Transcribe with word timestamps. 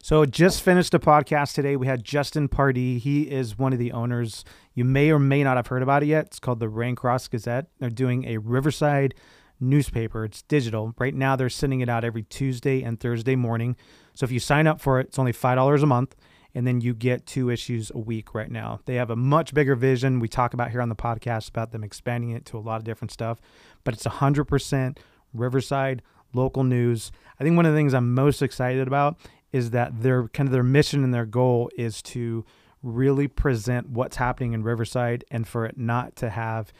So 0.00 0.24
just 0.24 0.62
finished 0.62 0.94
a 0.94 0.98
podcast 0.98 1.54
today. 1.54 1.76
We 1.76 1.86
had 1.86 2.04
Justin 2.04 2.48
Pardee. 2.48 2.98
He 2.98 3.22
is 3.22 3.58
one 3.58 3.72
of 3.72 3.78
the 3.78 3.92
owners. 3.92 4.44
You 4.74 4.84
may 4.84 5.10
or 5.10 5.18
may 5.18 5.42
not 5.42 5.56
have 5.56 5.66
heard 5.66 5.82
about 5.82 6.02
it 6.02 6.06
yet. 6.06 6.26
It's 6.26 6.38
called 6.38 6.60
the 6.60 6.68
Raincross 6.68 7.28
Gazette. 7.28 7.66
They're 7.78 7.90
doing 7.90 8.24
a 8.24 8.38
Riverside 8.38 9.14
newspaper. 9.60 10.24
It's 10.24 10.42
digital. 10.42 10.94
Right 10.98 11.14
now 11.14 11.36
they're 11.36 11.48
sending 11.48 11.80
it 11.80 11.88
out 11.88 12.04
every 12.04 12.22
Tuesday 12.22 12.82
and 12.82 12.98
Thursday 12.98 13.36
morning. 13.36 13.76
So 14.14 14.24
if 14.24 14.30
you 14.30 14.40
sign 14.40 14.66
up 14.66 14.80
for 14.80 15.00
it, 15.00 15.08
it's 15.08 15.18
only 15.18 15.32
five 15.32 15.56
dollars 15.56 15.82
a 15.82 15.86
month. 15.86 16.14
And 16.54 16.66
then 16.66 16.80
you 16.80 16.94
get 16.94 17.26
two 17.26 17.50
issues 17.50 17.92
a 17.94 17.98
week 17.98 18.34
right 18.34 18.50
now. 18.50 18.80
They 18.86 18.94
have 18.94 19.10
a 19.10 19.16
much 19.16 19.52
bigger 19.52 19.76
vision. 19.76 20.18
We 20.18 20.28
talk 20.28 20.54
about 20.54 20.70
here 20.70 20.80
on 20.80 20.88
the 20.88 20.96
podcast 20.96 21.50
about 21.50 21.72
them 21.72 21.84
expanding 21.84 22.30
it 22.30 22.46
to 22.46 22.56
a 22.56 22.60
lot 22.60 22.76
of 22.76 22.84
different 22.84 23.12
stuff, 23.12 23.38
but 23.84 23.94
it's 23.94 24.04
100% 24.04 24.96
Riverside 25.34 26.02
local 26.32 26.64
news. 26.64 27.12
I 27.38 27.44
think 27.44 27.56
one 27.56 27.66
of 27.66 27.72
the 27.72 27.78
things 27.78 27.94
I'm 27.94 28.14
most 28.14 28.42
excited 28.42 28.86
about 28.86 29.18
is 29.52 29.70
that 29.70 30.02
their 30.02 30.28
kind 30.28 30.48
of 30.48 30.52
their 30.52 30.62
mission 30.62 31.04
and 31.04 31.12
their 31.12 31.26
goal 31.26 31.70
is 31.76 32.02
to 32.02 32.44
really 32.82 33.28
present 33.28 33.88
what's 33.88 34.16
happening 34.16 34.52
in 34.52 34.62
Riverside 34.62 35.24
and 35.30 35.46
for 35.46 35.66
it 35.66 35.76
not 35.76 36.16
to 36.16 36.30
have 36.30 36.72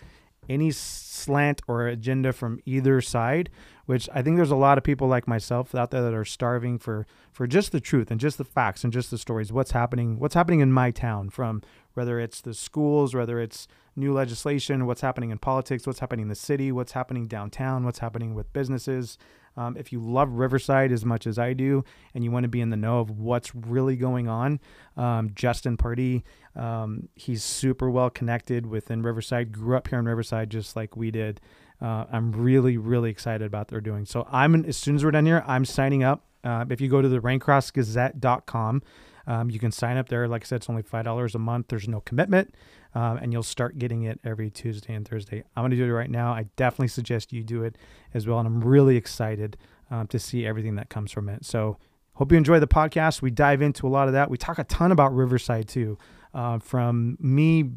any 0.48 0.70
slant 0.70 1.60
or 1.66 1.86
agenda 1.86 2.32
from 2.32 2.58
either 2.64 3.02
side 3.02 3.50
which 3.84 4.08
i 4.14 4.22
think 4.22 4.36
there's 4.36 4.50
a 4.50 4.56
lot 4.56 4.78
of 4.78 4.84
people 4.84 5.06
like 5.06 5.28
myself 5.28 5.74
out 5.74 5.90
there 5.90 6.00
that 6.00 6.14
are 6.14 6.24
starving 6.24 6.78
for 6.78 7.06
for 7.38 7.46
just 7.46 7.70
the 7.70 7.80
truth 7.80 8.10
and 8.10 8.18
just 8.18 8.36
the 8.36 8.44
facts 8.44 8.82
and 8.82 8.92
just 8.92 9.12
the 9.12 9.16
stories. 9.16 9.52
What's 9.52 9.70
happening 9.70 10.18
what's 10.18 10.34
happening 10.34 10.58
in 10.58 10.72
my 10.72 10.90
town 10.90 11.30
from 11.30 11.62
whether 11.94 12.18
it's 12.18 12.40
the 12.40 12.52
schools 12.52 13.14
whether 13.14 13.38
it's 13.38 13.68
new 13.94 14.12
legislation 14.12 14.86
what's 14.86 15.02
happening 15.02 15.30
in 15.30 15.38
politics 15.38 15.86
what's 15.86 16.00
happening 16.00 16.24
in 16.24 16.28
the 16.28 16.34
city 16.34 16.72
what's 16.72 16.90
happening 16.90 17.28
downtown 17.28 17.84
what's 17.84 18.00
happening 18.00 18.34
with 18.34 18.52
businesses 18.52 19.18
um, 19.58 19.76
if 19.76 19.92
you 19.92 20.00
love 20.00 20.30
Riverside 20.34 20.92
as 20.92 21.04
much 21.04 21.26
as 21.26 21.36
I 21.36 21.52
do, 21.52 21.84
and 22.14 22.22
you 22.22 22.30
want 22.30 22.44
to 22.44 22.48
be 22.48 22.60
in 22.60 22.70
the 22.70 22.76
know 22.76 23.00
of 23.00 23.10
what's 23.10 23.54
really 23.54 23.96
going 23.96 24.28
on, 24.28 24.60
um, 24.96 25.30
Justin 25.34 25.76
Pardee, 25.76 26.22
um, 26.54 27.08
he's 27.16 27.42
super 27.42 27.90
well 27.90 28.08
connected 28.08 28.66
within 28.66 29.02
Riverside. 29.02 29.50
Grew 29.50 29.76
up 29.76 29.88
here 29.88 29.98
in 29.98 30.04
Riverside, 30.04 30.48
just 30.48 30.76
like 30.76 30.96
we 30.96 31.10
did. 31.10 31.40
Uh, 31.82 32.04
I'm 32.10 32.30
really, 32.30 32.76
really 32.76 33.10
excited 33.10 33.44
about 33.46 33.68
they're 33.68 33.80
doing. 33.80 34.04
So 34.04 34.26
I'm 34.30 34.64
as 34.64 34.76
soon 34.76 34.94
as 34.94 35.04
we're 35.04 35.10
done 35.10 35.26
here, 35.26 35.42
I'm 35.46 35.64
signing 35.64 36.04
up. 36.04 36.24
Uh, 36.44 36.64
if 36.70 36.80
you 36.80 36.88
go 36.88 37.02
to 37.02 37.08
the 37.08 37.18
raincrossgazette.com, 37.18 38.82
um, 39.28 39.50
you 39.50 39.60
can 39.60 39.70
sign 39.70 39.96
up 39.96 40.08
there. 40.08 40.26
Like 40.26 40.42
I 40.42 40.46
said, 40.46 40.56
it's 40.56 40.70
only 40.70 40.82
five 40.82 41.04
dollars 41.04 41.36
a 41.36 41.38
month. 41.38 41.68
There's 41.68 41.86
no 41.86 42.00
commitment 42.00 42.52
um, 42.94 43.18
and 43.18 43.32
you'll 43.32 43.42
start 43.42 43.78
getting 43.78 44.04
it 44.04 44.20
every 44.24 44.50
Tuesday 44.50 44.94
and 44.94 45.06
Thursday. 45.06 45.44
I'm 45.54 45.62
going 45.62 45.70
to 45.70 45.76
do 45.76 45.84
it 45.84 45.92
right 45.92 46.10
now. 46.10 46.32
I 46.32 46.46
definitely 46.56 46.88
suggest 46.88 47.32
you 47.32 47.42
do 47.42 47.62
it 47.62 47.76
as 48.14 48.26
well, 48.26 48.38
and 48.38 48.46
I'm 48.46 48.60
really 48.60 48.96
excited 48.96 49.56
um, 49.90 50.06
to 50.08 50.18
see 50.18 50.46
everything 50.46 50.76
that 50.76 50.88
comes 50.88 51.12
from 51.12 51.28
it. 51.28 51.44
So, 51.44 51.78
hope 52.14 52.32
you 52.32 52.38
enjoy 52.38 52.58
the 52.58 52.66
podcast. 52.66 53.22
We 53.22 53.30
dive 53.30 53.62
into 53.62 53.86
a 53.86 53.90
lot 53.90 54.08
of 54.08 54.14
that. 54.14 54.30
We 54.30 54.36
talk 54.36 54.58
a 54.58 54.64
ton 54.64 54.90
about 54.90 55.14
Riverside 55.14 55.68
too, 55.68 55.98
uh, 56.34 56.58
from 56.58 57.16
me 57.20 57.70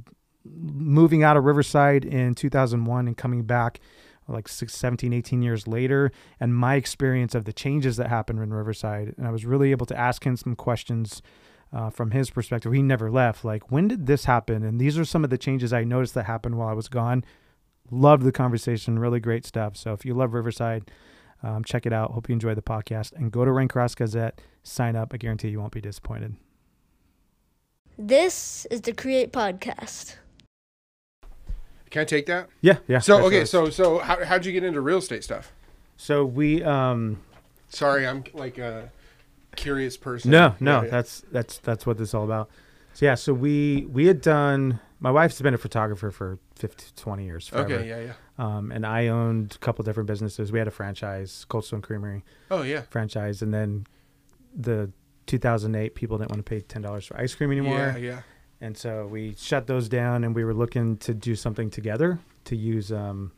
moving 0.43 1.23
out 1.23 1.37
of 1.37 1.43
Riverside 1.43 2.03
in 2.03 2.33
2001 2.33 3.07
and 3.07 3.15
coming 3.15 3.43
back 3.43 3.79
like 4.31 4.47
six, 4.47 4.75
17, 4.75 5.13
18 5.13 5.41
years 5.41 5.67
later, 5.67 6.11
and 6.39 6.55
my 6.55 6.75
experience 6.75 7.35
of 7.35 7.45
the 7.45 7.53
changes 7.53 7.97
that 7.97 8.07
happened 8.07 8.39
in 8.39 8.53
Riverside. 8.53 9.13
And 9.17 9.27
I 9.27 9.31
was 9.31 9.45
really 9.45 9.71
able 9.71 9.85
to 9.87 9.97
ask 9.97 10.25
him 10.25 10.35
some 10.35 10.55
questions 10.55 11.21
uh, 11.73 11.89
from 11.89 12.11
his 12.11 12.29
perspective, 12.29 12.73
he 12.73 12.81
never 12.81 13.09
left. 13.09 13.45
Like, 13.45 13.71
when 13.71 13.87
did 13.87 14.05
this 14.05 14.25
happen? 14.25 14.63
And 14.63 14.79
these 14.79 14.97
are 14.97 15.05
some 15.05 15.23
of 15.23 15.29
the 15.29 15.37
changes 15.37 15.71
I 15.71 15.83
noticed 15.83 16.13
that 16.15 16.25
happened 16.25 16.57
while 16.57 16.67
I 16.67 16.73
was 16.73 16.89
gone. 16.89 17.23
Loved 17.89 18.23
the 18.23 18.31
conversation, 18.31 18.99
really 18.99 19.19
great 19.19 19.45
stuff. 19.45 19.77
So 19.77 19.93
if 19.93 20.05
you 20.05 20.13
love 20.13 20.33
Riverside, 20.33 20.91
um, 21.43 21.63
check 21.63 21.85
it 21.85 21.93
out. 21.93 22.11
Hope 22.11 22.29
you 22.29 22.33
enjoy 22.33 22.55
the 22.55 22.61
podcast 22.61 23.13
and 23.13 23.31
go 23.31 23.45
to 23.45 23.51
Raincross 23.51 23.95
Gazette, 23.95 24.41
sign 24.63 24.95
up. 24.95 25.13
I 25.13 25.17
guarantee 25.17 25.49
you 25.49 25.59
won't 25.59 25.73
be 25.73 25.81
disappointed. 25.81 26.35
This 27.97 28.65
is 28.71 28.81
the 28.81 28.93
Create 28.93 29.31
Podcast. 29.31 30.15
Can 31.91 32.01
I 32.01 32.05
take 32.05 32.25
that? 32.25 32.49
Yeah, 32.61 32.77
yeah. 32.87 32.99
So 32.99 33.25
okay, 33.25 33.45
so 33.45 33.69
so 33.69 33.99
how 33.99 34.23
how'd 34.25 34.45
you 34.45 34.53
get 34.53 34.63
into 34.63 34.81
real 34.81 34.97
estate 34.97 35.23
stuff? 35.23 35.51
So 35.97 36.25
we 36.25 36.63
um 36.63 37.21
Sorry, 37.69 38.07
I'm 38.07 38.23
like 38.33 38.57
a 38.57 38.91
curious 39.55 39.97
person. 39.97 40.31
No, 40.31 40.55
no, 40.59 40.81
yeah, 40.83 40.89
that's 40.89 41.23
that's 41.31 41.57
that's 41.59 41.85
what 41.85 41.97
this 41.97 42.09
is 42.09 42.13
all 42.13 42.23
about. 42.23 42.49
So 42.93 43.05
yeah, 43.05 43.15
so 43.15 43.33
we 43.33 43.87
we 43.91 44.07
had 44.07 44.21
done. 44.21 44.79
My 44.99 45.11
wife's 45.11 45.41
been 45.41 45.53
a 45.53 45.57
photographer 45.57 46.11
for 46.11 46.37
50, 46.57 46.91
20 46.95 47.25
years. 47.25 47.47
Forever. 47.47 47.73
Okay, 47.73 47.89
yeah, 47.89 47.99
yeah. 47.99 48.13
Um, 48.37 48.71
and 48.71 48.85
I 48.85 49.07
owned 49.07 49.55
a 49.55 49.57
couple 49.57 49.83
different 49.83 50.05
businesses. 50.05 50.51
We 50.51 50.59
had 50.59 50.67
a 50.67 50.71
franchise, 50.71 51.43
Cold 51.49 51.65
Stone 51.65 51.81
Creamery. 51.81 52.23
Oh 52.51 52.61
yeah. 52.61 52.81
Franchise, 52.81 53.41
and 53.41 53.53
then 53.53 53.87
the 54.55 54.91
2008 55.25 55.95
people 55.95 56.17
didn't 56.17 56.29
want 56.29 56.45
to 56.45 56.49
pay 56.49 56.59
ten 56.61 56.81
dollars 56.81 57.05
for 57.05 57.17
ice 57.17 57.33
cream 57.33 57.51
anymore. 57.51 57.77
Yeah, 57.77 57.97
yeah. 57.97 58.21
And 58.61 58.77
so 58.77 59.07
we 59.07 59.35
shut 59.37 59.67
those 59.67 59.89
down, 59.89 60.23
and 60.23 60.35
we 60.35 60.43
were 60.43 60.53
looking 60.53 60.97
to 60.97 61.13
do 61.13 61.35
something 61.35 61.69
together 61.69 62.19
to 62.45 62.55
use 62.55 62.91
um, 62.91 63.31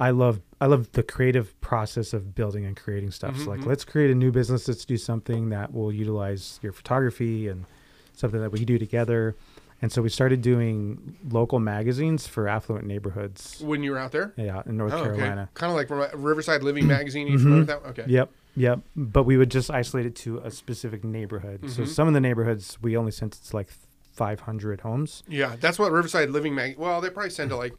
I 0.00 0.10
love 0.10 0.40
I 0.60 0.66
love 0.66 0.92
the 0.92 1.02
creative 1.02 1.58
process 1.60 2.12
of 2.12 2.34
building 2.34 2.64
and 2.64 2.76
creating 2.76 3.10
stuff. 3.10 3.34
Mm-hmm, 3.34 3.44
so 3.44 3.50
like, 3.50 3.60
mm-hmm. 3.60 3.68
let's 3.68 3.84
create 3.84 4.10
a 4.10 4.14
new 4.14 4.32
business. 4.32 4.66
Let's 4.68 4.84
do 4.84 4.96
something 4.96 5.50
that 5.50 5.72
will 5.72 5.92
utilize 5.92 6.58
your 6.62 6.72
photography 6.72 7.48
and 7.48 7.66
something 8.14 8.40
that 8.40 8.50
we 8.50 8.64
do 8.64 8.78
together. 8.78 9.36
And 9.82 9.90
so 9.90 10.02
we 10.02 10.10
started 10.10 10.42
doing 10.42 11.16
local 11.30 11.58
magazines 11.58 12.26
for 12.26 12.48
affluent 12.48 12.86
neighborhoods. 12.86 13.60
When 13.62 13.82
you 13.82 13.92
were 13.92 13.98
out 13.98 14.12
there? 14.12 14.34
Yeah, 14.36 14.62
in 14.66 14.76
North 14.76 14.92
oh, 14.92 15.02
Carolina. 15.02 15.42
Okay. 15.42 15.50
Kind 15.54 15.70
of 15.70 15.76
like 15.76 16.14
Riverside 16.14 16.62
Living 16.62 16.86
Magazine. 16.86 17.26
You 17.26 17.38
mm-hmm. 17.38 17.64
that? 17.64 17.82
Okay. 17.86 18.04
Yep, 18.06 18.30
yep. 18.56 18.80
But 18.94 19.24
we 19.24 19.38
would 19.38 19.50
just 19.50 19.70
isolate 19.70 20.04
it 20.04 20.14
to 20.16 20.38
a 20.38 20.50
specific 20.50 21.02
neighborhood. 21.02 21.62
Mm-hmm. 21.62 21.70
So 21.70 21.84
some 21.86 22.08
of 22.08 22.14
the 22.14 22.20
neighborhoods 22.20 22.78
we 22.82 22.94
only 22.94 23.10
sent 23.10 23.32
to 23.32 23.56
like 23.56 23.70
500 24.20 24.82
homes. 24.82 25.22
Yeah, 25.26 25.56
that's 25.58 25.78
what 25.78 25.92
Riverside 25.92 26.28
Living 26.28 26.54
Mag. 26.54 26.76
Well, 26.76 27.00
they 27.00 27.08
probably 27.08 27.30
send 27.30 27.48
to 27.48 27.56
like 27.56 27.72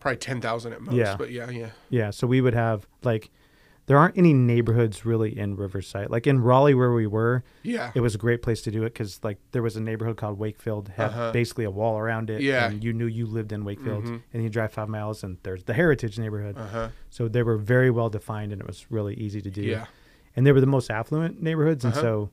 probably 0.00 0.16
10,000 0.16 0.72
at 0.72 0.80
most. 0.80 0.94
Yeah. 0.94 1.14
But 1.14 1.30
yeah, 1.30 1.50
yeah. 1.50 1.70
Yeah. 1.90 2.08
So 2.08 2.26
we 2.26 2.40
would 2.40 2.54
have 2.54 2.86
like, 3.02 3.30
there 3.84 3.98
aren't 3.98 4.16
any 4.16 4.32
neighborhoods 4.32 5.04
really 5.04 5.38
in 5.38 5.56
Riverside. 5.56 6.08
Like 6.08 6.26
in 6.26 6.40
Raleigh, 6.40 6.72
where 6.72 6.92
we 6.92 7.06
were, 7.06 7.44
yeah, 7.62 7.92
it 7.94 8.00
was 8.00 8.14
a 8.14 8.18
great 8.18 8.40
place 8.40 8.62
to 8.62 8.70
do 8.70 8.84
it 8.84 8.94
because 8.94 9.22
like 9.22 9.36
there 9.52 9.62
was 9.62 9.76
a 9.76 9.80
neighborhood 9.80 10.16
called 10.16 10.38
Wakefield, 10.38 10.88
had 10.88 11.10
uh-huh. 11.10 11.32
basically 11.32 11.64
a 11.64 11.70
wall 11.70 11.98
around 11.98 12.30
it. 12.30 12.40
Yeah, 12.40 12.70
and 12.70 12.82
you 12.82 12.94
knew 12.94 13.04
you 13.04 13.26
lived 13.26 13.52
in 13.52 13.62
Wakefield, 13.62 14.04
mm-hmm. 14.04 14.16
and 14.32 14.42
you 14.42 14.48
drive 14.48 14.72
five 14.72 14.88
miles, 14.88 15.22
and 15.22 15.36
there's 15.42 15.64
the 15.64 15.74
Heritage 15.74 16.18
neighborhood. 16.18 16.56
Uh-huh. 16.56 16.88
So 17.10 17.28
they 17.28 17.42
were 17.42 17.58
very 17.58 17.90
well 17.90 18.08
defined, 18.08 18.52
and 18.52 18.60
it 18.62 18.66
was 18.66 18.86
really 18.90 19.16
easy 19.16 19.42
to 19.42 19.50
do. 19.50 19.60
Yeah, 19.60 19.84
and 20.34 20.46
they 20.46 20.52
were 20.52 20.62
the 20.62 20.66
most 20.66 20.90
affluent 20.90 21.42
neighborhoods, 21.42 21.84
and 21.84 21.92
uh-huh. 21.92 22.02
so 22.02 22.30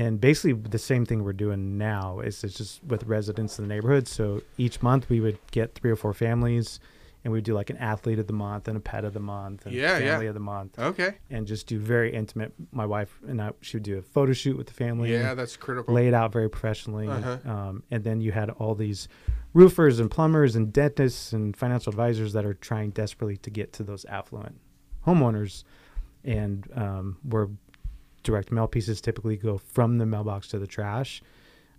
and 0.00 0.18
basically 0.18 0.54
the 0.54 0.78
same 0.78 1.04
thing 1.04 1.24
we're 1.24 1.34
doing 1.34 1.76
now 1.76 2.20
is 2.20 2.42
it's 2.42 2.54
just 2.54 2.82
with 2.82 3.04
residents 3.04 3.58
in 3.58 3.68
the 3.68 3.74
neighborhood. 3.74 4.08
So 4.08 4.40
each 4.56 4.80
month 4.80 5.10
we 5.10 5.20
would 5.20 5.38
get 5.50 5.74
three 5.74 5.90
or 5.90 5.96
four 5.96 6.14
families 6.14 6.80
and 7.22 7.30
we'd 7.34 7.44
do 7.44 7.52
like 7.52 7.68
an 7.68 7.76
athlete 7.76 8.18
of 8.18 8.26
the 8.26 8.32
month 8.32 8.66
and 8.66 8.78
a 8.78 8.80
pet 8.80 9.04
of 9.04 9.12
the 9.12 9.20
month 9.20 9.66
and 9.66 9.74
yeah, 9.74 9.98
family 9.98 10.24
yeah. 10.24 10.30
of 10.30 10.34
the 10.34 10.40
month. 10.40 10.78
Okay. 10.78 11.18
And 11.28 11.46
just 11.46 11.66
do 11.66 11.78
very 11.78 12.14
intimate. 12.14 12.54
My 12.72 12.86
wife 12.86 13.18
and 13.28 13.42
I, 13.42 13.50
she 13.60 13.76
would 13.76 13.82
do 13.82 13.98
a 13.98 14.02
photo 14.02 14.32
shoot 14.32 14.56
with 14.56 14.68
the 14.68 14.72
family. 14.72 15.12
Yeah, 15.12 15.34
that's 15.34 15.54
critical. 15.58 15.92
Lay 15.92 16.08
it 16.08 16.14
out 16.14 16.32
very 16.32 16.48
professionally. 16.48 17.06
Uh-huh. 17.06 17.36
Um, 17.44 17.82
and 17.90 18.02
then 18.02 18.22
you 18.22 18.32
had 18.32 18.48
all 18.48 18.74
these 18.74 19.06
roofers 19.52 20.00
and 20.00 20.10
plumbers 20.10 20.56
and 20.56 20.72
dentists 20.72 21.34
and 21.34 21.54
financial 21.54 21.90
advisors 21.90 22.32
that 22.32 22.46
are 22.46 22.54
trying 22.54 22.88
desperately 22.88 23.36
to 23.36 23.50
get 23.50 23.74
to 23.74 23.82
those 23.82 24.06
affluent 24.06 24.58
homeowners. 25.06 25.64
And 26.24 26.66
um, 26.74 27.18
where 27.22 27.48
direct 28.22 28.52
mail 28.52 28.66
pieces 28.66 29.00
typically 29.00 29.36
go 29.36 29.58
from 29.58 29.98
the 29.98 30.06
mailbox 30.06 30.48
to 30.48 30.58
the 30.58 30.66
trash 30.66 31.22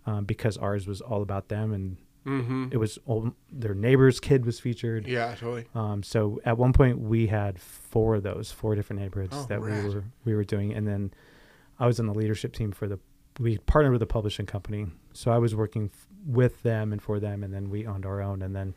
um, 0.06 0.24
because 0.24 0.56
ours 0.56 0.86
was 0.86 1.00
all 1.00 1.22
about 1.22 1.48
them 1.48 1.72
and 1.72 1.96
Mm-hmm. 2.26 2.68
It 2.70 2.76
was 2.76 2.98
old, 3.06 3.32
their 3.50 3.74
neighbor's 3.74 4.20
kid 4.20 4.46
was 4.46 4.60
featured. 4.60 5.06
Yeah, 5.06 5.34
totally. 5.34 5.66
Um, 5.74 6.02
so 6.02 6.40
at 6.44 6.56
one 6.56 6.72
point 6.72 7.00
we 7.00 7.26
had 7.26 7.60
four 7.60 8.14
of 8.14 8.22
those, 8.22 8.52
four 8.52 8.74
different 8.74 9.02
neighborhoods 9.02 9.34
oh, 9.36 9.46
that 9.48 9.60
rad. 9.60 9.84
we 9.84 9.94
were 9.94 10.04
we 10.24 10.34
were 10.34 10.44
doing, 10.44 10.72
and 10.72 10.86
then 10.86 11.12
I 11.78 11.86
was 11.86 11.98
on 11.98 12.06
the 12.06 12.14
leadership 12.14 12.52
team 12.52 12.72
for 12.72 12.86
the. 12.86 12.98
We 13.40 13.58
partnered 13.58 13.92
with 13.92 14.02
a 14.02 14.06
publishing 14.06 14.46
company, 14.46 14.86
so 15.14 15.30
I 15.30 15.38
was 15.38 15.54
working 15.54 15.90
f- 15.92 16.06
with 16.26 16.62
them 16.62 16.92
and 16.92 17.02
for 17.02 17.18
them, 17.18 17.42
and 17.42 17.52
then 17.52 17.70
we 17.70 17.86
owned 17.86 18.06
our 18.06 18.20
own, 18.20 18.42
and 18.42 18.54
then 18.54 18.74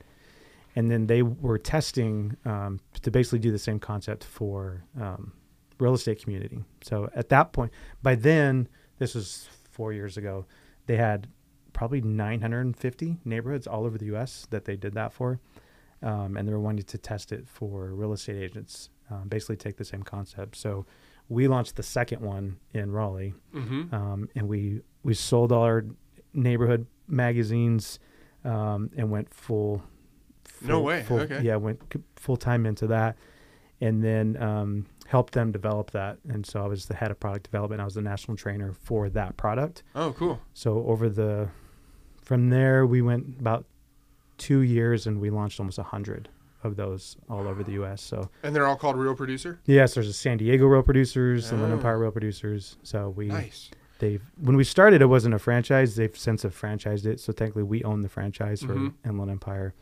and 0.75 0.89
then 0.89 1.07
they 1.07 1.21
were 1.21 1.57
testing 1.57 2.37
um, 2.45 2.79
to 3.01 3.11
basically 3.11 3.39
do 3.39 3.51
the 3.51 3.59
same 3.59 3.79
concept 3.79 4.23
for 4.23 4.83
um, 4.99 5.33
real 5.79 5.93
estate 5.93 6.21
community. 6.21 6.63
So 6.83 7.09
at 7.15 7.29
that 7.29 7.53
point, 7.53 7.71
by 8.01 8.15
then, 8.15 8.67
this 8.97 9.15
was 9.15 9.49
four 9.69 9.93
years 9.93 10.17
ago, 10.17 10.45
they 10.85 10.97
had 10.97 11.27
probably 11.73 12.01
950 12.01 13.17
neighborhoods 13.25 13.67
all 13.67 13.85
over 13.85 13.97
the 13.97 14.05
U.S. 14.05 14.47
that 14.49 14.65
they 14.65 14.75
did 14.75 14.93
that 14.93 15.11
for, 15.11 15.39
um, 16.01 16.37
and 16.37 16.47
they 16.47 16.53
were 16.53 16.59
wanting 16.59 16.85
to 16.85 16.97
test 16.97 17.31
it 17.31 17.47
for 17.47 17.93
real 17.93 18.13
estate 18.13 18.41
agents. 18.41 18.89
Um, 19.11 19.27
basically, 19.27 19.57
take 19.57 19.77
the 19.77 19.85
same 19.85 20.01
concept. 20.01 20.55
So 20.55 20.85
we 21.29 21.47
launched 21.47 21.75
the 21.75 21.83
second 21.83 22.21
one 22.21 22.57
in 22.73 22.91
Raleigh, 22.91 23.35
mm-hmm. 23.53 23.93
um, 23.93 24.29
and 24.35 24.47
we 24.47 24.81
we 25.03 25.13
sold 25.13 25.51
all 25.51 25.63
our 25.63 25.85
neighborhood 26.33 26.87
magazines 27.07 27.99
um, 28.43 28.89
and 28.97 29.11
went 29.11 29.31
full, 29.33 29.83
full. 30.43 30.67
no 30.67 30.81
way. 30.81 31.03
Full, 31.03 31.19
okay. 31.19 31.41
Yeah, 31.41 31.57
went 31.57 31.81
full 32.15 32.37
time 32.37 32.65
into 32.65 32.87
that, 32.87 33.17
and 33.81 34.03
then 34.03 34.41
um, 34.41 34.85
helped 35.07 35.33
them 35.33 35.51
develop 35.51 35.91
that. 35.91 36.17
And 36.27 36.45
so 36.45 36.63
I 36.63 36.67
was 36.67 36.85
the 36.87 36.95
head 36.95 37.11
of 37.11 37.19
product 37.19 37.45
development. 37.45 37.81
I 37.81 37.85
was 37.85 37.93
the 37.95 38.01
national 38.01 38.37
trainer 38.37 38.73
for 38.73 39.09
that 39.09 39.37
product. 39.37 39.83
Oh, 39.95 40.13
cool. 40.17 40.39
So 40.53 40.83
over 40.87 41.09
the 41.09 41.49
from 42.21 42.49
there 42.49 42.85
we 42.87 43.01
went 43.01 43.39
about 43.39 43.65
two 44.37 44.59
years 44.61 45.05
and 45.07 45.21
we 45.21 45.29
launched 45.29 45.59
almost 45.59 45.77
a 45.77 45.83
hundred 45.83 46.27
of 46.63 46.75
those 46.75 47.15
all 47.29 47.47
over 47.47 47.63
the 47.63 47.73
U.S. 47.73 48.01
So 48.01 48.29
And 48.41 48.55
they're 48.55 48.65
all 48.67 48.75
called 48.75 48.97
Real 48.97 49.13
Producer. 49.15 49.59
yes, 49.65 49.93
there's 49.93 50.07
a 50.09 50.13
San 50.13 50.37
Diego 50.37 50.65
Real 50.65 50.81
Producers, 50.81 51.53
Oh. 51.53 51.63
Empire 51.63 51.99
Real 51.99 52.11
Producers. 52.11 52.77
So 52.81 53.09
we 53.09 53.27
Nice. 53.27 53.69
they've 53.99 54.23
when 54.41 54.55
we 54.57 54.63
started 54.63 55.03
it 55.03 55.05
wasn't 55.05 55.35
a 55.35 55.39
franchise. 55.39 55.95
They've 55.95 56.17
since 56.17 56.41
have 56.41 56.59
franchised 56.59 57.05
it. 57.05 57.19
So 57.19 57.31
technically 57.31 57.63
we 57.63 57.83
own 57.83 58.01
the 58.01 58.09
franchise 58.09 58.61
for 58.63 58.73
Mhm. 58.73 58.93
Inland 59.05 59.29
Empire. 59.31 59.75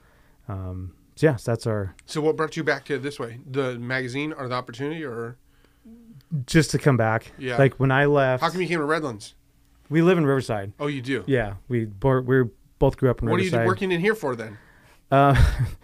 Um, 0.50 0.92
so 1.16 1.28
yes, 1.28 1.44
that's 1.44 1.68
our 1.68 1.96
So 2.06 2.22
what 2.22 2.36
brought 2.36 2.58
you 2.58 2.64
back 2.64 2.86
to 2.86 2.98
this 2.98 3.20
way? 3.20 3.40
The 3.50 3.78
magazine 3.80 4.34
or 4.34 4.48
the 4.48 4.56
opportunity 4.56 5.04
or 5.04 5.38
just 6.46 6.72
to 6.72 6.80
come 6.80 6.98
back. 6.98 7.32
Yeah. 7.38 7.58
Like 7.58 7.80
when 7.80 7.92
I 7.92 8.06
left, 8.06 8.42
how 8.42 8.50
come 8.50 8.62
you 8.62 8.68
came 8.68 8.80
to 8.80 8.86
Redlands? 8.86 9.36
we 9.90 10.02
live 10.02 10.18
in 10.18 10.26
Riverside. 10.26 10.74
Oh, 10.80 10.88
you 10.88 11.02
do. 11.02 11.24
Yeah, 11.28 11.56
we 11.68 11.86
we 11.86 12.44
both 12.80 12.98
grew 12.98 13.10
up 13.10 13.22
in 13.22 13.28
Riverside. 13.28 13.52
What 13.52 13.60
are 13.60 13.64
you 13.64 13.68
working 13.68 13.92
in 13.92 14.02
here 14.02 14.16
for 14.16 14.36
then? 14.36 14.58
Uh, 15.12 15.36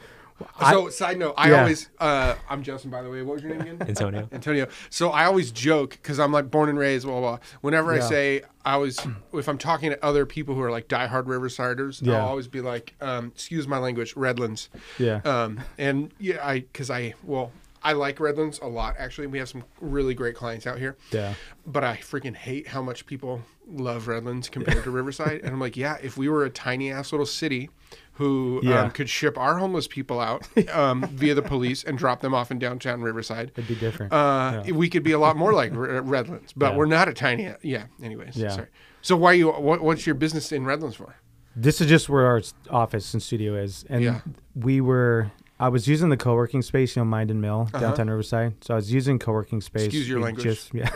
I- 0.60 0.72
so, 0.74 0.90
side 0.90 1.18
note, 1.20 1.34
I 1.38 1.50
Yeah. 1.50 1.60
always, 1.62 1.90
uh, 2.00 2.36
I'm 2.50 2.64
Justin, 2.64 2.92
by 2.92 3.02
the 3.02 3.10
way. 3.10 3.22
What 3.22 3.34
was 3.36 3.44
your 3.44 3.52
name 3.54 3.62
again? 3.62 3.78
Antonio. 3.88 4.28
Antonio. 4.34 4.68
So 4.90 5.10
I 5.12 5.26
always 5.26 5.52
joke 5.52 5.92
because 5.92 6.20
I'm 6.20 6.32
like 6.32 6.50
born 6.52 6.70
and 6.70 6.78
raised, 6.80 7.06
blah, 7.06 7.20
blah, 7.20 7.38
blah. 7.38 7.40
Whenever 7.62 7.92
I 7.94 8.00
say 8.00 8.42
I 8.66 8.78
was, 8.78 9.00
if 9.34 9.48
I'm 9.48 9.58
talking 9.58 9.90
to 9.92 10.06
other 10.06 10.26
people 10.26 10.56
who 10.56 10.62
are 10.62 10.72
like 10.72 10.88
diehard 10.88 11.26
Riversiders, 11.26 12.00
Yeah. 12.02 12.18
I'll 12.20 12.28
always 12.28 12.48
be 12.48 12.62
like, 12.62 12.94
um, 13.02 13.28
excuse 13.36 13.68
my 13.68 13.78
language, 13.80 14.16
Redlands. 14.16 14.70
yeah. 14.98 15.22
Um, 15.26 15.62
and 15.78 16.12
yeah, 16.20 16.46
I, 16.46 16.60
because 16.60 16.90
I, 16.90 17.16
well, 17.24 17.52
I 17.82 17.94
like 17.94 18.20
Redlands 18.20 18.60
a 18.62 18.68
lot, 18.68 18.96
actually. 18.98 19.28
We 19.28 19.38
have 19.40 19.48
some 19.50 19.64
really 19.80 20.14
great 20.14 20.36
clients 20.36 20.68
out 20.68 20.78
here. 20.80 20.98
yeah. 21.12 21.34
But 21.66 21.84
I 21.84 21.98
freaking 21.98 22.36
hate 22.36 22.68
how 22.68 22.82
much 22.82 23.06
people 23.06 23.42
love 23.68 24.08
Redlands 24.08 24.50
compared 24.56 24.84
to 24.84 24.92
Riverside. 24.92 25.42
And 25.44 25.50
I'm 25.54 25.60
like, 25.60 25.78
yeah, 25.78 25.98
if 26.02 26.18
we 26.18 26.28
were 26.30 26.44
a 26.46 26.50
tiny 26.50 26.92
ass 26.92 27.12
little 27.14 27.26
city 27.26 27.70
who 28.14 28.60
Yeah. 28.64 28.82
um, 28.84 28.92
could 28.92 29.10
ship 29.10 29.38
our 29.38 29.58
homeless 29.60 29.88
people 29.88 30.20
out 30.20 30.46
um, 30.74 31.04
via 31.14 31.34
the 31.34 31.42
police 31.42 31.84
and 31.86 31.98
drop 31.98 32.20
them 32.22 32.34
off 32.34 32.52
in 32.52 32.60
downtown 32.60 33.02
Riverside, 33.02 33.52
It'd 33.56 33.68
be 33.68 33.76
different. 33.76 34.12
uh, 34.12 34.64
Yeah. 34.66 34.72
we 34.74 34.90
could 34.90 35.04
be 35.04 35.14
a 35.14 35.20
lot 35.20 35.38
more 35.38 35.54
like 35.54 35.72
Redlands. 35.74 36.52
But 36.54 36.72
Yeah. 36.72 36.78
we're 36.78 36.86
not 36.86 37.08
a 37.08 37.14
tiny. 37.14 37.54
Yeah. 37.62 37.86
Anyways. 38.04 38.36
Yeah. 38.36 38.50
Sorry. 38.50 38.68
So 39.02 39.16
why 39.16 39.34
you? 39.34 39.50
What, 39.52 39.80
what's 39.82 40.06
your 40.06 40.16
business 40.16 40.52
in 40.52 40.66
Redlands 40.66 40.98
for? 40.98 41.16
This 41.56 41.80
is 41.80 41.88
just 41.88 42.10
where 42.10 42.26
our 42.26 42.42
office 42.70 43.14
and 43.14 43.24
studio 43.24 43.56
is, 43.56 43.86
and 43.90 44.22
we 44.54 44.82
were. 44.82 45.32
I 45.60 45.68
was 45.70 45.88
using 45.88 46.10
the 46.10 46.16
co-working 46.18 46.62
space, 46.62 46.96
you 46.96 47.02
know, 47.02 47.06
Mind 47.06 47.30
and 47.32 47.42
Mill, 47.42 47.68
Uh-huh. 47.74 47.80
downtown 47.80 48.10
Riverside. 48.10 48.64
So 48.64 48.74
I 48.74 48.78
was 48.78 48.92
using 48.94 49.20
co-working 49.20 49.60
space. 49.62 49.86
Excuse 49.86 50.08
your 50.08 50.20
We 50.20 50.24
language. 50.26 50.44
Just, 50.46 50.74
yeah, 50.74 50.90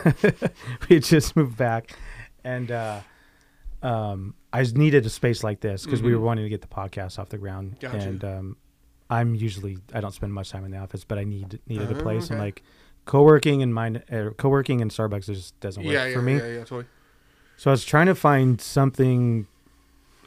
we 0.88 0.96
had 0.96 1.04
just 1.04 1.36
moved 1.36 1.56
back, 1.56 1.94
and 2.44 2.70
uh, 2.70 3.00
um, 3.82 4.34
I 4.52 4.62
just 4.62 4.76
needed 4.76 5.04
a 5.04 5.10
space 5.10 5.44
like 5.44 5.60
this 5.60 5.84
because 5.84 6.02
we 6.02 6.12
Mhm. 6.12 6.14
were 6.14 6.20
wanting 6.24 6.44
to 6.44 6.48
get 6.48 6.62
the 6.62 6.66
podcast 6.68 7.18
off 7.18 7.28
the 7.28 7.38
ground. 7.38 7.76
Gotcha. 7.80 7.98
And 7.98 8.24
um, 8.24 8.56
I'm 9.10 9.34
usually 9.34 9.78
I 9.92 10.00
don't 10.00 10.12
spend 10.14 10.32
much 10.32 10.50
time 10.50 10.64
in 10.64 10.70
the 10.70 10.78
office, 10.78 11.04
but 11.04 11.18
I 11.18 11.24
need 11.24 11.60
needed 11.66 11.90
a 11.92 11.98
Oh, 11.98 12.02
place, 12.02 12.30
and 12.30 12.36
okay. 12.40 12.46
like 12.46 12.62
co-working 13.04 13.62
and 13.62 13.74
mind 13.74 14.02
uh, 14.10 14.30
co-working 14.38 14.80
and 14.80 14.90
Starbucks 14.90 15.26
just 15.26 15.58
doesn't 15.60 15.84
work 15.84 15.92
Yeah. 15.92 16.06
Yeah. 16.06 16.14
for 16.14 16.22
me. 16.22 16.36
Yeah. 16.38 16.46
Yeah. 16.46 16.58
Totally. 16.60 16.86
So 17.58 17.70
I 17.70 17.72
was 17.72 17.84
trying 17.84 18.06
to 18.06 18.14
find 18.14 18.58
something. 18.60 19.46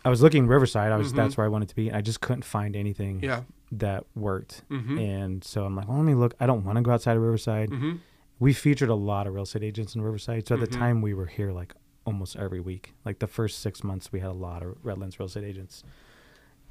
I 0.05 0.09
was 0.09 0.21
looking 0.21 0.45
Riverside. 0.47 0.91
I 0.91 0.97
was 0.97 1.11
Mhm. 1.11 1.15
that's 1.15 1.37
where 1.37 1.45
I 1.45 1.49
wanted 1.49 1.69
to 1.69 1.75
be. 1.75 1.91
I 1.91 2.01
just 2.01 2.21
couldn't 2.21 2.45
find 2.45 2.75
anything 2.75 3.21
Yeah. 3.23 3.41
That 3.71 4.05
worked. 4.15 4.63
Mm-hmm. 4.69 4.97
And 4.97 5.43
so 5.43 5.65
I'm 5.65 5.75
like, 5.75 5.87
well, 5.87 5.97
let 5.97 6.05
me 6.05 6.13
look. 6.13 6.33
I 6.39 6.45
don't 6.45 6.63
want 6.63 6.77
to 6.77 6.81
go 6.81 6.91
outside 6.91 7.17
of 7.17 7.21
Riverside. 7.23 7.69
Mm-hmm. 7.69 7.97
We 8.39 8.53
featured 8.53 8.89
a 8.89 8.95
lot 8.95 9.27
of 9.27 9.33
real 9.33 9.43
estate 9.43 9.63
agents 9.63 9.95
in 9.95 10.01
Riverside. 10.01 10.47
So 10.47 10.55
at 10.55 10.61
Mhm. 10.61 10.69
the 10.69 10.77
time, 10.77 11.01
we 11.01 11.13
were 11.13 11.25
here 11.25 11.51
like 11.51 11.73
almost 12.05 12.35
every 12.35 12.59
week. 12.59 12.93
Like 13.03 13.19
the 13.19 13.27
first 13.27 13.59
six 13.59 13.83
months, 13.83 14.11
we 14.11 14.19
had 14.19 14.29
a 14.29 14.33
lot 14.33 14.63
of 14.63 14.75
Redlands 14.83 15.19
real 15.19 15.25
estate 15.27 15.43
agents. 15.43 15.83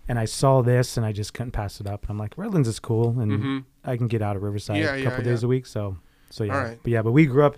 And 0.09 0.19
I 0.21 0.25
saw 0.25 0.63
this, 0.63 0.97
and 0.97 1.05
I 1.05 1.11
just 1.13 1.35
couldn't 1.35 1.51
pass 1.51 1.81
it 1.81 1.87
up. 1.89 2.03
And 2.05 2.11
I'm 2.11 2.19
like, 2.19 2.39
Redlands 2.39 2.69
is 2.69 2.79
cool, 2.79 3.19
and 3.21 3.33
Mm-hmm. 3.33 3.59
I 3.85 3.97
can 3.97 4.07
get 4.07 4.23
out 4.23 4.37
of 4.37 4.43
Riverside 4.43 4.79
Yeah, 4.79 4.95
a 4.95 4.99
yeah, 4.99 5.05
couple 5.05 5.25
days 5.25 5.43
yeah. 5.43 5.47
a 5.47 5.49
week. 5.49 5.67
So, 5.67 5.97
so 6.31 6.45
yeah. 6.45 6.57
Right. 6.63 6.79
But 6.83 6.93
yeah, 6.93 7.03
but 7.03 7.11
we 7.13 7.27
grew 7.27 7.45
up, 7.45 7.57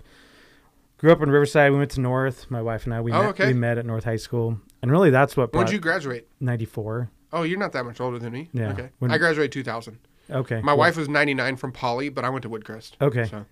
grew 0.97 1.13
up 1.13 1.21
in 1.23 1.31
Riverside. 1.31 1.71
We 1.73 1.79
went 1.79 1.91
to 1.93 2.01
North. 2.01 2.51
My 2.51 2.63
wife 2.63 2.87
and 2.87 2.95
I 2.95 3.01
we 3.03 3.13
Oh, 3.13 3.21
met, 3.21 3.29
okay. 3.31 3.47
we 3.49 3.53
met 3.53 3.77
at 3.79 3.85
North 3.87 4.05
High 4.05 4.17
School, 4.17 4.59
and 4.83 4.91
really 4.91 5.11
that's 5.11 5.37
what 5.37 5.53
When 5.53 5.61
brought 5.61 5.67
did 5.67 5.75
you 5.75 5.81
graduate? 5.81 6.27
'94. 6.41 7.11
Oh, 7.33 7.43
you're 7.43 7.59
not 7.59 7.73
that 7.73 7.85
much 7.85 8.01
older 8.01 8.19
than 8.19 8.33
me. 8.33 8.49
Yeah. 8.53 8.71
Okay. 8.73 8.89
When- 8.99 9.11
I 9.11 9.19
graduated 9.19 9.53
2000. 9.53 9.99
Okay, 10.31 10.61
My 10.61 10.73
cool. 10.73 10.79
wife 10.79 10.97
was 10.99 11.09
99 11.09 11.57
from 11.57 11.73
Poly, 11.73 12.11
but 12.11 12.23
I 12.25 12.29
went 12.29 12.43
to 12.43 12.51
Woodcrest. 12.51 12.93
Okay, 13.01 13.25
So. 13.25 13.47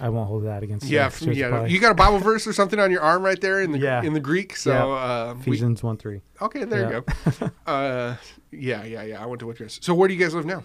I 0.00 0.08
won't 0.10 0.28
hold 0.28 0.44
that 0.44 0.62
against. 0.62 0.86
Yeah, 0.86 1.08
She 1.10 1.30
yeah. 1.32 1.48
probably 1.48 1.70
You 1.70 1.80
got 1.80 1.92
a 1.92 1.94
Bible 1.94 2.18
verse 2.18 2.46
or 2.46 2.52
something 2.52 2.78
on 2.78 2.90
your 2.90 3.00
arm 3.00 3.22
right 3.22 3.40
there 3.40 3.62
in 3.62 3.72
the 3.72 3.78
Yeah. 3.78 4.02
in 4.02 4.12
the 4.12 4.20
Greek. 4.20 4.56
So 4.56 4.92
um, 4.94 5.38
we, 5.46 5.52
Ephesians 5.52 5.82
one 5.82 5.96
three. 5.96 6.20
okay, 6.42 6.64
there 6.64 6.92
you 6.92 7.04
go. 7.38 7.50
uh, 7.72 8.16
yeah, 8.50 8.84
yeah, 8.84 9.02
yeah. 9.04 9.22
I 9.22 9.26
went 9.26 9.40
to 9.40 9.46
Woodcrest. 9.46 9.84
So 9.84 9.94
where 9.94 10.06
do 10.08 10.12
you 10.14 10.20
guys 10.20 10.34
live 10.34 10.44
now? 10.44 10.62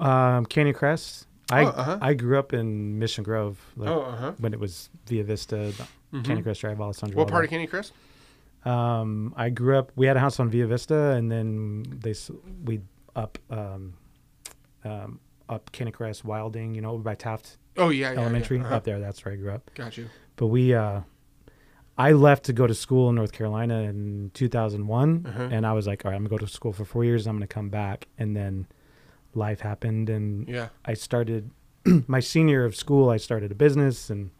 Um, 0.00 0.44
Canyon 0.46 0.74
Crest. 0.74 1.26
I 1.50 1.62
Oh, 1.64 1.68
uh-huh. 1.68 1.98
I 2.02 2.14
grew 2.14 2.38
up 2.38 2.52
in 2.52 2.98
Mission 2.98 3.22
Grove. 3.24 3.58
Like, 3.76 3.88
oh, 3.88 4.02
uh 4.02 4.16
huh. 4.16 4.32
when 4.38 4.52
it 4.52 4.58
was 4.60 4.90
Via 5.06 5.22
Vista, 5.24 5.72
Canyon 6.12 6.42
Crest 6.42 6.60
Drive, 6.60 6.80
Alessandro. 6.80 7.16
What 7.16 7.28
part 7.28 7.44
of 7.44 7.50
Canyon 7.50 7.70
Crest? 7.70 7.92
Um, 8.66 9.32
I 9.36 9.48
grew 9.50 9.78
up. 9.78 9.92
We 9.96 10.06
had 10.06 10.16
a 10.16 10.20
house 10.20 10.40
on 10.40 10.50
Via 10.50 10.66
Vista, 10.66 11.10
and 11.12 11.30
then 11.30 11.84
they 12.00 12.14
we 12.64 12.80
up 13.14 13.38
um, 13.50 13.94
um, 14.84 15.20
up 15.48 15.70
Canyon 15.72 15.92
Crest, 15.92 16.24
Wilding. 16.24 16.74
You 16.74 16.80
know, 16.82 16.90
over 16.90 17.02
by 17.02 17.14
Taft 17.14 17.58
Oh 17.76 17.90
yeah, 17.90 18.12
yeah. 18.12 18.20
Elementary. 18.20 18.58
Yeah. 18.58 18.64
Uh-huh. 18.64 18.74
Up 18.76 18.84
there, 18.84 18.98
that's 19.00 19.24
where 19.24 19.34
I 19.34 19.36
grew 19.36 19.52
up. 19.52 19.70
Got 19.74 19.96
you. 19.96 20.06
But 20.36 20.48
we, 20.48 20.74
uh, 20.74 21.00
I 21.98 22.12
left 22.12 22.44
to 22.46 22.52
go 22.52 22.66
to 22.66 22.74
school 22.74 23.08
in 23.10 23.14
North 23.14 23.32
Carolina 23.32 23.82
in 23.82 24.30
2001, 24.34 25.26
Uh-huh. 25.26 25.48
and 25.52 25.66
I 25.66 25.72
was 25.72 25.86
like, 25.86 26.04
all 26.04 26.10
right, 26.10 26.16
I'm 26.16 26.24
gonna 26.24 26.30
go 26.40 26.44
to 26.44 26.50
school 26.50 26.72
for 26.72 26.84
four 26.84 27.04
years. 27.04 27.26
I'm 27.26 27.36
gonna 27.36 27.46
come 27.46 27.68
back, 27.68 28.08
and 28.18 28.34
then 28.36 28.66
life 29.34 29.60
happened, 29.60 30.10
and 30.10 30.48
Yeah. 30.48 30.68
I 30.84 30.94
started 30.94 31.50
my 32.06 32.20
senior 32.20 32.64
of 32.64 32.74
school. 32.74 33.10
I 33.10 33.16
started 33.18 33.52
a 33.52 33.54
business 33.54 34.10
and 34.10 34.30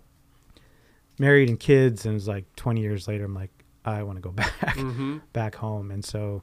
married 1.18 1.48
and 1.48 1.60
kids, 1.60 2.04
and 2.04 2.12
it 2.12 2.14
was 2.14 2.28
like 2.28 2.44
20 2.56 2.80
years 2.80 3.06
later. 3.08 3.24
I'm 3.24 3.34
like, 3.34 3.55
I 3.86 4.02
want 4.02 4.16
to 4.16 4.22
go 4.22 4.30
back 4.42 4.52
Mm-hmm. 4.76 5.18
back 5.32 5.54
home, 5.54 5.90
and 5.90 6.04
so 6.04 6.42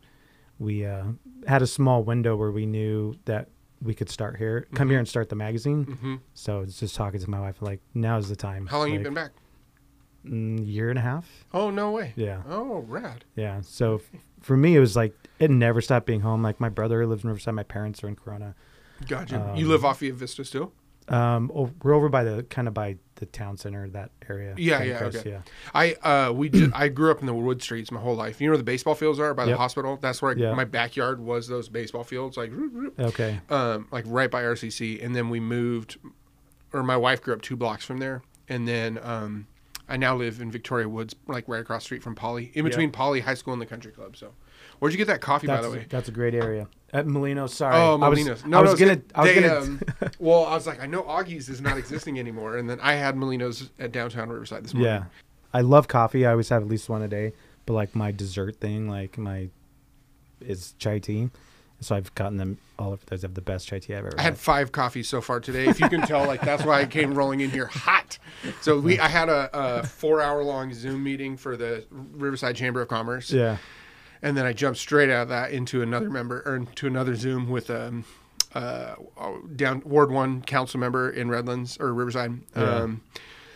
we 0.59 0.85
uh, 0.85 1.03
had 1.47 1.61
a 1.61 1.67
small 1.67 2.03
window 2.03 2.35
where 2.35 2.51
we 2.51 2.65
knew 2.65 3.15
that 3.25 3.49
we 3.81 3.93
could 3.93 4.09
start 4.09 4.37
here, 4.37 4.65
come 4.75 4.87
Mhm. 4.87 4.91
here 4.91 4.99
and 4.99 5.07
start 5.07 5.27
the 5.29 5.35
magazine. 5.35 5.85
Mm-hmm. 5.85 6.15
So 6.33 6.61
it's 6.61 6.79
just 6.79 6.95
talking 6.95 7.19
to 7.19 7.29
my 7.29 7.39
wife, 7.41 7.61
like, 7.61 7.81
now 7.93 8.17
is 8.17 8.29
the 8.29 8.35
time. 8.37 8.67
How 8.67 8.77
long 8.77 8.89
like, 8.89 8.97
you 8.99 9.03
been 9.03 9.13
back? 9.13 9.31
Mm, 10.25 10.65
year 10.65 10.89
and 10.89 10.97
a 10.97 11.01
half. 11.01 11.45
Oh 11.53 11.69
no 11.69 11.91
way. 11.91 12.13
Yeah, 12.15 12.43
Oh 12.47 12.79
rad. 12.87 13.25
yeah. 13.35 13.59
So 13.61 13.95
f- 13.95 14.09
for 14.39 14.55
me, 14.55 14.73
it 14.75 14.79
was 14.79 14.95
like 14.95 15.13
it 15.37 15.51
never 15.51 15.81
stopped 15.81 16.05
being 16.05 16.21
home. 16.21 16.41
Like 16.41 16.61
my 16.61 16.69
brother 16.69 17.05
lives 17.05 17.23
in 17.25 17.29
Riverside, 17.29 17.55
my 17.55 17.63
parents 17.63 18.01
are 18.05 18.07
in 18.07 18.15
Corona. 18.15 18.55
Got 19.05 19.31
you. 19.31 19.37
Um, 19.37 19.57
you 19.57 19.67
live 19.67 19.83
off 19.83 19.99
Via 19.99 20.13
Vista 20.13 20.45
still? 20.45 20.71
Um, 21.09 21.51
oh, 21.53 21.69
we're 21.81 21.93
over 21.93 22.09
by 22.09 22.23
the 22.23 22.43
kind 22.43 22.67
of 22.67 22.73
by 22.73 22.97
the 23.15 23.25
town 23.25 23.57
center, 23.57 23.89
that 23.89 24.11
area. 24.29 24.53
Yeah, 24.57 24.81
yeah, 24.83 24.97
Crest, 24.97 25.17
okay. 25.17 25.29
yeah. 25.31 25.41
I 25.73 25.93
uh 25.95 26.31
we 26.33 26.49
ju- 26.49 26.71
I 26.73 26.87
grew 26.87 27.11
up 27.11 27.19
in 27.19 27.25
the 27.25 27.33
wood 27.33 27.61
streets 27.61 27.91
my 27.91 27.99
whole 27.99 28.15
life. 28.15 28.39
You 28.41 28.47
know 28.47 28.51
where 28.51 28.57
the 28.57 28.63
baseball 28.63 28.95
fields 28.95 29.19
are 29.19 29.33
by 29.33 29.45
the 29.45 29.51
Yep. 29.51 29.57
hospital? 29.59 29.97
That's 30.01 30.21
where 30.21 30.31
I- 30.31 30.35
Yeah. 30.35 30.53
my 30.53 30.65
backyard 30.65 31.19
was. 31.19 31.47
Those 31.47 31.69
baseball 31.69 32.03
fields, 32.03 32.37
like 32.37 32.51
roop, 32.51 32.71
roop, 32.73 32.99
Okay. 32.99 33.39
um, 33.49 33.87
like 33.91 34.05
right 34.07 34.31
by 34.31 34.43
RCC. 34.43 34.99
And 35.03 35.15
then 35.15 35.29
we 35.29 35.39
moved, 35.39 35.97
or 36.73 36.83
my 36.83 36.97
wife 36.97 37.21
grew 37.21 37.33
up 37.33 37.41
two 37.41 37.55
blocks 37.55 37.85
from 37.85 37.97
there. 37.99 38.23
And 38.49 38.67
then 38.67 38.99
um, 39.03 39.47
I 39.87 39.97
now 39.97 40.15
live 40.15 40.39
in 40.41 40.51
Victoria 40.51 40.87
Woods, 40.89 41.15
like 41.27 41.45
right 41.47 41.61
across 41.61 41.83
the 41.83 41.85
street 41.85 42.03
from 42.03 42.15
Poly, 42.15 42.51
in 42.53 42.63
between 42.65 42.91
Poly 42.91 43.19
High 43.21 43.33
School 43.35 43.53
and 43.53 43.61
the 43.61 43.65
Country 43.65 43.91
Club. 43.91 44.15
So, 44.17 44.33
where'd 44.79 44.93
you 44.93 44.97
get 44.97 45.07
that 45.07 45.21
coffee, 45.21 45.47
That's 45.47 45.65
by 45.65 45.69
the 45.69 45.77
way? 45.77 45.85
that's 45.89 46.07
a 46.09 46.11
great 46.11 46.33
area. 46.35 46.67
At 46.91 47.07
Molino, 47.07 47.47
sorry. 47.47 47.75
Oh, 47.75 47.97
Molinos. 47.97 48.45
No, 48.45 48.59
I 48.59 48.61
was 48.61 48.79
no, 48.79 48.87
gonna. 48.87 49.01
I 49.15 49.21
was 49.21 49.33
they, 49.33 49.41
gonna. 49.41 49.59
um, 49.59 49.81
well, 50.19 50.45
I 50.45 50.53
was 50.53 50.67
like, 50.67 50.79
I 50.79 50.85
know 50.85 51.01
Augie's 51.03 51.49
is 51.49 51.59
not 51.59 51.77
existing 51.77 52.19
anymore, 52.19 52.57
and 52.57 52.69
then 52.69 52.79
I 52.81 52.93
had 52.93 53.15
Molinos 53.15 53.69
at 53.79 53.91
downtown 53.91 54.29
Riverside 54.29 54.63
this 54.63 54.75
morning. 54.75 54.91
yeah, 54.93 55.03
I 55.53 55.61
love 55.61 55.87
coffee. 55.87 56.25
I 56.25 56.31
always 56.31 56.49
have 56.49 56.61
at 56.61 56.67
least 56.67 56.89
one 56.89 57.01
a 57.01 57.07
day. 57.07 57.33
But 57.65 57.73
like 57.73 57.95
my 57.95 58.11
dessert 58.11 58.57
thing, 58.57 58.87
like 58.89 59.17
my 59.17 59.49
is 60.41 60.73
chai 60.77 60.99
tea. 60.99 61.29
So 61.79 61.95
I've 61.95 62.13
gotten 62.15 62.37
them 62.37 62.59
all 62.77 62.93
of 62.93 63.05
those. 63.07 63.23
Have 63.23 63.33
the 63.33 63.41
best 63.41 63.67
chai 63.67 63.79
tea 63.79 63.93
I've 63.95 64.05
ever 64.05 64.19
I 64.19 64.21
had 64.21 64.37
five 64.37 64.71
coffes 64.71 65.07
so 65.07 65.19
far 65.19 65.39
today. 65.39 65.67
If 65.67 65.79
you 65.79 65.89
can 65.89 66.01
tell, 66.01 66.25
like 66.27 66.41
that's 66.41 66.63
why 66.63 66.79
I 66.81 66.85
came 66.85 67.13
rolling 67.15 67.39
in 67.41 67.49
here 67.49 67.65
hot. 67.65 68.19
So 68.61 68.79
we, 68.79 68.99
I 68.99 69.07
had 69.07 69.29
a, 69.29 69.49
a 69.53 69.83
four-hour-long 69.83 70.73
Zoom 70.73 71.03
meeting 71.03 71.37
for 71.37 71.57
the 71.57 71.85
Riverside 71.89 72.55
Chamber 72.55 72.81
of 72.81 72.87
Commerce, 72.87 73.31
Yeah. 73.31 73.57
And 74.23 74.35
then 74.35 74.45
I 74.47 74.53
jumped 74.53 74.79
straight 74.79 75.11
out 75.11 75.23
of 75.23 75.29
that 75.29 75.51
into 75.51 75.83
another 75.83 76.09
member 76.09 76.41
or 76.45 76.55
into 76.55 76.87
another 76.87 77.13
Zoom 77.15 77.47
with 77.49 77.69
um, 77.69 78.05
uh, 78.55 78.95
down 79.55 79.81
Ward 79.85 80.11
One 80.11 80.41
council 80.41 80.79
member 80.79 81.09
in 81.09 81.29
Redlands 81.29 81.77
or 81.79 81.93
Riverside. 81.93 82.39
Yeah. 82.55 82.63
Um, 82.63 83.01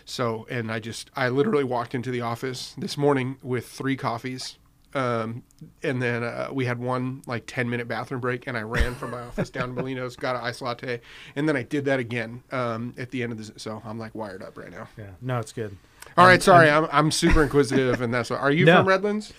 so, 0.05 0.45
and 0.49 0.71
I 0.71 0.79
just, 0.79 1.09
I 1.15 1.29
literally 1.29 1.63
walked 1.65 1.93
into 1.95 2.11
the 2.11 2.21
office 2.21 2.73
this 2.77 2.97
morning 2.97 3.37
with 3.43 3.67
three 3.67 3.95
coffees, 3.97 4.57
Um, 4.93 5.43
and 5.83 6.01
then 6.01 6.23
uh, 6.23 6.47
we 6.51 6.63
had 6.65 6.79
one 6.79 7.21
like 7.27 7.43
10 7.45 7.69
minute 7.69 7.87
bathroom 7.89 8.21
break, 8.21 8.47
and 8.47 8.57
I 8.57 8.61
ran 8.61 8.95
from 8.95 9.11
my 9.11 9.21
office 9.21 9.49
down 9.49 9.67
to 9.69 9.73
Molino's, 9.81 10.15
got 10.15 10.35
an 10.37 10.41
ice 10.43 10.61
latte, 10.61 11.01
and 11.35 11.47
then 11.47 11.57
I 11.57 11.63
did 11.63 11.83
that 11.85 11.99
again 11.99 12.41
um, 12.53 12.93
at 12.97 13.11
the 13.11 13.21
end 13.21 13.33
of 13.33 13.37
the. 13.37 13.59
So 13.59 13.81
I'm 13.85 13.99
like 13.99 14.15
wired 14.15 14.41
up 14.41 14.57
right 14.57 14.71
now. 14.71 14.87
Yeah. 14.97 15.07
No, 15.21 15.39
it's 15.39 15.51
good. 15.53 15.75
All 16.15 16.25
right, 16.25 16.41
sorry, 16.41 16.69
I'm, 16.69 16.87
I'm 16.91 17.11
super 17.11 17.43
inquisitive, 17.43 17.99
and 18.01 18.13
that's 18.13 18.29
what. 18.29 18.39
Are 18.39 18.51
you 18.51 18.63
No. 18.65 18.77
from 18.77 18.87
Redlands? 18.87 19.33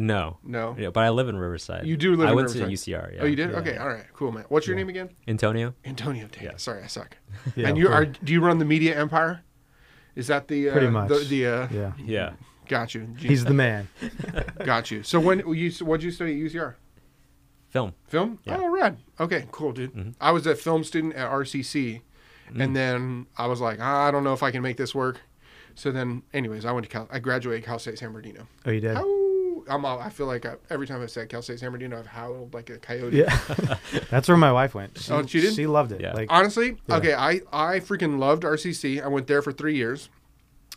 No. 0.00 0.38
No. 0.42 0.74
Yeah, 0.78 0.88
but 0.88 1.04
I 1.04 1.10
live 1.10 1.28
in 1.28 1.36
Riverside. 1.36 1.86
You 1.86 1.94
do 1.94 2.16
live 2.16 2.26
I 2.28 2.30
in 2.30 2.36
went 2.36 2.48
to 2.48 2.58
UCR. 2.60 3.14
Yeah. 3.14 3.20
Oh, 3.20 3.26
you 3.26 3.36
did? 3.36 3.50
Yeah. 3.50 3.58
Okay, 3.58 3.76
all 3.76 3.88
right, 3.88 4.06
cool, 4.14 4.32
man. 4.32 4.46
What's 4.48 4.66
your 4.66 4.74
name 4.74 4.88
again? 4.88 5.10
Antonio. 5.28 5.74
Antonio. 5.84 6.26
Dang 6.32 6.42
Yeah. 6.44 6.56
Sorry, 6.56 6.82
I 6.82 6.86
suck. 6.86 7.18
Yeah, 7.54 7.68
and 7.68 7.76
you 7.76 7.88
are? 7.88 8.06
Do 8.06 8.32
you 8.32 8.40
run 8.40 8.58
the 8.58 8.64
media 8.64 8.98
empire? 8.98 9.42
Is 10.16 10.26
that 10.28 10.48
the 10.48 10.70
uh, 10.70 10.72
Pretty 10.72 10.88
much. 10.88 11.08
the, 11.10 11.16
the 11.18 11.46
uh, 11.46 11.68
Yeah. 11.70 11.92
Yeah. 11.98 12.32
got 12.66 12.94
you? 12.94 13.14
He's 13.18 13.44
the 13.44 13.52
man. 13.52 13.88
got 14.64 14.90
you. 14.90 15.02
So 15.02 15.20
when 15.20 15.40
you 15.54 15.70
what 15.84 16.00
did 16.00 16.06
you 16.06 16.12
study 16.12 16.32
at 16.32 16.50
UCR? 16.50 16.74
Film. 17.68 17.92
Film? 18.08 18.38
Yeah. 18.44 18.56
Oh, 18.58 18.70
rad. 18.70 18.96
Okay, 19.20 19.44
cool, 19.52 19.72
dude. 19.72 19.92
Mhm. 19.94 20.14
I 20.18 20.32
was 20.32 20.46
a 20.46 20.56
film 20.56 20.82
student 20.82 21.14
at 21.14 21.30
RCC, 21.30 22.00
and 22.58 22.74
then 22.74 23.26
I 23.36 23.46
was 23.48 23.60
like, 23.60 23.78
ah, 23.80 24.08
I 24.08 24.10
don't 24.10 24.24
know 24.24 24.32
if 24.32 24.42
I 24.42 24.50
can 24.50 24.62
make 24.62 24.78
this 24.78 24.94
work. 24.94 25.20
So 25.74 25.92
then, 25.92 26.22
anyways, 26.32 26.64
I 26.64 26.72
went 26.72 26.86
to 26.86 26.90
Cal. 26.90 27.06
I 27.12 27.18
graduated 27.20 27.64
Cal 27.66 27.78
State 27.78 27.98
San 27.98 28.08
Bernardino. 28.12 28.48
Oh, 28.66 28.70
you 28.70 28.80
did? 28.80 28.96
Ow! 28.96 29.19
I'm 29.68 29.84
all, 29.84 29.98
I 29.98 30.08
feel 30.10 30.26
like 30.26 30.46
I, 30.46 30.54
every 30.70 30.86
time 30.86 31.02
I 31.02 31.06
said 31.06 31.28
Cal 31.28 31.42
State 31.42 31.58
San 31.60 31.70
Bernardino, 31.70 31.98
I've 31.98 32.06
howled 32.06 32.54
like 32.54 32.70
a 32.70 32.78
coyote. 32.78 33.16
Yeah. 33.16 33.38
That's 34.10 34.28
where 34.28 34.36
my 34.36 34.52
wife 34.52 34.74
went. 34.74 34.98
She, 34.98 35.12
Oh, 35.12 35.24
she 35.26 35.40
did? 35.40 35.54
She 35.54 35.66
loved 35.66 35.92
it. 35.92 36.00
Yeah. 36.00 36.12
Like, 36.14 36.28
Honestly, 36.30 36.76
Yeah. 36.88 36.96
okay, 36.96 37.14
I 37.14 37.40
I 37.52 37.80
freaking 37.80 38.18
loved 38.18 38.42
RCC. 38.44 39.02
I 39.02 39.08
went 39.08 39.26
there 39.26 39.42
for 39.42 39.52
three 39.52 39.76
years. 39.76 40.08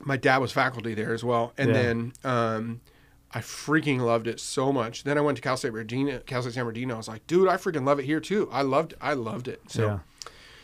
My 0.01 0.17
dad 0.17 0.37
was 0.37 0.51
faculty 0.51 0.93
there 0.93 1.13
as 1.13 1.23
well, 1.23 1.53
and 1.57 1.69
Yeah. 1.69 1.73
then 1.81 2.13
um, 2.23 2.81
I 3.33 3.39
freaking 3.39 3.99
loved 4.01 4.27
it 4.27 4.39
so 4.39 4.71
much. 4.73 5.03
Then 5.03 5.17
I 5.17 5.21
went 5.21 5.37
to 5.37 5.41
Cal 5.41 5.55
State 5.57 5.71
Bernardino, 5.71 6.19
Cal 6.25 6.41
State 6.41 6.53
San 6.55 6.63
Bernardino. 6.65 6.95
I 6.95 6.97
was 6.97 7.07
like, 7.07 7.25
dude, 7.27 7.47
I 7.47 7.55
freaking 7.57 7.85
love 7.85 7.99
it 7.99 8.05
here 8.05 8.19
too. 8.19 8.49
I 8.51 8.61
loved, 8.63 8.93
I 9.01 9.13
loved 9.13 9.47
it. 9.47 9.61
So 9.69 9.85
yeah. 9.85 9.99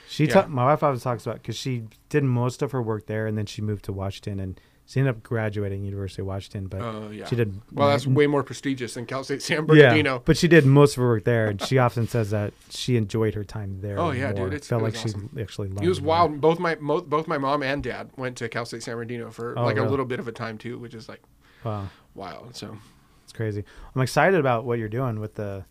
She 0.08 0.26
Yeah. 0.26 0.34
ta- 0.42 0.48
my 0.48 0.66
wife 0.66 0.82
always 0.82 1.04
talks 1.04 1.26
about 1.26 1.36
because 1.42 1.56
she 1.56 1.84
did 2.10 2.24
most 2.24 2.62
of 2.64 2.72
her 2.72 2.82
work 2.82 3.06
there, 3.06 3.28
and 3.28 3.38
then 3.38 3.46
she 3.46 3.62
moved 3.62 3.86
to 3.86 3.94
Washington, 3.94 4.40
and 4.40 4.60
she 4.90 5.00
ended 5.00 5.16
up 5.16 5.22
graduating 5.22 5.84
University 5.84 6.24
of 6.24 6.26
Washington. 6.28 6.66
But 6.66 6.82
Oh 6.82 7.12
yeah. 7.12 7.26
she 7.28 7.36
did 7.36 7.62
Well, 7.72 7.90
that's 7.90 8.08
way 8.08 8.26
more 8.26 8.42
prestigious 8.44 8.96
than 8.96 9.06
Cal 9.06 9.24
State 9.24 9.44
San 9.44 9.66
Bernardino. 9.68 10.14
yeah, 10.16 10.22
but 10.26 10.36
she 10.36 10.48
did 10.48 10.66
most 10.66 10.98
of 10.98 11.02
her 11.04 11.08
work 11.10 11.26
there, 11.26 11.48
and 11.48 11.62
she 11.62 11.78
often 11.78 12.08
says 12.08 12.32
that 12.32 12.54
she 12.72 12.98
enjoyed 12.98 13.36
her 13.36 13.44
time 13.44 13.82
there. 13.82 14.00
Oh, 14.00 14.10
yeah, 14.10 14.32
more. 14.32 14.46
dude, 14.46 14.54
it's- 14.56 14.68
felt 14.68 14.82
it 14.82 14.86
like 14.86 14.94
was 14.94 15.02
she 15.14 15.42
actually 15.42 15.68
learned. 15.68 15.82
It 15.82 15.86
It 15.86 15.90
was 15.90 16.02
more. 16.02 16.08
wild. 16.10 16.42
Both 16.42 16.58
my 16.60 16.74
both 16.76 17.28
my 17.28 17.38
mom 17.38 17.62
and 17.62 17.84
dad 17.84 18.10
went 18.18 18.36
to 18.38 18.50
Cal 18.50 18.66
State 18.66 18.82
San 18.82 18.96
Bernardino 18.96 19.30
for 19.30 19.54
Oh, 19.58 19.64
like 19.64 19.78
a 19.78 19.84
little 19.84 20.06
bit 20.06 20.20
of 20.20 20.28
a 20.28 20.32
time 20.32 20.58
too, 20.58 20.80
which 20.80 20.96
is 20.96 21.08
like 21.08 21.22
Wow, 21.64 21.90
wild. 22.16 22.56
So 22.56 22.76
it's 23.26 23.34
crazy. 23.34 23.64
I'm 23.96 24.02
excited 24.02 24.40
about 24.40 24.66
what 24.66 24.80
you're 24.80 24.90
doing 24.90 25.20
with 25.20 25.36
the 25.36 25.66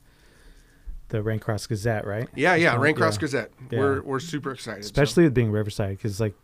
the 1.09 1.23
Raincross 1.23 1.67
Gazette, 1.67 2.07
right? 2.07 2.29
yeah, 2.37 2.55
yeah, 2.55 2.75
So, 2.75 2.81
Raincross 2.81 3.15
yeah. 3.15 3.21
Gazette. 3.21 3.51
Yeah. 3.71 3.79
We're 3.81 4.03
we're 4.03 4.21
super 4.21 4.53
excited. 4.53 4.85
especially 4.85 5.25
with 5.25 5.35
being 5.35 5.51
Riverside, 5.51 5.97
because 5.97 6.21
like 6.21 6.35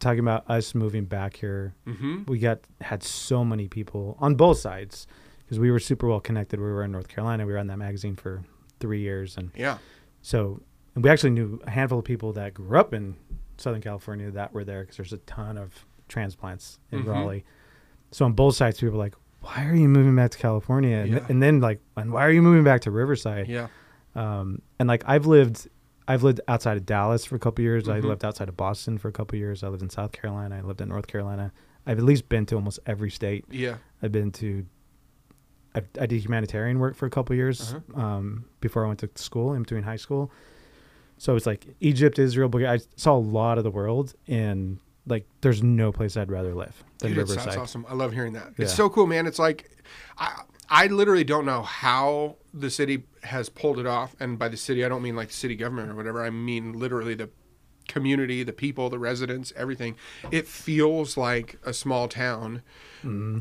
talking 0.00 0.20
about 0.20 0.48
us 0.50 0.74
moving 0.74 1.04
back 1.04 1.36
here, 1.36 1.74
hmm 1.86 2.22
we 2.26 2.38
got 2.38 2.58
had 2.80 3.02
so 3.02 3.44
many 3.44 3.68
people 3.68 4.16
on 4.20 4.34
both 4.34 4.58
sides 4.58 5.06
because 5.44 5.58
we 5.58 5.70
were 5.70 5.78
super 5.78 6.08
well 6.08 6.20
connected. 6.20 6.58
We 6.60 6.66
were 6.66 6.82
in 6.84 6.92
North 6.92 7.08
Carolina. 7.08 7.46
We 7.46 7.52
were 7.52 7.58
on 7.58 7.66
that 7.68 7.78
magazine 7.78 8.16
for 8.16 8.42
three 8.80 9.00
years, 9.00 9.36
and 9.36 9.50
Yeah. 9.54 9.78
so 10.22 10.60
and 10.94 11.04
we 11.04 11.10
actually 11.10 11.30
knew 11.30 11.60
a 11.66 11.70
handful 11.70 12.00
of 12.00 12.04
people 12.04 12.32
that 12.32 12.52
grew 12.54 12.78
up 12.78 12.92
in 12.92 13.14
Southern 13.58 13.80
California 13.80 14.30
that 14.32 14.52
were 14.52 14.64
there 14.64 14.80
because 14.82 14.96
there's 14.96 15.12
a 15.12 15.18
ton 15.18 15.56
of 15.56 15.84
transplants 16.08 16.80
in 16.90 17.04
Mhm. 17.04 17.06
Raleigh. 17.08 17.44
So 18.10 18.24
on 18.24 18.32
both 18.32 18.56
sides, 18.56 18.80
people 18.80 18.94
were 18.94 19.04
like, 19.04 19.14
"Why 19.42 19.66
are 19.68 19.74
you 19.74 19.88
moving 19.88 20.16
back 20.16 20.32
to 20.32 20.38
California?" 20.38 20.96
And, 20.96 21.10
Yeah. 21.12 21.26
and 21.28 21.40
then 21.42 21.60
like, 21.60 21.80
"And 21.96 22.10
why 22.12 22.22
are 22.26 22.30
you 22.32 22.42
moving 22.42 22.64
back 22.64 22.80
to 22.82 22.90
Riverside?" 22.90 23.46
Yeah. 23.48 23.68
um, 24.16 24.60
and 24.80 24.88
like 24.88 25.04
I've 25.06 25.26
lived, 25.26 25.68
I've 26.10 26.22
lived 26.24 26.40
outside 26.48 26.76
of 26.76 26.84
Dallas 26.86 27.24
for 27.24 27.36
a 27.36 27.38
couple 27.38 27.62
years. 27.62 27.88
I 27.88 28.00
Mhm. 28.00 28.04
lived 28.04 28.24
outside 28.24 28.48
of 28.48 28.56
Boston 28.56 28.98
for 28.98 29.08
a 29.08 29.12
couple 29.12 29.38
years. 29.38 29.62
I 29.62 29.68
lived 29.68 29.82
in 29.82 29.90
South 29.90 30.12
Carolina. 30.12 30.56
I 30.56 30.60
lived 30.62 30.80
in 30.80 30.88
North 30.88 31.06
Carolina. 31.06 31.52
I've 31.86 31.98
at 31.98 32.04
least 32.04 32.28
been 32.28 32.46
to 32.46 32.56
almost 32.56 32.78
every 32.84 33.10
state. 33.10 33.44
Yeah. 33.50 33.76
I've 34.02 34.12
been 34.12 34.30
to. 34.32 34.66
I, 35.74 35.82
I 36.00 36.06
did 36.06 36.20
humanitarian 36.24 36.80
work 36.80 36.96
for 36.96 37.06
a 37.06 37.10
couple 37.10 37.36
years 37.36 37.74
Uh-huh. 37.74 38.00
um, 38.04 38.44
before 38.60 38.84
I 38.84 38.88
went 38.88 38.98
to 39.00 39.10
school, 39.14 39.54
in 39.54 39.62
between 39.62 39.84
high 39.84 39.96
school. 40.06 40.32
So 41.16 41.36
it's 41.36 41.46
like 41.46 41.62
Egypt, 41.80 42.18
Israel, 42.18 42.48
Bulgaria. 42.48 42.74
I 42.74 42.78
saw 42.96 43.16
a 43.16 43.24
lot 43.38 43.56
of 43.58 43.62
the 43.64 43.70
world, 43.70 44.14
and 44.26 44.80
like 45.06 45.26
there's 45.42 45.62
no 45.62 45.92
place 45.92 46.16
I'd 46.16 46.30
rather 46.30 46.54
live 46.54 46.82
than 46.98 47.10
Dude, 47.14 47.18
it 47.18 47.28
sounds 47.28 47.56
awesome. 47.56 47.86
I 47.88 47.94
love 47.94 48.12
hearing 48.12 48.32
that. 48.32 48.48
It's 48.58 48.74
so 48.74 48.88
cool, 48.90 49.06
man. 49.06 49.26
It's 49.28 49.38
like 49.38 49.70
I 50.18 50.42
I 50.70 50.86
literally 50.86 51.24
don't 51.24 51.44
know 51.44 51.62
how 51.62 52.36
the 52.54 52.70
city 52.70 53.02
has 53.24 53.48
pulled 53.48 53.78
it 53.78 53.86
off, 53.86 54.14
and 54.20 54.38
by 54.38 54.48
the 54.48 54.56
city 54.56 54.84
I 54.84 54.88
don't 54.88 55.02
mean 55.02 55.16
like 55.16 55.28
the 55.28 55.34
city 55.34 55.56
government 55.56 55.90
or 55.90 55.94
whatever. 55.94 56.24
I 56.24 56.30
mean 56.30 56.78
literally 56.78 57.14
the 57.14 57.30
community, 57.88 58.44
the 58.44 58.52
people, 58.52 58.88
the 58.88 58.98
residents, 58.98 59.52
everything. 59.56 59.96
It 60.30 60.46
feels 60.46 61.16
like 61.16 61.58
a 61.64 61.72
small 61.72 62.06
town, 62.06 62.62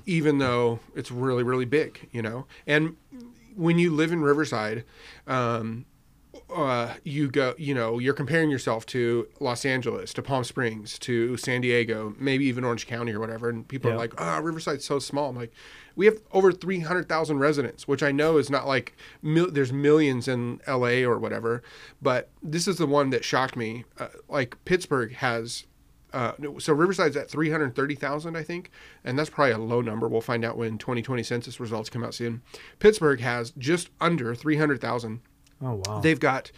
even 0.08 0.40
though 0.40 0.80
it's 0.96 1.12
really 1.12 1.44
really 1.44 1.66
big, 1.66 2.10
you 2.12 2.22
know. 2.22 2.48
And 2.66 2.98
when 3.56 3.78
you 3.78 3.92
live 3.92 4.12
in 4.12 4.22
Riverside, 4.22 4.86
um, 5.28 5.86
uh, 6.54 6.94
you 7.04 7.30
go, 7.30 7.54
you 7.58 7.74
know, 7.74 8.00
you're 8.00 8.14
comparing 8.14 8.50
yourself 8.50 8.86
to 8.88 9.28
Los 9.40 9.66
Angeles, 9.66 10.14
to 10.14 10.22
Palm 10.22 10.44
Springs, 10.44 10.98
to 11.00 11.38
San 11.38 11.62
Diego, 11.62 12.16
maybe 12.18 12.46
even 12.46 12.64
Orange 12.64 12.88
County 12.88 13.14
or 13.14 13.20
whatever. 13.20 13.50
And 13.50 13.68
people 13.68 13.90
Yeah. 13.90 13.96
are 13.96 14.00
like, 14.00 14.14
oh, 14.18 14.40
Riverside's 14.42 14.86
so 14.86 15.00
small. 15.00 15.30
I'm 15.30 15.36
like, 15.36 15.52
we 15.96 16.06
have 16.06 16.18
over 16.32 16.52
300,000 16.52 17.40
residents, 17.40 17.88
which 17.88 18.02
I 18.02 18.12
know 18.12 18.38
is 18.38 18.50
not 18.50 18.68
like 18.68 18.96
mil- 19.22 19.52
there's 19.52 19.74
millions 19.74 20.28
in 20.28 20.60
LA 20.68 21.04
or 21.04 21.20
whatever. 21.20 21.62
But 22.02 22.30
this 22.42 22.68
is 22.68 22.78
the 22.78 22.88
one 22.88 23.10
that 23.12 23.24
shocked 23.24 23.56
me. 23.56 23.86
Uh, 24.00 24.08
like 24.28 24.56
Pittsburgh 24.66 25.14
has. 25.16 25.66
Uh, 26.12 26.32
so 26.58 26.74
Riverside's 26.74 27.16
at 27.16 27.30
330,000, 27.30 28.36
I 28.36 28.42
think, 28.42 28.72
and 29.04 29.20
that's 29.20 29.30
probably 29.30 29.52
a 29.54 29.60
low 29.60 29.82
number. 29.82 30.08
We'll 30.08 30.22
find 30.22 30.44
out 30.44 30.58
when 30.58 30.80
2020 30.80 31.22
census 31.22 31.60
results 31.60 31.88
come 31.88 32.04
out 32.04 32.16
soon. 32.16 32.42
Pittsburgh 32.80 33.20
has 33.20 33.52
just 33.52 33.90
under 34.02 34.34
300,000 34.34 35.20
Oh 35.62 35.82
wow! 35.86 36.00
they've 36.02 36.20
got 36.20 36.52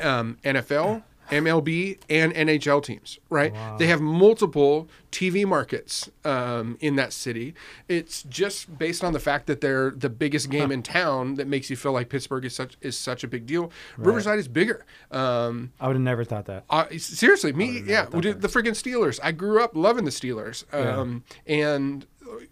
um, 0.00 0.38
NFL, 0.44 1.02
MLB, 1.30 1.98
and 2.10 2.32
NHL 2.34 2.82
teams, 2.84 3.18
right? 3.30 3.52
Wow. 3.52 3.76
They 3.78 3.86
have 3.86 4.00
multiple 4.00 4.88
TV 5.10 5.44
markets 5.46 6.10
um, 6.24 6.76
in 6.80 6.96
that 6.96 7.12
city. 7.12 7.54
It's 7.88 8.22
just 8.24 8.78
based 8.78 9.04
on 9.04 9.12
the 9.12 9.20
fact 9.20 9.46
that 9.46 9.60
they're 9.60 9.90
the 9.90 10.08
biggest 10.08 10.50
game 10.50 10.72
in 10.72 10.82
town 10.82 11.34
that 11.36 11.46
makes 11.46 11.68
you 11.70 11.76
feel 11.76 11.92
like 11.92 12.08
Pittsburgh 12.08 12.44
is 12.44 12.54
such 12.54 12.76
is 12.80 12.96
such 12.96 13.22
a 13.24 13.28
big 13.28 13.46
deal. 13.46 13.70
Riverside 13.96 14.38
is 14.38 14.48
bigger. 14.48 14.84
Um, 15.10 15.72
I 15.80 15.86
would 15.86 15.96
have 15.96 16.02
never 16.02 16.24
thought 16.24 16.46
that. 16.46 16.64
uh, 16.70 16.86
seriously, 16.98 17.52
me, 17.52 17.82
yeah, 17.86 18.06
the, 18.06 18.18
freaking 18.48 18.72
Steelers. 18.76 19.20
I 19.22 19.32
grew 19.32 19.62
up 19.62 19.76
loving 19.76 20.04
the 20.04 20.10
Steelers, 20.10 20.64
Yeah. 20.72 20.96
um, 20.98 21.24
and 21.46 22.06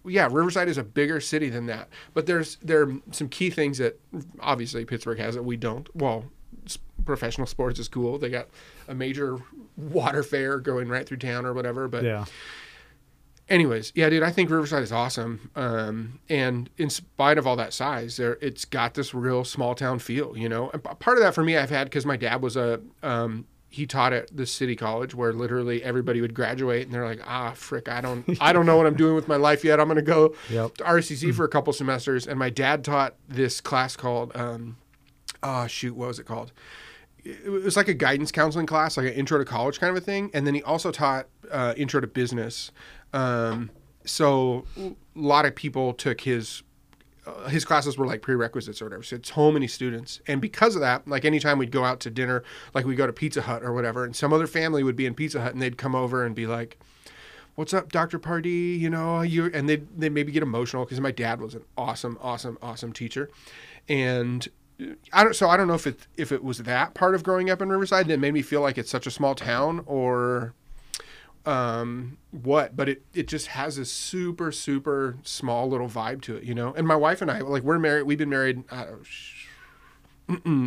yeah, 0.04 0.28
Riverside 0.30 0.68
is 0.68 0.78
a 0.78 0.84
bigger 0.84 1.20
city 1.20 1.48
than 1.48 1.66
that. 1.66 1.88
But 2.14 2.26
there's 2.26 2.56
there 2.56 2.82
are 2.82 2.92
some 3.10 3.28
key 3.28 3.50
things 3.50 3.78
that 3.78 4.00
obviously 4.40 4.84
Pittsburgh 4.84 5.18
has 5.18 5.34
that 5.34 5.42
we 5.42 5.56
don't. 5.56 5.88
Well, 5.96 6.24
professional 7.04 7.46
sports 7.46 7.78
is 7.78 7.88
cool. 7.88 8.18
They 8.18 8.28
got 8.28 8.48
a 8.88 8.94
major 8.94 9.38
water 9.76 10.22
fair 10.22 10.58
going 10.58 10.88
right 10.88 11.06
through 11.06 11.18
town 11.18 11.46
or 11.46 11.52
whatever. 11.52 11.88
But 11.88 12.04
yeah, 12.04 12.24
anyways, 13.48 13.92
yeah, 13.94 14.08
dude, 14.08 14.22
I 14.22 14.30
think 14.30 14.50
Riverside 14.50 14.82
is 14.82 14.92
awesome. 14.92 15.50
Um, 15.56 16.20
and 16.28 16.70
in 16.78 16.90
spite 16.90 17.38
of 17.38 17.46
all 17.46 17.56
that 17.56 17.72
size, 17.72 18.16
there 18.16 18.38
it's 18.40 18.64
got 18.64 18.94
this 18.94 19.12
real 19.12 19.44
small 19.44 19.74
town 19.74 19.98
feel, 19.98 20.36
you 20.36 20.48
know. 20.48 20.70
And 20.70 20.82
p- 20.82 20.90
part 20.98 21.18
of 21.18 21.24
that 21.24 21.34
for 21.34 21.42
me, 21.42 21.56
I've 21.56 21.70
had 21.70 21.84
because 21.84 22.06
my 22.06 22.16
dad 22.16 22.42
was 22.42 22.56
a 22.56 22.80
um, 23.02 23.46
he 23.72 23.86
taught 23.86 24.12
at 24.12 24.36
the 24.36 24.44
city 24.46 24.74
college 24.74 25.14
where 25.14 25.32
literally 25.32 25.82
everybody 25.82 26.20
would 26.20 26.34
graduate 26.34 26.84
and 26.86 26.92
they're 26.92 27.06
like, 27.06 27.20
ah, 27.24 27.52
frick, 27.52 27.88
I 27.88 28.00
don't, 28.00 28.24
I 28.40 28.52
don't 28.52 28.66
know 28.66 28.76
what 28.76 28.86
I'm 28.86 28.96
doing 28.96 29.14
with 29.14 29.28
my 29.28 29.36
life 29.36 29.64
yet. 29.64 29.78
I'm 29.78 29.86
gonna 29.88 30.02
go 30.02 30.34
Yep. 30.50 30.78
to 30.78 30.84
RCC 30.84 31.32
for 31.32 31.44
a 31.44 31.48
couple 31.48 31.72
semesters. 31.72 32.26
And 32.26 32.38
my 32.38 32.50
dad 32.50 32.84
taught 32.84 33.14
this 33.28 33.60
class 33.60 33.94
called, 33.96 34.32
um, 34.34 34.76
oh 35.42 35.66
shoot, 35.68 35.94
what 35.94 36.08
was 36.08 36.18
it 36.18 36.26
called? 36.26 36.52
it 37.22 37.50
was 37.50 37.76
like 37.76 37.86
a 37.86 37.94
guidance 37.94 38.32
counseling 38.32 38.64
class, 38.66 38.96
like 38.96 39.06
an 39.06 39.12
intro 39.12 39.36
to 39.38 39.44
college 39.44 39.78
kind 39.78 39.90
of 39.94 40.02
a 40.02 40.04
thing. 40.04 40.30
And 40.32 40.46
then 40.46 40.54
he 40.54 40.62
also 40.62 40.90
taught 40.90 41.26
uh, 41.50 41.74
intro 41.76 42.00
to 42.00 42.06
business. 42.06 42.72
Um, 43.12 43.70
so 44.06 44.64
a 44.78 44.94
lot 45.14 45.44
of 45.44 45.54
people 45.54 45.92
took 45.92 46.22
his 46.22 46.62
uh, 47.30 47.48
his 47.48 47.64
classes 47.64 47.96
were 47.96 48.06
like 48.06 48.22
prerequisites 48.22 48.80
or 48.80 48.86
whatever. 48.86 49.02
So 49.02 49.18
so 49.22 49.50
many 49.50 49.66
students, 49.66 50.20
and 50.26 50.40
because 50.40 50.74
of 50.74 50.80
that, 50.80 51.06
like 51.08 51.24
anytime 51.24 51.58
we'd 51.58 51.70
go 51.70 51.84
out 51.84 52.00
to 52.00 52.10
dinner, 52.10 52.42
like 52.74 52.86
we 52.86 52.94
go 52.94 53.06
to 53.06 53.12
Pizza 53.12 53.42
Hut 53.42 53.62
or 53.62 53.72
whatever, 53.72 54.04
and 54.04 54.14
some 54.14 54.32
other 54.32 54.46
family 54.46 54.82
would 54.82 54.96
be 54.96 55.06
in 55.06 55.14
Pizza 55.14 55.40
Hut, 55.40 55.52
and 55.52 55.62
they'd 55.62 55.78
come 55.78 55.94
over 55.94 56.24
and 56.24 56.34
be 56.34 56.46
like. 56.46 56.78
What's 57.56 57.74
up, 57.74 57.92
Dr. 57.92 58.18
Pardee? 58.18 58.76
You 58.76 58.88
know, 58.88 59.20
you 59.20 59.50
and 59.52 59.68
they 59.68 59.82
they 59.94 60.08
maybe 60.08 60.32
get 60.32 60.42
emotional 60.42 60.84
because 60.84 61.00
my 61.00 61.10
dad 61.10 61.42
was 61.42 61.54
an 61.54 61.62
awesome, 61.76 62.16
awesome, 62.22 62.56
awesome 62.62 62.92
teacher, 62.92 63.28
and 63.86 64.48
I 65.12 65.24
don't. 65.24 65.34
So 65.34 65.48
I 65.48 65.56
don't 65.56 65.68
know 65.68 65.74
if 65.74 65.86
it 65.86 66.06
if 66.16 66.32
it 66.32 66.42
was 66.42 66.58
that 66.58 66.94
part 66.94 67.14
of 67.14 67.22
growing 67.22 67.50
up 67.50 67.60
in 67.60 67.68
Riverside 67.68 68.08
that 68.08 68.18
made 68.18 68.32
me 68.32 68.40
feel 68.40 68.60
like 68.60 68.78
it's 68.78 68.90
such 68.90 69.06
a 69.06 69.10
small 69.10 69.34
town, 69.34 69.82
or 69.86 70.54
um, 71.46 72.18
what, 72.30 72.76
but 72.76 72.88
it 72.88 73.02
it 73.14 73.28
just 73.28 73.48
has 73.48 73.78
a 73.78 73.84
super 73.84 74.52
super 74.52 75.16
small 75.22 75.68
little 75.68 75.88
vibe 75.88 76.22
to 76.22 76.36
it, 76.36 76.44
you 76.44 76.54
know. 76.54 76.72
And 76.74 76.86
my 76.86 76.96
wife 76.96 77.22
and 77.22 77.30
I, 77.30 77.40
like, 77.40 77.62
we're 77.62 77.78
married. 77.78 78.04
We've 78.04 78.18
been 78.18 78.30
married. 78.30 78.64
I 78.70 78.84
don't 78.84 79.04
sh- 79.04 79.46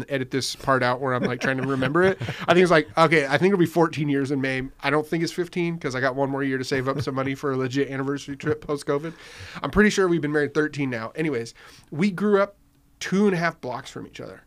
edit 0.09 0.31
this 0.31 0.55
part 0.55 0.83
out 0.83 0.99
where 0.99 1.13
I'm 1.13 1.23
like 1.23 1.39
trying 1.39 1.57
to 1.57 1.67
remember 1.67 2.03
it. 2.03 2.21
I 2.21 2.53
think 2.53 2.59
it's 2.59 2.71
like 2.71 2.87
okay. 2.97 3.25
I 3.25 3.37
think 3.37 3.53
it'll 3.53 3.59
be 3.59 3.65
14 3.65 4.09
years 4.09 4.31
in 4.31 4.41
May. 4.41 4.63
I 4.81 4.89
don't 4.89 5.05
think 5.05 5.23
it's 5.23 5.31
15 5.31 5.75
because 5.75 5.95
I 5.95 6.01
got 6.01 6.15
one 6.15 6.29
more 6.29 6.43
year 6.43 6.57
to 6.57 6.63
save 6.63 6.87
up 6.87 7.01
some 7.01 7.15
money 7.15 7.35
for 7.35 7.51
a 7.51 7.57
legit 7.57 7.89
anniversary 7.89 8.35
trip 8.35 8.65
post 8.65 8.85
COVID. 8.85 9.13
I'm 9.61 9.71
pretty 9.71 9.89
sure 9.89 10.07
we've 10.07 10.21
been 10.21 10.31
married 10.31 10.53
13 10.53 10.89
now. 10.89 11.11
Anyways, 11.15 11.53
we 11.91 12.11
grew 12.11 12.41
up 12.41 12.57
two 12.99 13.25
and 13.27 13.35
a 13.35 13.37
half 13.37 13.59
blocks 13.61 13.89
from 13.89 14.07
each 14.07 14.19
other. 14.19 14.43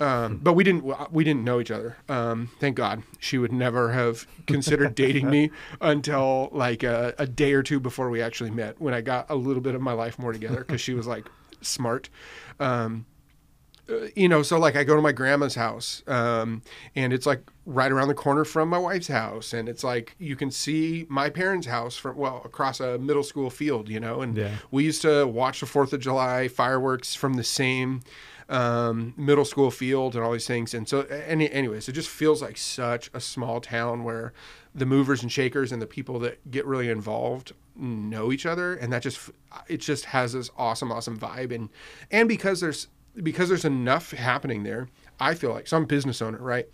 Um, 0.00 0.36
but 0.42 0.52
we 0.52 0.62
didn't 0.62 0.84
we 1.12 1.24
didn't 1.24 1.42
know 1.44 1.58
each 1.60 1.70
other. 1.72 1.96
Um, 2.08 2.50
thank 2.60 2.76
God. 2.76 3.02
She 3.18 3.36
would 3.38 3.52
never 3.52 3.92
have 3.92 4.26
considered 4.46 4.94
dating 4.94 5.28
me 5.28 5.50
until 5.80 6.50
like 6.52 6.82
a, 6.84 7.14
a 7.18 7.26
day 7.26 7.52
or 7.52 7.62
two 7.64 7.80
before 7.80 8.08
we 8.08 8.22
actually 8.22 8.50
met. 8.50 8.80
When 8.80 8.94
I 8.94 9.00
got 9.00 9.26
a 9.28 9.34
little 9.34 9.62
bit 9.62 9.74
of 9.74 9.80
my 9.80 9.92
life 9.92 10.18
more 10.18 10.32
together, 10.32 10.58
because 10.58 10.80
she 10.80 10.94
was 10.94 11.06
like 11.08 11.26
smart. 11.62 12.08
Um, 12.60 13.06
uh, 13.90 14.06
you 14.14 14.28
know, 14.28 14.42
so 14.42 14.58
like 14.58 14.76
I 14.76 14.84
go 14.84 14.94
to 14.94 15.02
my 15.02 15.12
grandma's 15.12 15.54
house, 15.54 16.02
um, 16.06 16.62
and 16.94 17.12
it's 17.12 17.24
like 17.26 17.40
right 17.64 17.90
around 17.90 18.08
the 18.08 18.14
corner 18.14 18.44
from 18.44 18.68
my 18.68 18.78
wife's 18.78 19.08
house, 19.08 19.52
and 19.54 19.68
it's 19.68 19.82
like 19.82 20.14
you 20.18 20.36
can 20.36 20.50
see 20.50 21.06
my 21.08 21.30
parents' 21.30 21.66
house 21.66 21.96
from 21.96 22.16
well 22.16 22.42
across 22.44 22.80
a 22.80 22.98
middle 22.98 23.22
school 23.24 23.48
field, 23.50 23.88
you 23.88 23.98
know, 23.98 24.20
and 24.20 24.36
Yeah. 24.36 24.56
we 24.70 24.84
used 24.84 25.02
to 25.02 25.26
watch 25.26 25.60
the 25.60 25.66
Fourth 25.66 25.92
of 25.92 26.00
July 26.00 26.48
fireworks 26.48 27.14
from 27.14 27.34
the 27.34 27.44
same 27.44 28.02
um, 28.48 29.12
middle 29.16 29.44
school 29.44 29.70
field 29.70 30.14
and 30.14 30.24
all 30.24 30.32
these 30.32 30.46
things. 30.46 30.72
And 30.74 30.88
so, 30.88 31.02
any, 31.02 31.50
anyways, 31.50 31.88
it 31.88 31.92
just 31.92 32.08
feels 32.08 32.40
like 32.40 32.56
such 32.56 33.10
a 33.12 33.20
small 33.20 33.60
town 33.60 34.04
where 34.04 34.32
the 34.74 34.86
movers 34.86 35.22
and 35.22 35.30
shakers 35.30 35.72
and 35.72 35.82
the 35.82 35.86
people 35.86 36.18
that 36.20 36.50
get 36.50 36.64
really 36.66 36.88
involved 36.88 37.52
know 37.76 38.32
each 38.32 38.46
other, 38.46 38.74
and 38.74 38.92
that 38.92 39.02
just 39.02 39.30
it 39.68 39.78
just 39.78 40.06
has 40.06 40.32
this 40.32 40.50
awesome, 40.56 40.90
awesome 40.90 41.18
vibe. 41.18 41.54
And 41.54 41.68
and 42.10 42.28
because 42.28 42.60
there's 42.60 42.88
because 43.22 43.48
there's 43.48 43.64
enough 43.64 44.12
happening 44.12 44.62
there, 44.62 44.88
I 45.20 45.34
feel 45.34 45.50
like 45.50 45.66
some 45.66 45.84
business 45.84 46.22
owner, 46.22 46.38
right? 46.38 46.68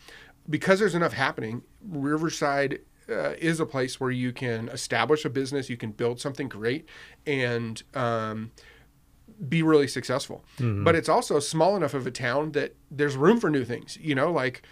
Because 0.48 0.78
there's 0.78 0.94
enough 0.94 1.14
happening, 1.14 1.62
Riverside 1.82 2.80
uh, 3.08 3.30
is 3.38 3.60
a 3.60 3.66
place 3.66 3.98
where 3.98 4.10
you 4.10 4.32
can 4.32 4.68
establish 4.68 5.24
a 5.24 5.30
business, 5.30 5.70
you 5.70 5.76
can 5.76 5.92
build 5.92 6.20
something 6.20 6.48
great, 6.48 6.86
and 7.26 7.82
um, 7.94 8.50
be 9.48 9.62
really 9.62 9.88
successful. 9.88 10.44
But 10.84 10.94
it's 10.94 11.08
also 11.08 11.40
small 11.40 11.76
enough 11.76 11.94
of 11.94 12.06
a 12.06 12.10
town 12.10 12.52
that 12.52 12.74
there's 12.90 13.16
room 13.16 13.40
for 13.40 13.50
new 13.50 13.64
things. 13.64 13.98
You 14.00 14.14
know, 14.14 14.30
like 14.30 14.62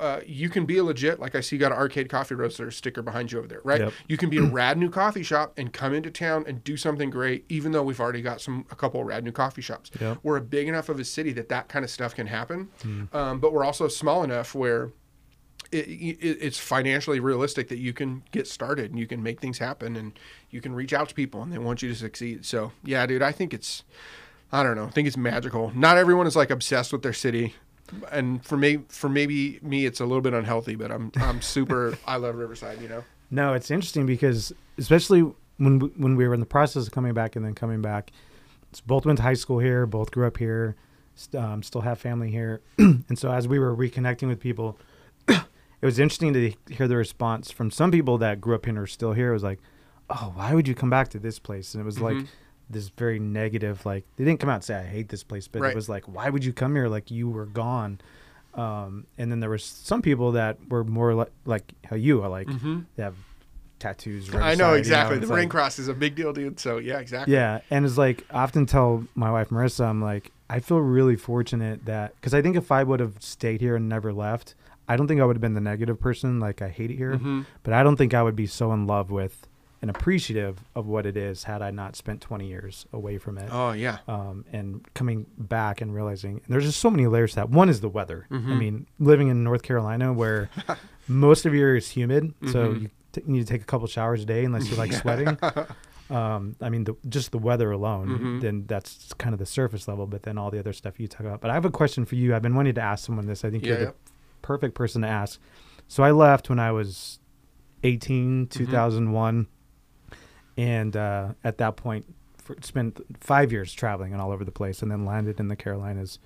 uh, 0.00 0.20
you 0.26 0.48
can 0.48 0.64
be 0.64 0.78
a 0.78 0.84
legit, 0.84 1.20
like 1.20 1.34
I 1.34 1.40
see, 1.40 1.56
you 1.56 1.60
got 1.60 1.72
an 1.72 1.78
arcade 1.78 2.08
coffee 2.08 2.34
roaster 2.34 2.70
sticker 2.70 3.02
behind 3.02 3.30
you 3.30 3.38
over 3.38 3.48
there, 3.48 3.60
right? 3.64 3.80
Yep. 3.80 3.92
You 4.08 4.16
can 4.16 4.30
be 4.30 4.38
a 4.38 4.42
rad 4.42 4.78
new 4.78 4.88
coffee 4.88 5.22
shop 5.22 5.52
and 5.58 5.72
come 5.72 5.92
into 5.92 6.10
town 6.10 6.44
and 6.46 6.64
do 6.64 6.76
something 6.76 7.10
great, 7.10 7.44
even 7.50 7.72
though 7.72 7.82
we've 7.82 8.00
already 8.00 8.22
got 8.22 8.40
some 8.40 8.64
a 8.70 8.74
couple 8.74 9.00
of 9.00 9.06
rad 9.06 9.24
new 9.24 9.32
coffee 9.32 9.60
shops. 9.60 9.90
Yep. 10.00 10.18
We're 10.22 10.36
a 10.36 10.40
big 10.40 10.68
enough 10.68 10.88
of 10.88 10.98
a 10.98 11.04
city 11.04 11.32
that 11.34 11.50
that 11.50 11.68
kind 11.68 11.84
of 11.84 11.90
stuff 11.90 12.14
can 12.14 12.26
happen, 12.26 12.68
um, 13.12 13.40
but 13.40 13.52
we're 13.52 13.64
also 13.64 13.88
small 13.88 14.24
enough 14.24 14.54
where 14.54 14.90
it, 15.70 15.86
it, 15.86 16.38
it's 16.40 16.58
financially 16.58 17.20
realistic 17.20 17.68
that 17.68 17.78
you 17.78 17.92
can 17.92 18.22
get 18.32 18.46
started 18.46 18.90
and 18.90 18.98
you 18.98 19.06
can 19.06 19.22
make 19.22 19.40
things 19.40 19.58
happen 19.58 19.96
and 19.96 20.18
you 20.50 20.60
can 20.60 20.74
reach 20.74 20.92
out 20.92 21.08
to 21.08 21.14
people 21.14 21.42
and 21.42 21.52
they 21.52 21.58
want 21.58 21.82
you 21.82 21.88
to 21.88 21.94
succeed. 21.94 22.44
So 22.44 22.72
yeah, 22.84 23.04
dude, 23.06 23.22
I 23.22 23.32
think 23.32 23.52
it's, 23.52 23.84
I 24.52 24.62
don't 24.62 24.76
know, 24.76 24.86
I 24.86 24.90
think 24.90 25.08
it's 25.08 25.16
magical. 25.16 25.72
Not 25.74 25.98
everyone 25.98 26.26
is 26.26 26.36
like 26.36 26.50
obsessed 26.50 26.92
with 26.92 27.02
their 27.02 27.12
city. 27.12 27.54
And 28.10 28.44
for 28.44 28.56
me, 28.56 28.80
for 28.88 29.08
maybe 29.08 29.58
me, 29.62 29.86
it's 29.86 30.00
a 30.00 30.04
little 30.04 30.20
bit 30.20 30.34
unhealthy, 30.34 30.74
but 30.74 30.90
I'm, 30.90 31.10
I'm 31.16 31.40
super, 31.40 31.96
I 32.06 32.16
love 32.16 32.36
Riverside, 32.36 32.80
you 32.82 32.88
know? 32.88 33.04
No, 33.30 33.54
it's 33.54 33.70
interesting 33.70 34.06
because 34.06 34.52
especially 34.78 35.20
when 35.58 35.80
when 35.96 36.16
we 36.16 36.26
were 36.26 36.34
in 36.34 36.40
the 36.40 36.46
process 36.46 36.86
of 36.86 36.92
coming 36.92 37.12
back 37.12 37.36
and 37.36 37.44
then 37.44 37.54
coming 37.54 37.82
back, 37.82 38.10
it's 38.70 38.80
both 38.80 39.04
went 39.04 39.18
to 39.18 39.22
high 39.22 39.34
school 39.34 39.58
here, 39.58 39.86
both 39.86 40.10
grew 40.10 40.26
up 40.26 40.38
here, 40.38 40.76
st- 41.14 41.42
um, 41.42 41.62
still 41.62 41.82
have 41.82 41.98
family 41.98 42.30
here, 42.30 42.60
and 42.78 43.18
so 43.18 43.30
as 43.30 43.46
we 43.46 43.58
were 43.58 43.74
reconnecting 43.74 44.28
with 44.28 44.40
people, 44.40 44.78
it 45.28 45.42
was 45.82 45.98
interesting 45.98 46.32
to 46.32 46.52
hear 46.70 46.88
the 46.88 46.96
response 46.96 47.50
from 47.50 47.70
some 47.70 47.90
people 47.90 48.18
that 48.18 48.40
grew 48.40 48.54
up 48.54 48.64
here 48.64 48.70
and 48.70 48.78
are 48.78 48.86
still 48.86 49.12
here. 49.12 49.30
It 49.30 49.34
was 49.34 49.42
like, 49.42 49.58
"Oh, 50.10 50.32
why 50.34 50.54
would 50.54 50.66
you 50.68 50.74
come 50.74 50.90
back 50.90 51.08
to 51.10 51.18
this 51.18 51.38
place?" 51.38 51.74
And 51.74 51.80
it 51.80 51.84
was 51.84 52.00
like 52.00 52.16
Mhm. 52.16 52.26
this 52.70 52.88
very 52.90 53.18
negative. 53.18 53.84
Like 53.86 54.04
they 54.16 54.24
didn't 54.24 54.40
come 54.40 54.50
out 54.50 54.54
and 54.56 54.64
say, 54.64 54.76
"I 54.76 54.84
hate 54.84 55.08
this 55.08 55.22
place," 55.22 55.48
but 55.48 55.62
Right. 55.62 55.70
it 55.72 55.76
was 55.76 55.88
like, 55.88 56.04
"Why 56.06 56.28
would 56.30 56.44
you 56.44 56.52
come 56.52 56.74
here? 56.74 56.88
Like 56.88 57.10
you 57.10 57.28
were 57.28 57.46
gone." 57.46 58.00
Um, 58.54 59.06
and 59.18 59.30
then 59.30 59.40
there 59.40 59.50
was 59.50 59.62
some 59.64 60.02
people 60.02 60.32
that 60.32 60.58
were 60.68 60.84
more 60.84 61.14
like 61.14 61.30
like 61.44 61.72
how 61.84 61.96
you 61.96 62.22
are, 62.22 62.28
like 62.28 62.46
Mm-hmm. 62.48 62.80
they 62.96 63.02
have 63.02 63.14
tattoos. 63.78 64.34
I 64.34 64.54
know 64.54 64.72
you 64.72 64.78
exactly. 64.78 65.18
it's 65.18 65.28
the 65.28 65.34
ring 65.34 65.44
like- 65.44 65.50
cross 65.50 65.78
is 65.78 65.88
a 65.88 65.94
big 65.94 66.14
deal, 66.14 66.32
dude. 66.32 66.58
So 66.58 66.78
yeah, 66.78 66.98
exactly. 66.98 67.34
Yeah, 67.34 67.60
and 67.70 67.84
it's 67.86 67.98
like 67.98 68.24
I 68.30 68.42
often 68.42 68.66
tell 68.66 69.04
my 69.14 69.30
wife 69.30 69.50
Marissa, 69.50 69.86
I'm 69.86 70.02
like, 70.02 70.32
I 70.50 70.60
feel 70.60 70.78
really 70.80 71.14
fortunate 71.16 71.84
that 71.84 72.14
because 72.16 72.34
I 72.34 72.42
think 72.42 72.56
if 72.56 72.72
I 72.72 72.82
would 72.82 73.00
have 73.00 73.16
stayed 73.20 73.60
here 73.60 73.76
and 73.76 73.88
never 73.88 74.12
left, 74.12 74.54
I 74.88 74.96
don't 74.96 75.06
think 75.06 75.20
I 75.20 75.24
would 75.24 75.36
have 75.36 75.40
been 75.42 75.54
the 75.54 75.60
negative 75.60 76.00
person. 76.00 76.40
Like 76.40 76.60
I 76.62 76.68
hate 76.70 76.90
it 76.90 76.96
here, 76.96 77.14
Mhm. 77.16 77.46
but 77.62 77.74
I 77.74 77.82
don't 77.82 77.96
think 77.96 78.14
I 78.14 78.22
would 78.22 78.36
be 78.36 78.46
so 78.46 78.72
in 78.72 78.86
love 78.86 79.10
with 79.10 79.46
and 79.80 79.90
appreciative 79.90 80.58
of 80.74 80.86
what 80.86 81.06
it 81.06 81.16
is 81.16 81.44
had 81.44 81.62
I 81.62 81.70
not 81.70 81.94
spent 81.96 82.20
20 82.20 82.46
years 82.48 82.86
away 82.92 83.18
from 83.18 83.38
it. 83.38 83.48
Oh 83.52 83.72
yeah. 83.72 83.98
Um, 84.08 84.44
and 84.52 84.84
coming 84.94 85.26
back 85.38 85.80
and 85.80 85.94
realizing 85.94 86.32
and 86.32 86.42
there's 86.48 86.64
just 86.64 86.80
so 86.80 86.90
many 86.90 87.06
layers 87.06 87.30
to 87.30 87.36
that. 87.36 87.50
One 87.50 87.68
is 87.68 87.80
the 87.80 87.88
weather. 87.88 88.26
I 88.30 88.34
Mhm. 88.34 88.58
mean, 88.58 88.86
living 88.98 89.28
in 89.28 89.44
North 89.44 89.62
Carolina 89.62 90.12
where 90.12 90.50
most 91.08 91.46
of 91.46 91.54
your 91.54 91.68
year 91.68 91.76
is 91.76 91.90
humid, 91.90 92.34
so 92.50 92.72
Mhm. 92.74 92.80
you 92.82 92.90
t- 93.12 93.22
need 93.26 93.40
to 93.40 93.46
take 93.46 93.62
a 93.62 93.66
couple 93.66 93.86
showers 93.86 94.22
a 94.22 94.26
day 94.26 94.44
unless 94.44 94.68
you're 94.68 94.78
like 94.78 94.92
sweating. 95.02 95.38
Um, 96.10 96.56
I 96.62 96.70
mean, 96.70 96.84
the, 96.84 96.96
just 97.06 97.32
the 97.32 97.38
weather 97.38 97.70
alone, 97.70 98.08
Mhm. 98.08 98.40
then 98.40 98.64
that's 98.66 99.12
kind 99.18 99.34
of 99.34 99.38
the 99.38 99.44
surface 99.44 99.86
level. 99.86 100.06
But 100.06 100.22
then 100.22 100.38
all 100.38 100.50
the 100.50 100.58
other 100.58 100.72
stuff 100.72 100.98
you 100.98 101.06
talk 101.06 101.20
about. 101.20 101.42
But 101.42 101.50
I 101.50 101.54
have 101.54 101.66
a 101.66 101.70
question 101.70 102.06
for 102.06 102.14
you. 102.14 102.34
I've 102.34 102.40
been 102.40 102.54
wanting 102.54 102.72
to 102.76 102.80
ask 102.80 103.04
someone 103.04 103.26
this. 103.26 103.44
I 103.44 103.50
think 103.50 103.62
Yeah, 103.62 103.68
you're 103.72 103.78
yeah. 103.78 103.84
the 103.88 103.94
perfect 104.40 104.74
person 104.74 105.02
to 105.02 105.08
ask. 105.08 105.38
So 105.86 106.02
I 106.02 106.10
left 106.12 106.48
when 106.48 106.58
I 106.58 106.72
was 106.72 107.18
18, 107.82 108.46
Mm-hmm. 108.46 108.64
2001, 108.64 109.48
and 110.58 110.94
uh, 110.96 111.28
at 111.44 111.56
that 111.58 111.76
point, 111.76 112.04
for, 112.36 112.56
spent 112.60 113.00
five 113.20 113.50
years 113.52 113.72
traveling 113.72 114.12
and 114.12 114.20
all 114.20 114.32
over 114.32 114.44
the 114.44 114.52
place, 114.52 114.82
and 114.82 114.90
then 114.90 115.06
landed 115.06 115.40
in 115.40 115.48
the 115.48 115.56
Carolinas. 115.56 116.18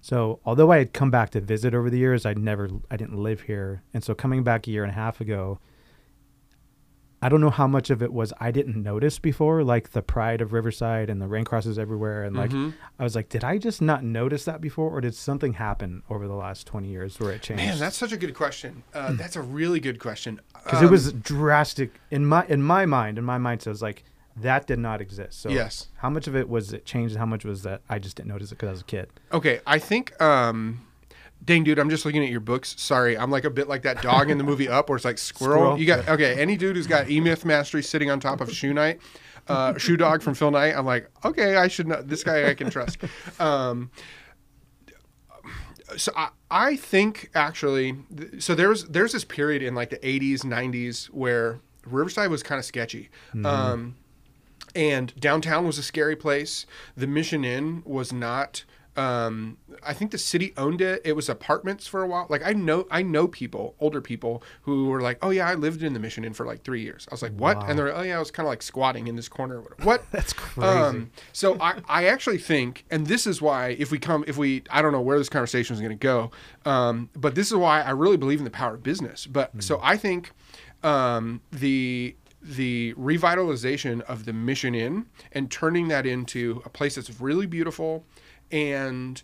So 0.00 0.38
although 0.46 0.70
I 0.70 0.78
had 0.78 0.92
come 0.92 1.10
back 1.10 1.30
to 1.30 1.40
visit 1.40 1.74
over 1.74 1.90
the 1.90 1.98
years, 1.98 2.24
I'd 2.24 2.38
never, 2.38 2.70
I 2.90 2.96
didn't 2.96 3.22
live 3.22 3.42
here, 3.42 3.82
and 3.92 4.02
so 4.02 4.14
coming 4.14 4.42
back 4.42 4.66
a 4.66 4.70
year 4.70 4.84
and 4.84 4.92
a 4.92 4.94
half 4.94 5.20
ago, 5.20 5.58
I 7.24 7.30
don't 7.30 7.40
know 7.40 7.48
how 7.48 7.66
much 7.66 7.88
of 7.88 8.02
it 8.02 8.12
was 8.12 8.34
I 8.38 8.50
didn't 8.50 8.82
notice 8.82 9.18
before, 9.18 9.64
like 9.64 9.92
the 9.92 10.02
pride 10.02 10.42
of 10.42 10.52
Riverside 10.52 11.08
and 11.08 11.22
the 11.22 11.26
rain 11.26 11.44
crosses 11.46 11.78
everywhere, 11.78 12.22
and 12.24 12.36
like 12.36 12.50
Mhm. 12.50 12.74
I 12.98 13.02
was 13.02 13.16
like, 13.16 13.30
did 13.30 13.42
I 13.42 13.56
just 13.56 13.80
not 13.80 14.04
notice 14.04 14.44
that 14.44 14.60
before, 14.60 14.90
or 14.90 15.00
did 15.00 15.14
something 15.14 15.54
happen 15.54 16.02
over 16.10 16.28
the 16.28 16.34
last 16.34 16.66
twenty 16.66 16.88
years 16.88 17.18
where 17.18 17.32
it 17.32 17.40
changed? 17.40 17.64
Man, 17.64 17.78
that's 17.78 17.96
such 17.96 18.12
a 18.12 18.18
good 18.18 18.34
question. 18.34 18.82
Uh, 18.92 19.14
that's 19.14 19.36
a 19.36 19.42
really 19.42 19.80
good 19.80 19.98
question. 19.98 20.38
because 20.64 20.82
it 20.82 20.86
Um, 20.86 20.90
was 20.90 21.12
drastic 21.14 21.98
in 22.10 22.26
my 22.26 22.44
in 22.46 22.62
my 22.62 22.84
mind. 22.84 23.16
In 23.16 23.24
my 23.24 23.38
mind, 23.38 23.62
so 23.62 23.70
it 23.70 23.72
was 23.72 23.80
like 23.82 24.04
that 24.36 24.66
did 24.66 24.78
not 24.78 25.00
exist. 25.00 25.40
So 25.40 25.48
Yes. 25.48 25.88
how 25.98 26.10
much 26.10 26.26
of 26.26 26.36
it 26.36 26.48
was 26.48 26.72
it 26.74 26.84
changed, 26.84 27.14
and 27.14 27.20
how 27.20 27.26
much 27.26 27.44
was 27.46 27.62
that 27.62 27.80
I 27.88 27.98
just 27.98 28.16
didn't 28.16 28.28
notice 28.30 28.52
it 28.52 28.56
because 28.56 28.68
I 28.68 28.72
was 28.72 28.80
a 28.82 28.84
kid? 28.84 29.08
Okay, 29.32 29.60
I 29.66 29.78
think. 29.78 30.20
Um, 30.20 30.80
dang, 31.44 31.64
dude, 31.64 31.78
I'm 31.78 31.90
just 31.90 32.04
looking 32.04 32.24
at 32.24 32.30
your 32.30 32.40
books. 32.40 32.74
Sorry, 32.78 33.16
I'm 33.16 33.30
like 33.30 33.44
a 33.44 33.50
bit 33.50 33.68
like 33.68 33.82
that 33.82 34.02
dog 34.02 34.30
in 34.30 34.38
the 34.38 34.44
movie 34.44 34.68
Up, 34.68 34.88
where 34.88 34.96
it's 34.96 35.04
like 35.04 35.18
squirrel. 35.18 35.54
Squirrel. 35.54 35.78
You 35.78 35.86
got 35.86 36.08
okay. 36.08 36.40
Any 36.40 36.56
dude 36.56 36.76
who's 36.76 36.86
got 36.86 37.10
E 37.10 37.20
Myth 37.20 37.44
Mastery 37.44 37.82
sitting 37.82 38.10
on 38.10 38.20
top 38.20 38.40
of 38.40 38.52
Shoe 38.52 38.74
Knight, 38.74 39.00
uh, 39.48 39.76
Shoe 39.78 39.96
Dog 39.96 40.22
from 40.22 40.34
Phil 40.34 40.50
Knight, 40.50 40.74
I'm 40.76 40.86
like, 40.86 41.10
okay, 41.24 41.56
I 41.56 41.68
should 41.68 41.86
know 41.86 42.02
this 42.02 42.24
guy. 42.24 42.48
I 42.48 42.54
can 42.54 42.70
trust. 42.70 42.98
Um, 43.38 43.90
so 45.96 46.12
I, 46.16 46.30
I 46.50 46.76
think 46.76 47.30
actually, 47.34 47.96
th- 48.16 48.42
so 48.42 48.54
there's 48.54 48.84
there's 48.86 49.12
this 49.12 49.24
period 49.24 49.62
in 49.62 49.74
like 49.74 49.90
the 49.90 49.98
80s, 49.98 50.40
90s 50.40 51.06
where 51.06 51.60
Riverside 51.84 52.30
was 52.30 52.42
kind 52.42 52.58
of 52.58 52.64
sketchy. 52.64 53.10
Um, 53.44 53.96
and 54.74 55.14
downtown 55.20 55.66
was 55.66 55.78
a 55.78 55.82
scary 55.82 56.16
place. 56.16 56.66
The 56.96 57.06
Mission 57.06 57.44
Inn 57.44 57.82
was 57.84 58.12
not. 58.12 58.64
Um, 58.96 59.58
I 59.82 59.92
think 59.92 60.12
the 60.12 60.18
city 60.18 60.52
owned 60.56 60.80
it. 60.80 61.02
It 61.04 61.14
was 61.14 61.28
apartments 61.28 61.86
for 61.86 62.02
a 62.02 62.06
while. 62.06 62.26
Like 62.28 62.44
I 62.44 62.52
know, 62.52 62.86
I 62.90 63.02
know 63.02 63.26
people, 63.26 63.74
older 63.80 64.00
people 64.00 64.42
who 64.62 64.86
were 64.86 65.00
like, 65.00 65.18
"Oh 65.22 65.30
yeah, 65.30 65.48
I 65.48 65.54
lived 65.54 65.82
in 65.82 65.94
the 65.94 65.98
Mission 65.98 66.24
Inn 66.24 66.32
for 66.32 66.46
like 66.46 66.62
three 66.62 66.82
years." 66.82 67.06
I 67.10 67.14
was 67.14 67.22
like, 67.22 67.32
"What?" 67.32 67.56
Wow. 67.56 67.66
And 67.66 67.78
they're, 67.78 67.94
"Oh 67.94 68.02
yeah, 68.02 68.16
I 68.16 68.18
was 68.20 68.30
kind 68.30 68.46
of 68.46 68.50
like 68.50 68.62
squatting 68.62 69.08
in 69.08 69.16
this 69.16 69.28
corner." 69.28 69.56
Or 69.56 69.62
whatever. 69.62 69.84
What? 69.84 70.04
That's 70.12 70.32
crazy. 70.32 70.68
Um, 70.68 71.10
so 71.32 71.56
I, 71.60 71.80
I 71.88 72.06
actually 72.06 72.38
think, 72.38 72.84
and 72.90 73.06
this 73.06 73.26
is 73.26 73.42
why 73.42 73.70
if 73.70 73.90
we 73.90 73.98
come, 73.98 74.24
if 74.28 74.36
we, 74.36 74.62
I 74.70 74.80
don't 74.80 74.92
know 74.92 75.00
where 75.00 75.18
this 75.18 75.28
conversation 75.28 75.74
is 75.74 75.80
going 75.80 75.90
to 75.90 75.96
go, 75.96 76.30
um, 76.64 77.10
but 77.16 77.34
this 77.34 77.50
is 77.50 77.56
why 77.56 77.82
I 77.82 77.90
really 77.90 78.16
believe 78.16 78.38
in 78.38 78.44
the 78.44 78.50
power 78.50 78.74
of 78.74 78.82
business. 78.82 79.26
But 79.26 79.62
so 79.62 79.80
I 79.82 79.96
think 79.96 80.32
um, 80.84 81.40
the 81.50 82.14
the 82.44 82.92
revitalization 82.94 84.02
of 84.02 84.26
the 84.26 84.32
Mission 84.32 84.74
Inn 84.74 85.06
and 85.32 85.50
turning 85.50 85.88
that 85.88 86.06
into 86.06 86.62
a 86.64 86.68
place 86.68 86.94
that's 86.94 87.20
really 87.20 87.46
beautiful 87.46 88.04
and 88.54 89.20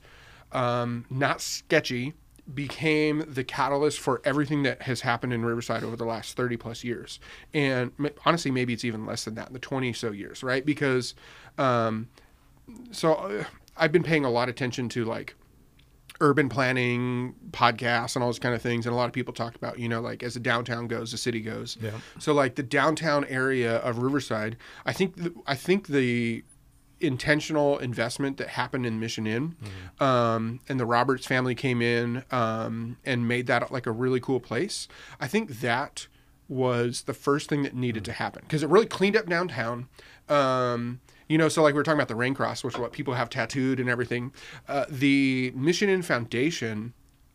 um, 0.51 1.07
not 1.09 1.41
sketchy 1.41 2.15
became 2.53 3.25
the 3.29 3.45
catalyst 3.45 4.01
for 4.01 4.21
everything 4.25 4.65
that 4.65 4.83
has 4.83 5.01
happened 5.01 5.33
in 5.33 5.45
Riverside 5.45 5.85
over 5.85 5.95
the 5.95 6.05
last 6.05 6.37
30 6.37 6.57
plus 6.57 6.83
years. 6.83 7.21
And 7.55 7.93
honestly, 8.27 8.51
maybe 8.51 8.73
it's 8.73 8.85
even 8.85 9.07
less 9.07 9.25
than 9.25 9.37
that, 9.37 9.53
the 9.53 9.61
20 9.61 9.93
so 9.93 10.11
years, 10.11 10.43
right? 10.43 10.67
Because, 10.67 11.15
um, 11.59 12.09
so 12.91 13.15
uh, 13.15 13.45
I've 13.77 13.93
been 13.93 14.03
paying 14.03 14.25
a 14.25 14.31
lot 14.31 14.49
of 14.49 14.57
attention 14.57 14.89
to 14.91 15.05
like 15.05 15.37
urban 16.21 16.49
planning 16.49 17.35
podcasts 17.53 18.17
and 18.17 18.23
all 18.25 18.29
those 18.29 18.41
kind 18.41 18.55
of 18.55 18.61
things. 18.61 18.85
And 18.85 18.93
a 18.93 18.97
lot 18.97 19.07
of 19.07 19.13
people 19.13 19.33
talk 19.33 19.55
about, 19.55 19.79
you 19.79 19.89
know, 19.89 20.01
like 20.01 20.25
as 20.25 20.35
the 20.35 20.41
downtown 20.41 20.89
goes, 20.89 21.13
the 21.13 21.19
city 21.19 21.41
goes. 21.41 21.79
Yeah. 21.81 21.93
So 22.19 22.33
like 22.33 22.57
the 22.57 22.65
downtown 22.65 23.25
area 23.27 23.77
of 23.77 23.99
Riverside, 23.99 24.57
I 24.85 24.93
think, 24.93 25.15
the, 25.17 25.33
I 25.47 25.55
think 25.55 25.87
the, 25.87 26.43
intentional 27.01 27.79
investment 27.79 28.37
that 28.39 28.49
happened 28.49 28.87
in 28.87 29.01
Mission 29.01 29.27
Inn, 29.27 29.57
um, 29.99 30.61
and 30.69 30.79
the 30.79 30.87
Roberts 30.87 31.27
family 31.27 31.55
came 31.55 31.81
in 31.83 32.25
um, 32.31 32.97
and 33.05 33.27
made 33.27 33.47
that 33.47 33.71
like 33.73 33.87
a 33.87 33.93
really 33.93 34.21
cool 34.21 34.41
place. 34.41 34.89
I 35.21 35.27
think 35.29 35.61
that 35.61 36.07
was 36.49 37.03
the 37.03 37.15
first 37.15 37.49
thing 37.49 37.63
that 37.63 37.75
needed 37.75 38.05
to 38.05 38.13
happen 38.13 38.43
because 38.43 38.63
it 38.63 38.69
really 38.69 38.87
cleaned 38.87 39.17
up 39.17 39.27
downtown. 39.27 39.89
Um, 40.29 41.01
you 41.29 41.39
know, 41.39 41.49
so 41.49 41.63
like 41.63 41.75
we 41.75 41.79
were 41.79 41.85
talking 41.85 41.99
about 41.99 42.09
the 42.09 42.17
rain 42.17 42.35
cross, 42.35 42.65
which 42.65 42.75
is 42.75 42.81
what 42.81 42.93
people 42.93 43.15
have 43.15 43.31
tattooed 43.31 43.79
and 43.79 43.89
everything. 43.89 44.33
Uh, 44.69 44.85
the 44.89 45.53
Mission 45.55 45.89
Inn 45.89 46.03
Foundation, 46.03 46.93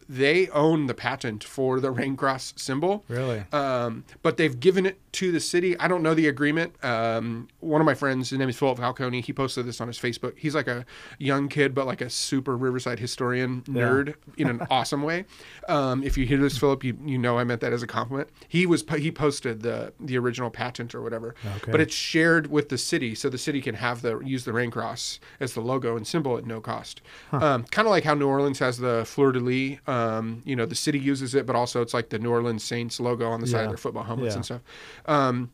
they 0.10 0.50
own 0.50 0.88
the 0.88 0.94
patent 0.94 1.46
for 1.46 1.80
the 1.80 1.92
rain 1.92 2.18
cross 2.18 2.54
symbol. 2.58 3.06
Really? 3.08 3.46
Um, 3.54 4.04
but 4.22 4.36
they've 4.36 4.60
given 4.60 4.86
it 4.86 5.00
to 5.16 5.32
the 5.32 5.40
city. 5.40 5.78
I 5.80 5.88
don't 5.88 6.04
know 6.04 6.14
the 6.14 6.28
agreement. 6.28 6.74
Um, 6.84 7.48
one 7.60 7.82
of 7.82 7.86
my 7.86 7.94
friends, 7.96 8.30
his 8.30 8.40
name 8.40 8.50
is 8.50 8.58
Philip 8.58 8.78
Falcone. 8.78 9.22
He 9.22 9.32
posted 9.34 9.66
this 9.66 9.80
on 9.82 9.88
his 9.88 9.98
Facebook. 9.98 10.38
He's 10.38 10.56
like 10.56 10.68
a 10.68 10.86
young 11.20 11.48
kid, 11.48 11.74
but 11.74 11.86
like 11.86 12.02
a 12.02 12.10
super 12.10 12.56
Riverside 12.58 13.00
historian 13.00 13.62
nerd 13.64 14.16
in 14.38 14.50
an 14.50 14.66
awesome 14.72 15.04
way. 15.04 15.26
Um, 15.70 16.04
if 16.04 16.18
you 16.18 16.26
hear 16.26 16.38
this, 16.38 16.58
Philip, 16.58 16.84
you, 16.84 16.98
you 17.06 17.18
know 17.18 17.38
I 17.38 17.44
meant 17.44 17.62
that 17.62 17.72
as 17.74 17.82
a 17.84 17.88
compliment. 17.88 18.30
He 18.48 18.66
was 18.66 18.84
he 18.98 19.12
posted 19.12 19.62
the 19.62 19.94
the 20.00 20.18
original 20.18 20.50
patent 20.50 20.94
or 20.94 21.02
whatever, 21.02 21.36
Okay. 21.58 21.72
but 21.72 21.80
it's 21.82 21.96
shared 21.96 22.48
with 22.48 22.70
the 22.70 22.78
city, 22.78 23.16
so 23.16 23.30
the 23.30 23.38
city 23.38 23.62
can 23.62 23.76
have 23.76 24.02
the 24.02 24.20
use 24.20 24.46
the 24.46 24.54
rain 24.54 24.72
cross 24.72 25.20
as 25.40 25.54
the 25.54 25.62
logo 25.62 25.96
and 25.96 26.06
symbol 26.06 26.38
at 26.38 26.46
no 26.46 26.60
cost. 26.62 27.02
Um, 27.32 27.64
kind 27.66 27.88
of 27.88 27.92
like 27.92 28.04
how 28.04 28.14
New 28.14 28.28
Orleans 28.28 28.60
has 28.60 28.78
the 28.78 29.04
fleur 29.06 29.32
de 29.32 29.40
lis. 29.40 29.78
Um, 29.88 30.42
you 30.46 30.56
know, 30.56 30.66
the 30.66 30.76
city 30.76 31.00
uses 31.00 31.34
it, 31.36 31.46
but 31.46 31.56
also 31.56 31.82
it's 31.82 31.94
like 31.94 32.10
the 32.10 32.20
New 32.20 32.30
Orleans 32.32 32.64
Saints 32.64 33.00
logo 33.00 33.30
on 33.30 33.40
the 33.42 33.48
side 33.48 33.60
Yeah. 33.60 33.64
of 33.66 33.70
their 33.72 33.78
football 33.78 34.04
helmets 34.04 34.34
Yeah. 34.34 34.36
and 34.36 34.46
stuff. 34.46 34.62
Um, 35.06 35.52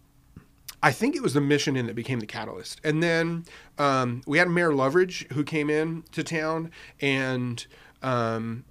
I 0.84 0.92
think 0.92 1.16
it 1.16 1.22
was 1.22 1.34
the 1.34 1.42
Mission 1.42 1.76
Inn 1.78 1.86
that 1.88 1.96
became 1.96 2.20
the 2.20 2.26
catalyst. 2.26 2.82
And 2.84 3.04
then 3.04 3.46
um, 3.78 4.24
we 4.26 4.40
had 4.40 4.50
Mayor 4.50 4.72
Loveridge 4.72 5.32
who 5.34 5.44
came 5.44 5.70
in 5.70 6.04
to 6.12 6.24
town, 6.24 6.72
and 7.00 7.66
um, 8.02 8.66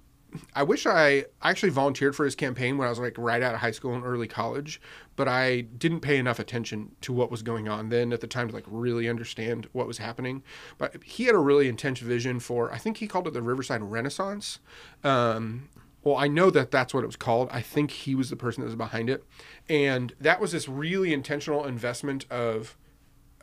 I 0.53 0.63
wish 0.63 0.85
I, 0.85 1.25
actually 1.41 1.69
volunteered 1.69 2.15
for 2.15 2.25
his 2.25 2.35
campaign 2.35 2.77
when 2.77 2.87
I 2.87 2.89
was 2.89 2.99
like 2.99 3.17
right 3.17 3.41
out 3.41 3.53
of 3.53 3.61
high 3.61 3.71
school 3.71 3.93
and 3.93 4.05
early 4.05 4.27
college, 4.27 4.81
but 5.15 5.27
I 5.27 5.61
didn't 5.61 6.01
pay 6.01 6.17
enough 6.17 6.39
attention 6.39 6.91
to 7.01 7.13
what 7.13 7.31
was 7.31 7.43
going 7.43 7.67
on 7.67 7.89
then 7.89 8.13
at 8.13 8.21
the 8.21 8.27
time 8.27 8.47
to 8.47 8.53
like 8.53 8.65
really 8.67 9.09
understand 9.09 9.67
what 9.71 9.87
was 9.87 9.97
happening. 9.97 10.43
But 10.77 11.03
he 11.03 11.25
had 11.25 11.35
a 11.35 11.39
really 11.39 11.67
intense 11.67 11.99
vision 11.99 12.39
for, 12.39 12.71
I 12.71 12.77
think 12.77 12.97
he 12.97 13.07
called 13.07 13.27
it 13.27 13.33
the 13.33 13.41
Riverside 13.41 13.81
Renaissance. 13.81 14.59
Um, 15.03 15.69
well, 16.03 16.15
I 16.17 16.27
know 16.27 16.49
that 16.49 16.71
that's 16.71 16.93
what 16.93 17.03
it 17.03 17.07
was 17.07 17.15
called. 17.15 17.49
I 17.51 17.61
think 17.61 17.91
he 17.91 18.15
was 18.15 18.29
the 18.29 18.35
person 18.35 18.61
that 18.61 18.65
was 18.65 18.75
behind 18.75 19.09
it. 19.09 19.23
And 19.69 20.13
that 20.19 20.39
was 20.39 20.51
this 20.51 20.67
really 20.67 21.13
intentional 21.13 21.65
investment 21.65 22.25
of 22.31 22.75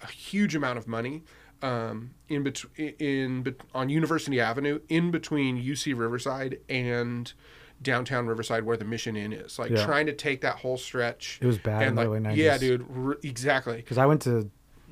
a 0.02 0.06
huge 0.08 0.54
amount 0.54 0.78
of 0.78 0.86
money 0.88 1.22
um, 1.62 2.10
in 2.28 2.42
between 2.42 2.88
in 2.98 3.42
bet- 3.42 3.60
on 3.74 3.88
University 3.88 4.40
Avenue 4.40 4.80
in 4.88 5.10
between 5.10 5.60
UC 5.62 5.96
Riverside 5.98 6.58
and 6.68 7.32
downtown 7.80 8.26
Riverside 8.26 8.64
where 8.64 8.76
the 8.76 8.84
Mission 8.84 9.16
Inn 9.16 9.32
is. 9.32 9.58
Like 9.58 9.70
Yeah. 9.70 9.84
trying 9.84 10.06
to 10.06 10.12
take 10.12 10.40
that 10.40 10.56
whole 10.56 10.76
stretch. 10.78 11.38
It 11.40 11.46
was 11.46 11.58
bad 11.58 11.82
in 11.82 11.88
and 11.88 11.98
the 11.98 12.02
like, 12.02 12.08
early 12.08 12.20
90s. 12.20 12.36
Yeah, 12.36 12.58
dude, 12.58 12.86
r- 12.96 13.18
exactly. 13.22 13.76
Because 13.76 13.98
I 13.98 14.06
went 14.06 14.22
to 14.22 14.50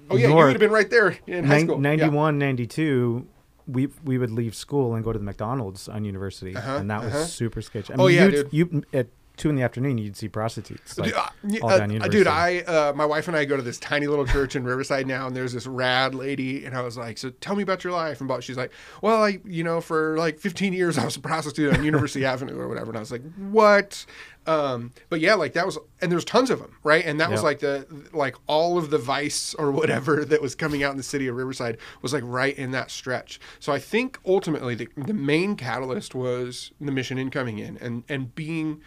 Oh 0.08 0.16
yeah, 0.16 0.28
you 0.28 0.34
would 0.36 0.50
have 0.50 0.60
been 0.60 0.70
right 0.70 0.88
there 0.88 1.16
in 1.26 1.44
high 1.44 1.62
school. 1.62 1.76
Yeah. 1.76 1.80
91, 1.96 2.38
92, 2.38 3.26
we 3.66 3.88
we 4.04 4.18
would 4.18 4.30
leave 4.30 4.54
school 4.54 4.94
and 4.94 5.04
go 5.04 5.12
to 5.12 5.18
the 5.18 5.24
McDonald's 5.24 5.88
on 5.88 6.04
University, 6.04 6.54
Uh-huh, 6.56 6.76
and 6.76 6.90
that 6.90 7.02
was 7.04 7.14
uh-huh. 7.14 7.24
super 7.24 7.60
sketchy. 7.62 7.92
I 7.92 7.96
Oh, 7.98 8.06
yeah, 8.06 8.24
you'd- 8.26 8.36
dude. 8.36 8.52
You 8.52 8.84
at 8.92 9.06
two 9.36 9.50
in 9.50 9.56
the 9.56 9.62
afternoon, 9.62 9.98
you'd 9.98 10.16
see 10.16 10.28
prostitutes. 10.28 10.98
Like, 10.98 11.14
Dude, 11.44 11.60
uh, 11.62 11.64
all 11.64 11.70
uh, 11.70 11.78
down 11.78 12.02
uh, 12.02 12.08
dude, 12.08 12.26
I, 12.26 12.60
uh, 12.60 12.92
my 12.94 13.04
wife 13.04 13.28
and 13.28 13.36
I 13.36 13.44
go 13.44 13.56
to 13.56 13.62
this 13.62 13.78
tiny 13.78 14.06
little 14.06 14.26
church 14.26 14.56
in 14.56 14.64
Riverside 14.64 15.06
now, 15.06 15.26
and 15.26 15.36
there's 15.36 15.52
this 15.52 15.66
rad 15.66 16.14
lady, 16.14 16.64
and 16.64 16.76
I 16.76 16.82
was 16.82 16.96
like, 16.96 17.18
"So 17.18 17.30
tell 17.30 17.54
me 17.54 17.62
about 17.62 17.84
your 17.84 17.92
life." 17.92 18.20
And 18.20 18.30
about, 18.30 18.42
she's 18.42 18.56
like, 18.56 18.72
"Well, 19.02 19.22
I, 19.22 19.40
you 19.44 19.64
know, 19.64 19.80
for 19.80 20.16
like 20.18 20.38
15 20.38 20.72
years, 20.72 20.98
I 20.98 21.04
was 21.04 21.16
a 21.16 21.20
prostitute 21.20 21.76
on 21.76 21.84
University 21.84 22.24
Avenue 22.26 22.58
or 22.58 22.68
whatever." 22.68 22.90
And 22.90 22.96
I 22.96 23.00
was 23.00 23.12
like, 23.12 23.22
"What?" 23.36 24.06
Um, 24.46 24.92
but 25.08 25.20
yeah, 25.20 25.34
like 25.34 25.54
that 25.54 25.66
was, 25.66 25.76
and 26.00 26.10
there's 26.10 26.24
tons 26.24 26.50
of 26.50 26.60
them, 26.60 26.76
right? 26.84 27.04
And 27.04 27.20
that 27.20 27.30
was 27.30 27.42
like 27.42 27.58
the, 27.58 27.86
like 28.12 28.36
all 28.46 28.78
of 28.78 28.90
the 28.90 28.98
vice 28.98 29.54
or 29.54 29.72
whatever 29.72 30.24
that 30.24 30.40
was 30.40 30.54
coming 30.54 30.84
out 30.84 30.92
in 30.92 30.96
the 30.96 31.02
city 31.02 31.26
of 31.26 31.34
Riverside 31.34 31.78
was 32.00 32.12
like 32.12 32.22
right 32.24 32.56
in 32.56 32.70
that 32.70 32.90
stretch. 32.90 33.40
So 33.58 33.72
I 33.72 33.80
think 33.80 34.18
ultimately 34.24 34.76
the, 34.76 34.88
the 34.96 35.14
main 35.14 35.56
catalyst 35.56 36.14
was 36.14 36.70
the 36.80 36.92
Mission 36.92 37.18
Inn 37.18 37.30
coming 37.30 37.58
in 37.58 37.76
and 37.78 38.04
and 38.08 38.34
being 38.34 38.82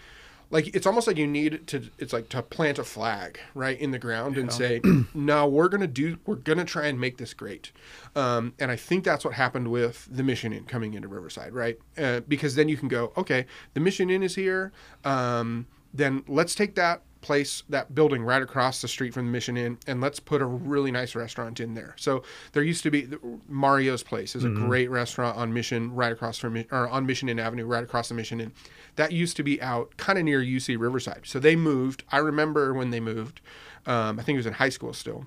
like 0.52 0.76
it's 0.76 0.88
almost 0.88 1.08
like 1.08 1.18
you 1.18 1.28
need 1.28 1.68
to 1.68 1.90
it's 1.98 2.14
like 2.14 2.30
to 2.30 2.42
plant 2.42 2.80
a 2.80 2.84
flag 2.84 3.40
right 3.54 3.80
in 3.80 3.92
the 3.92 4.00
ground 4.00 4.38
and 4.38 4.52
say 4.52 4.82
no 5.14 5.48
we're 5.48 5.70
gonna 5.70 5.88
do 5.88 6.18
we're 6.26 6.36
gonna 6.36 6.66
try 6.66 6.88
and 6.88 7.00
make 7.00 7.18
this 7.18 7.34
great. 7.34 7.72
Um, 8.16 8.54
and 8.60 8.72
i 8.72 8.76
think 8.76 9.04
that's 9.04 9.24
what 9.24 9.34
happened 9.34 9.70
with 9.70 10.08
the 10.12 10.24
mission 10.24 10.54
inn 10.54 10.66
coming 10.66 10.94
into 10.94 11.08
riverside 11.08 11.54
right? 11.54 11.78
Uh, 11.98 12.22
because 12.22 12.56
then 12.56 12.70
you 12.70 12.78
can 12.78 12.88
go 12.88 13.12
okay 13.18 13.46
the 13.74 13.80
mission 13.80 14.10
inn 14.10 14.24
is 14.24 14.36
here 14.36 14.72
um, 15.04 15.68
then 15.94 16.24
let's 16.28 16.56
take 16.56 16.76
that 16.76 17.02
place 17.22 17.64
that 17.70 17.94
building 17.94 18.24
right 18.24 18.42
across 18.42 18.82
the 18.82 18.88
street 18.88 19.14
from 19.14 19.26
the 19.26 19.32
mission 19.32 19.58
inn 19.58 19.78
and 19.88 20.00
let's 20.00 20.20
put 20.20 20.42
a 20.42 20.46
really 20.46 20.92
nice 20.92 21.16
restaurant 21.16 21.60
in 21.60 21.74
there. 21.74 21.94
So 21.98 22.24
there 22.54 22.64
used 22.64 22.84
to 22.84 22.92
be 22.92 23.08
mario's 23.48 24.04
place 24.04 24.36
is 24.36 24.46
a 24.46 24.50
great 24.50 24.90
restaurant 24.90 25.38
on 25.38 25.54
mission 25.54 25.94
right 25.94 26.12
across 26.12 26.38
from 26.38 26.64
or 26.72 26.88
on 26.88 27.06
mission 27.06 27.28
inn 27.28 27.40
avenue 27.40 27.66
right 27.66 27.84
across 27.84 28.10
the 28.10 28.16
mission 28.16 28.40
inn 28.40 28.54
that 29.00 29.12
used 29.12 29.36
to 29.38 29.44
be 29.44 29.62
out 29.62 29.96
kind 29.98 30.20
of 30.20 30.26
near 30.26 30.42
uc 30.42 30.78
riverside 30.78 31.22
so 31.24 31.40
they 31.40 31.56
moved 31.56 32.04
i 32.12 32.18
remember 32.18 32.74
when 32.74 32.92
they 32.92 33.00
moved 33.00 33.42
um, 33.86 34.20
i 34.20 34.24
think 34.24 34.36
it 34.36 34.40
was 34.40 34.46
in 34.46 34.54
high 34.54 34.70
school 34.70 34.94
still 34.94 35.26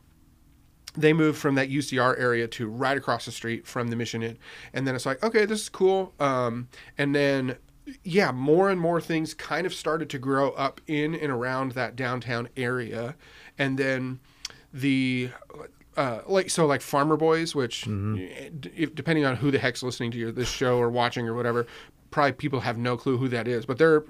they 0.94 1.12
moved 1.12 1.38
from 1.38 1.54
that 1.54 1.70
UCR 1.70 2.18
area 2.18 2.46
to 2.48 2.68
right 2.68 2.96
across 2.96 3.24
the 3.24 3.32
street 3.32 3.66
from 3.66 3.88
the 3.88 3.96
Mission 3.96 4.22
Inn. 4.22 4.38
And 4.72 4.86
then 4.86 4.94
it's 4.94 5.06
like, 5.06 5.22
okay, 5.22 5.46
this 5.46 5.62
is 5.62 5.68
cool. 5.68 6.12
Um, 6.20 6.68
and 6.98 7.14
then, 7.14 7.56
yeah, 8.04 8.30
more 8.30 8.70
and 8.70 8.80
more 8.80 9.00
things 9.00 9.32
kind 9.34 9.66
of 9.66 9.72
started 9.72 10.10
to 10.10 10.18
grow 10.18 10.50
up 10.50 10.80
in 10.86 11.14
and 11.14 11.32
around 11.32 11.72
that 11.72 11.96
downtown 11.96 12.48
area. 12.56 13.16
And 13.58 13.78
then 13.78 14.20
the, 14.72 15.30
uh, 15.96 16.20
like, 16.26 16.50
so 16.50 16.66
like 16.66 16.82
Farmer 16.82 17.16
Boys, 17.16 17.54
which, 17.54 17.86
if, 17.86 18.94
depending 18.94 19.24
on 19.24 19.36
who 19.36 19.50
the 19.50 19.58
heck's 19.58 19.82
listening 19.82 20.10
to 20.10 20.18
your, 20.18 20.32
this 20.32 20.48
show 20.48 20.78
or 20.78 20.90
watching 20.90 21.26
or 21.26 21.34
whatever, 21.34 21.66
probably 22.12 22.32
people 22.32 22.60
have 22.60 22.78
no 22.78 22.96
clue 22.96 23.16
who 23.16 23.28
that 23.28 23.48
is, 23.48 23.66
but 23.66 23.78
they're, 23.78 24.04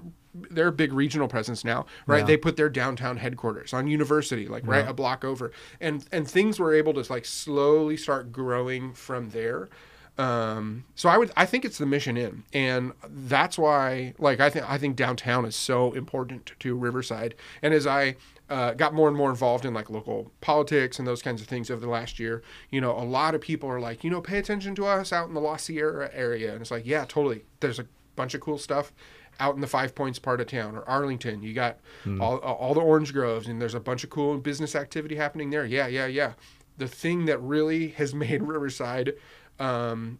they're 0.51 0.67
a 0.67 0.71
big 0.71 0.93
regional 0.93 1.27
presence 1.27 1.63
now, 1.63 1.85
right? 2.05 2.19
Yeah. 2.19 2.25
They 2.25 2.37
put 2.37 2.57
their 2.57 2.69
downtown 2.69 3.17
headquarters 3.17 3.73
on 3.73 3.87
University, 3.87 4.47
like 4.47 4.65
right 4.67 4.87
a 4.87 4.93
block 4.93 5.23
over, 5.23 5.51
and 5.79 6.05
and 6.11 6.27
things 6.27 6.59
were 6.59 6.73
able 6.73 6.93
to 6.93 7.11
like 7.11 7.25
slowly 7.25 7.97
start 7.97 8.31
growing 8.31 8.93
from 8.93 9.29
there. 9.29 9.69
Um, 10.17 10.85
so 10.95 11.09
I 11.09 11.17
would 11.17 11.31
I 11.35 11.45
think 11.45 11.65
it's 11.65 11.77
the 11.77 11.85
Mission 11.85 12.17
Inn, 12.17 12.43
and 12.53 12.93
that's 13.07 13.57
why 13.57 14.13
like 14.19 14.39
I 14.39 14.49
think 14.49 14.69
I 14.69 14.77
think 14.77 14.95
downtown 14.95 15.45
is 15.45 15.55
so 15.55 15.91
important 15.93 16.53
to 16.59 16.75
Riverside. 16.75 17.35
And 17.61 17.73
as 17.73 17.87
I 17.87 18.15
uh, 18.53 18.71
got 18.75 18.93
more 18.93 19.07
and 19.07 19.17
more 19.17 19.31
involved 19.31 19.65
in 19.65 19.73
like 19.73 19.89
local 19.89 20.31
politics 20.39 20.99
and 20.99 21.07
those 21.07 21.23
kinds 21.23 21.41
of 21.41 21.47
things 21.47 21.71
over 21.71 21.81
the 21.81 21.89
last 21.89 22.19
year, 22.19 22.43
you 22.69 22.79
know, 22.79 22.91
a 22.91 23.01
lot 23.01 23.33
of 23.33 23.41
people 23.41 23.67
are 23.67 23.79
like, 23.79 24.03
you 24.03 24.11
know, 24.11 24.21
pay 24.21 24.37
attention 24.37 24.75
to 24.75 24.85
us 24.85 25.11
out 25.11 25.27
in 25.27 25.33
the 25.33 25.41
La 25.41 25.57
Sierra 25.57 26.11
area, 26.13 26.51
and 26.51 26.61
it's 26.61 26.69
like, 26.69 26.85
yeah, 26.85 27.03
totally. 27.03 27.45
There's 27.61 27.79
a 27.79 27.87
bunch 28.15 28.35
of 28.35 28.41
cool 28.41 28.59
stuff 28.59 28.93
out 29.39 29.55
in 29.55 29.61
the 29.61 29.65
Five 29.65 29.95
Points 29.95 30.19
part 30.19 30.39
of 30.39 30.45
town 30.45 30.75
or 30.75 30.87
Arlington. 30.87 31.41
You 31.41 31.55
got 31.55 31.79
all, 32.21 32.37
all 32.37 32.75
the 32.75 32.79
orange 32.81 33.11
groves, 33.11 33.47
and 33.47 33.59
there's 33.59 33.73
a 33.73 33.79
bunch 33.79 34.03
of 34.03 34.11
cool 34.11 34.37
business 34.37 34.75
activity 34.75 35.15
happening 35.15 35.49
there. 35.49 35.65
Yeah, 35.65 35.87
yeah, 35.87 36.05
yeah. 36.05 36.33
The 36.77 36.87
thing 36.87 37.25
that 37.25 37.41
really 37.41 37.87
has 37.89 38.13
made 38.25 38.43
Riverside 38.43 39.13
um, 39.59 40.19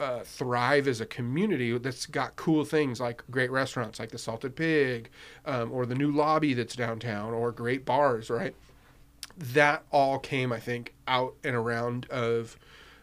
uh, 0.00 0.20
thrive 0.20 0.86
as 0.88 1.00
a 1.00 1.06
community 1.06 1.76
that's 1.78 2.06
got 2.06 2.36
cool 2.36 2.64
things 2.64 3.00
like 3.00 3.22
great 3.30 3.50
restaurants 3.50 3.98
like 3.98 4.10
the 4.10 4.18
Salted 4.18 4.56
Pig 4.56 5.10
um, 5.44 5.72
or 5.72 5.86
the 5.86 5.94
new 5.94 6.10
lobby 6.10 6.54
that's 6.54 6.76
downtown 6.76 7.32
or 7.32 7.52
great 7.52 7.84
bars, 7.84 8.30
right? 8.30 8.54
That 9.36 9.84
all 9.90 10.18
came, 10.18 10.52
I 10.52 10.60
think, 10.60 10.94
out 11.06 11.34
and 11.44 11.54
around 11.54 12.06
of 12.10 12.58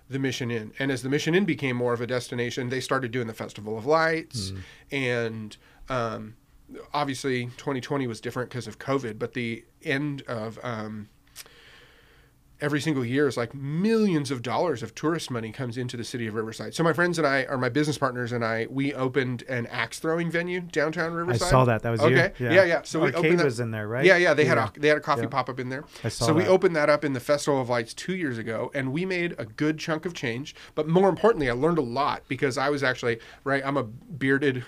the 0.09 0.19
Mission 0.19 0.51
Inn. 0.51 0.73
And 0.79 0.91
as 0.91 1.01
the 1.01 1.09
Mission 1.09 1.33
Inn 1.35 1.45
became 1.45 1.75
more 1.75 1.93
of 1.93 2.01
a 2.01 2.07
destination, 2.07 2.69
they 2.69 2.81
started 2.81 3.11
doing 3.11 3.27
the 3.27 3.33
Festival 3.33 3.77
of 3.77 3.85
Lights. 3.85 4.51
And 4.91 5.57
um, 5.89 6.35
obviously, 6.93 7.45
2020 7.57 8.05
was 8.07 8.21
different 8.21 8.49
because 8.49 8.67
of 8.67 8.79
COVID, 8.79 9.17
but 9.19 9.33
the 9.33 9.65
end 9.83 10.21
of. 10.27 10.59
Um, 10.63 11.09
every 12.65 12.81
single 12.81 13.05
year 13.05 13.27
is 13.27 13.37
like 13.37 13.53
millions 13.53 14.31
of 14.31 14.41
dollars 14.41 14.81
of 14.81 14.95
tourist 14.95 15.29
money 15.29 15.51
comes 15.51 15.77
into 15.77 15.95
the 15.95 16.03
city 16.03 16.25
of 16.25 16.33
Riverside. 16.33 16.73
So 16.73 16.83
my 16.83 16.93
friends 16.93 17.19
and 17.19 17.27
I, 17.27 17.43
are 17.43 17.59
my 17.59 17.69
business 17.69 17.95
partners 17.95 18.31
and 18.31 18.43
I, 18.43 18.65
we 18.71 18.91
opened 18.95 19.43
an 19.47 19.67
axe 19.67 19.99
throwing 19.99 20.31
venue 20.31 20.61
downtown 20.61 21.13
Riverside. 21.13 21.47
I 21.47 21.49
saw 21.51 21.65
that. 21.65 21.83
That 21.83 21.91
was 21.91 22.01
okay. 22.01 22.33
you. 22.39 22.49
Yeah, 22.49 22.63
yeah. 22.63 22.81
So 22.81 22.99
we 22.99 23.13
opened 23.13 23.39
that. 23.39 23.45
was 23.45 23.59
in 23.59 23.69
there, 23.69 23.87
right? 23.87 24.03
Yeah, 24.03 24.17
yeah. 24.17 24.33
They 24.33 24.45
had 24.45 24.57
a 24.57 24.71
they 24.75 24.87
had 24.87 24.97
a 24.97 25.01
coffee 25.01 25.21
Yeah. 25.21 25.27
pop 25.27 25.47
up 25.47 25.59
in 25.59 25.69
there. 25.69 25.85
I 26.03 26.09
saw 26.09 26.25
so 26.25 26.33
we 26.33 26.47
opened 26.47 26.75
that 26.75 26.89
up 26.89 27.05
in 27.05 27.13
the 27.13 27.19
Festival 27.19 27.61
of 27.61 27.69
Lights 27.69 27.93
two 27.93 28.15
years 28.15 28.39
ago, 28.39 28.71
and 28.73 28.91
we 28.91 29.05
made 29.05 29.35
a 29.37 29.45
good 29.45 29.77
chunk 29.77 30.07
of 30.07 30.15
change. 30.15 30.55
But 30.73 30.87
more 30.87 31.07
importantly, 31.07 31.47
I 31.47 31.53
learned 31.53 31.77
a 31.77 31.83
lot 31.83 32.23
because 32.27 32.57
I 32.57 32.69
was 32.71 32.83
actually 32.83 33.19
right. 33.43 33.63
I'm 33.63 33.77
a 33.77 33.83
bearded. 33.83 34.65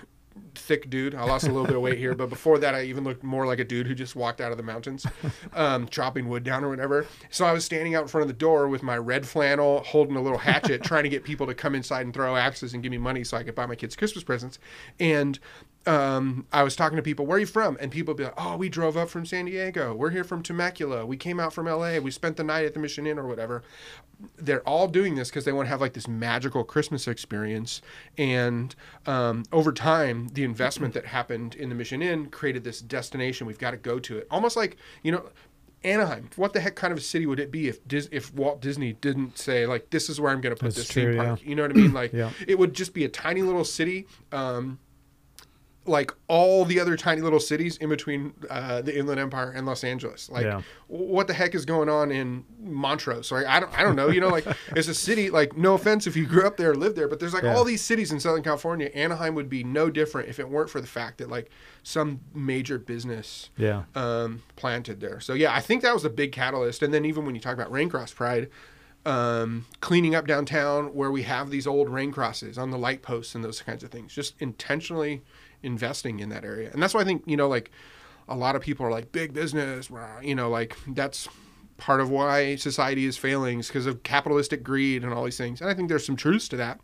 Thick 0.58 0.90
dude. 0.90 1.14
I 1.14 1.24
lost 1.24 1.44
a 1.46 1.52
little 1.52 1.66
bit 1.66 1.76
of 1.76 1.82
weight 1.82 1.98
here, 1.98 2.14
but 2.14 2.28
before 2.28 2.58
that, 2.58 2.74
I 2.74 2.82
even 2.82 3.04
looked 3.04 3.22
more 3.22 3.46
like 3.46 3.58
a 3.58 3.64
dude 3.64 3.86
who 3.86 3.94
just 3.94 4.16
walked 4.16 4.40
out 4.40 4.50
of 4.50 4.58
the 4.58 4.64
mountains, 4.64 5.06
um, 5.54 5.88
chopping 5.88 6.28
wood 6.28 6.44
down 6.44 6.64
or 6.64 6.68
whatever. 6.68 7.06
So 7.30 7.44
I 7.44 7.52
was 7.52 7.64
standing 7.64 7.94
out 7.94 8.02
in 8.02 8.08
front 8.08 8.22
of 8.22 8.28
the 8.28 8.34
door 8.34 8.68
with 8.68 8.82
my 8.82 8.98
red 8.98 9.26
flannel, 9.26 9.82
holding 9.84 10.16
a 10.16 10.20
little 10.20 10.38
hatchet, 10.38 10.82
trying 10.82 11.04
to 11.04 11.08
get 11.08 11.24
people 11.24 11.46
to 11.46 11.54
come 11.54 11.74
inside 11.74 12.02
and 12.02 12.12
throw 12.12 12.36
axes 12.36 12.74
and 12.74 12.82
give 12.82 12.90
me 12.90 12.98
money 12.98 13.24
so 13.24 13.36
I 13.36 13.42
could 13.42 13.54
buy 13.54 13.66
my 13.66 13.74
kids 13.74 13.96
Christmas 13.96 14.24
presents. 14.24 14.58
And 15.00 15.38
um, 15.86 16.46
I 16.52 16.62
was 16.62 16.76
talking 16.76 16.96
to 16.96 17.02
people, 17.02 17.24
where 17.24 17.36
are 17.36 17.40
you 17.40 17.46
from? 17.46 17.78
And 17.80 17.90
people 17.90 18.12
would 18.12 18.18
be 18.18 18.24
like, 18.24 18.34
oh, 18.36 18.56
we 18.56 18.68
drove 18.68 18.96
up 18.96 19.08
from 19.08 19.24
San 19.24 19.46
Diego. 19.46 19.94
We're 19.94 20.10
here 20.10 20.24
from 20.24 20.42
Temecula. 20.42 21.06
We 21.06 21.16
came 21.16 21.40
out 21.40 21.52
from 21.54 21.66
LA. 21.66 21.98
We 21.98 22.10
spent 22.10 22.36
the 22.36 22.44
night 22.44 22.66
at 22.66 22.74
the 22.74 22.80
Mission 22.80 23.06
Inn 23.06 23.18
or 23.18 23.26
whatever. 23.26 23.62
They're 24.36 24.66
all 24.68 24.88
doing 24.88 25.14
this 25.14 25.28
because 25.30 25.44
they 25.44 25.52
want 25.52 25.66
to 25.66 25.70
have 25.70 25.80
like 25.80 25.94
this 25.94 26.06
magical 26.08 26.62
Christmas 26.64 27.08
experience. 27.08 27.80
And 28.18 28.74
um, 29.06 29.44
over 29.52 29.72
time, 29.72 30.28
the 30.28 30.44
investment 30.44 30.92
that 30.94 31.06
happened 31.06 31.54
in 31.54 31.68
the 31.70 31.74
Mission 31.74 32.02
Inn 32.02 32.26
created 32.26 32.64
this 32.64 32.80
destination. 32.80 33.46
We've 33.46 33.58
got 33.58 33.70
to 33.70 33.76
go 33.78 33.98
to 34.00 34.18
it. 34.18 34.26
Almost 34.30 34.56
like, 34.56 34.76
you 35.02 35.12
know, 35.12 35.30
Anaheim. 35.84 36.28
What 36.36 36.52
the 36.52 36.60
heck 36.60 36.74
kind 36.74 36.92
of 36.92 36.98
a 36.98 37.02
city 37.02 37.24
would 37.24 37.38
it 37.38 37.50
be 37.52 37.68
if 37.68 37.86
Dis- 37.86 38.08
if 38.10 38.34
Walt 38.34 38.60
Disney 38.60 38.94
didn't 38.94 39.38
say 39.38 39.64
like 39.64 39.90
this 39.90 40.10
is 40.10 40.20
where 40.20 40.32
I'm 40.32 40.40
going 40.40 40.54
to 40.54 40.58
put 40.60 40.74
That's 40.74 40.76
this 40.76 40.88
true, 40.88 41.12
theme 41.12 41.14
yeah. 41.14 41.24
park? 41.28 41.44
You 41.44 41.54
know 41.54 41.62
what 41.62 41.70
I 41.70 41.74
mean? 41.74 41.92
Like 41.92 42.12
Yeah. 42.12 42.30
it 42.46 42.58
would 42.58 42.74
just 42.74 42.92
be 42.94 43.04
a 43.04 43.08
tiny 43.08 43.42
little 43.42 43.64
city. 43.64 44.06
Um, 44.32 44.80
like 45.88 46.12
all 46.28 46.64
the 46.64 46.78
other 46.78 46.96
tiny 46.96 47.20
little 47.22 47.40
cities 47.40 47.76
in 47.78 47.88
between 47.88 48.32
uh, 48.50 48.82
the 48.82 48.96
Inland 48.96 49.18
Empire 49.18 49.50
and 49.50 49.66
Los 49.66 49.82
Angeles. 49.82 50.28
Like, 50.30 50.44
Yeah. 50.44 50.62
what 50.86 51.26
the 51.26 51.34
heck 51.34 51.54
is 51.54 51.64
going 51.64 51.88
on 51.88 52.12
in 52.12 52.44
Montrose? 52.60 53.32
Like, 53.32 53.46
I 53.46 53.58
don't, 53.60 53.76
I 53.78 53.82
don't 53.82 53.96
know. 53.96 54.08
You 54.08 54.20
know, 54.20 54.28
like 54.28 54.46
it's 54.76 54.88
a 54.88 54.94
city. 54.94 55.30
Like, 55.30 55.56
no 55.56 55.74
offense 55.74 56.06
if 56.06 56.16
you 56.16 56.26
grew 56.26 56.46
up 56.46 56.56
there 56.56 56.70
or 56.72 56.74
lived 56.74 56.96
there, 56.96 57.08
but 57.08 57.18
there's 57.20 57.34
like 57.34 57.42
Yeah. 57.42 57.56
all 57.56 57.64
these 57.64 57.82
cities 57.82 58.12
in 58.12 58.20
Southern 58.20 58.42
California. 58.42 58.90
Anaheim 58.94 59.34
would 59.34 59.48
be 59.48 59.64
no 59.64 59.90
different 59.90 60.28
if 60.28 60.38
it 60.38 60.48
weren't 60.48 60.70
for 60.70 60.80
the 60.80 60.86
fact 60.86 61.18
that 61.18 61.28
like 61.30 61.50
some 61.82 62.20
major 62.34 62.78
business 62.78 63.50
Yeah. 63.56 63.84
um, 63.94 64.42
planted 64.56 65.00
there. 65.00 65.20
So 65.20 65.32
yeah, 65.34 65.54
I 65.54 65.60
think 65.60 65.82
that 65.82 65.94
was 65.94 66.04
a 66.04 66.10
big 66.10 66.32
catalyst. 66.32 66.82
And 66.82 66.92
then 66.92 67.04
even 67.04 67.24
when 67.24 67.34
you 67.34 67.40
talk 67.40 67.54
about 67.54 67.72
Raincross 67.72 68.14
Pride, 68.14 68.48
um, 69.06 69.64
cleaning 69.80 70.14
up 70.14 70.26
downtown 70.26 70.88
where 70.94 71.10
we 71.10 71.22
have 71.22 71.48
these 71.50 71.66
old 71.66 71.88
rain 71.88 72.12
crosses 72.12 72.58
on 72.58 72.70
the 72.70 72.76
light 72.76 73.00
posts 73.00 73.34
and 73.34 73.42
those 73.42 73.62
kinds 73.62 73.82
of 73.82 73.90
things, 73.90 74.12
just 74.12 74.34
intentionally 74.40 75.22
investing 75.62 76.20
in 76.20 76.28
that 76.30 76.44
area. 76.44 76.70
And 76.72 76.82
that's 76.82 76.94
why 76.94 77.00
I 77.00 77.04
think 77.04 77.22
you 77.26 77.36
know 77.36 77.48
like 77.48 77.70
a 78.28 78.36
lot 78.36 78.56
of 78.56 78.62
people 78.62 78.84
are 78.86 78.90
like 78.90 79.10
big 79.12 79.32
business, 79.32 79.90
rah, 79.90 80.20
you 80.20 80.34
know, 80.34 80.50
like 80.50 80.76
that's 80.88 81.28
part 81.78 82.00
of 82.00 82.10
why 82.10 82.56
society 82.56 83.06
is 83.06 83.16
failing 83.16 83.60
is 83.60 83.68
because 83.68 83.86
of 83.86 84.02
capitalistic 84.02 84.62
greed 84.62 85.04
and 85.04 85.14
all 85.14 85.24
these 85.24 85.38
things. 85.38 85.60
And 85.60 85.70
I 85.70 85.74
think 85.74 85.88
there's 85.88 86.04
some 86.04 86.16
truths 86.16 86.48
to 86.48 86.56
that. 86.56 86.80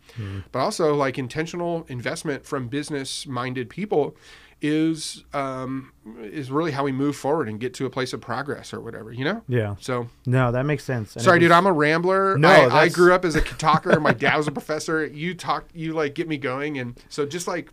But 0.52 0.60
also 0.60 0.94
like 0.94 1.18
intentional 1.18 1.84
investment 1.88 2.46
from 2.46 2.68
business 2.68 3.26
minded 3.26 3.68
people 3.68 4.16
is 4.62 5.24
um, 5.34 5.92
is 6.22 6.50
really 6.50 6.70
how 6.70 6.84
we 6.84 6.92
move 6.92 7.16
forward 7.16 7.48
and 7.48 7.60
get 7.60 7.74
to 7.74 7.86
a 7.86 7.90
place 7.90 8.14
of 8.14 8.20
progress 8.22 8.72
or 8.72 8.80
whatever, 8.80 9.12
you 9.12 9.24
know? 9.24 9.42
Yeah. 9.46 9.74
So 9.80 10.08
No, 10.24 10.52
that 10.52 10.64
makes 10.64 10.84
sense. 10.84 11.14
And 11.16 11.24
sorry, 11.24 11.40
dude, 11.40 11.50
I'm 11.50 11.66
a 11.66 11.72
rambler. 11.72 12.38
No, 12.38 12.48
I, 12.48 12.82
I 12.82 12.88
grew 12.88 13.12
up 13.12 13.26
as 13.26 13.34
a 13.34 13.42
talker. 13.42 14.00
My 14.00 14.14
dad 14.14 14.36
was 14.36 14.48
a 14.48 14.52
professor. 14.60 15.04
You 15.04 15.34
talk, 15.34 15.66
you 15.74 15.92
like 15.92 16.14
get 16.14 16.28
me 16.28 16.38
going, 16.38 16.78
and 16.78 16.98
so 17.10 17.26
just 17.26 17.46
like 17.46 17.70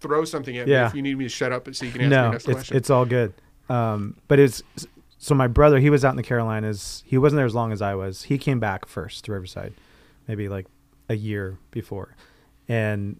throw 0.00 0.24
something 0.24 0.56
at 0.56 0.66
Yeah. 0.68 0.82
me 0.82 0.86
if 0.88 0.94
you 0.94 1.02
need 1.02 1.18
me 1.18 1.24
to 1.24 1.28
shut 1.30 1.52
up 1.52 1.72
so 1.74 1.84
you 1.84 1.92
can 1.92 2.02
ask 2.02 2.10
me 2.10 2.16
no, 2.16 2.30
next 2.30 2.44
it's 2.44 2.52
question. 2.52 2.76
it's 2.76 2.90
all 2.90 3.04
good. 3.04 3.32
Um, 3.68 4.16
but 4.28 4.38
it's 4.38 4.62
so 5.18 5.34
my 5.34 5.46
brother. 5.48 5.78
He 5.80 5.90
was 5.90 6.04
out 6.04 6.10
in 6.10 6.16
the 6.16 6.22
Carolinas. 6.22 7.02
He 7.06 7.18
wasn't 7.18 7.38
there 7.38 7.46
as 7.46 7.54
long 7.54 7.72
as 7.72 7.82
I 7.82 7.94
was. 7.94 8.22
He 8.24 8.38
came 8.38 8.60
back 8.60 8.86
first 8.86 9.24
to 9.24 9.32
Riverside, 9.32 9.74
maybe 10.28 10.48
like 10.48 10.66
a 11.08 11.14
year 11.16 11.58
before, 11.70 12.14
and 12.68 13.18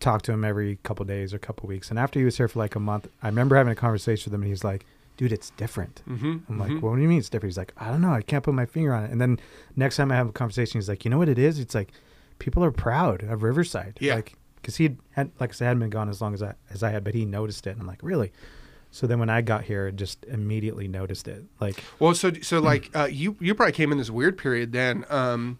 talked 0.00 0.24
to 0.26 0.32
him 0.32 0.44
every 0.44 0.78
couple 0.82 1.04
days 1.04 1.34
or 1.34 1.38
couple 1.38 1.68
weeks. 1.68 1.90
And 1.90 1.98
after 1.98 2.18
he 2.18 2.24
was 2.24 2.36
here 2.36 2.48
for 2.48 2.58
like 2.58 2.74
a 2.76 2.80
month, 2.80 3.08
I 3.22 3.26
remember 3.28 3.56
having 3.56 3.72
a 3.72 3.76
conversation 3.76 4.30
with 4.30 4.34
him, 4.34 4.42
and 4.42 4.50
he's 4.50 4.62
like, 4.64 4.84
"Dude, 5.16 5.32
it's 5.32 5.50
different." 5.50 6.02
mm-hmm, 6.08 6.36
I'm 6.48 6.58
like, 6.58 6.80
"What 6.82 6.94
do 6.96 7.02
you 7.02 7.08
mean 7.08 7.18
it's 7.18 7.28
different?" 7.28 7.50
He's 7.52 7.58
like, 7.58 7.72
"I 7.78 7.90
don't 7.90 8.00
know. 8.00 8.12
I 8.12 8.22
can't 8.22 8.44
put 8.44 8.54
my 8.54 8.66
finger 8.66 8.92
on 8.94 9.04
it." 9.04 9.10
And 9.10 9.20
then 9.20 9.40
next 9.74 9.96
time 9.96 10.12
I 10.12 10.16
have 10.16 10.28
a 10.28 10.32
conversation, 10.32 10.78
he's 10.80 10.88
like, 10.88 11.04
"You 11.04 11.10
know 11.10 11.18
what 11.18 11.28
it 11.28 11.38
is? 11.38 11.58
It's 11.58 11.74
like 11.74 11.90
people 12.38 12.62
are 12.62 12.70
proud 12.70 13.22
of 13.24 13.42
Riverside." 13.42 13.98
Yeah. 14.00 14.16
Like, 14.16 14.34
because 14.60 14.76
he 14.76 14.96
had, 15.12 15.30
like 15.40 15.50
I 15.50 15.52
said, 15.52 15.66
hadn't 15.66 15.80
been 15.80 15.90
gone 15.90 16.08
as 16.08 16.20
long 16.20 16.34
as 16.34 16.42
I 16.42 16.54
as 16.70 16.82
I 16.82 16.90
had, 16.90 17.04
but 17.04 17.14
he 17.14 17.24
noticed 17.24 17.66
it. 17.66 17.70
And 17.70 17.80
I'm 17.80 17.86
like, 17.86 18.02
"Really?" 18.02 18.32
So 18.90 19.06
then 19.06 19.18
when 19.18 19.30
I 19.30 19.42
got 19.42 19.64
here, 19.64 19.90
just 19.90 20.24
immediately 20.26 20.88
noticed 20.88 21.28
it. 21.28 21.44
Like, 21.60 21.82
Well, 21.98 22.14
so 22.14 22.32
so 22.42 22.58
like 22.58 22.90
uh, 22.96 23.08
you 23.10 23.36
you 23.40 23.54
probably 23.54 23.72
came 23.72 23.92
in 23.92 23.98
this 23.98 24.10
weird 24.10 24.38
period 24.38 24.72
then. 24.72 25.04
Um, 25.10 25.58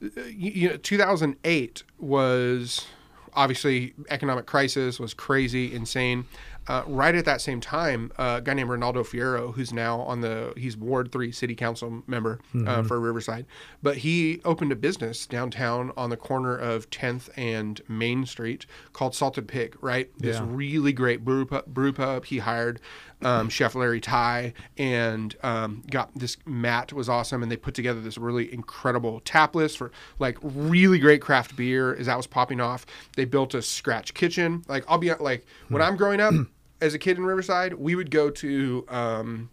you, 0.00 0.12
you 0.52 0.68
know, 0.70 0.76
2008 0.76 1.82
was 1.98 2.86
obviously 3.34 3.94
economic 4.10 4.46
crisis 4.46 4.98
was 5.00 5.14
crazy, 5.14 5.74
insane. 5.74 6.26
Uh, 6.68 6.82
right 6.86 7.14
at 7.14 7.24
that 7.24 7.40
same 7.40 7.60
time, 7.60 8.12
uh, 8.18 8.36
a 8.38 8.40
guy 8.42 8.52
named 8.52 8.68
Ronaldo 8.68 8.96
Fierro, 8.96 9.54
who's 9.54 9.72
now 9.72 10.00
on 10.00 10.20
the 10.20 10.52
he's 10.56 10.76
Ward 10.76 11.10
Three 11.10 11.32
City 11.32 11.54
Council 11.54 12.02
member 12.06 12.40
uh, 12.66 12.82
for 12.82 13.00
Riverside, 13.00 13.46
but 13.82 13.98
he 13.98 14.40
opened 14.44 14.70
a 14.70 14.76
business 14.76 15.26
downtown 15.26 15.92
on 15.96 16.10
the 16.10 16.16
corner 16.16 16.56
of 16.56 16.90
10th 16.90 17.30
and 17.36 17.80
Main 17.88 18.26
Street 18.26 18.66
called 18.92 19.14
Salted 19.14 19.48
Pig. 19.48 19.76
Right, 19.80 20.10
this 20.18 20.38
really 20.40 20.92
great 20.92 21.24
brew 21.24 21.46
pub. 21.46 21.66
Brew 21.66 21.92
pub. 21.92 22.26
He 22.26 22.38
hired 22.38 22.80
um, 23.22 23.48
Chef 23.48 23.74
Larry 23.74 24.00
Ty 24.00 24.52
and 24.76 25.34
um, 25.42 25.82
got 25.90 26.14
this. 26.14 26.36
Matt 26.46 26.92
was 26.92 27.08
awesome, 27.08 27.42
and 27.42 27.50
they 27.50 27.56
put 27.56 27.74
together 27.74 28.00
this 28.00 28.18
really 28.18 28.52
incredible 28.52 29.20
tap 29.20 29.54
list 29.54 29.78
for 29.78 29.90
like 30.18 30.36
really 30.42 30.98
great 30.98 31.22
craft 31.22 31.56
beer. 31.56 31.94
As 31.94 32.06
that 32.06 32.16
was 32.16 32.26
popping 32.26 32.60
off, 32.60 32.84
they 33.16 33.24
built 33.24 33.54
a 33.54 33.62
scratch 33.62 34.12
kitchen. 34.12 34.64
Like 34.68 34.84
I'll 34.86 34.98
be 34.98 35.12
like 35.14 35.46
when 35.68 35.80
I'm 35.80 35.96
growing 35.96 36.20
up 36.20 36.34
as 36.80 36.94
a 36.94 36.98
kid 36.98 37.16
in 37.16 37.24
Riverside, 37.24 37.74
we 37.74 37.94
would 37.94 38.10
go 38.10 38.30
to. 38.30 38.84
Um, 38.88 39.50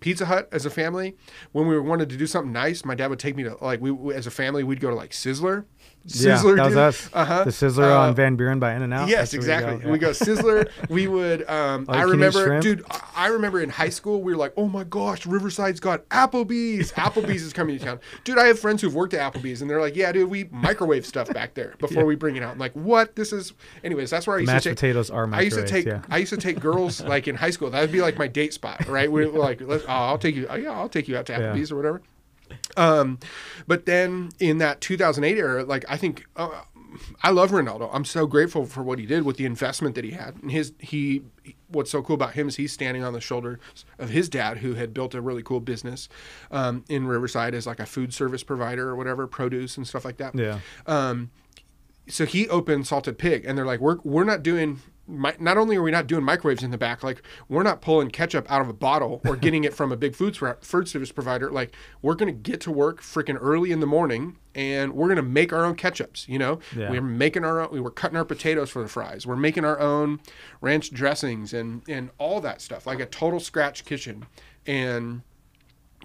Pizza 0.00 0.26
Hut 0.26 0.50
as 0.52 0.66
a 0.66 0.70
family. 0.70 1.16
When 1.52 1.66
we 1.66 1.80
wanted 1.80 2.10
to 2.10 2.18
do 2.18 2.26
something 2.26 2.52
nice, 2.52 2.84
my 2.84 2.94
dad 2.94 3.08
would 3.08 3.18
take 3.18 3.36
me 3.36 3.42
to 3.44 3.56
like 3.64 3.80
we, 3.80 4.14
as 4.14 4.26
a 4.26 4.30
family 4.30 4.62
we'd 4.62 4.78
go 4.78 4.90
to 4.90 4.94
like 4.94 5.12
Sizzler. 5.12 5.64
Yeah, 6.06 6.36
that 6.42 6.64
was 6.64 6.76
us. 6.76 7.10
Uh-huh. 7.12 7.44
The 7.44 7.50
Sizzler 7.50 7.90
Uh, 7.90 7.98
on 8.00 8.14
Van 8.14 8.36
Buren 8.36 8.58
by 8.58 8.74
In 8.74 8.82
and 8.82 8.92
Out. 8.92 9.08
Yes, 9.08 9.32
That's 9.32 9.34
exactly. 9.34 9.76
We 9.86 9.92
We 9.92 9.98
go. 9.98 10.08
go 10.08 10.12
Sizzler. 10.12 10.68
we 10.90 11.08
would. 11.08 11.48
Um, 11.48 11.86
All 11.88 11.94
I 11.94 12.00
you 12.04 12.10
can 12.10 12.20
eat 12.20 12.24
remember, 12.34 12.60
dude. 12.60 12.84
I- 13.16 13.28
remember 13.28 13.60
in 13.60 13.70
high 13.70 13.88
school 13.88 14.20
we 14.22 14.32
were 14.32 14.38
like, 14.38 14.52
"Oh 14.56 14.68
my 14.68 14.84
gosh, 14.84 15.24
Riverside's 15.26 15.80
got 15.80 16.08
Applebee's. 16.10 16.92
Applebee's 16.96 17.42
is 17.42 17.52
coming 17.52 17.78
to 17.78 17.84
town." 17.84 18.00
Dude, 18.24 18.38
I 18.38 18.46
have 18.46 18.58
friends 18.58 18.82
who've 18.82 18.94
worked 18.94 19.14
at 19.14 19.32
Applebee's, 19.32 19.62
and 19.62 19.70
they're 19.70 19.80
like, 19.80 19.96
"Yeah, 19.96 20.12
dude, 20.12 20.28
we 20.30 20.44
microwave 20.50 21.06
stuff 21.06 21.32
back 21.32 21.54
there 21.54 21.74
before 21.78 22.04
we 22.04 22.14
bring 22.16 22.36
it 22.36 22.42
out." 22.42 22.52
I'm 22.52 22.58
like, 22.58 22.72
"What? 22.74 23.16
This 23.16 23.32
is." 23.32 23.52
Anyways, 23.82 24.10
that's 24.10 24.26
where 24.26 24.36
I 24.36 24.40
used 24.40 24.52
Mashed 24.52 24.64
to 24.64 24.70
take. 24.70 24.76
potatoes 24.76 25.10
are 25.10 25.28
I 25.32 25.40
used 25.40 25.56
to 25.58 25.66
take. 25.66 25.86
yeah. 25.86 26.02
I 26.10 26.18
used 26.18 26.30
to 26.32 26.36
take 26.38 26.60
girls 26.60 27.00
like 27.02 27.26
in 27.28 27.34
high 27.36 27.50
school. 27.50 27.70
That 27.70 27.80
would 27.80 27.92
be 27.92 28.02
like 28.02 28.18
my 28.18 28.26
date 28.28 28.52
spot, 28.54 28.86
right? 28.88 29.10
We 29.10 29.26
were 29.26 29.38
like, 29.38 29.60
Let's, 29.60 29.84
oh, 29.84 29.88
"I'll 29.88 30.18
take 30.18 30.36
you. 30.36 30.46
Oh, 30.50 30.56
yeah, 30.56 30.72
I'll 30.72 30.88
take 30.88 31.08
you 31.08 31.16
out 31.16 31.26
to 31.26 31.32
Yeah. 31.32 31.38
Applebee's 31.40 31.72
or 31.72 31.76
whatever." 31.76 32.02
Um, 32.76 33.18
but 33.66 33.86
then 33.86 34.30
in 34.38 34.58
that 34.58 34.80
2008 34.80 35.38
era, 35.38 35.64
like 35.64 35.84
I 35.88 35.96
think 35.96 36.26
uh, 36.36 36.62
I 37.22 37.30
love 37.30 37.50
Ronaldo. 37.50 37.90
I'm 37.92 38.04
so 38.04 38.26
grateful 38.26 38.66
for 38.66 38.82
what 38.82 38.98
he 38.98 39.06
did 39.06 39.24
with 39.24 39.36
the 39.36 39.46
investment 39.46 39.94
that 39.94 40.04
he 40.04 40.12
had. 40.12 40.36
And 40.42 40.50
his 40.50 40.72
he, 40.78 41.22
what's 41.68 41.90
so 41.90 42.02
cool 42.02 42.14
about 42.14 42.34
him 42.34 42.48
is 42.48 42.56
he's 42.56 42.72
standing 42.72 43.02
on 43.02 43.12
the 43.12 43.20
shoulders 43.20 43.58
of 43.98 44.10
his 44.10 44.28
dad, 44.28 44.58
who 44.58 44.74
had 44.74 44.94
built 44.94 45.14
a 45.14 45.20
really 45.20 45.42
cool 45.42 45.60
business 45.60 46.08
um, 46.50 46.84
in 46.88 47.06
Riverside 47.06 47.54
as 47.54 47.66
like 47.66 47.80
a 47.80 47.86
food 47.86 48.14
service 48.14 48.42
provider 48.42 48.88
or 48.88 48.96
whatever, 48.96 49.26
produce 49.26 49.76
and 49.76 49.86
stuff 49.86 50.04
like 50.04 50.18
that. 50.18 50.34
Yeah. 50.34 50.60
Um, 50.86 51.30
so 52.06 52.26
he 52.26 52.48
opened 52.48 52.86
Salted 52.86 53.18
Pig, 53.18 53.44
and 53.44 53.56
they're 53.56 53.66
like, 53.66 53.80
we're 53.80 53.98
we're 54.04 54.24
not 54.24 54.42
doing. 54.42 54.80
Mi- 55.06 55.32
not 55.38 55.58
only 55.58 55.76
are 55.76 55.82
we 55.82 55.90
not 55.90 56.06
doing 56.06 56.24
microwaves 56.24 56.62
in 56.62 56.70
the 56.70 56.78
back, 56.78 57.02
like 57.02 57.22
we're 57.48 57.62
not 57.62 57.82
pulling 57.82 58.10
ketchup 58.10 58.50
out 58.50 58.62
of 58.62 58.68
a 58.68 58.72
bottle 58.72 59.20
or 59.26 59.36
getting 59.44 59.64
it 59.64 59.74
from 59.74 59.92
a 59.92 59.96
big 59.96 60.14
food 60.16 60.36
food 60.62 60.88
service 60.88 61.12
provider. 61.12 61.50
Like 61.50 61.74
we're 62.02 62.14
gonna 62.14 62.32
get 62.32 62.60
to 62.62 62.70
work 62.70 63.02
freaking 63.02 63.36
early 63.40 63.70
in 63.70 63.80
the 63.80 63.86
morning, 63.86 64.38
and 64.54 64.94
we're 64.94 65.08
gonna 65.08 65.22
make 65.22 65.52
our 65.52 65.64
own 65.64 65.76
ketchups. 65.76 66.26
You 66.28 66.38
know, 66.38 66.58
Yeah. 66.74 66.90
we're 66.90 67.02
making 67.02 67.44
our 67.44 67.60
own. 67.60 67.68
We 67.70 67.80
were 67.80 67.90
cutting 67.90 68.16
our 68.16 68.24
potatoes 68.24 68.70
for 68.70 68.82
the 68.82 68.88
fries. 68.88 69.26
We're 69.26 69.36
making 69.36 69.64
our 69.64 69.78
own 69.78 70.20
ranch 70.60 70.90
dressings 70.90 71.52
and 71.52 71.82
and 71.88 72.10
all 72.18 72.40
that 72.40 72.60
stuff, 72.62 72.86
like 72.86 73.00
a 73.00 73.06
total 73.06 73.40
scratch 73.40 73.84
kitchen. 73.84 74.24
And 74.66 75.20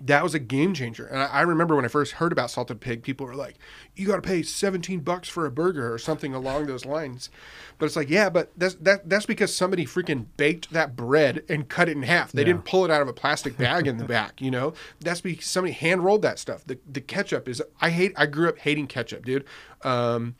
that 0.01 0.23
was 0.23 0.33
a 0.33 0.39
game 0.39 0.73
changer. 0.73 1.05
And 1.05 1.19
I, 1.21 1.25
I 1.25 1.41
remember 1.41 1.75
when 1.75 1.85
I 1.85 1.89
first 1.89 2.13
heard 2.13 2.31
about 2.31 2.51
salted 2.51 2.79
pig, 2.79 3.03
people 3.03 3.25
were 3.25 3.35
like, 3.35 3.55
"You 3.95 4.07
got 4.07 4.15
to 4.15 4.21
pay 4.21 4.43
17 4.43 5.01
bucks 5.01 5.27
for 5.29 5.45
a 5.45 5.51
burger 5.51 5.93
or 5.93 5.97
something 5.97 6.33
along 6.33 6.67
those 6.67 6.85
lines." 6.85 7.29
But 7.77 7.85
it's 7.85 7.95
like, 7.95 8.09
yeah, 8.09 8.29
but 8.29 8.51
that's 8.57 8.75
that 8.75 9.09
that's 9.09 9.25
because 9.25 9.55
somebody 9.55 9.85
freaking 9.85 10.25
baked 10.37 10.71
that 10.71 10.95
bread 10.95 11.43
and 11.49 11.67
cut 11.69 11.89
it 11.89 11.93
in 11.97 12.03
half. 12.03 12.31
They 12.31 12.41
Yeah. 12.41 12.47
didn't 12.47 12.65
pull 12.65 12.85
it 12.85 12.91
out 12.91 13.01
of 13.01 13.07
a 13.07 13.13
plastic 13.13 13.57
bag 13.57 13.87
in 13.87 13.97
the 13.97 14.05
back, 14.17 14.41
you 14.41 14.51
know. 14.51 14.73
That's 14.99 15.21
because 15.21 15.45
somebody 15.45 15.73
hand 15.73 16.03
rolled 16.03 16.21
that 16.23 16.39
stuff. 16.39 16.63
The 16.65 16.77
the 16.89 17.01
ketchup 17.01 17.47
is 17.49 17.61
I 17.81 17.89
hate. 17.89 18.13
I 18.15 18.25
grew 18.25 18.49
up 18.49 18.59
hating 18.59 18.87
ketchup, 18.87 19.25
dude. 19.25 19.45
Um, 19.83 20.35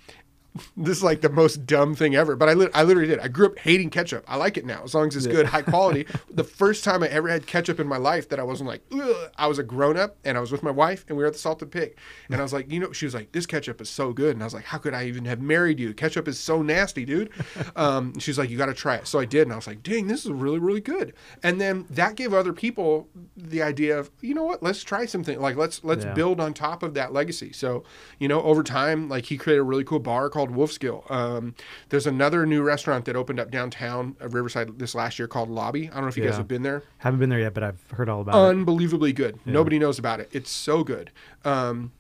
this 0.78 0.98
is 0.98 1.04
like 1.04 1.22
the 1.22 1.30
most 1.30 1.65
dumb 1.65 1.95
thing 1.95 2.15
ever, 2.15 2.36
but 2.36 2.50
I, 2.50 2.54
lit 2.54 2.72
I 2.74 2.84
literally 2.84 3.08
did. 3.08 3.19
I 3.19 3.28
grew 3.28 3.48
up 3.48 3.60
hating 3.60 3.89
ketchup. 3.89 4.24
I 4.28 4.36
like 4.38 4.58
it 4.58 4.65
now 4.65 4.84
as 4.84 4.93
long 4.93 5.08
as 5.08 5.15
it's 5.15 5.28
good, 5.28 5.45
high 5.48 5.62
quality. 5.62 6.06
the 6.30 6.43
first 6.43 6.84
time 6.84 7.04
I 7.04 7.08
ever 7.08 7.28
had 7.30 7.48
ketchup 7.48 7.80
in 7.80 7.88
my 7.88 7.98
life 7.98 8.30
that 8.30 8.39
I 8.39 8.43
wasn't 8.43 8.69
like, 8.69 8.82
Ugh, 8.91 9.30
I 9.38 9.48
was 9.48 9.60
a 9.60 9.63
grown 9.63 9.98
up 9.98 10.17
and 10.24 10.38
I 10.38 10.41
was 10.41 10.52
with 10.52 10.63
my 10.63 10.72
wife 10.72 11.06
and 11.08 11.17
we 11.17 11.24
were 11.24 11.28
at 11.28 11.34
the 11.34 11.39
Salted 11.39 11.72
Pig. 11.72 11.95
And 12.30 12.39
I 12.39 12.43
was 12.43 12.54
like, 12.54 12.72
you 12.72 12.80
know, 12.80 12.91
she 12.91 13.06
was 13.06 13.13
like, 13.13 13.32
this 13.32 13.45
ketchup 13.45 13.82
is 13.82 13.89
so 13.89 14.13
good. 14.13 14.36
And 14.36 14.43
I 14.43 14.45
was 14.45 14.54
like, 14.54 14.65
how 14.65 14.78
could 14.78 14.93
I 14.93 15.06
even 15.08 15.26
have 15.26 15.41
married 15.41 15.80
you? 15.80 15.93
Ketchup 15.93 16.28
is 16.28 16.39
so 16.39 16.62
nasty, 16.62 17.06
dude. 17.06 17.30
Um, 17.76 18.17
she's 18.19 18.38
like, 18.38 18.50
you 18.50 18.58
got 18.58 18.65
to 18.65 18.74
try 18.74 18.95
it. 18.95 19.08
So 19.08 19.19
I 19.19 19.26
did. 19.26 19.43
And 19.43 19.54
I 19.54 19.56
was 19.56 19.67
like, 19.67 19.84
dang, 19.84 20.08
this 20.08 20.26
is 20.26 20.32
really, 20.32 20.60
really 20.60 20.82
good. 20.82 21.13
And 21.43 21.62
then 21.62 21.86
that 21.91 22.15
gave 22.15 22.34
other 22.34 22.52
people 22.52 23.08
the 23.38 23.62
idea 23.62 23.98
of, 23.98 24.10
you 24.22 24.34
know 24.34 24.43
what, 24.43 24.62
let's 24.63 24.84
try 24.84 25.06
something. 25.06 25.39
Like, 25.39 25.56
let's, 25.56 25.84
let's 25.84 26.04
Yeah. 26.06 26.13
build 26.13 26.39
on 26.39 26.54
top 26.54 26.84
of 26.84 26.93
that 26.95 27.13
legacy. 27.13 27.54
So, 27.54 27.84
you 28.19 28.28
know, 28.28 28.41
over 28.41 28.63
time, 28.63 29.08
like 29.08 29.26
he 29.26 29.38
created 29.38 29.62
a 29.62 29.63
really 29.63 29.84
cool 29.84 30.00
bar 30.00 30.30
called 30.30 30.49
Wolfskill. 30.56 31.10
Um, 31.12 31.56
there's 31.90 32.08
another 32.08 32.46
new 32.46 32.62
restaurant 32.62 33.06
that 33.06 33.16
opened 33.16 33.40
up 33.40 33.52
downtown 33.52 34.16
of 34.20 34.34
Riverside 34.34 34.78
this 34.80 34.96
last 34.96 35.20
year 35.20 35.28
called 35.28 35.50
Lobby. 35.50 35.90
I 35.90 35.94
don't 35.94 36.04
know 36.04 36.08
if 36.10 36.18
you 36.18 36.24
guys 36.24 36.38
have 36.38 36.48
been 36.48 36.64
there. 36.64 36.84
Haven't 37.00 37.20
been 37.20 37.30
there 37.30 37.40
yet, 37.40 37.54
but 37.54 37.64
I've 37.64 37.92
heard 37.92 38.10
all 38.10 38.22
about 38.22 38.36
it. 38.36 38.50
Unbelievably 38.50 39.14
good. 39.14 39.40
Nobody 39.46 39.80
knows 39.80 40.00
about 40.00 40.20
it. 40.20 40.30
It's 40.32 40.52
so 40.52 40.84
good. 40.84 41.12
Um, 41.46 41.92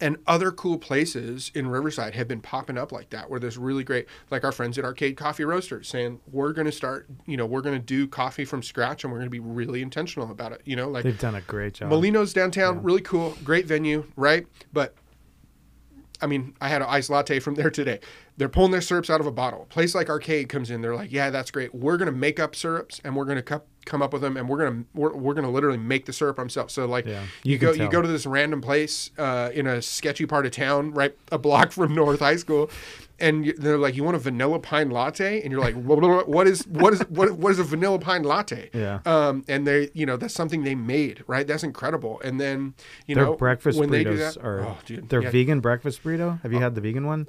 and 0.00 0.16
other 0.26 0.50
cool 0.50 0.76
places 0.76 1.52
in 1.54 1.68
Riverside 1.68 2.14
have 2.14 2.26
been 2.26 2.40
popping 2.40 2.76
up 2.76 2.90
like 2.90 3.10
that, 3.10 3.30
where 3.30 3.38
there's 3.38 3.56
really 3.56 3.84
great, 3.84 4.06
like 4.30 4.42
our 4.42 4.50
friends 4.50 4.76
at 4.76 4.84
Arcade 4.84 5.16
Coffee 5.16 5.44
Roasters 5.44 5.88
saying, 5.88 6.20
we're 6.32 6.52
going 6.52 6.66
to 6.66 6.72
start, 6.72 7.06
you 7.26 7.36
know, 7.36 7.46
we're 7.46 7.60
going 7.60 7.78
to 7.78 7.84
do 7.84 8.08
coffee 8.08 8.44
from 8.44 8.62
scratch 8.62 9.04
and 9.04 9.12
we're 9.12 9.20
going 9.20 9.28
to 9.28 9.30
be 9.30 9.40
really 9.40 9.82
intentional 9.82 10.30
about 10.30 10.52
it. 10.52 10.62
You 10.64 10.74
know, 10.74 10.88
like 10.88 11.04
They've 11.04 11.18
done 11.18 11.36
a 11.36 11.40
great 11.42 11.74
job. 11.74 11.90
Molino's 11.90 12.32
downtown, 12.32 12.82
really 12.82 13.02
cool, 13.02 13.36
great 13.44 13.66
venue, 13.66 14.04
right? 14.16 14.46
But 14.72 14.94
I 16.24 16.26
mean, 16.26 16.54
I 16.58 16.68
had 16.68 16.80
an 16.80 16.88
iced 16.90 17.10
latte 17.10 17.38
from 17.38 17.54
there 17.54 17.70
today. 17.70 18.00
They're 18.38 18.48
pulling 18.48 18.70
their 18.70 18.80
syrups 18.80 19.10
out 19.10 19.20
of 19.20 19.26
a 19.26 19.30
bottle. 19.30 19.64
A 19.64 19.66
place 19.66 19.94
like 19.94 20.08
Arcade 20.08 20.48
comes 20.48 20.70
in, 20.70 20.80
they're 20.80 20.96
like, 20.96 21.12
"Yeah, 21.12 21.28
that's 21.28 21.50
great. 21.50 21.74
We're 21.74 21.98
gonna 21.98 22.12
make 22.12 22.40
up 22.40 22.56
syrups, 22.56 22.98
and 23.04 23.14
we're 23.14 23.26
gonna 23.26 23.42
cup, 23.42 23.66
come 23.84 24.00
up 24.00 24.14
with 24.14 24.22
them, 24.22 24.38
and 24.38 24.48
we're 24.48 24.56
gonna 24.64 24.84
we're, 24.94 25.14
we're 25.14 25.34
gonna 25.34 25.50
literally 25.50 25.76
make 25.76 26.06
the 26.06 26.14
syrup 26.14 26.38
ourselves." 26.38 26.72
So 26.72 26.86
like, 26.86 27.04
Yeah, 27.04 27.24
you, 27.42 27.52
you 27.52 27.58
go 27.58 27.72
can 27.72 27.82
you 27.82 27.90
go 27.90 28.00
to 28.00 28.08
this 28.08 28.24
random 28.24 28.62
place 28.62 29.10
uh, 29.18 29.50
in 29.52 29.66
a 29.66 29.82
sketchy 29.82 30.24
part 30.24 30.46
of 30.46 30.52
town, 30.52 30.92
right 30.92 31.14
a 31.30 31.36
block 31.36 31.72
from 31.78 31.94
North 31.94 32.20
High 32.20 32.36
School, 32.36 32.70
and 33.24 33.54
they're 33.56 33.78
like, 33.78 33.96
"You 33.96 34.04
want 34.04 34.16
a 34.16 34.20
vanilla 34.20 34.58
pine 34.58 34.90
latte?" 34.90 35.40
And 35.40 35.50
you're 35.50 35.60
like, 35.60 35.74
"What 35.74 36.46
is 36.46 36.66
what 36.66 36.92
is 36.92 37.00
what, 37.08 37.32
what 37.32 37.52
is 37.52 37.58
a 37.58 37.64
vanilla 37.64 37.98
pine 37.98 38.22
latte?" 38.22 38.68
Yeah. 38.74 39.00
Um, 39.06 39.44
and 39.48 39.66
they, 39.66 39.90
you 39.94 40.04
know, 40.04 40.16
that's 40.16 40.34
something 40.34 40.62
they 40.62 40.74
made, 40.74 41.24
right? 41.26 41.46
That's 41.46 41.64
incredible. 41.64 42.20
And 42.22 42.38
then, 42.38 42.74
you 43.06 43.14
Their 43.14 43.24
know, 43.24 43.34
breakfast 43.34 43.78
when 43.78 43.90
they 43.90 44.04
do 44.04 44.10
burritos 44.10 44.34
that, 44.34 44.44
are 44.44 44.60
oh, 44.60 44.78
dude, 44.84 45.08
their 45.08 45.22
yeah. 45.22 45.30
Vegan 45.30 45.60
breakfast 45.60 46.04
burrito. 46.04 46.40
Have 46.42 46.52
you 46.52 46.60
had 46.60 46.74
the 46.74 46.82
vegan 46.82 47.06
one? 47.06 47.26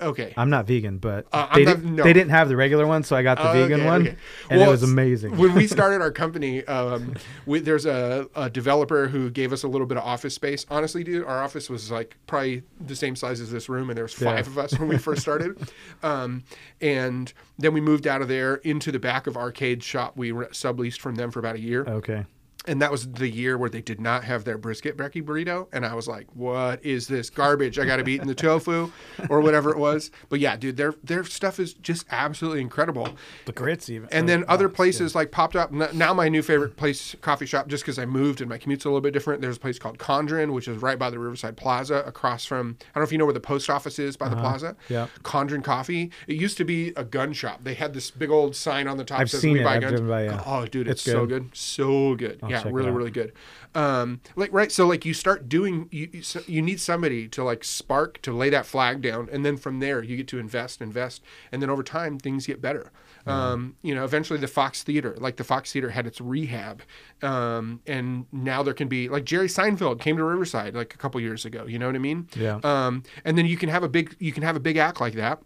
Okay. 0.00 0.32
I'm 0.36 0.50
not 0.50 0.66
vegan, 0.66 0.98
but 0.98 1.26
Uh, 1.32 1.46
they, 1.54 1.64
not- 1.64 1.76
didn't, 1.76 1.96
no. 1.96 2.02
they 2.04 2.12
didn't 2.12 2.30
have 2.30 2.48
the 2.48 2.56
regular 2.56 2.86
one, 2.86 3.02
so 3.02 3.16
I 3.16 3.22
got 3.22 3.38
the 3.38 3.50
Oh, 3.50 3.52
vegan 3.52 3.80
okay, 3.80 3.86
one, 3.86 4.02
okay. 4.02 4.16
and 4.50 4.60
Well, 4.60 4.68
it 4.68 4.72
was 4.72 4.82
amazing. 4.82 5.36
when 5.36 5.54
we 5.54 5.66
started 5.66 6.00
our 6.02 6.10
company, 6.10 6.64
um, 6.66 7.14
we, 7.46 7.60
there's 7.60 7.86
a, 7.86 8.28
a 8.34 8.48
developer 8.50 9.08
who 9.08 9.30
gave 9.30 9.52
us 9.52 9.62
a 9.62 9.68
little 9.68 9.86
bit 9.86 9.96
of 9.98 10.04
office 10.04 10.34
space. 10.34 10.66
Honestly, 10.70 11.04
dude, 11.04 11.24
our 11.24 11.42
office 11.42 11.70
was 11.70 11.90
like 11.90 12.16
probably 12.26 12.62
the 12.80 12.96
same 12.96 13.16
size 13.16 13.40
as 13.40 13.50
this 13.50 13.68
room, 13.68 13.90
and 13.90 13.96
there 13.96 14.04
was 14.04 14.20
Yeah. 14.20 14.34
five 14.36 14.46
of 14.46 14.58
us 14.58 14.78
when 14.78 14.88
we 14.88 14.98
first 14.98 15.22
started. 15.22 15.56
Um, 16.02 16.42
and 16.80 17.32
then 17.58 17.72
we 17.72 17.80
moved 17.80 18.06
out 18.06 18.22
of 18.22 18.28
there 18.28 18.56
into 18.56 18.90
the 18.90 18.98
back 18.98 19.26
of 19.28 19.36
Arcade 19.36 19.82
Shop. 19.84 20.16
We 20.16 20.32
re- 20.32 20.46
subleased 20.46 20.98
from 21.00 21.14
them 21.14 21.30
for 21.30 21.38
about 21.38 21.54
a 21.56 21.60
year. 21.60 21.84
okay. 21.86 22.26
And 22.66 22.80
that 22.80 22.92
was 22.92 23.08
the 23.10 23.28
year 23.28 23.58
where 23.58 23.68
they 23.68 23.80
did 23.80 24.00
not 24.00 24.22
have 24.24 24.44
their 24.44 24.56
brisket 24.56 24.96
brekkie 24.96 25.22
burrito. 25.22 25.66
And 25.72 25.84
I 25.84 25.94
was 25.94 26.06
like, 26.06 26.28
what 26.34 26.84
is 26.84 27.08
this 27.08 27.28
garbage? 27.28 27.76
I 27.78 27.84
got 27.84 27.96
to 27.96 28.04
be 28.04 28.12
eating 28.12 28.28
the 28.28 28.36
tofu 28.36 28.92
or 29.28 29.40
whatever 29.40 29.70
it 29.70 29.78
was. 29.78 30.12
But 30.28 30.38
yeah, 30.38 30.56
dude, 30.56 30.76
their, 30.76 30.94
their 31.02 31.24
stuff 31.24 31.58
is 31.58 31.74
just 31.74 32.06
absolutely 32.10 32.60
incredible. 32.60 33.16
The 33.46 33.52
grits 33.52 33.90
even. 33.90 34.08
And 34.12 34.28
then 34.28 34.44
other 34.46 34.68
places 34.68 35.14
like 35.16 35.32
popped 35.32 35.56
up. 35.56 35.72
Now 35.72 36.14
my 36.14 36.28
new 36.28 36.40
favorite 36.42 36.76
place, 36.76 37.16
coffee 37.20 37.46
shop, 37.46 37.66
just 37.66 37.82
because 37.82 37.98
I 37.98 38.06
moved 38.06 38.40
and 38.40 38.48
my 38.48 38.58
commute's 38.58 38.84
a 38.84 38.88
little 38.88 39.00
bit 39.00 39.12
different. 39.12 39.40
There's 39.42 39.56
a 39.56 39.60
place 39.60 39.80
called 39.80 39.98
Condren, 39.98 40.52
which 40.52 40.68
is 40.68 40.80
right 40.80 40.98
by 40.98 41.10
the 41.10 41.18
Riverside 41.18 41.56
Plaza, 41.56 42.04
across 42.06 42.44
from. 42.44 42.76
I 42.80 42.84
don't 42.94 43.00
know 43.00 43.04
if 43.04 43.10
you 43.12 43.18
know 43.18 43.24
where 43.24 43.34
the 43.34 43.40
post 43.40 43.70
office 43.70 43.98
is 43.98 44.16
by 44.16 44.28
the 44.28 44.36
plaza. 44.36 44.68
Uh-huh. 44.68 44.74
Yeah. 44.88 45.06
Condren 45.24 45.64
Coffee. 45.64 46.12
It 46.28 46.36
used 46.36 46.56
to 46.58 46.64
be 46.64 46.92
a 46.96 47.02
gun 47.04 47.32
shop. 47.32 47.64
They 47.64 47.74
had 47.74 47.92
this 47.92 48.10
big 48.12 48.30
old 48.30 48.54
sign 48.54 48.86
on 48.86 48.98
the 48.98 49.04
top. 49.04 49.18
I've 49.18 49.26
that 49.26 49.30
says, 49.32 49.40
seen 49.40 49.54
"We 49.54 49.60
it. 49.60 49.64
buy 49.64 49.76
I've 49.76 49.80
guns." 49.82 50.00
by, 50.02 50.24
yeah. 50.26 50.42
Oh, 50.46 50.64
dude, 50.66 50.86
it's, 50.86 51.02
It's 51.04 51.12
so 51.12 51.26
good. 51.26 51.50
good, 51.50 51.56
so 51.56 52.14
good. 52.14 52.40
Yeah, 52.52 52.62
really, 52.70 52.90
really 52.90 53.10
good. 53.10 53.32
Um, 53.74 54.20
like 54.36 54.52
right, 54.52 54.70
so 54.70 54.86
like 54.86 55.04
you 55.04 55.14
start 55.14 55.48
doing. 55.48 55.88
You 55.90 56.08
you 56.12 56.22
you 56.46 56.62
need 56.62 56.80
somebody 56.80 57.28
to 57.28 57.42
like 57.42 57.64
spark 57.64 58.20
to 58.22 58.32
lay 58.32 58.50
that 58.50 58.66
flag 58.66 59.02
down, 59.02 59.28
and 59.32 59.44
then 59.44 59.56
from 59.56 59.80
there 59.80 60.02
you 60.02 60.16
get 60.16 60.28
to 60.28 60.38
invest, 60.38 60.80
invest, 60.80 61.22
and 61.50 61.62
then 61.62 61.70
over 61.70 61.82
time 61.82 62.18
things 62.18 62.46
get 62.46 62.60
better. 62.60 62.92
Um, 63.26 63.76
you 63.82 63.94
know, 63.94 64.04
eventually 64.04 64.38
the 64.40 64.48
Fox 64.48 64.82
Theater, 64.82 65.14
like 65.18 65.36
the 65.36 65.44
Fox 65.44 65.72
Theater, 65.72 65.90
had 65.90 66.06
its 66.06 66.20
rehab, 66.20 66.82
um, 67.22 67.80
and 67.86 68.26
now 68.32 68.62
there 68.62 68.74
can 68.74 68.88
be 68.88 69.08
like 69.08 69.24
Jerry 69.24 69.46
Seinfeld 69.46 70.00
came 70.00 70.16
to 70.16 70.24
Riverside 70.24 70.74
like 70.74 70.94
a 70.94 70.98
couple 70.98 71.20
years 71.20 71.44
ago. 71.44 71.66
You 71.66 71.78
know 71.78 71.86
what 71.86 71.94
I 71.94 72.00
mean? 72.00 72.28
Yeah. 72.34 72.58
Um, 72.64 73.04
and 73.24 73.38
then 73.38 73.46
you 73.46 73.56
can 73.56 73.68
have 73.68 73.84
a 73.84 73.88
big 73.88 74.16
you 74.18 74.32
can 74.32 74.42
have 74.42 74.56
a 74.56 74.60
big 74.60 74.76
act 74.76 75.00
like 75.00 75.14
that 75.14 75.40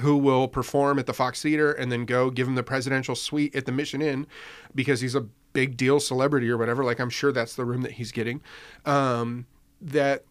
who 0.00 0.16
will 0.16 0.48
perform 0.48 0.98
at 0.98 1.06
the 1.06 1.14
Fox 1.14 1.42
Theater 1.42 1.72
and 1.72 1.90
then 1.90 2.04
go 2.04 2.30
give 2.30 2.46
him 2.46 2.54
the 2.54 2.62
presidential 2.62 3.14
suite 3.14 3.54
at 3.56 3.66
the 3.66 3.72
Mission 3.72 4.02
Inn 4.02 4.26
because 4.74 5.00
he's 5.00 5.14
a 5.14 5.26
big 5.52 5.76
deal 5.76 6.00
celebrity 6.00 6.50
or 6.50 6.56
whatever. 6.56 6.84
Like 6.84 7.00
I'm 7.00 7.10
sure 7.10 7.32
that's 7.32 7.54
the 7.54 7.64
room 7.64 7.82
that 7.82 7.92
he's 7.92 8.12
getting. 8.12 8.40
Um, 8.84 9.46
that 9.80 10.24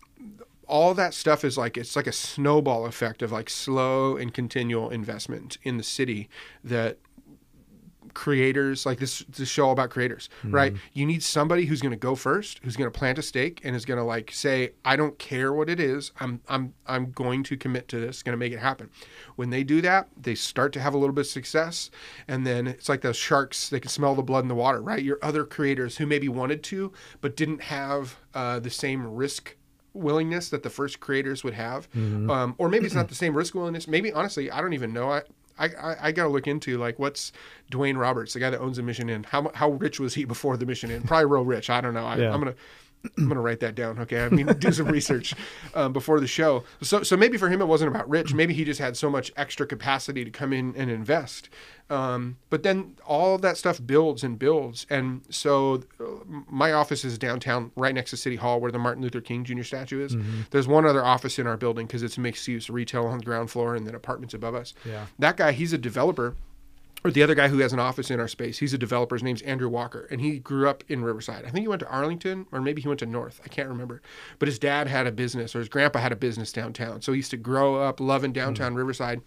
all 0.68 0.94
that 0.94 1.14
stuff 1.14 1.46
is 1.46 1.58
like 1.58 1.78
it's 1.78 1.96
like 1.96 2.08
a 2.08 2.12
snowball 2.12 2.86
effect 2.86 3.22
of 3.22 3.32
like 3.32 3.50
slow 3.50 4.18
and 4.18 4.34
continual 4.34 4.90
investment 4.90 5.58
in 5.64 5.78
the 5.78 5.84
city 5.84 6.30
that 6.64 6.98
creators 8.14 8.86
like 8.86 9.00
this 9.00 9.20
this 9.30 9.50
show 9.50 9.72
about 9.72 9.90
creators 9.90 10.30
right? 10.44 10.74
You 10.94 11.06
need 11.06 11.24
somebody 11.24 11.66
who's 11.66 11.82
going 11.82 11.92
to 11.92 11.98
go 11.98 12.16
first 12.16 12.60
who's 12.64 12.76
going 12.76 12.92
to 12.92 12.98
plant 12.98 13.18
a 13.18 13.22
stake 13.22 13.62
and 13.64 13.76
is 13.76 13.86
going 13.86 13.98
to 13.98 14.04
like 14.04 14.32
say 14.32 14.72
i 14.86 14.96
don't 14.96 15.18
care 15.20 15.54
what 15.54 15.70
it 15.70 15.80
is. 15.80 16.12
I'm 16.20 16.42
i'm 16.48 16.74
i'm 16.86 17.12
going 17.12 17.44
to 17.44 17.58
commit 17.58 17.88
to 17.90 18.00
this 18.00 18.24
going 18.24 18.34
to 18.34 18.38
make 18.38 18.54
it 18.54 18.60
happen. 18.60 18.90
When 19.36 19.50
they 19.50 19.64
do 19.64 19.82
that 19.82 20.10
they 20.22 20.36
start 20.36 20.74
to 20.74 20.80
have 20.80 20.94
a 20.94 20.98
little 20.98 21.14
bit 21.14 21.22
of 21.22 21.28
success 21.28 21.90
and 22.28 22.46
then 22.46 22.68
it's 22.68 22.90
like 22.90 23.02
those 23.02 23.18
sharks 23.18 23.70
they 23.70 23.80
can 23.80 23.90
smell 23.90 24.16
the 24.16 24.24
blood 24.24 24.44
in 24.44 24.48
the 24.48 24.56
water 24.56 24.82
right? 24.82 25.04
Your 25.04 25.20
other 25.22 25.44
creators 25.46 25.98
who 25.98 26.06
maybe 26.06 26.28
wanted 26.30 26.64
to 26.64 26.92
but 27.22 27.36
didn't 27.36 27.64
have 27.64 28.18
uh, 28.34 28.60
the 28.60 28.70
same 28.70 29.06
risk 29.08 29.56
willingness 29.94 30.50
that 30.50 30.62
the 30.64 30.70
first 30.70 31.00
creators 31.00 31.44
would 31.44 31.56
have. 31.56 31.88
Um, 32.30 32.56
or 32.58 32.70
maybe 32.70 32.86
it's 32.86 32.96
not 32.96 33.08
the 33.14 33.16
same 33.16 33.36
risk 33.36 33.56
willingness. 33.56 33.88
Maybe 33.88 34.12
honestly 34.14 34.52
i 34.52 34.62
don't 34.62 34.74
even 34.74 34.94
know. 34.94 35.12
I 35.12 35.22
I, 35.60 35.66
I, 35.68 35.96
I 36.08 36.12
gotta 36.12 36.30
look 36.30 36.48
into 36.48 36.78
like 36.78 37.00
what's 37.00 37.32
Duane 37.70 37.98
Roberts, 37.98 38.34
the 38.34 38.40
guy 38.40 38.50
that 38.50 38.60
owns 38.60 38.78
the 38.78 38.84
Mission 38.84 39.10
Inn. 39.10 39.24
How 39.24 39.52
how 39.54 39.72
rich 39.72 40.00
was 40.00 40.14
he 40.14 40.26
before 40.26 40.58
the 40.58 40.66
Mission 40.66 40.92
Inn? 40.92 41.04
Probably 41.04 41.26
real 41.26 41.46
rich. 41.46 41.70
I 41.70 41.82
don't 41.82 41.94
know. 41.94 42.06
I, 42.06 42.18
Yeah. 42.18 42.34
I'm 42.34 42.40
gonna 42.40 42.56
I'm 43.18 43.28
gonna 43.28 43.42
write 43.42 43.60
that 43.62 43.76
down. 43.76 44.00
Okay, 44.00 44.24
I 44.24 44.30
mean 44.30 44.48
do 44.60 44.72
some 44.72 44.88
research 44.88 45.34
um, 45.76 45.94
before 45.94 46.20
the 46.20 46.28
show. 46.28 46.64
So 46.82 47.04
so 47.04 47.16
maybe 47.16 47.38
for 47.38 47.50
him 47.50 47.62
it 47.62 47.68
wasn't 47.68 47.90
about 47.90 48.10
rich. 48.10 48.34
Maybe 48.34 48.54
he 48.54 48.64
just 48.64 48.80
had 48.80 48.98
so 48.98 49.10
much 49.10 49.32
extra 49.38 49.66
capacity 49.66 50.26
to 50.26 50.32
come 50.32 50.54
in 50.54 50.76
and 50.76 50.90
invest. 50.90 51.50
Um, 51.90 52.38
but 52.50 52.64
then 52.64 52.98
all 53.06 53.38
that 53.38 53.56
stuff 53.56 53.80
builds 53.86 54.24
and 54.24 54.38
builds. 54.38 54.86
And 54.90 55.22
so 55.30 55.84
uh, 56.02 56.06
my 56.50 56.74
office 56.74 57.06
is 57.06 57.18
downtown, 57.18 57.72
right 57.78 57.96
next 57.96 58.10
to 58.12 58.18
City 58.18 58.36
Hall, 58.36 58.60
where 58.60 58.72
the 58.72 58.80
Martin 58.80 59.02
Luther 59.02 59.22
King 59.22 59.46
Jr. 59.46 59.64
statue 59.64 60.04
is. 60.04 60.16
There's 60.52 60.68
one 60.68 60.86
other 60.86 61.04
office 61.06 61.40
in 61.40 61.48
our 61.48 61.56
building 61.56 61.88
because 61.88 62.04
it's 62.04 62.18
mixed 62.18 62.48
use 62.48 62.70
retail 62.70 63.06
on 63.06 63.20
the 63.20 63.24
ground 63.24 63.52
floor 63.52 63.74
and 63.76 63.88
then 63.88 63.96
apartments 63.96 64.34
above 64.34 64.54
us. 64.54 64.74
Yeah. 64.84 65.06
That 65.20 65.38
guy, 65.38 65.54
he's 65.54 65.72
a 65.72 65.78
developer. 65.78 66.36
Or 67.04 67.12
the 67.12 67.22
other 67.22 67.36
guy 67.36 67.48
who 67.48 67.60
has 67.60 67.74
an 67.74 67.80
office 67.80 68.10
in 68.10 68.20
our 68.20 68.28
space, 68.28 68.58
he's 68.58 68.74
a 68.74 68.78
developer. 68.78 69.16
His 69.16 69.24
name's 69.24 69.44
Andrew 69.44 69.70
Walker, 69.70 70.08
and 70.10 70.20
he 70.20 70.40
grew 70.40 70.68
up 70.68 70.84
in 70.88 71.04
Riverside. 71.04 71.46
I 71.46 71.50
think 71.50 71.64
he 71.64 71.68
went 71.68 71.82
to 71.82 71.88
Arlington, 71.88 72.48
or 72.52 72.60
maybe 72.60 72.82
he 72.82 72.88
went 72.88 73.00
to 73.02 73.06
North. 73.06 73.40
I 73.46 73.50
can't 73.50 73.70
remember. 73.70 74.02
But 74.40 74.48
his 74.48 74.58
dad 74.58 74.88
had 74.88 75.06
a 75.06 75.12
business, 75.12 75.56
or 75.56 75.60
his 75.60 75.70
grandpa 75.70 76.00
had 76.00 76.12
a 76.12 76.16
business 76.16 76.52
downtown. 76.52 77.02
So 77.02 77.12
he 77.12 77.18
used 77.18 77.32
to 77.32 77.38
grow 77.38 77.76
up 77.76 78.00
loving 78.00 78.34
downtown 78.34 78.74
mm. 78.74 78.78
Riverside, 78.78 79.22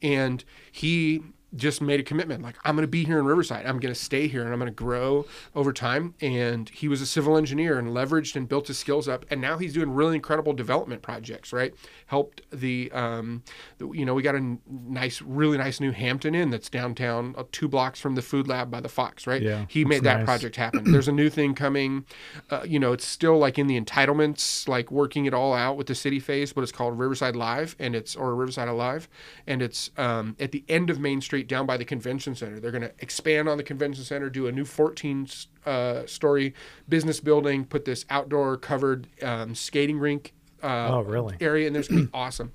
and 0.00 0.44
he 0.70 1.22
just 1.56 1.80
made 1.80 2.00
a 2.00 2.02
commitment 2.02 2.42
like 2.42 2.56
i'm 2.64 2.76
going 2.76 2.82
to 2.82 2.88
be 2.88 3.04
here 3.04 3.18
in 3.18 3.24
riverside. 3.24 3.66
I'm 3.66 3.78
going 3.78 3.94
to 3.94 4.00
stay 4.00 4.28
here 4.28 4.42
and 4.42 4.52
i'm 4.52 4.58
going 4.58 4.70
to 4.70 4.74
grow 4.74 5.26
over 5.54 5.72
time. 5.72 6.14
And 6.20 6.68
he 6.68 6.88
was 6.88 7.00
a 7.00 7.06
civil 7.06 7.36
engineer 7.36 7.78
and 7.78 7.88
leveraged 7.88 8.36
and 8.36 8.48
built 8.48 8.68
his 8.68 8.78
skills 8.78 9.08
up 9.08 9.24
and 9.30 9.40
now 9.40 9.58
he's 9.58 9.72
doing 9.72 9.90
really 9.90 10.16
incredible 10.16 10.52
development 10.52 11.02
projects 11.02 11.52
right? 11.52 11.74
Helped 12.06 12.42
the 12.50 12.90
um 12.92 13.42
the, 13.78 13.90
you 13.92 14.04
know 14.04 14.14
we 14.14 14.22
got 14.22 14.34
a 14.34 14.56
nice 14.68 15.22
really 15.22 15.58
nice 15.58 15.80
new 15.80 15.92
hampton 15.92 16.34
inn 16.34 16.50
that's 16.50 16.68
downtown 16.68 17.34
uh, 17.36 17.44
two 17.52 17.68
blocks 17.68 18.00
from 18.00 18.14
the 18.14 18.22
food 18.22 18.48
lab 18.48 18.70
by 18.70 18.80
the 18.80 18.88
fox 18.88 19.26
right? 19.26 19.42
Yeah, 19.42 19.64
he 19.68 19.84
made 19.84 20.02
that 20.04 20.18
nice. 20.18 20.24
project 20.24 20.56
happen. 20.56 20.84
There's 20.92 21.08
a 21.08 21.12
new 21.12 21.30
thing 21.30 21.54
coming 21.54 22.04
uh, 22.50 22.62
you 22.66 22.78
know 22.78 22.92
it's 22.92 23.06
still 23.06 23.38
like 23.38 23.58
in 23.58 23.66
the 23.66 23.80
entitlements 23.80 24.68
like 24.68 24.90
working 24.90 25.26
it 25.26 25.34
all 25.34 25.54
out 25.54 25.76
with 25.76 25.86
the 25.86 25.94
city 25.94 26.20
phase 26.20 26.52
but 26.52 26.62
it's 26.62 26.72
called 26.72 26.98
riverside 26.98 27.36
live 27.36 27.76
and 27.78 27.94
it's 27.94 28.16
or 28.16 28.34
riverside 28.34 28.68
alive 28.68 29.08
and 29.46 29.62
it's 29.62 29.90
um, 29.96 30.36
at 30.38 30.52
the 30.52 30.64
end 30.68 30.90
of 30.90 30.98
main 30.98 31.20
street 31.20 31.45
down 31.46 31.66
by 31.66 31.76
the 31.76 31.84
convention 31.84 32.34
center. 32.34 32.60
They're 32.60 32.70
going 32.70 32.82
to 32.82 32.92
expand 32.98 33.48
on 33.48 33.56
the 33.56 33.62
convention 33.62 34.04
center 34.04 34.28
do 34.30 34.46
a 34.46 34.52
new 34.52 34.64
14 34.64 35.28
uh, 35.64 36.06
story 36.06 36.54
business 36.88 37.20
building 37.20 37.64
put 37.64 37.84
this 37.84 38.04
outdoor 38.10 38.56
covered 38.56 39.08
um, 39.22 39.54
skating 39.54 39.98
rink 39.98 40.32
uh, 40.62 40.88
Oh, 40.90 41.00
really? 41.02 41.36
area 41.40 41.66
and 41.66 41.74
there's 41.76 41.88
going 41.88 42.02
to 42.02 42.06
be 42.06 42.14
awesome. 42.14 42.52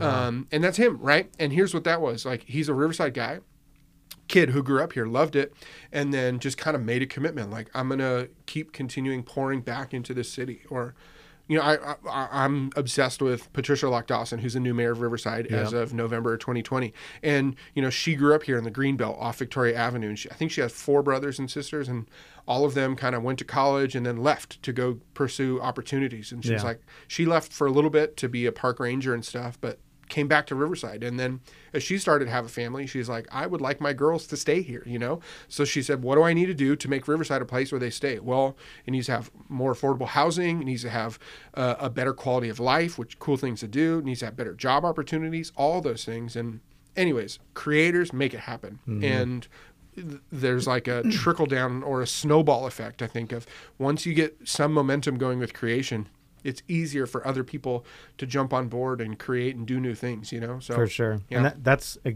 Um, 0.00 0.46
and 0.50 0.62
that's 0.64 0.76
him 0.76 0.98
right? 1.00 1.30
And 1.38 1.52
here's 1.52 1.72
what 1.74 1.84
that 1.84 2.00
was. 2.00 2.24
Like 2.26 2.44
he's 2.46 2.68
a 2.68 2.74
riverside 2.74 3.14
guy 3.14 3.40
kid 4.26 4.50
who 4.50 4.62
grew 4.62 4.82
up 4.82 4.94
here 4.94 5.04
loved 5.04 5.36
it 5.36 5.52
and 5.92 6.12
then 6.14 6.38
just 6.38 6.56
kind 6.56 6.74
of 6.74 6.82
made 6.82 7.02
a 7.02 7.06
commitment 7.06 7.50
like 7.50 7.68
i'm 7.74 7.90
gonna 7.90 8.26
keep 8.46 8.72
continuing 8.72 9.22
pouring 9.22 9.60
back 9.60 9.92
into 9.92 10.14
this 10.14 10.32
city 10.32 10.62
or 10.70 10.94
you 11.48 11.58
know 11.58 11.62
i, 11.62 11.74
I 12.10 12.28
i'm 12.44 12.70
obsessed 12.76 13.20
with 13.20 13.52
patricia 13.52 13.88
lock 13.88 14.06
dawson 14.06 14.38
who's 14.38 14.54
the 14.54 14.60
new 14.60 14.72
mayor 14.72 14.92
of 14.92 15.00
riverside 15.00 15.46
as 15.48 15.72
of 15.74 15.92
november 15.92 16.36
2020 16.38 16.92
and 17.22 17.54
you 17.74 17.82
know 17.82 17.90
she 17.90 18.14
grew 18.14 18.34
up 18.34 18.44
here 18.44 18.56
in 18.56 18.64
the 18.64 18.70
greenbelt 18.70 19.20
off 19.20 19.38
victoria 19.38 19.76
avenue. 19.76 20.08
And 20.08 20.18
she, 20.18 20.30
i 20.30 20.34
think 20.34 20.50
she 20.50 20.60
has 20.62 20.72
four 20.72 21.02
brothers 21.02 21.38
and 21.38 21.50
sisters 21.50 21.88
and 21.88 22.06
all 22.46 22.64
of 22.64 22.74
them 22.74 22.94
kind 22.96 23.14
of 23.14 23.22
went 23.22 23.38
to 23.38 23.44
college 23.44 23.94
and 23.94 24.04
then 24.04 24.18
left 24.18 24.62
to 24.62 24.70
go 24.70 24.98
pursue 25.14 25.58
opportunities. 25.62 26.30
And 26.30 26.42
she's 26.44 26.52
Yeah. 26.52 26.62
like 26.62 26.80
she 27.08 27.24
left 27.24 27.50
for 27.52 27.66
a 27.66 27.70
little 27.70 27.88
bit 27.88 28.18
to 28.18 28.28
be 28.28 28.44
a 28.44 28.52
park 28.52 28.78
ranger 28.80 29.14
and 29.14 29.24
stuff 29.24 29.58
but 29.60 29.78
came 30.08 30.28
back 30.28 30.46
to 30.46 30.54
Riverside. 30.54 31.02
And 31.02 31.18
then 31.18 31.40
as 31.72 31.82
she 31.82 31.98
started 31.98 32.26
to 32.26 32.30
have 32.30 32.44
a 32.44 32.48
family, 32.48 32.86
she's 32.86 33.08
like, 33.08 33.26
I 33.30 33.46
would 33.46 33.60
like 33.60 33.80
my 33.80 33.92
girls 33.92 34.26
to 34.28 34.36
stay 34.36 34.62
here, 34.62 34.82
you 34.86 34.98
know? 34.98 35.20
So 35.48 35.64
she 35.64 35.82
said, 35.82 36.02
What 36.02 36.16
do 36.16 36.22
I 36.22 36.32
need 36.32 36.46
to 36.46 36.54
do 36.54 36.76
to 36.76 36.88
make 36.88 37.08
Riverside 37.08 37.42
a 37.42 37.46
place 37.46 37.72
where 37.72 37.78
they 37.78 37.90
stay? 37.90 38.18
Well, 38.18 38.56
it 38.86 38.90
needs 38.90 39.06
to 39.06 39.12
have 39.12 39.30
more 39.48 39.74
affordable 39.74 40.06
housing, 40.06 40.62
it 40.62 40.64
needs 40.64 40.82
to 40.82 40.90
have 40.90 41.18
uh, 41.54 41.76
a 41.78 41.90
better 41.90 42.12
quality 42.12 42.48
of 42.48 42.60
life, 42.60 42.98
which 42.98 43.18
cool 43.18 43.36
things 43.36 43.60
to 43.60 43.68
do, 43.68 43.98
it 43.98 44.04
needs 44.04 44.20
to 44.20 44.26
have 44.26 44.36
better 44.36 44.54
job 44.54 44.84
opportunities, 44.84 45.52
all 45.56 45.80
those 45.80 46.04
things. 46.04 46.36
And, 46.36 46.60
anyways, 46.96 47.38
creators 47.54 48.12
make 48.12 48.34
it 48.34 48.40
happen. 48.40 48.80
And 49.04 49.48
there's 50.32 50.66
like 50.66 50.88
a 50.88 51.02
trickle 51.04 51.46
down 51.46 51.82
or 51.82 52.02
a 52.02 52.06
snowball 52.06 52.66
effect, 52.66 53.02
I 53.02 53.06
think, 53.06 53.32
of 53.32 53.46
once 53.78 54.06
you 54.06 54.14
get 54.14 54.36
some 54.44 54.72
momentum 54.72 55.18
going 55.18 55.38
with 55.38 55.54
creation, 55.54 56.08
it's 56.44 56.62
easier 56.68 57.06
for 57.06 57.26
other 57.26 57.42
people 57.42 57.84
to 58.18 58.26
jump 58.26 58.52
on 58.52 58.68
board 58.68 59.00
and 59.00 59.18
create 59.18 59.56
and 59.56 59.66
do 59.66 59.80
new 59.80 59.94
things, 59.94 60.30
you 60.30 60.40
know? 60.40 60.60
So 60.60 60.74
for 60.74 60.86
sure. 60.86 61.20
yeah. 61.28 61.38
And 61.38 61.46
that, 61.46 61.64
that's 61.64 61.98
a, 62.06 62.14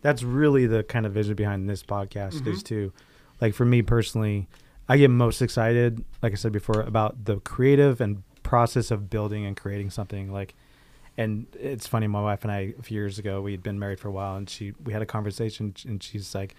that's 0.00 0.22
really 0.22 0.66
the 0.66 0.82
kind 0.84 1.04
of 1.06 1.12
vision 1.12 1.34
behind 1.34 1.68
this 1.68 1.82
podcast 1.82 2.34
Mm-hmm. 2.34 2.52
is 2.52 2.62
to, 2.64 2.92
like 3.40 3.54
for 3.54 3.64
me 3.64 3.82
personally, 3.82 4.46
I 4.88 4.96
get 4.96 5.10
most 5.10 5.42
excited, 5.42 6.04
like 6.22 6.32
I 6.32 6.36
said 6.36 6.52
before, 6.52 6.80
about 6.80 7.24
the 7.24 7.40
creative 7.40 8.00
and 8.00 8.22
process 8.42 8.90
of 8.90 9.10
building 9.10 9.44
and 9.46 9.56
creating 9.56 9.90
something. 9.90 10.30
Like, 10.30 10.54
and 11.16 11.46
it's 11.58 11.86
funny, 11.86 12.06
my 12.06 12.20
wife 12.20 12.42
and 12.42 12.52
I 12.52 12.74
a 12.78 12.82
few 12.82 12.96
years 12.98 13.18
ago 13.18 13.40
we 13.40 13.52
had 13.52 13.62
been 13.62 13.78
married 13.78 14.00
for 14.00 14.08
a 14.08 14.12
while, 14.12 14.36
and 14.36 14.48
she 14.50 14.72
we 14.84 14.92
had 14.92 15.00
a 15.00 15.06
conversation, 15.06 15.74
and 15.86 16.02
she's 16.02 16.34
like, 16.34 16.54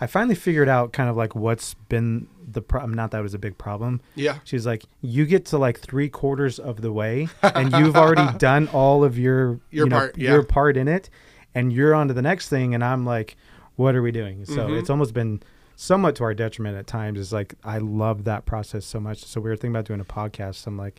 I 0.00 0.06
finally 0.06 0.34
figured 0.34 0.68
out 0.68 0.92
kind 0.92 1.10
of 1.10 1.16
like 1.16 1.34
what's 1.34 1.74
been 1.74 2.26
the 2.50 2.62
problem. 2.62 2.94
Not 2.94 3.10
that 3.10 3.18
it 3.18 3.22
was 3.22 3.34
a 3.34 3.38
big 3.38 3.58
problem. 3.58 4.00
Yeah. 4.14 4.38
She's 4.44 4.66
like, 4.66 4.84
you 5.02 5.26
get 5.26 5.44
to 5.46 5.58
like 5.58 5.78
three 5.78 6.08
quarters 6.08 6.58
of 6.58 6.80
the 6.80 6.92
way, 6.92 7.28
and 7.42 7.72
you've 7.72 7.96
already 7.96 8.32
done 8.38 8.68
all 8.68 9.04
of 9.04 9.18
your 9.18 9.60
Your 9.70 9.84
you 9.84 9.90
know, 9.90 9.96
part, 9.98 10.18
yeah. 10.18 10.30
your 10.32 10.42
part 10.42 10.76
in 10.76 10.88
it, 10.88 11.10
and 11.54 11.72
you're 11.72 11.94
on 11.94 12.08
to 12.08 12.14
the 12.14 12.22
next 12.22 12.48
thing. 12.48 12.74
And 12.74 12.82
I'm 12.82 13.04
like, 13.04 13.36
what 13.76 13.94
are 13.94 14.02
we 14.02 14.10
doing? 14.10 14.44
So 14.46 14.68
Mhm. 14.68 14.78
it's 14.80 14.88
almost 14.90 15.12
been 15.14 15.42
somewhat 15.76 16.14
to 16.16 16.24
our 16.24 16.34
detriment 16.34 16.76
at 16.78 16.86
times. 16.86 17.18
Is 17.20 17.32
like 17.32 17.54
I 17.62 17.78
love 17.78 18.24
that 18.24 18.46
process 18.46 18.84
so 18.86 19.00
much. 19.00 19.24
So 19.24 19.40
we 19.40 19.50
were 19.50 19.56
thinking 19.56 19.72
about 19.76 19.84
doing 19.84 20.00
a 20.00 20.04
podcast. 20.04 20.66
I'm 20.66 20.76
like, 20.78 20.98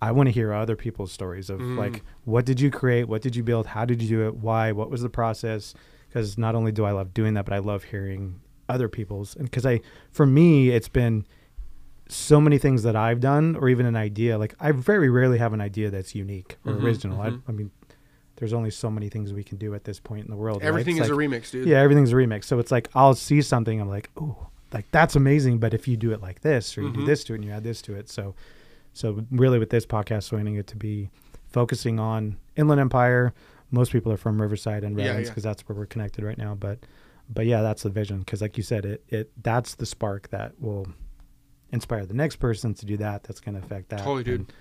I 0.00 0.12
want 0.12 0.28
to 0.28 0.32
hear 0.32 0.52
other 0.52 0.76
people's 0.76 1.10
stories 1.10 1.48
of 1.50 1.58
Mm. 1.60 1.76
like, 1.78 2.02
what 2.24 2.44
did 2.44 2.60
you 2.60 2.70
create? 2.70 3.08
What 3.08 3.22
did 3.22 3.34
you 3.34 3.42
build? 3.42 3.66
How 3.68 3.84
did 3.84 4.02
you 4.02 4.08
do 4.08 4.26
it? 4.26 4.36
Why? 4.36 4.70
What 4.72 4.90
was 4.90 5.02
the 5.02 5.08
process? 5.08 5.74
Because 6.16 6.38
not 6.38 6.54
only 6.54 6.72
do 6.72 6.86
I 6.86 6.92
love 6.92 7.12
doing 7.12 7.34
that, 7.34 7.44
but 7.44 7.52
I 7.52 7.58
love 7.58 7.84
hearing 7.84 8.40
other 8.70 8.88
people's. 8.88 9.36
And 9.36 9.44
because 9.44 9.66
I, 9.66 9.82
for 10.12 10.24
me, 10.24 10.70
it's 10.70 10.88
been 10.88 11.26
so 12.08 12.40
many 12.40 12.56
things 12.56 12.84
that 12.84 12.96
I've 12.96 13.20
done, 13.20 13.54
or 13.54 13.68
even 13.68 13.84
an 13.84 13.96
idea. 13.96 14.38
Like 14.38 14.54
I 14.58 14.72
very 14.72 15.10
rarely 15.10 15.36
have 15.36 15.52
an 15.52 15.60
idea 15.60 15.90
that's 15.90 16.14
unique 16.14 16.56
or 16.64 16.72
Mhm, 16.72 16.82
original. 16.82 17.18
mhm. 17.18 17.42
I, 17.46 17.50
I 17.50 17.52
mean, 17.52 17.70
there's 18.36 18.54
only 18.54 18.70
so 18.70 18.90
many 18.90 19.10
things 19.10 19.34
we 19.34 19.44
can 19.44 19.58
do 19.58 19.74
at 19.74 19.84
this 19.84 20.00
point 20.00 20.24
in 20.24 20.30
the 20.30 20.38
world. 20.38 20.62
Everything 20.62 20.96
It's 20.96 21.04
is 21.06 21.10
like- 21.10 21.18
a 21.18 21.28
remix, 21.28 21.50
dude. 21.50 21.68
yeah, 21.68 21.80
everything's 21.82 22.12
a 22.12 22.16
remix. 22.16 22.44
So 22.44 22.58
it's 22.60 22.70
like 22.70 22.88
I'll 22.94 23.14
see 23.14 23.42
something, 23.42 23.78
I'm 23.78 23.88
like, 23.90 24.08
oh, 24.16 24.46
like 24.72 24.86
that's 24.92 25.16
amazing. 25.16 25.58
But 25.58 25.74
if 25.74 25.86
you 25.86 25.98
do 25.98 26.12
it 26.12 26.22
like 26.22 26.40
this, 26.40 26.78
or 26.78 26.82
you 26.82 26.92
do 26.94 27.00
Mhm. 27.00 27.06
this 27.06 27.24
to 27.24 27.34
it, 27.34 27.36
and 27.36 27.44
you 27.44 27.50
add 27.50 27.62
this 27.64 27.82
to 27.82 27.94
it, 27.94 28.08
so 28.08 28.34
so 28.94 29.26
really 29.30 29.58
with 29.58 29.68
this 29.68 29.84
podcast, 29.84 30.32
wanting 30.32 30.54
it 30.54 30.66
to 30.68 30.76
be 30.76 31.10
focusing 31.50 32.00
on 32.00 32.38
Inland 32.56 32.80
Empire. 32.80 33.34
Most 33.70 33.92
people 33.92 34.12
are 34.12 34.16
from 34.16 34.40
Riverside 34.40 34.84
and 34.84 34.96
Yeah, 34.98 35.06
Redlands 35.06 35.28
yeah. 35.28 35.30
because 35.32 35.42
that's 35.42 35.62
where 35.68 35.76
we're 35.76 35.86
connected 35.86 36.24
right 36.24 36.38
now. 36.38 36.54
But 36.54 36.80
but 37.28 37.46
yeah, 37.46 37.62
that's 37.62 37.82
the 37.82 37.90
vision. 37.90 38.20
Because 38.20 38.40
like 38.40 38.56
you 38.56 38.62
said, 38.62 38.84
it 38.84 39.04
it 39.08 39.30
that's 39.42 39.74
the 39.74 39.86
spark 39.86 40.28
that 40.30 40.52
will 40.60 40.86
inspire 41.72 42.06
the 42.06 42.14
next 42.14 42.36
person 42.36 42.74
to 42.74 42.86
do 42.86 42.96
that. 42.98 43.24
That's 43.24 43.40
going 43.40 43.58
to 43.58 43.64
affect 43.64 43.88
that. 43.90 43.98
Totally, 43.98 44.24
dude. 44.24 44.40
And, 44.40 44.52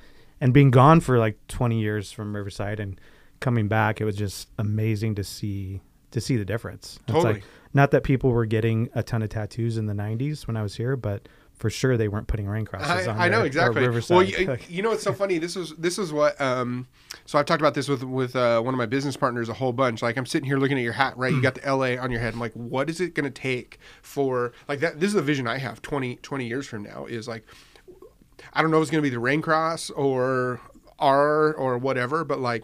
and 0.42 0.54
being 0.54 0.72
gone 0.72 1.00
for 1.00 1.18
like 1.20 1.38
20 1.48 1.80
years 1.80 2.12
from 2.12 2.36
Riverside 2.36 2.80
and 2.80 3.00
coming 3.40 3.68
back, 3.68 4.02
it 4.02 4.06
was 4.06 4.16
just 4.16 4.50
amazing 4.58 5.16
to 5.16 5.24
see 5.24 5.82
to 6.12 6.22
see 6.22 6.38
the 6.38 6.46
difference. 6.46 6.98
It's 7.04 7.14
Totally. 7.14 7.34
like 7.36 7.44
not 7.74 7.92
that 7.92 8.04
people 8.04 8.32
were 8.32 8.46
getting 8.46 8.90
a 8.96 9.04
ton 9.04 9.22
of 9.22 9.30
tattoos 9.30 9.78
in 9.78 9.86
the 9.86 9.94
90s 9.94 10.48
when 10.48 10.56
I 10.58 10.64
was 10.64 10.76
here, 10.76 10.96
but 10.96 11.28
for 11.56 11.70
sure 11.70 11.98
they 11.98 12.08
weren't 12.08 12.28
putting 12.28 12.48
rain 12.48 12.66
crosses 12.66 13.08
I, 13.08 13.12
on 13.12 13.20
I 13.20 13.30
know 13.30 13.38
their- 13.38 13.44
or 13.44 13.46
exactly. 13.46 13.88
Well, 14.10 14.24
you, 14.24 14.58
you 14.68 14.82
know 14.82 14.90
what's 14.90 15.04
so 15.04 15.14
funny? 15.14 15.38
This 15.38 15.56
is 15.56 15.74
this 15.78 15.98
is 15.98 16.12
what. 16.12 16.40
Um, 16.40 16.88
so 17.26 17.40
I've 17.40 17.46
talked 17.46 17.62
about 17.62 17.74
this 17.74 17.88
with 17.88 18.04
with 18.04 18.36
uh, 18.36 18.62
one 18.62 18.74
of 18.74 18.78
my 18.78 18.86
business 18.86 19.16
partners 19.16 19.50
a 19.50 19.54
whole 19.54 19.72
bunch. 19.74 20.02
Like 20.02 20.18
I'm 20.18 20.26
sitting 20.26 20.48
here 20.48 20.58
looking 20.58 20.78
at 20.78 20.84
your 20.84 20.94
hat, 20.94 21.18
right? 21.18 21.32
You 21.34 21.42
got 21.42 21.56
the 21.56 21.62
LA 21.62 22.02
on 22.02 22.12
your 22.12 22.20
head. 22.20 22.34
I'm 22.34 22.40
like, 22.40 22.54
what 22.54 22.90
is 22.90 23.00
it 23.00 23.16
going 23.16 23.24
to 23.24 23.42
take 23.42 23.80
for 24.02 24.52
like 24.68 24.80
that? 24.82 25.00
This 25.00 25.10
is 25.10 25.16
a 25.16 25.22
vision 25.22 25.48
I 25.48 25.58
have 25.58 25.82
20, 25.82 26.18
20 26.18 26.48
years 26.48 26.68
from 26.68 26.84
now. 26.84 27.06
Is 27.06 27.28
like, 27.28 27.44
I 28.54 28.62
don't 28.62 28.72
know 28.72 28.78
if 28.78 28.84
it's 28.84 28.92
going 28.92 29.02
to 29.02 29.10
be 29.10 29.14
the 29.14 29.20
rain 29.20 29.42
cross 29.42 29.90
or 29.92 30.60
R 31.00 31.54
or 31.54 31.78
whatever, 31.78 32.24
but 32.24 32.40
like, 32.40 32.64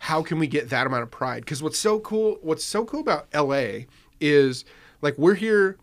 how 0.00 0.22
can 0.22 0.38
we 0.38 0.46
get 0.46 0.70
that 0.70 0.86
amount 0.86 1.02
of 1.04 1.10
pride? 1.10 1.44
Because 1.44 1.62
what's 1.62 1.78
so 1.78 2.00
cool, 2.00 2.38
what's 2.42 2.64
so 2.64 2.84
cool 2.84 3.00
about 3.00 3.26
LA 3.32 3.84
is 4.20 4.64
like 5.00 5.16
we're 5.18 5.34
here 5.34 5.76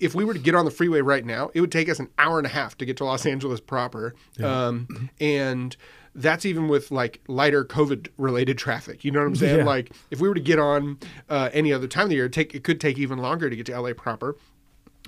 if 0.00 0.14
we 0.14 0.24
were 0.24 0.34
to 0.34 0.38
get 0.40 0.54
on 0.54 0.64
the 0.64 0.70
freeway 0.70 1.00
right 1.00 1.24
now, 1.24 1.50
it 1.54 1.60
would 1.60 1.72
take 1.72 1.88
us 1.88 1.98
an 1.98 2.08
hour 2.18 2.38
and 2.38 2.46
a 2.46 2.50
half 2.50 2.76
to 2.78 2.84
get 2.84 2.96
to 2.98 3.04
Los 3.04 3.26
Angeles 3.26 3.60
proper. 3.60 4.14
Um, 4.42 5.10
and 5.20 5.76
that's 6.14 6.44
even 6.44 6.68
with 6.68 6.90
like 6.90 7.20
lighter 7.28 7.64
COVID 7.64 8.08
related 8.16 8.58
traffic. 8.58 9.04
You 9.04 9.10
know 9.10 9.20
what 9.20 9.26
I'm 9.26 9.36
saying? 9.36 9.58
Yeah. 9.58 9.64
Like 9.64 9.92
if 10.10 10.20
we 10.20 10.28
were 10.28 10.34
to 10.34 10.40
get 10.40 10.58
on 10.58 10.98
uh, 11.28 11.50
any 11.52 11.72
other 11.72 11.86
time 11.86 12.04
of 12.04 12.08
the 12.10 12.16
year, 12.16 12.26
it 12.26 12.32
take 12.32 12.54
it 12.54 12.64
could 12.64 12.80
take 12.80 12.98
even 12.98 13.18
longer 13.18 13.48
to 13.48 13.56
get 13.56 13.66
to 13.66 13.80
LA 13.80 13.92
proper. 13.92 14.36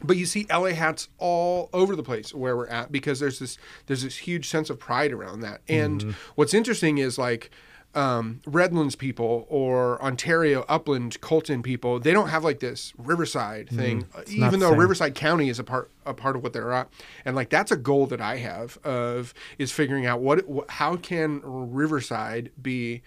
But 0.03 0.16
you 0.16 0.24
see 0.24 0.47
LA 0.51 0.70
hats 0.70 1.09
all 1.18 1.68
over 1.72 1.95
the 1.95 2.03
place 2.03 2.32
where 2.34 2.57
we're 2.57 2.68
at 2.68 2.91
because 2.91 3.20
there's 3.20 3.38
this 3.38 3.59
there's 3.86 4.03
this 4.03 4.18
huge 4.18 4.49
sense 4.49 4.70
of 4.70 4.78
pride 4.78 5.12
around 5.12 5.41
that. 5.41 5.61
And 5.68 6.14
what's 6.36 6.55
interesting 6.55 6.99
is 6.99 7.18
like 7.18 7.51
um, 7.95 8.41
Redlands 8.47 8.95
people 8.95 9.47
or 9.49 10.01
Ontario 10.03 10.64
Upland 10.68 11.20
Colton 11.20 11.62
people, 11.62 11.99
they 11.99 12.12
don't 12.12 12.28
have 12.28 12.45
like 12.45 12.61
this 12.61 12.93
Riverside 12.97 13.68
thing, 13.68 14.07
uh, 14.14 14.18
not 14.28 14.49
even 14.49 14.61
though. 14.61 14.74
Riverside 14.74 15.14
County 15.14 15.49
is 15.49 15.59
a 15.59 15.64
part 15.64 15.91
a 16.07 16.14
part 16.14 16.36
of 16.36 16.43
what 16.43 16.53
they're 16.53 16.72
at. 16.72 16.88
And 17.24 17.34
like 17.34 17.51
that's 17.51 17.72
a 17.72 17.76
goal 17.76 18.07
that 18.07 18.20
I 18.20 18.36
have 18.36 18.78
of 18.84 19.34
is 19.59 19.72
figuring 19.72 20.07
out 20.07 20.20
what, 20.20 20.49
what 20.49 20.70
how 20.70 20.97
can 20.97 21.41
Riverside 21.43 22.53
be 22.61 23.03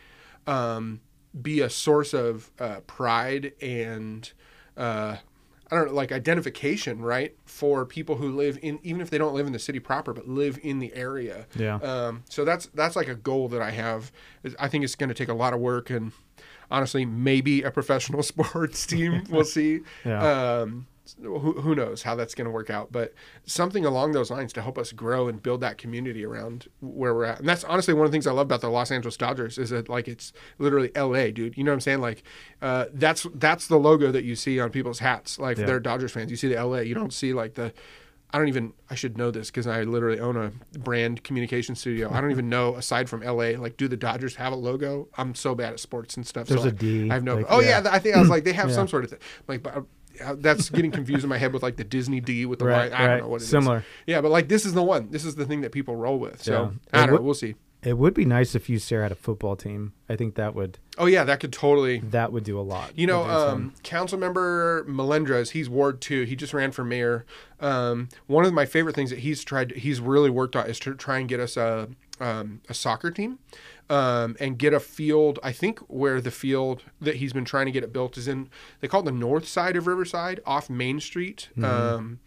um, 0.47 1.01
be 1.39 1.61
a 1.61 1.69
source 1.69 2.13
of 2.13 2.51
uh, 2.59 2.81
pride 2.81 3.53
and 3.61 4.31
uh, 4.75 5.17
I 5.71 5.75
don't 5.75 5.87
know, 5.87 5.93
like 5.93 6.11
identification, 6.11 7.01
right, 7.01 7.35
for 7.45 7.85
people 7.85 8.15
who 8.15 8.35
live 8.35 8.59
in, 8.61 8.79
even 8.83 9.01
if 9.01 9.09
they 9.09 9.17
don't 9.17 9.33
live 9.33 9.47
in 9.47 9.53
the 9.53 9.59
city 9.59 9.79
proper, 9.79 10.13
but 10.13 10.27
live 10.27 10.59
in 10.61 10.79
the 10.79 10.93
area. 10.93 11.47
Yeah. 11.55 11.75
Um, 11.75 12.23
so 12.29 12.45
that's 12.45 12.67
that's 12.67 12.95
like 12.95 13.07
a 13.07 13.15
goal 13.15 13.47
that 13.49 13.61
I 13.61 13.71
have. 13.71 14.11
I 14.59 14.67
think 14.67 14.83
it's 14.83 14.95
going 14.95 15.09
to 15.09 15.15
take 15.15 15.29
a 15.29 15.33
lot 15.33 15.53
of 15.53 15.59
work 15.59 15.89
and 15.89 16.11
honestly, 16.69 17.05
maybe 17.05 17.61
a 17.61 17.71
professional 17.71 18.23
sports 18.23 18.85
team. 18.85 19.23
We'll 19.29 19.45
see. 19.45 19.81
Yeah. 20.03 20.61
Um, 20.61 20.87
who, 21.21 21.53
who 21.61 21.75
knows 21.75 22.03
how 22.03 22.15
that's 22.15 22.33
going 22.33 22.45
to 22.45 22.51
work 22.51 22.69
out, 22.69 22.91
but 22.91 23.13
something 23.45 23.85
along 23.85 24.13
those 24.13 24.31
lines 24.31 24.53
to 24.53 24.61
help 24.61 24.77
us 24.77 24.91
grow 24.91 25.27
and 25.27 25.41
build 25.43 25.61
that 25.61 25.77
community 25.77 26.25
around 26.25 26.67
where 26.79 27.13
we're 27.13 27.25
at. 27.25 27.39
And 27.39 27.47
that's 27.49 27.63
honestly 27.65 27.93
one 27.93 28.05
of 28.05 28.11
the 28.11 28.15
things 28.15 28.25
I 28.27 28.31
love 28.31 28.47
about 28.47 28.61
the 28.61 28.69
Los 28.69 28.89
Angeles 28.91 29.17
Dodgers 29.17 29.57
is 29.57 29.69
that 29.71 29.89
like 29.89 30.07
it's 30.07 30.31
literally 30.59 30.91
LA, 30.95 31.31
dude. 31.31 31.57
You 31.57 31.63
know 31.63 31.71
what 31.71 31.75
I'm 31.75 31.81
saying? 31.81 31.99
Like 32.01 32.23
uh, 32.61 32.85
that's 32.93 33.27
that's 33.35 33.67
the 33.67 33.77
logo 33.77 34.11
that 34.11 34.23
you 34.23 34.35
see 34.35 34.59
on 34.59 34.69
people's 34.69 34.99
hats. 34.99 35.37
Like 35.39 35.57
Yeah. 35.57 35.65
they're 35.65 35.79
Dodgers 35.79 36.11
fans. 36.11 36.31
You 36.31 36.37
see 36.37 36.47
the 36.53 36.63
LA. 36.63 36.79
You 36.79 36.95
don't 36.95 37.13
see 37.13 37.33
like 37.33 37.55
the 37.55 37.73
I 38.35 38.39
don't 38.39 38.47
even 38.47 38.73
I 38.89 38.95
should 38.95 39.15
know 39.15 39.29
this 39.29 39.51
because 39.51 39.67
I 39.67 39.83
literally 39.83 40.19
own 40.19 40.35
a 40.37 40.51
brand 40.79 41.23
communication 41.23 41.75
studio. 41.75 42.11
I 42.11 42.19
don't 42.19 42.31
even 42.31 42.49
know 42.49 42.75
aside 42.75 43.07
from 43.07 43.21
LA, 43.21 43.51
like 43.59 43.77
do 43.77 43.87
the 43.87 43.95
Dodgers 43.97 44.35
have 44.37 44.53
a 44.53 44.55
logo? 44.55 45.07
I'm 45.17 45.35
so 45.35 45.53
bad 45.53 45.73
at 45.73 45.79
sports 45.79 46.17
and 46.17 46.25
stuff. 46.25 46.47
There's 46.47 46.61
so 46.63 46.69
a 46.69 46.71
D, 46.71 47.11
I 47.11 47.13
have 47.13 47.23
no. 47.23 47.35
like, 47.35 47.45
oh 47.49 47.59
yeah. 47.59 47.83
yeah, 47.83 47.89
I 47.93 47.99
think 47.99 48.15
I 48.15 48.19
was 48.19 48.29
like 48.29 48.43
they 48.43 48.53
have 48.61 48.69
Yeah. 48.69 48.75
some 48.75 48.87
sort 48.87 49.03
of 49.03 49.11
thing. 49.11 49.19
Like, 49.47 49.61
but 49.61 49.77
uh, 49.77 49.81
that's 50.35 50.69
getting 50.69 50.91
confused 50.91 51.23
in 51.23 51.29
my 51.29 51.37
head 51.37 51.53
with 51.53 51.63
like 51.63 51.75
the 51.77 51.83
Disney 51.83 52.19
D 52.19 52.45
with 52.45 52.59
the 52.59 52.65
Right, 52.65 52.91
line. 52.91 53.01
I 53.01 53.07
don't 53.07 53.19
know 53.21 53.27
what 53.29 53.41
it 53.41 53.45
is. 53.45 53.49
Similar. 53.49 53.83
Yeah, 54.07 54.21
but 54.21 54.31
like 54.31 54.47
this 54.47 54.65
is 54.65 54.73
the 54.73 54.83
one. 54.83 55.09
This 55.11 55.25
is 55.25 55.35
the 55.35 55.45
thing 55.45 55.61
that 55.61 55.71
people 55.71 55.95
roll 55.95 56.19
with. 56.19 56.41
So 56.43 56.73
Yeah. 56.93 57.01
I 57.01 57.05
don't 57.05 57.15
know. 57.15 57.21
We'll 57.21 57.33
see. 57.33 57.55
It 57.81 57.97
would 57.97 58.13
be 58.13 58.23
nice 58.23 58.55
if 58.55 58.69
you 58.69 58.79
Sarah 58.79 59.03
had 59.03 59.11
a 59.11 59.15
football 59.15 59.57
team. 59.57 59.91
I 60.07 60.15
think 60.15 60.35
that 60.35 60.55
would 60.55 60.79
Oh 60.97 61.05
yeah, 61.05 61.25
that 61.25 61.41
could 61.41 61.51
totally. 61.51 61.99
that 61.99 62.31
would 62.31 62.45
do 62.45 62.57
a 62.57 62.61
lot. 62.61 62.97
You 62.97 63.07
know, 63.07 63.19
with 63.19 63.27
their 63.27 63.37
team. 63.39 63.49
um, 63.49 63.73
council 63.83 64.17
member 64.17 64.85
Melendrez, 64.87 65.51
he's 65.51 65.69
Ward 65.69 65.99
two. 65.99 66.23
He 66.23 66.37
just 66.37 66.53
ran 66.53 66.71
for 66.71 66.85
mayor. 66.85 67.25
Um, 67.59 68.07
one 68.27 68.45
of 68.45 68.53
my 68.53 68.65
favorite 68.65 68.95
things 68.95 69.09
that 69.09 69.19
he's 69.19 69.43
tried, 69.43 69.71
he's 69.71 69.99
really 69.99 70.29
worked 70.29 70.55
on, 70.55 70.69
is 70.69 70.79
to 70.79 70.93
try 70.95 71.17
and 71.19 71.27
get 71.27 71.39
us 71.41 71.57
a 71.57 71.89
um, 72.21 72.61
a 72.69 72.73
soccer 72.73 73.11
team, 73.11 73.39
um, 73.89 74.35
and 74.39 74.57
get 74.57 74.73
a 74.73 74.79
field. 74.79 75.39
I 75.43 75.51
think 75.51 75.79
where 75.81 76.21
the 76.21 76.31
field 76.31 76.83
that 77.01 77.17
he's 77.17 77.33
been 77.33 77.45
trying 77.45 77.65
to 77.65 77.71
get 77.71 77.83
it 77.83 77.93
built 77.93 78.17
is 78.17 78.27
in. 78.27 78.49
They 78.79 78.87
call 78.87 79.01
it 79.01 79.05
the 79.05 79.11
north 79.11 79.47
side 79.47 79.75
of 79.75 79.87
Riverside, 79.87 80.39
off 80.45 80.69
Main 80.69 80.99
Street. 80.99 81.49
Mm-hmm. 81.57 81.65
Um, 81.65 82.19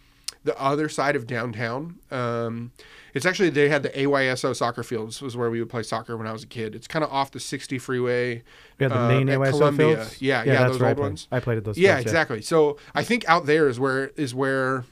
the 0.46 0.58
other 0.60 0.88
side 0.88 1.16
of 1.16 1.26
downtown. 1.26 1.96
Um, 2.10 2.72
it's 3.12 3.26
actually 3.26 3.50
they 3.50 3.68
had 3.68 3.82
the 3.82 3.90
AYSO 3.90 4.54
soccer 4.54 4.82
fields 4.82 5.20
was 5.20 5.36
where 5.36 5.50
we 5.50 5.58
would 5.58 5.68
play 5.68 5.82
soccer 5.82 6.16
when 6.16 6.26
I 6.26 6.32
was 6.32 6.44
a 6.44 6.46
kid. 6.46 6.74
It's 6.74 6.86
kind 6.86 7.04
of 7.04 7.12
off 7.12 7.32
the 7.32 7.40
60 7.40 7.78
freeway. 7.78 8.42
we 8.78 8.84
had 8.84 8.92
the 8.92 8.98
uh, 8.98 9.08
main 9.08 9.28
at 9.28 9.38
AYSO 9.38 9.50
Columbia. 9.50 9.96
fields. 9.96 10.22
Yeah, 10.22 10.44
yeah, 10.44 10.52
that's 10.54 10.78
those 10.78 10.82
old 10.82 10.98
ones. 10.98 11.28
I 11.30 11.40
played 11.40 11.58
at 11.58 11.64
those. 11.64 11.76
Yeah, 11.76 11.96
fields, 11.96 12.06
exactly. 12.06 12.42
So 12.42 12.78
I 12.94 13.02
think 13.02 13.28
out 13.28 13.46
there 13.46 13.68
is 13.68 13.78
where 13.80 14.08
is 14.16 14.34
where 14.34 14.84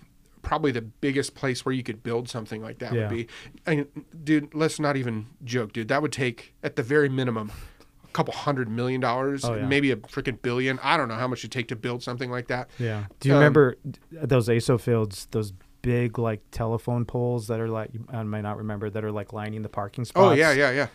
probably 0.45 0.71
the 0.71 0.83
biggest 0.83 1.35
place 1.35 1.65
where 1.65 1.73
you 1.73 1.83
could 1.83 2.03
build 2.03 2.29
something 2.29 2.63
like 2.63 2.79
that 2.79 2.93
Yeah. 2.93 3.09
would 3.09 3.11
be. 3.11 3.27
And 3.67 3.87
dude, 4.23 4.55
let's 4.55 4.79
not 4.79 4.97
even 4.97 5.27
joke, 5.43 5.73
dude. 5.73 5.89
That 5.89 6.03
would 6.03 6.13
take 6.13 6.55
at 6.63 6.77
the 6.77 6.83
very 6.83 7.09
minimum 7.09 7.51
a 8.05 8.09
couple 8.13 8.33
hundred 8.35 8.69
million 8.69 9.01
dollars, 9.01 9.45
Oh, 9.45 9.55
yeah. 9.55 9.67
maybe 9.67 9.91
a 9.91 9.97
freaking 9.97 10.41
billion. 10.41 10.79
I 10.83 10.97
don't 10.97 11.09
know 11.09 11.15
how 11.17 11.27
much 11.27 11.41
it'd 11.41 11.51
take 11.53 11.69
to 11.69 11.77
build 11.77 12.03
something 12.03 12.31
like 12.31 12.47
that. 12.49 12.71
Yeah. 12.79 13.05
Do 13.21 13.29
you 13.29 13.35
Um, 13.35 13.41
remember 13.41 13.77
those 14.13 14.49
AYSO 14.49 14.79
fields? 14.81 15.27
Those 15.33 15.53
big 15.83 16.19
like 16.19 16.41
telephone 16.51 17.05
poles 17.05 17.47
that 17.49 17.61
are 17.61 17.69
like 17.69 17.91
I 18.09 18.23
might 18.23 18.41
not 18.41 18.57
remember 18.57 18.89
that 18.89 19.05
are 19.05 19.13
like 19.13 19.33
lining 19.35 19.61
the 19.63 19.69
parking 19.69 20.05
spots. 20.07 20.25
Oh 20.25 20.33
yeah, 20.33 20.53
yeah, 20.53 20.71
yeah. 20.71 20.87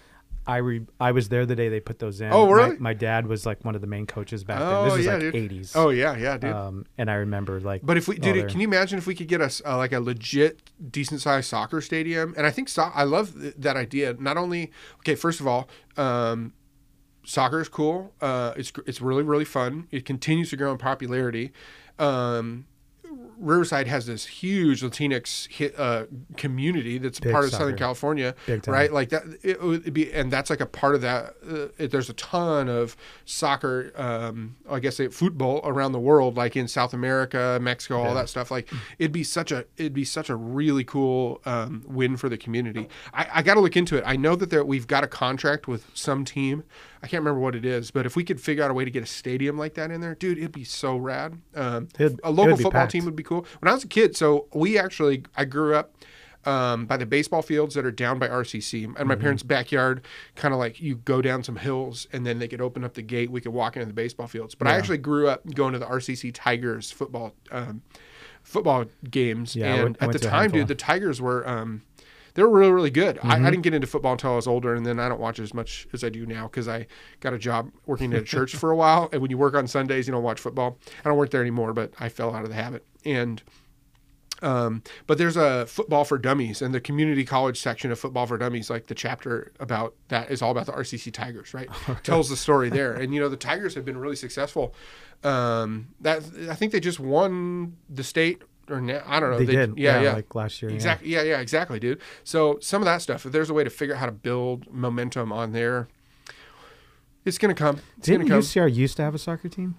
I 0.48 0.58
re- 0.58 0.86
I 1.00 1.12
was 1.12 1.30
there 1.30 1.46
the 1.46 1.56
day 1.56 1.70
they 1.70 1.80
put 1.80 2.00
those 2.00 2.22
in. 2.22 2.32
Oh, 2.32 2.48
My- 2.48 2.52
really? 2.52 2.78
My, 2.80 2.94
dad 2.94 3.28
was 3.28 3.46
like 3.46 3.64
one 3.64 3.76
of 3.76 3.82
the 3.82 3.88
main 3.88 4.08
coaches 4.08 4.44
back 4.44 4.60
then. 4.60 4.68
Oh 4.68 4.86
This 4.86 5.00
is 5.00 5.06
yeah, 5.06 5.12
like 5.14 5.20
dude. 5.22 5.36
eighties. 5.36 5.74
Oh 5.76 5.90
yeah, 5.90 6.18
yeah, 6.18 6.38
dude. 6.38 6.52
Um, 6.54 6.86
and 6.98 7.10
I 7.12 7.16
remember 7.16 7.60
like. 7.60 7.82
But 7.86 7.98
if 7.98 8.08
we, 8.08 8.16
oh, 8.18 8.20
dude, 8.20 8.50
can 8.50 8.60
you 8.60 8.68
imagine 8.68 8.98
if 8.98 9.06
we 9.06 9.14
could 9.14 9.28
get 9.28 9.42
us 9.42 9.62
uh, 9.66 9.78
like 9.78 9.92
a 9.94 10.00
legit, 10.00 10.62
decent 10.92 11.22
sized 11.22 11.48
soccer 11.50 11.82
stadium? 11.82 12.34
And 12.36 12.48
I 12.48 12.52
think 12.52 12.70
so- 12.70 12.92
I 12.94 13.04
love 13.04 13.40
th- 13.40 13.54
that 13.58 13.78
idea. 13.78 14.16
Not 14.20 14.38
only, 14.38 14.72
okay, 15.00 15.16
first 15.16 15.40
of 15.40 15.46
all, 15.48 15.70
um, 15.98 16.54
soccer 17.26 17.62
is 17.62 17.70
cool. 17.70 18.14
Uh, 18.20 18.54
it's 18.58 18.72
it's 18.88 19.02
really 19.02 19.24
really 19.24 19.46
fun. 19.46 19.88
It 19.92 20.04
continues 20.06 20.50
to 20.50 20.58
grow 20.58 20.72
in 20.72 20.78
popularity. 20.80 21.52
Um, 22.00 22.66
Riverside 23.40 23.88
has 23.88 24.06
this 24.06 24.26
huge 24.26 24.82
Latinx 24.82 25.50
hit, 25.50 25.78
uh, 25.80 26.06
community 26.38 26.98
that's 26.98 27.20
Big 27.20 27.32
part 27.32 27.46
of 27.46 27.52
Southern. 27.52 27.78
California, 27.78 28.36
Big 28.46 28.64
time. 28.64 28.74
right? 28.74 28.92
Like 28.92 29.10
that, 29.10 29.24
it 29.44 29.62
would 29.62 29.94
be, 29.94 30.12
and 30.12 30.32
that's 30.32 30.50
like 30.50 30.60
a 30.62 30.66
part 30.66 30.96
of 30.96 31.02
that. 31.02 31.36
Uh, 31.50 31.68
it, 31.78 31.92
there's 31.92 32.10
a 32.10 32.14
ton 32.14 32.68
of 32.70 32.96
soccer, 33.26 33.92
um, 33.96 34.56
I 34.70 34.80
guess, 34.80 35.00
it, 35.00 35.14
football 35.14 35.62
around 35.64 35.92
the 35.94 36.00
world, 36.00 36.36
like 36.36 36.56
in 36.56 36.68
South 36.68 36.94
America, 36.94 37.60
Mexico, 37.62 37.98
all 38.00 38.06
Yeah. 38.08 38.14
that 38.16 38.30
stuff. 38.30 38.52
Like 38.52 38.70
it'd 38.98 39.12
be 39.12 39.24
such 39.24 39.52
a, 39.52 39.66
it'd 39.78 39.94
be 39.94 40.06
such 40.06 40.30
a 40.30 40.36
really 40.36 40.84
cool 40.84 41.42
um, 41.46 41.84
win 41.88 42.18
for 42.18 42.30
the 42.30 42.38
community. 42.38 42.88
I, 43.14 43.28
I 43.36 43.42
got 43.42 43.54
to 43.56 43.60
look 43.62 43.78
into 43.78 43.96
it. 43.98 44.04
I 44.06 44.16
know 44.16 44.36
that 44.36 44.50
there, 44.50 44.64
we've 44.66 44.88
got 44.88 45.04
a 45.04 45.08
contract 45.08 45.68
with 45.68 45.86
some 45.94 46.26
team. 46.26 46.64
I 47.02 47.08
can't 47.08 47.22
remember 47.22 47.40
what 47.40 47.56
it 47.56 47.64
is, 47.64 47.92
but 47.92 48.06
if 48.06 48.18
we 48.18 48.26
could 48.26 48.42
figure 48.42 48.62
out 48.62 48.72
a 48.72 48.74
way 48.74 48.84
to 48.84 48.92
get 48.92 49.04
a 49.04 49.06
stadium 49.06 49.58
like 49.58 49.76
that 49.76 49.90
in 49.90 50.02
there, 50.02 50.16
dude, 50.16 50.38
it'd 50.38 50.52
be 50.52 50.66
so 50.66 50.98
rad. 50.98 51.40
Um, 51.56 51.88
a 52.26 52.30
local 52.30 52.58
football 52.58 52.72
packed. 52.72 52.92
team 52.92 53.06
would 53.06 53.16
be 53.16 53.24
cool. 53.30 53.46
When 53.60 53.70
I 53.70 53.74
was 53.74 53.84
a 53.84 53.88
kid, 53.88 54.18
so 54.18 54.48
we 54.54 54.78
actually, 54.78 55.24
I 55.38 55.46
grew 55.46 55.76
up 55.76 55.94
um, 56.46 56.86
by 56.86 56.98
the 56.98 57.06
baseball 57.06 57.42
fields 57.42 57.76
that 57.76 57.86
are 57.86 57.92
down 57.92 58.18
by 58.18 58.28
RCC. 58.28 58.84
And 58.86 58.96
Mm-hmm. 58.96 59.08
my 59.08 59.16
parents' 59.16 59.44
backyard, 59.44 60.02
kind 60.36 60.54
of 60.54 60.60
like 60.60 60.82
you 60.82 60.96
go 60.96 61.22
down 61.22 61.44
some 61.44 61.58
hills 61.58 62.08
and 62.14 62.26
then 62.26 62.40
they 62.40 62.48
could 62.48 62.62
open 62.62 62.84
up 62.84 62.94
the 62.94 63.02
gate. 63.02 63.30
We 63.30 63.42
could 63.42 63.54
walk 63.54 63.76
into 63.76 63.86
the 63.88 63.94
baseball 63.94 64.28
fields. 64.28 64.56
But 64.56 64.68
I 64.68 64.76
actually 64.76 64.98
grew 65.00 65.28
up 65.28 65.46
going 65.54 65.74
to 65.74 65.80
the 65.80 65.86
RCC 65.86 66.32
Tigers 66.34 66.92
football 66.92 67.36
um, 67.52 67.82
football 68.42 68.86
games. 69.10 69.56
Yeah, 69.56 69.74
and 69.76 69.84
went- 69.84 69.98
at 70.02 70.12
the 70.14 70.20
time, 70.20 70.52
dude, 70.52 70.68
the 70.68 70.76
Tigers 70.76 71.22
were. 71.22 71.48
Um, 71.48 71.84
they 72.34 72.44
were 72.44 72.50
really, 72.50 72.72
really 72.72 72.90
good. 72.92 73.18
I, 73.20 73.36
Mm-hmm. 73.40 73.46
I 73.46 73.50
didn't 73.52 73.64
get 73.64 73.74
into 73.74 73.88
football 73.88 74.14
until 74.14 74.34
I 74.34 74.36
was 74.36 74.48
older, 74.48 74.76
and 74.76 74.86
then 74.86 75.00
I 75.00 75.08
don't 75.08 75.20
watch 75.20 75.40
as 75.40 75.54
much 75.54 75.88
as 75.94 76.04
I 76.04 76.10
do 76.10 76.26
now 76.26 76.48
because 76.48 76.68
I 76.68 76.88
got 77.20 77.34
a 77.34 77.38
job 77.38 77.72
working 77.86 78.14
at 78.14 78.22
a 78.22 78.26
church 78.26 78.56
for 78.56 78.72
a 78.72 78.76
while. 78.76 79.10
And 79.12 79.22
when 79.22 79.32
you 79.32 79.38
work 79.38 79.54
on 79.54 79.68
Sundays, 79.68 80.08
you 80.08 80.12
don't 80.14 80.24
watch 80.24 80.40
football. 80.40 80.78
I 81.06 81.10
don't 81.10 81.18
work 81.18 81.30
there 81.30 81.42
anymore, 81.42 81.74
but 81.74 81.94
I 82.00 82.10
fell 82.10 82.36
out 82.36 82.44
of 82.44 82.50
the 82.50 82.56
habit. 82.56 82.86
And 83.06 83.42
um, 84.42 84.84
but 85.06 85.18
there's 85.18 85.38
a 85.38 85.66
football 85.66 86.06
for 86.06 86.18
dummies, 86.18 86.62
and 86.62 86.74
the 86.74 86.80
community 86.80 87.26
college 87.26 87.60
section 87.60 87.92
of 87.92 88.00
football 88.00 88.26
for 88.26 88.38
dummies, 88.38 88.70
like 88.70 88.88
the 88.88 88.96
chapter 88.96 89.52
about 89.60 89.96
that, 90.08 90.32
is 90.32 90.42
all 90.42 90.52
about 90.52 90.66
the 90.66 90.72
RCC 90.72 91.12
Tigers, 91.12 91.54
right? 91.54 91.70
Tells 92.04 92.30
the 92.30 92.38
story 92.38 92.70
there, 92.70 92.94
and 92.94 93.14
you 93.14 93.20
know 93.20 93.30
the 93.30 93.38
Tigers 93.38 93.76
have 93.76 93.86
been 93.86 93.98
really 93.98 94.16
successful. 94.16 94.74
Um, 95.24 95.90
that 96.00 96.24
I 96.50 96.56
think 96.56 96.72
they 96.72 96.80
just 96.80 97.00
won 97.00 97.76
the 97.90 98.04
state, 98.04 98.42
or 98.72 98.82
na- 98.82 99.02
I 99.06 99.20
don't 99.20 99.32
know. 99.32 99.40
they, 99.40 99.46
did. 99.46 99.78
yeah, 99.78 100.02
yeah. 100.02 100.14
Like 100.14 100.34
last 100.36 100.62
year. 100.62 100.72
Exactly. 100.72 101.10
Yeah, 101.10 101.22
yeah, 101.24 101.40
exactly, 101.40 101.80
dude. 101.80 102.02
So 102.24 102.58
some 102.62 102.82
of 102.82 102.86
that 102.86 103.02
stuff, 103.02 103.26
if 103.26 103.32
there's 103.32 103.50
a 103.50 103.54
way 103.54 103.64
to 103.64 103.70
figure 103.70 103.96
out 103.96 104.00
how 104.00 104.06
to 104.06 104.12
build 104.12 104.72
momentum 104.74 105.32
on 105.32 105.52
there, 105.52 105.88
it's 107.26 107.38
gonna 107.38 107.54
come. 107.54 107.80
It's 107.98 108.08
Didn't 108.08 108.28
gonna 108.28 108.42
come, 108.42 108.42
UCR 108.42 108.74
used 108.74 108.96
to 108.98 109.04
have 109.04 109.14
a 109.16 109.20
soccer 109.20 109.50
team? 109.50 109.76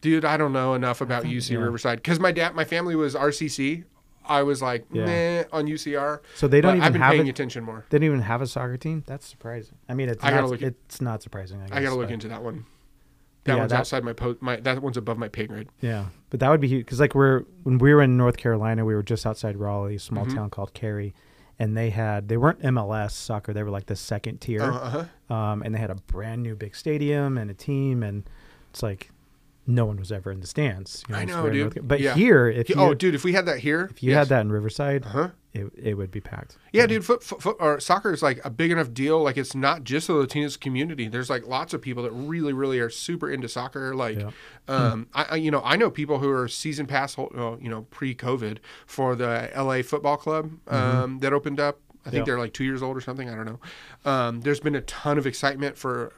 dude. 0.00 0.24
I 0.24 0.36
don't 0.36 0.52
know 0.52 0.74
enough 0.74 1.00
about 1.00 1.24
UC 1.24 1.50
yeah. 1.50 1.58
Riverside 1.58 1.98
because 1.98 2.20
my 2.20 2.30
dad, 2.32 2.54
my 2.54 2.64
family 2.64 2.94
was 2.94 3.14
RCC. 3.14 3.84
I 4.24 4.42
was 4.42 4.60
like, 4.60 4.84
Yeah. 4.92 5.06
meh, 5.06 5.44
on 5.52 5.66
UCR. 5.66 6.20
So 6.36 6.46
they 6.48 6.60
don't 6.60 6.72
even 6.76 6.82
I've 6.84 6.92
been 6.92 7.00
have 7.02 7.12
paying 7.12 7.26
it. 7.26 7.30
attention 7.30 7.64
more. 7.64 7.84
They 7.88 7.98
don't 7.98 8.04
even 8.06 8.20
have 8.20 8.42
a 8.42 8.46
soccer 8.46 8.76
team. 8.76 9.02
That's 9.06 9.26
surprising. 9.26 9.76
I 9.88 9.94
mean, 9.94 10.08
it's 10.10 10.22
I 10.22 10.30
gotta 10.30 10.42
not. 10.42 10.50
look 10.50 10.62
it's 10.62 11.00
not 11.00 11.22
surprising. 11.22 11.60
I, 11.62 11.66
guess, 11.68 11.76
I 11.78 11.82
gotta 11.82 11.96
look 11.96 12.08
but- 12.08 12.12
into 12.14 12.28
that 12.28 12.42
one. 12.42 12.66
That 13.48 13.54
Yeah, 13.54 13.58
one's 13.60 13.70
that- 13.72 13.80
outside 13.80 14.04
my 14.04 14.12
post. 14.12 14.40
My 14.42 14.56
that 14.56 14.80
one's 14.82 14.96
above 14.96 15.18
my 15.18 15.28
pay 15.28 15.46
grade. 15.46 15.68
Yeah, 15.80 16.06
but 16.30 16.38
that 16.40 16.48
would 16.50 16.60
be 16.60 16.68
huge 16.68 16.84
because 16.86 17.00
like 17.00 17.14
we're 17.14 17.44
when 17.64 17.78
we 17.78 17.92
were 17.92 18.02
in 18.02 18.16
North 18.16 18.36
Carolina, 18.36 18.84
we 18.84 18.94
were 18.94 19.02
just 19.02 19.26
outside 19.26 19.56
Raleigh, 19.56 19.96
a 19.96 19.98
small 19.98 20.26
Mhm. 20.26 20.34
town 20.34 20.50
called 20.50 20.74
Cary, 20.74 21.14
and 21.58 21.76
they 21.76 21.90
had 21.90 22.28
they 22.28 22.36
weren't 22.36 22.60
MLS 22.62 23.12
soccer; 23.14 23.52
they 23.52 23.62
were 23.62 23.70
like 23.70 23.86
the 23.86 23.96
second 23.96 24.40
tier, 24.40 24.62
Uh 24.62 25.06
huh. 25.30 25.34
um, 25.34 25.62
and 25.62 25.74
they 25.74 25.78
had 25.78 25.90
a 25.90 25.94
brand 25.96 26.42
new 26.42 26.54
big 26.54 26.76
stadium 26.76 27.36
and 27.38 27.50
a 27.50 27.54
team, 27.54 28.02
and 28.02 28.28
it's 28.70 28.82
like 28.82 29.10
no 29.66 29.84
one 29.84 29.96
was 29.98 30.10
ever 30.12 30.30
in 30.30 30.40
the 30.40 30.46
stands. 30.46 31.04
you 31.08 31.14
I 31.14 31.24
know, 31.26 31.48
dude. 31.50 31.74
North 31.74 31.88
but 31.88 32.00
Yeah. 32.00 32.14
here, 32.14 32.48
if 32.48 32.70
you 32.70 32.76
Oh, 32.78 32.94
dude, 32.94 33.14
if 33.14 33.22
we 33.24 33.32
had 33.34 33.44
that 33.46 33.58
here, 33.58 33.88
if 33.90 34.02
you 34.02 34.14
had 34.14 34.28
that 34.28 34.40
in 34.42 34.50
Riverside, 34.52 35.04
huh? 35.06 35.30
It, 35.58 35.72
it 35.76 35.94
would 35.94 36.10
be 36.10 36.20
packed. 36.20 36.56
Yeah, 36.72 36.86
dude, 36.86 37.04
foot, 37.04 37.22
foot, 37.22 37.42
foot 37.42 37.56
or 37.60 37.80
soccer 37.80 38.12
is 38.12 38.22
like 38.22 38.40
a 38.44 38.50
big 38.50 38.70
enough 38.70 38.92
deal. 38.94 39.22
Like 39.22 39.36
it's 39.36 39.54
not 39.54 39.84
just 39.84 40.06
the 40.06 40.12
Latinos 40.14 40.58
community. 40.58 41.08
There's 41.08 41.28
like 41.28 41.46
lots 41.46 41.74
of 41.74 41.82
people 41.82 42.02
that 42.04 42.12
really, 42.12 42.52
really 42.52 42.78
are 42.80 42.90
super 42.90 43.30
into 43.30 43.48
soccer. 43.48 43.94
Like, 43.94 44.18
Yeah. 44.20 44.30
um, 44.68 45.08
I, 45.14 45.24
I, 45.30 45.34
you 45.36 45.50
know, 45.50 45.62
I 45.64 45.76
know 45.76 45.90
people 45.90 46.18
who 46.18 46.30
are 46.30 46.48
season 46.48 46.86
pass, 46.86 47.16
you 47.18 47.58
know, 47.62 47.82
pre-COVID 47.90 48.58
for 48.86 49.14
the 49.16 49.50
LA 49.56 49.82
Football 49.82 50.16
Club 50.16 50.50
um, 50.68 51.18
that 51.20 51.32
opened 51.32 51.60
up. 51.60 51.80
I 52.06 52.10
think 52.10 52.20
Yeah. 52.22 52.24
they're 52.26 52.38
like 52.38 52.52
two 52.54 52.64
years 52.64 52.82
old 52.82 52.96
or 52.96 53.00
something. 53.00 53.28
I 53.28 53.34
don't 53.34 53.44
know. 53.46 53.60
Um, 54.10 54.40
there's 54.40 54.60
been 54.60 54.74
a 54.76 54.80
ton 54.82 55.18
of 55.18 55.26
excitement 55.26 55.76
for 55.76 56.12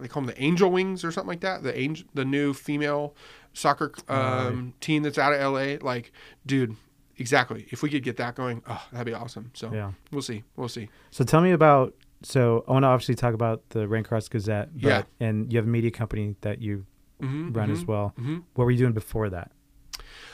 they 0.00 0.08
call 0.08 0.22
them 0.22 0.34
the 0.34 0.42
Angel 0.42 0.70
Wings 0.70 1.04
or 1.04 1.12
something 1.12 1.28
like 1.28 1.40
that. 1.40 1.62
The 1.62 1.78
angel, 1.78 2.06
the 2.14 2.24
new 2.24 2.54
female 2.54 3.14
soccer 3.52 3.92
um, 4.08 4.72
team 4.80 5.02
that's 5.02 5.18
out 5.18 5.34
of 5.34 5.40
LA. 5.52 5.76
Like, 5.86 6.10
dude, 6.46 6.76
exactly. 7.18 7.66
If 7.70 7.82
we 7.82 7.90
could 7.90 8.02
get 8.02 8.16
that 8.18 8.34
going, 8.34 8.62
oh, 8.68 8.82
that'd 8.92 9.06
be 9.06 9.14
awesome. 9.14 9.50
So 9.54 9.72
Yeah. 9.72 9.92
we'll 10.12 10.22
see. 10.22 10.42
We'll 10.56 10.68
see. 10.68 10.88
So 11.10 11.24
tell 11.24 11.40
me 11.40 11.52
about. 11.52 11.94
So 12.22 12.64
I 12.66 12.72
want 12.72 12.84
to 12.84 12.88
obviously 12.88 13.14
talk 13.16 13.34
about 13.34 13.68
the 13.70 13.86
Raincross 13.86 14.28
Gazette. 14.30 14.70
But, 14.74 14.88
Yeah. 14.88 15.02
And 15.20 15.52
you 15.52 15.58
have 15.58 15.66
a 15.66 15.70
media 15.70 15.90
company 15.90 16.36
that 16.40 16.60
you 16.62 16.86
hmm 17.20 17.52
run 17.52 17.70
as 17.70 17.86
well. 17.86 18.14
mhm. 18.18 18.42
What 18.54 18.64
were 18.64 18.70
you 18.70 18.78
doing 18.78 18.92
before 18.92 19.28
that? 19.30 19.50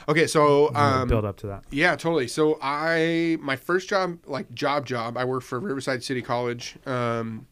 Okay, 0.08 0.26
so 0.26 0.74
um, 0.74 1.08
build 1.08 1.24
up 1.24 1.36
to 1.38 1.46
that. 1.48 1.64
Yeah, 1.70 1.94
totally. 1.96 2.26
So 2.28 2.58
I 2.62 3.36
my 3.40 3.56
first 3.56 3.88
job, 3.88 4.18
like 4.26 4.52
job 4.54 4.86
job, 4.86 5.16
I 5.16 5.24
worked 5.24 5.44
for 5.46 5.60
Riverside 5.60 6.02
City 6.02 6.22
College, 6.22 6.76
um, 6.86 7.46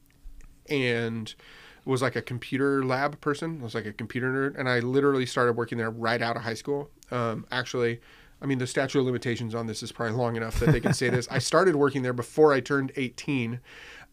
and 0.68 1.35
was 1.85 2.03
like 2.03 2.16
a 2.16 2.22
computer 2.22 2.85
lab 2.85 3.20
person. 3.20 3.59
I 3.61 3.64
was 3.64 3.74
like 3.74 3.87
a 3.87 3.93
computer 3.93 4.31
nerd, 4.33 4.59
and 4.59 4.68
I 4.68 4.81
literally 4.81 5.26
started 5.26 5.57
working 5.57 5.79
there 5.79 5.91
right 5.91 6.20
out 6.20 6.37
of 6.37 6.43
high 6.43 6.55
school. 6.55 6.91
Um, 7.11 7.47
actually, 7.51 8.01
I 8.41 8.47
mean, 8.47 8.59
the 8.59 8.66
statute 8.66 9.01
of 9.01 9.07
limitations 9.07 9.55
on 9.55 9.66
this 9.66 9.82
is 9.82 9.91
probably 9.91 10.16
long 10.16 10.36
enough 10.36 10.61
that 10.61 10.70
they 10.70 10.80
can 10.80 10.95
say 10.95 11.09
this. 11.09 11.26
I 11.30 11.39
started 11.39 11.74
working 11.76 12.03
there 12.03 12.12
before 12.12 12.53
I 12.53 12.61
turned 12.61 12.93
18. 12.95 13.61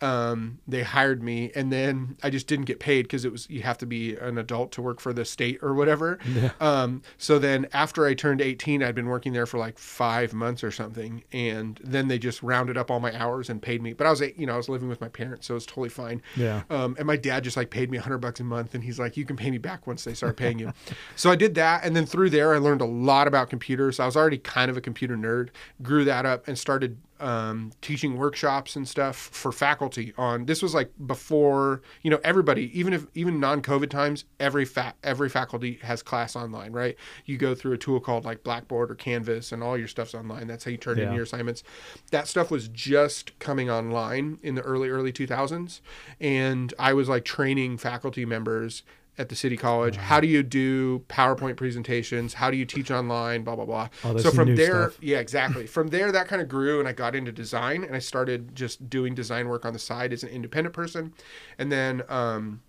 Um, 0.01 0.59
they 0.67 0.83
hired 0.83 1.23
me, 1.23 1.51
and 1.55 1.71
then 1.71 2.17
I 2.21 2.29
just 2.29 2.47
didn't 2.47 2.65
get 2.65 2.79
paid 2.79 3.03
because 3.03 3.23
it 3.23 3.31
was 3.31 3.49
you 3.49 3.61
have 3.61 3.77
to 3.79 3.85
be 3.85 4.15
an 4.15 4.37
adult 4.37 4.71
to 4.73 4.81
work 4.81 4.99
for 4.99 5.13
the 5.13 5.23
state 5.25 5.59
or 5.61 5.73
whatever. 5.73 6.19
Um, 6.59 7.01
so 7.17 7.39
then 7.39 7.67
after 7.73 8.05
I 8.05 8.13
turned 8.13 8.41
18, 8.41 8.83
I'd 8.83 8.95
been 8.95 9.07
working 9.07 9.33
there 9.33 9.45
for 9.45 9.57
like 9.57 9.77
five 9.77 10.33
months 10.33 10.63
or 10.63 10.71
something, 10.71 11.23
and 11.31 11.79
then 11.83 12.07
they 12.07 12.19
just 12.19 12.43
rounded 12.43 12.77
up 12.77 12.91
all 12.91 12.99
my 12.99 13.17
hours 13.17 13.49
and 13.49 13.61
paid 13.61 13.81
me. 13.81 13.93
But 13.93 14.07
I 14.07 14.09
was, 14.09 14.21
you 14.21 14.45
know, 14.45 14.53
I 14.53 14.57
was 14.57 14.69
living 14.69 14.89
with 14.89 15.01
my 15.01 15.07
parents, 15.07 15.47
so 15.47 15.53
it 15.53 15.55
was 15.55 15.65
totally 15.65 15.89
fine. 15.89 16.21
Yeah. 16.35 16.63
Um, 16.69 16.95
and 16.97 17.07
my 17.07 17.15
dad 17.15 17.43
just 17.43 17.57
like 17.57 17.69
paid 17.69 17.89
me 17.89 17.97
a 17.97 18.01
hundred 18.01 18.19
bucks 18.19 18.39
a 18.39 18.43
month, 18.43 18.75
and 18.75 18.83
he's 18.83 18.99
like, 18.99 19.17
"You 19.17 19.25
can 19.25 19.35
pay 19.35 19.51
me 19.51 19.57
back 19.57 19.87
once 19.87 20.03
they 20.03 20.13
start 20.13 20.37
paying 20.37 20.59
you." 20.59 20.73
so 21.15 21.31
I 21.31 21.35
did 21.35 21.55
that, 21.55 21.83
and 21.85 21.95
then 21.95 22.05
through 22.05 22.29
there, 22.31 22.53
I 22.53 22.57
learned 22.57 22.81
a 22.81 22.85
lot 22.85 23.27
about 23.27 23.49
computers. 23.49 23.99
I 23.99 24.05
was 24.05 24.15
already 24.15 24.37
kind 24.37 24.69
of 24.69 24.77
a 24.77 24.81
computer 24.81 25.15
nerd. 25.15 25.49
Grew 25.81 26.05
that 26.05 26.25
up 26.25 26.47
and 26.47 26.57
started 26.57 26.97
um, 27.19 27.71
teaching 27.81 28.17
workshops 28.17 28.75
and 28.75 28.87
stuff 28.87 29.15
for 29.15 29.51
faculty. 29.51 30.13
On 30.17 30.45
this 30.45 30.61
was 30.61 30.73
like 30.73 30.91
before 31.05 31.81
you 32.01 32.11
know 32.11 32.19
everybody, 32.23 32.77
even 32.77 32.93
if 32.93 33.07
even 33.13 33.39
non-COVID 33.39 33.89
times, 33.89 34.25
every 34.39 34.65
fa- 34.65 34.95
every 35.03 35.29
faculty 35.29 35.79
has 35.81 36.03
class 36.03 36.35
online, 36.35 36.71
right? 36.71 36.95
You 37.25 37.37
go 37.37 37.55
through 37.55 37.73
a 37.73 37.77
tool 37.77 37.99
called 37.99 38.25
like 38.25 38.43
Blackboard 38.43 38.91
or 38.91 38.95
Canvas, 38.95 39.51
and 39.51 39.63
all 39.63 39.77
your 39.77 39.87
stuff's 39.87 40.13
online. 40.13 40.47
That's 40.47 40.63
how 40.65 40.71
you 40.71 40.77
turn 40.77 40.99
in 40.99 41.13
your 41.13 41.23
assignments. 41.23 41.63
That 42.11 42.27
stuff 42.27 42.51
was 42.51 42.67
just 42.67 43.37
coming 43.39 43.69
online 43.69 44.39
in 44.43 44.55
the 44.55 44.61
early 44.61 44.89
early 44.89 45.13
2000s, 45.13 45.81
and 46.19 46.73
I 46.77 46.93
was 46.93 47.09
like 47.09 47.25
training 47.25 47.77
faculty 47.77 48.25
members 48.25 48.83
at 49.17 49.29
the 49.29 49.35
city 49.35 49.57
college. 49.57 49.95
How 49.95 50.19
do 50.19 50.27
you 50.27 50.43
do 50.43 50.99
powerpoint 51.07 51.57
presentations? 51.57 52.33
How 52.33 52.51
do 52.51 52.57
you 52.57 52.65
teach 52.65 52.91
online? 52.91 53.43
Blah 53.43 53.55
blah 53.55 53.65
blah. 53.65 54.13
This 54.13 54.23
so 54.23 54.31
from 54.31 54.55
there 54.55 54.89
stuff. 54.89 55.03
yeah 55.03 55.17
exactly. 55.25 55.67
From 55.67 55.87
there 55.87 56.11
that 56.11 56.27
kind 56.27 56.41
of 56.41 56.47
grew 56.47 56.79
and 56.79 56.87
i 56.87 56.91
got 56.91 57.15
into 57.15 57.31
design 57.31 57.83
and 57.83 57.95
i 57.95 57.99
started 57.99 58.55
just 58.55 58.89
doing 58.89 59.15
design 59.15 59.47
work 59.47 59.65
on 59.65 59.73
the 59.73 59.79
side 59.79 60.13
as 60.13 60.23
an 60.23 60.29
independent 60.29 60.73
person. 60.73 61.13
And 61.57 61.71
then 61.71 62.03
um, 62.09 62.61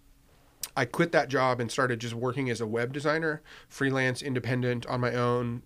I 0.77 0.85
quit 0.85 1.13
that 1.13 1.29
job 1.29 1.61
and 1.61 1.71
started 1.71 2.01
just 2.01 2.15
working 2.15 2.51
as 2.51 2.61
a 2.61 2.67
web 2.67 2.93
designer, 2.93 3.43
freelance, 3.69 4.23
independent 4.23 4.87
on 4.87 5.01
my 5.01 5.15
own. 5.15 5.63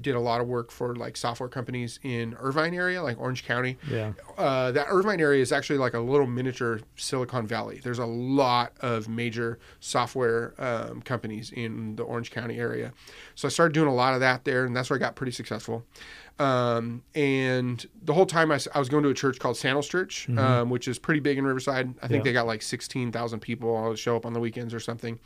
Did 0.00 0.14
a 0.14 0.20
lot 0.20 0.40
of 0.40 0.46
work 0.46 0.70
for 0.70 0.94
like 0.94 1.16
software 1.16 1.48
companies 1.48 1.98
in 2.02 2.34
Irvine 2.38 2.74
area, 2.74 3.02
like 3.02 3.18
Orange 3.20 3.44
County. 3.44 3.76
Yeah. 3.88 4.12
Uh, 4.38 4.72
that 4.72 4.86
Irvine 4.88 5.20
area 5.20 5.42
is 5.42 5.52
actually 5.52 5.78
like 5.78 5.94
a 5.94 6.00
little 6.00 6.26
miniature 6.26 6.80
Silicon 6.96 7.46
Valley. 7.46 7.80
There's 7.82 7.98
a 7.98 8.06
lot 8.06 8.72
of 8.80 9.08
major 9.08 9.58
software 9.80 10.54
um, 10.58 11.02
companies 11.02 11.52
in 11.52 11.96
the 11.96 12.04
Orange 12.04 12.30
County 12.30 12.58
area. 12.58 12.92
So 13.34 13.48
I 13.48 13.50
started 13.50 13.74
doing 13.74 13.88
a 13.88 13.94
lot 13.94 14.14
of 14.14 14.20
that 14.20 14.44
there, 14.44 14.64
and 14.64 14.74
that's 14.74 14.90
where 14.90 14.98
I 14.98 15.00
got 15.00 15.14
pretty 15.14 15.32
successful. 15.32 15.84
Um, 16.38 17.02
and 17.14 17.86
the 18.02 18.12
whole 18.14 18.26
time 18.26 18.50
I 18.50 18.58
was 18.78 18.88
going 18.88 19.04
to 19.04 19.10
a 19.10 19.14
church 19.14 19.38
called 19.38 19.56
Sandals 19.56 19.86
Church, 19.86 20.28
um, 20.30 20.70
which 20.70 20.88
is 20.88 20.98
pretty 20.98 21.20
big 21.20 21.38
in 21.38 21.44
Riverside. 21.44 21.94
I 22.02 22.08
think 22.08 22.20
Yeah. 22.20 22.30
they 22.30 22.32
got 22.32 22.46
like 22.46 22.62
16,000 22.62 23.38
people 23.40 23.72
all 23.74 23.94
show 23.94 24.16
up 24.16 24.26
on 24.26 24.32
the 24.32 24.40
weekends 24.40 24.74
or 24.74 24.80
something. 24.80 25.20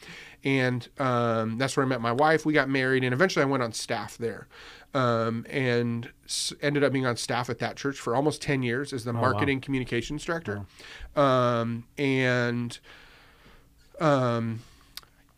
And 0.45 0.87
um, 0.99 1.57
that's 1.59 1.77
where 1.77 1.87
I 1.87 1.89
met 1.89 2.01
my 2.03 2.13
wife. 2.13 2.45
We 2.45 2.53
got 2.53 2.69
married, 2.69 3.03
and 3.05 3.15
eventually 3.15 3.43
I 3.43 3.47
went 3.47 3.63
on 3.63 3.73
staff 3.73 4.19
there. 4.19 4.47
Um, 4.95 5.47
and 5.49 6.11
s- 6.25 6.53
ended 6.61 6.83
up 6.85 6.93
being 6.93 7.07
on 7.07 7.17
staff 7.17 7.49
at 7.51 7.59
that 7.61 7.77
church 7.77 7.99
for 7.99 8.15
almost 8.15 8.43
10 8.43 8.63
years 8.63 8.93
as 8.93 9.05
the 9.05 9.13
wow. 9.13 9.21
marketing 9.23 9.61
communications 9.61 10.25
director. 10.25 10.67
Um, 11.15 11.85
and 11.99 12.79
um, 14.01 14.61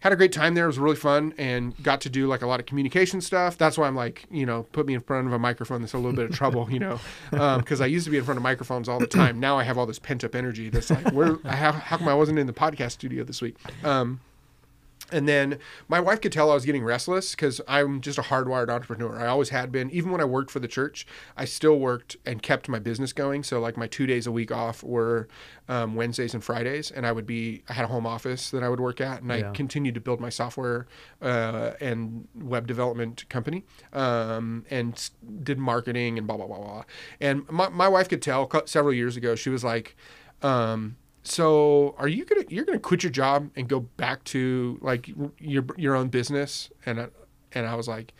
had 0.00 0.12
a 0.12 0.16
great 0.16 0.32
time 0.32 0.54
there. 0.54 0.64
It 0.64 0.68
was 0.68 0.78
really 0.78 0.96
fun 0.96 1.34
and 1.38 1.80
got 1.82 2.00
to 2.02 2.10
do 2.10 2.26
like 2.26 2.42
a 2.42 2.46
lot 2.46 2.60
of 2.60 2.66
communication 2.66 3.20
stuff. 3.20 3.58
That's 3.58 3.76
why 3.76 3.86
I'm 3.86 3.96
like, 3.96 4.26
you 4.30 4.46
know, 4.46 4.64
put 4.72 4.86
me 4.86 4.94
in 4.94 5.00
front 5.00 5.26
of 5.26 5.32
a 5.32 5.38
microphone. 5.38 5.80
That's 5.80 5.94
a 5.94 5.98
little 5.98 6.12
bit 6.12 6.30
of 6.30 6.36
trouble, 6.36 6.70
you 6.70 6.78
know, 6.78 7.00
because 7.30 7.80
I 7.80 7.86
used 7.86 8.04
to 8.04 8.10
be 8.10 8.18
in 8.18 8.24
front 8.24 8.36
of 8.38 8.42
microphones 8.42 8.88
all 8.88 9.00
the 9.00 9.06
time. 9.06 9.40
Now 9.40 9.58
I 9.58 9.64
have 9.64 9.76
all 9.76 9.86
this 9.86 9.98
pent 9.98 10.22
up 10.22 10.34
energy. 10.34 10.70
That's 10.70 10.90
like, 10.90 11.12
where? 11.12 11.38
I 11.44 11.56
have, 11.56 11.74
how 11.74 11.96
come 11.96 12.08
I 12.08 12.14
wasn't 12.14 12.38
in 12.38 12.46
the 12.46 12.52
podcast 12.52 12.92
studio 12.92 13.24
this 13.24 13.42
week? 13.42 13.56
Um, 13.84 14.20
and 15.10 15.28
then 15.28 15.58
my 15.88 16.00
wife 16.00 16.20
could 16.20 16.32
tell 16.32 16.50
I 16.50 16.54
was 16.54 16.64
getting 16.64 16.84
restless 16.84 17.30
because 17.30 17.60
I'm 17.66 18.00
just 18.00 18.18
a 18.18 18.22
hardwired 18.22 18.68
entrepreneur. 18.68 19.18
I 19.18 19.26
always 19.26 19.48
had 19.48 19.72
been. 19.72 19.90
Even 19.90 20.10
when 20.10 20.20
I 20.20 20.24
worked 20.24 20.50
for 20.50 20.60
the 20.60 20.68
church, 20.68 21.06
I 21.36 21.44
still 21.44 21.78
worked 21.78 22.16
and 22.26 22.42
kept 22.42 22.68
my 22.68 22.78
business 22.78 23.12
going. 23.12 23.42
So 23.42 23.60
like 23.60 23.76
my 23.76 23.86
two 23.86 24.06
days 24.06 24.26
a 24.26 24.32
week 24.32 24.52
off 24.52 24.82
were 24.82 25.28
um, 25.68 25.94
Wednesdays 25.94 26.34
and 26.34 26.44
Fridays, 26.44 26.90
and 26.90 27.06
I 27.06 27.12
would 27.12 27.26
be. 27.26 27.62
I 27.68 27.72
had 27.72 27.84
a 27.84 27.88
home 27.88 28.06
office 28.06 28.50
that 28.50 28.62
I 28.62 28.68
would 28.68 28.80
work 28.80 29.00
at, 29.00 29.22
and 29.22 29.30
Yeah. 29.30 29.50
I 29.50 29.52
continued 29.52 29.94
to 29.94 30.00
build 30.00 30.20
my 30.20 30.30
software 30.30 30.86
uh, 31.22 31.72
and 31.80 32.28
web 32.34 32.66
development 32.66 33.28
company, 33.28 33.64
um, 33.92 34.64
and 34.70 35.10
did 35.42 35.58
marketing 35.58 36.18
and 36.18 36.26
blah 36.26 36.36
blah 36.36 36.46
blah 36.46 36.58
blah. 36.58 36.84
And 37.20 37.48
my 37.50 37.68
my 37.68 37.88
wife 37.88 38.08
could 38.08 38.22
tell 38.22 38.50
several 38.66 38.94
years 38.94 39.16
ago. 39.16 39.34
She 39.34 39.50
was 39.50 39.64
like. 39.64 39.96
Um, 40.40 40.96
so 41.22 41.94
are 41.98 42.08
you 42.08 42.24
gonna 42.24 42.44
you're 42.48 42.64
gonna 42.64 42.78
quit 42.78 43.02
your 43.02 43.12
job 43.12 43.50
and 43.56 43.68
go 43.68 43.80
back 43.80 44.24
to 44.24 44.78
like 44.80 45.10
your 45.38 45.64
your 45.76 45.94
own 45.94 46.08
business? 46.08 46.70
And 46.86 47.00
I, 47.00 47.08
and 47.52 47.66
I 47.66 47.74
was 47.74 47.88
like 47.88 48.14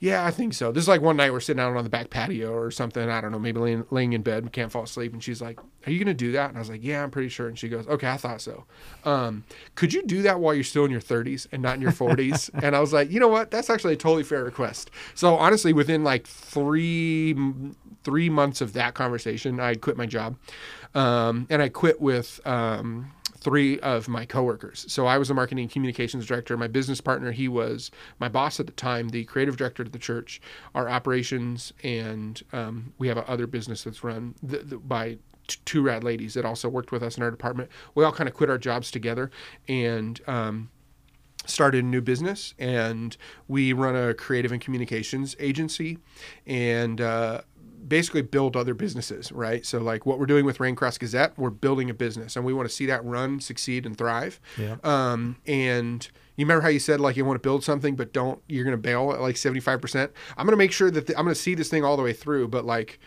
yeah 0.00 0.24
I 0.24 0.30
think 0.30 0.54
so. 0.54 0.72
This 0.72 0.82
is 0.84 0.88
like 0.88 1.02
one 1.02 1.18
night 1.18 1.30
we're 1.30 1.40
sitting 1.40 1.60
out 1.60 1.76
on 1.76 1.84
the 1.84 1.90
back 1.90 2.08
patio 2.08 2.52
or 2.52 2.70
something 2.70 3.08
I 3.08 3.20
don't 3.20 3.32
know 3.32 3.38
maybe 3.38 3.60
laying, 3.60 3.84
laying 3.90 4.14
in 4.14 4.22
bed 4.22 4.50
can't 4.50 4.72
fall 4.72 4.84
asleep. 4.84 5.12
And 5.12 5.22
she's 5.22 5.40
like 5.42 5.60
are 5.86 5.92
you 5.92 5.98
gonna 5.98 6.14
do 6.14 6.32
that? 6.32 6.48
And 6.48 6.56
I 6.56 6.60
was 6.60 6.70
like 6.70 6.82
yeah 6.82 7.02
I'm 7.02 7.10
pretty 7.10 7.28
sure. 7.28 7.48
And 7.48 7.58
she 7.58 7.68
goes 7.68 7.86
okay 7.86 8.08
I 8.08 8.16
thought 8.16 8.40
so. 8.40 8.64
Um, 9.04 9.44
could 9.74 9.92
you 9.92 10.02
do 10.02 10.22
that 10.22 10.40
while 10.40 10.54
you're 10.54 10.64
still 10.64 10.86
in 10.86 10.90
your 10.90 11.02
30s 11.02 11.46
and 11.52 11.62
not 11.62 11.76
in 11.76 11.82
your 11.82 11.92
40s 11.92 12.50
and 12.62 12.74
I 12.74 12.80
was 12.80 12.92
like 12.92 13.10
you 13.10 13.20
know 13.20 13.28
what? 13.28 13.50
That's 13.50 13.70
actually 13.70 13.92
a 13.92 13.98
totally 13.98 14.24
fair 14.24 14.42
request. 14.42 14.90
So 15.14 15.36
honestly 15.36 15.72
within 15.72 16.02
like 16.02 16.26
three 16.26 17.36
three 18.02 18.30
months 18.30 18.62
of 18.62 18.72
that 18.72 18.94
conversation 18.94 19.60
I 19.60 19.74
quit 19.74 19.98
my 19.98 20.06
job 20.06 20.36
um, 20.94 21.46
and 21.50 21.62
I 21.62 21.68
quit 21.68 22.00
with 22.00 22.40
um, 22.46 23.12
three 23.40 23.78
of 23.80 24.08
my 24.08 24.24
coworkers. 24.26 24.84
So 24.88 25.06
I 25.06 25.18
was 25.18 25.28
the 25.28 25.34
marketing 25.34 25.68
communications 25.68 26.26
director. 26.26 26.56
My 26.56 26.68
business 26.68 27.00
partner, 27.00 27.32
he 27.32 27.48
was 27.48 27.90
my 28.18 28.28
boss 28.28 28.60
at 28.60 28.66
the 28.66 28.72
time, 28.72 29.08
the 29.08 29.24
creative 29.24 29.56
director 29.56 29.82
of 29.82 29.92
the 29.92 29.98
church, 29.98 30.40
our 30.74 30.88
operations, 30.88 31.72
and 31.82 32.42
um, 32.52 32.92
we 32.98 33.08
have 33.08 33.18
other 33.18 33.46
business 33.46 33.84
that's 33.84 34.04
run 34.04 34.34
th- 34.48 34.68
th- 34.68 34.82
by 34.84 35.16
t- 35.48 35.58
two 35.64 35.82
rad 35.82 36.04
ladies 36.04 36.34
that 36.34 36.44
also 36.44 36.68
worked 36.68 36.92
with 36.92 37.02
us 37.02 37.16
in 37.16 37.22
our 37.22 37.30
department. 37.30 37.70
We 37.94 38.04
all 38.04 38.12
kind 38.12 38.28
of 38.28 38.34
quit 38.34 38.50
our 38.50 38.58
jobs 38.58 38.90
together 38.90 39.30
and. 39.68 40.20
Um, 40.26 40.70
started 41.46 41.82
a 41.82 41.86
new 41.86 42.02
business 42.02 42.54
and 42.58 43.16
we 43.48 43.72
run 43.72 43.96
a 43.96 44.12
creative 44.12 44.52
and 44.52 44.60
communications 44.60 45.34
agency 45.40 45.98
and 46.46 47.00
uh, 47.00 47.40
basically 47.88 48.22
build 48.22 48.56
other 48.56 48.74
businesses 48.74 49.32
right 49.32 49.64
so 49.64 49.78
like 49.78 50.04
what 50.06 50.18
we're 50.18 50.26
doing 50.26 50.44
with 50.44 50.60
raincross 50.60 50.98
gazette 50.98 51.32
we're 51.38 51.50
building 51.50 51.88
a 51.90 51.94
business 51.94 52.36
and 52.36 52.44
we 52.44 52.52
want 52.52 52.68
to 52.68 52.74
see 52.74 52.86
that 52.86 53.04
run 53.04 53.40
succeed 53.40 53.86
and 53.86 53.96
thrive 53.96 54.38
Yeah. 54.58 54.76
um, 54.84 55.36
and 55.46 56.06
you 56.36 56.44
remember 56.44 56.62
how 56.62 56.68
you 56.68 56.78
said 56.78 57.00
like 57.00 57.16
you 57.16 57.24
want 57.24 57.36
to 57.42 57.46
build 57.46 57.64
something 57.64 57.96
but 57.96 58.12
don't 58.12 58.42
you're 58.48 58.64
going 58.64 58.76
to 58.76 58.80
bail 58.82 59.12
at 59.12 59.20
like 59.20 59.36
75% 59.36 60.10
i'm 60.36 60.46
going 60.46 60.52
to 60.52 60.56
make 60.56 60.72
sure 60.72 60.90
that 60.90 61.06
the, 61.06 61.16
i'm 61.18 61.24
going 61.24 61.34
to 61.34 61.40
see 61.40 61.54
this 61.54 61.68
thing 61.68 61.84
all 61.84 61.96
the 61.96 62.02
way 62.02 62.12
through 62.12 62.48
but 62.48 62.64
like 62.64 62.98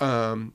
um, 0.00 0.52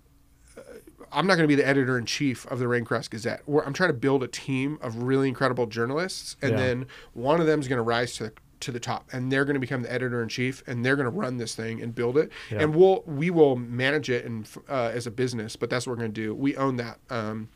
I'm 1.12 1.28
not 1.28 1.36
going 1.36 1.44
to 1.44 1.48
be 1.48 1.62
the 1.62 1.68
editor 1.68 1.98
in 1.98 2.06
chief 2.06 2.48
of 2.48 2.58
the 2.58 2.68
Raincross 2.68 3.08
Gazette. 3.08 3.42
We're, 3.46 3.64
I'm 3.64 3.74
trying 3.74 3.90
to 3.90 3.94
build 3.94 4.24
a 4.24 4.28
team 4.28 4.80
of 4.82 5.04
really 5.04 5.28
incredible 5.28 5.68
journalists, 5.68 6.36
and 6.42 6.52
Yeah. 6.54 6.58
then 6.58 6.88
one 7.14 7.40
of 7.40 7.46
them 7.46 7.60
is 7.60 7.68
going 7.68 7.78
to 7.78 7.84
rise 7.84 8.16
to 8.16 8.32
to 8.64 8.72
the 8.72 8.80
top, 8.80 9.07
and 9.14 9.32
they're 9.32 9.45
going 9.45 9.53
to 9.55 9.59
become 9.59 9.82
the 9.84 9.91
editor 9.91 10.22
in 10.22 10.30
chief, 10.30 10.64
and 10.68 10.84
they're 10.86 10.95
going 10.95 11.05
to 11.11 11.18
run 11.18 11.38
this 11.38 11.55
thing 11.55 11.82
and 11.82 11.93
build 11.95 12.18
it, 12.18 12.32
Yeah. 12.51 12.61
and 12.61 12.76
we'll 12.76 13.03
we 13.05 13.30
will 13.30 13.55
manage 13.55 14.09
it 14.09 14.26
and 14.26 14.47
uh, 14.70 14.91
as 14.93 15.05
a 15.07 15.11
business. 15.11 15.55
But 15.55 15.70
that's 15.70 15.86
what 15.88 15.91
we're 15.93 15.99
going 16.03 16.14
to 16.14 16.22
do. 16.22 16.34
We 16.36 16.55
own 16.57 16.78
that. 16.78 16.99
Um, 17.09 17.49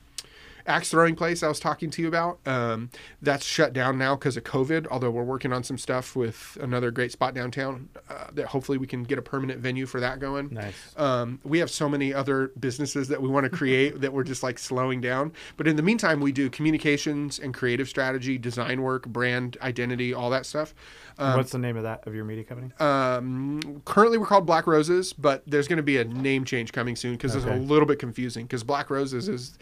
axe 0.67 0.91
throwing 0.91 1.15
place 1.15 1.43
I 1.43 1.47
was 1.47 1.59
talking 1.59 1.89
to 1.91 2.01
you 2.01 2.07
about. 2.07 2.39
Um, 2.45 2.89
that's 3.21 3.45
shut 3.45 3.73
down 3.73 3.97
now 3.97 4.15
because 4.15 4.37
of 4.37 4.43
COVID. 4.43 4.87
Although 4.91 5.09
we're 5.09 5.23
working 5.23 5.53
on 5.53 5.63
some 5.63 5.77
stuff 5.77 6.15
with 6.15 6.57
another 6.61 6.91
great 6.91 7.11
spot 7.11 7.33
downtown 7.33 7.89
uh, 8.09 8.27
that 8.33 8.47
hopefully 8.47 8.77
we 8.77 8.87
can 8.87 9.03
get 9.03 9.17
a 9.17 9.21
permanent 9.21 9.59
venue 9.59 9.85
for 9.85 9.99
that 9.99 10.19
going. 10.19 10.49
Nice. 10.53 10.93
Um, 10.97 11.39
we 11.43 11.59
have 11.59 11.71
so 11.71 11.87
many 11.89 12.13
other 12.13 12.51
businesses 12.59 13.07
that 13.07 13.21
we 13.21 13.29
want 13.29 13.45
to 13.45 13.49
create 13.49 14.01
that 14.01 14.11
we're 14.11 14.23
just 14.23 14.43
like 14.43 14.59
slowing 14.59 15.01
down. 15.01 15.31
But 15.55 15.67
in 15.67 15.75
the 15.75 15.83
meantime, 15.83 16.19
we 16.19 16.31
do 16.31 16.49
communications 16.49 17.39
and 17.39 17.53
creative 17.53 17.87
strategy, 17.87 18.37
design 18.37 18.81
work, 18.81 19.07
brand 19.07 19.57
identity, 19.61 20.13
all 20.13 20.29
that 20.31 20.45
stuff. 20.45 20.73
Um, 21.19 21.37
What's 21.37 21.51
the 21.51 21.57
name 21.57 21.77
of 21.77 21.83
that 21.83 22.05
of 22.05 22.13
your 22.13 22.25
media 22.25 22.43
company? 22.43 22.71
um, 22.79 23.81
currently, 23.85 24.17
we're 24.17 24.27
called 24.27 24.45
Black 24.45 24.67
Roses, 24.67 25.13
but 25.13 25.41
there's 25.47 25.67
going 25.67 25.77
to 25.77 25.83
be 25.83 25.97
a 25.97 26.03
name 26.03 26.45
change 26.45 26.71
coming 26.71 26.95
soon 26.95 27.13
because 27.13 27.35
it's 27.35 27.45
a 27.45 27.55
little 27.55 27.87
bit 27.87 27.97
confusing. 27.99 28.45
Because 28.45 28.63
Black 28.63 28.89
Roses 28.89 29.27
is 29.27 29.57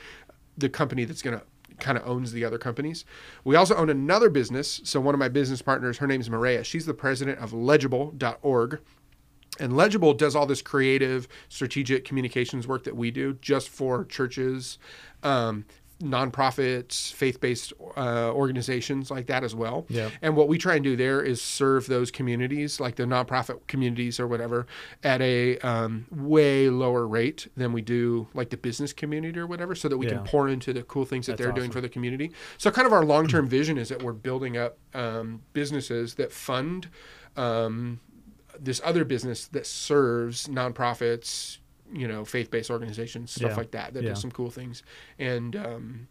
the 0.58 0.70
company 0.70 1.06
that's 1.06 1.22
going 1.22 1.38
to 1.38 1.45
kind 1.80 1.97
of 1.97 2.08
owns 2.08 2.32
the 2.32 2.45
other 2.45 2.58
companies. 2.58 3.06
We 3.43 3.56
also 3.56 3.76
own 3.76 3.89
another 3.89 4.30
business. 4.30 4.82
So 4.84 5.01
one 5.01 5.14
of 5.14 5.20
my 5.20 5.28
business 5.28 5.62
partners, 5.62 5.97
her 5.97 6.08
name's 6.08 6.30
Maria. 6.30 6.64
She's 6.64 6.86
the 6.86 6.93
president 6.93 7.39
of 7.39 7.53
Legible.org. 7.53 8.80
And 9.60 9.76
Legible 9.76 10.14
does 10.14 10.36
all 10.36 10.45
this 10.45 10.62
creative, 10.62 11.28
strategic 11.47 12.03
communications 12.03 12.68
work 12.68 12.84
that 12.84 12.95
we 12.95 13.10
do 13.12 13.38
just 13.41 13.70
for 13.70 14.03
churches, 14.06 14.78
um, 15.24 15.66
nonprofits, 16.01 17.13
faith-based 17.13 17.71
uh, 17.95 18.31
organizations 18.33 19.09
like 19.09 19.27
that 19.27 19.43
as 19.43 19.55
well. 19.55 19.85
Yeah. 19.89 20.09
And 20.21 20.35
what 20.35 20.47
we 20.47 20.57
try 20.57 20.75
and 20.75 20.83
do 20.83 20.95
there 20.95 21.21
is 21.21 21.41
serve 21.41 21.87
those 21.87 22.11
communities, 22.11 22.79
like 22.79 22.95
the 22.95 23.03
nonprofit 23.03 23.65
communities 23.67 24.19
or 24.19 24.27
whatever, 24.27 24.67
at 25.03 25.21
a 25.21 25.57
um, 25.59 26.05
way 26.11 26.69
lower 26.69 27.07
rate 27.07 27.47
than 27.55 27.71
we 27.71 27.81
do 27.81 28.27
like 28.33 28.49
the 28.49 28.57
business 28.57 28.91
community 28.93 29.39
or 29.39 29.47
whatever, 29.47 29.75
so 29.75 29.87
that 29.87 29.97
we 29.97 30.05
Yeah. 30.05 30.15
can 30.15 30.23
pour 30.25 30.49
into 30.49 30.73
the 30.73 30.83
cool 30.83 31.05
things 31.05 31.25
that 31.27 31.33
That's 31.37 31.45
they're 31.47 31.55
doing 31.55 31.71
for 31.71 31.81
the 31.81 31.89
community. 31.89 32.31
So, 32.57 32.71
kind 32.71 32.85
of 32.85 32.93
our 32.93 33.05
long-term 33.05 33.47
vision 33.47 33.77
is 33.77 33.89
that 33.89 34.03
we're 34.03 34.13
building 34.13 34.57
up 34.57 34.77
um, 34.93 35.41
businesses 35.53 36.15
that 36.15 36.31
fund 36.31 36.89
um, 37.37 37.99
this 38.59 38.81
other 38.83 39.03
business 39.03 39.47
that 39.47 39.65
serves 39.65 40.47
nonprofits, 40.47 41.57
you 41.93 42.07
know, 42.07 42.25
faith-based 42.25 42.69
organizations, 42.71 43.31
stuff 43.31 43.51
Yeah. 43.51 43.57
like 43.57 43.71
that, 43.71 43.93
that 43.93 44.03
Yeah. 44.03 44.09
does 44.09 44.21
some 44.21 44.31
cool 44.31 44.49
things. 44.49 44.83
And 45.19 45.55
um, 45.55 46.07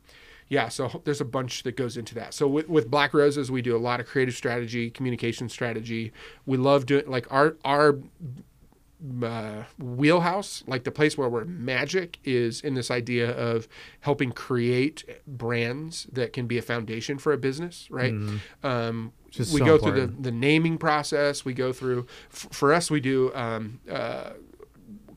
yeah, 0.49 0.69
so 0.69 1.01
there's 1.05 1.21
a 1.21 1.25
bunch 1.25 1.63
that 1.65 1.77
goes 1.77 1.97
into 1.97 2.15
that. 2.17 2.35
So 2.35 2.47
with, 2.47 2.69
with 2.69 2.91
Black 2.91 3.13
Roses, 3.15 3.51
we 3.51 3.63
do 3.63 3.77
a 3.77 3.79
lot 3.79 3.99
of 4.01 4.07
creative 4.07 4.35
strategy, 4.35 4.91
communication 4.91 5.49
strategy. 5.49 6.13
We 6.47 6.57
love 6.59 6.87
doing 6.87 7.07
like 7.09 7.27
our 7.33 7.57
our 7.65 7.99
uh, 9.23 9.65
wheelhouse, 9.79 10.65
like 10.67 10.85
the 10.85 10.91
place 10.91 11.19
where 11.19 11.29
we're 11.29 11.45
magic, 11.45 12.19
is 12.25 12.61
in 12.63 12.73
this 12.75 12.91
idea 12.91 13.31
of 13.37 13.69
helping 14.01 14.33
create 14.33 15.05
brands 15.27 16.07
that 16.13 16.33
can 16.33 16.47
be 16.47 16.57
a 16.57 16.63
foundation 16.63 17.19
for 17.19 17.33
a 17.33 17.37
business, 17.37 17.87
right? 17.91 18.15
Um, 18.63 19.13
Which 19.27 19.41
is 19.41 19.53
we 19.53 19.59
so 19.61 19.67
go 19.67 19.79
through 19.79 20.01
the, 20.01 20.07
the 20.07 20.33
naming 20.33 20.79
process. 20.79 21.45
We 21.45 21.53
go 21.53 21.71
through, 21.73 22.07
f- 22.33 22.49
for 22.51 22.73
us, 22.73 22.91
we 22.91 23.01
do 23.01 23.31
um, 23.35 23.81
uh, 23.91 24.31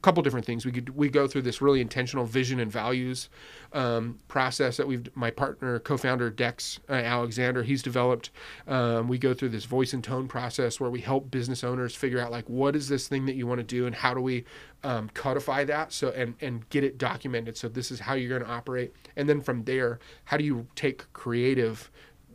couple 0.08 0.24
different 0.24 0.45
things. 0.45 0.66
We 0.66 0.72
could, 0.72 0.95
we 0.95 1.10
go 1.10 1.28
through 1.28 1.41
this 1.41 1.62
really 1.62 1.82
intentional 1.82 2.24
vision 2.24 2.62
and 2.62 2.72
values 2.72 3.28
um, 3.74 4.20
process 4.30 4.78
that 4.78 4.88
we've 4.88 5.05
my 5.18 5.30
partner 5.30 5.80
co-founder 5.80 6.30
Dex 6.30 6.80
uh, 6.89 6.93
Alexander 6.93 7.62
he's 7.62 7.84
developed. 7.84 8.30
Um, 8.70 9.10
we 9.10 9.18
go 9.18 9.34
through 9.34 9.49
this 9.49 9.66
voice 9.66 9.91
and 9.91 10.01
tone 10.01 10.30
process 10.30 10.80
where 10.80 10.89
we 10.89 11.01
help 11.01 11.30
business 11.30 11.62
owners 11.62 11.93
figure 11.93 12.22
out 12.22 12.32
like 12.32 12.47
what 12.47 12.74
is 12.74 12.88
this 12.88 13.10
thing 13.10 13.26
that 13.26 13.36
you 13.36 13.45
want 13.47 13.60
to 13.60 13.66
do 13.66 13.86
and 13.86 13.93
how 13.93 14.14
do 14.14 14.22
we 14.22 14.45
um, 14.86 15.10
codify 15.14 15.66
that 15.66 15.91
so 15.91 16.12
and 16.12 16.36
and 16.39 16.70
get 16.70 16.86
it 16.86 16.97
documented. 16.97 17.58
So 17.58 17.68
this 17.68 17.91
is 17.91 17.99
how 17.99 18.14
you're 18.14 18.30
going 18.30 18.49
to 18.49 18.49
operate, 18.49 18.93
and 19.18 19.28
then 19.28 19.41
from 19.41 19.66
there, 19.66 19.99
how 20.24 20.38
do 20.38 20.45
you 20.45 20.68
take 20.76 21.12
creative, 21.12 21.91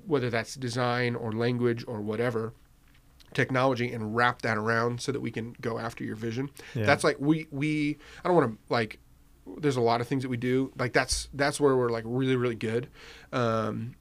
whether 0.06 0.28
that's 0.28 0.56
design 0.56 1.14
or 1.14 1.32
language 1.32 1.86
or 1.88 2.02
whatever 2.02 2.52
technology 3.34 3.92
and 3.92 4.14
wrap 4.14 4.42
that 4.42 4.56
around 4.56 5.00
so 5.00 5.12
that 5.12 5.20
we 5.20 5.30
can 5.30 5.54
go 5.60 5.78
after 5.78 6.04
your 6.04 6.16
vision. 6.16 6.50
Yeah. 6.74 6.84
That's 6.84 7.04
like 7.04 7.16
we 7.18 7.46
we 7.50 7.98
I 8.24 8.28
don't 8.28 8.36
want 8.36 8.52
to 8.52 8.72
like 8.72 8.98
there's 9.58 9.76
a 9.76 9.80
lot 9.80 10.00
of 10.00 10.06
things 10.06 10.22
that 10.22 10.28
we 10.28 10.36
do 10.36 10.72
like 10.78 10.92
that's 10.92 11.28
that's 11.34 11.60
where 11.60 11.76
we're 11.76 11.90
like 11.90 12.04
really 12.06 12.36
really 12.36 12.54
good. 12.54 12.88
Um 13.32 13.94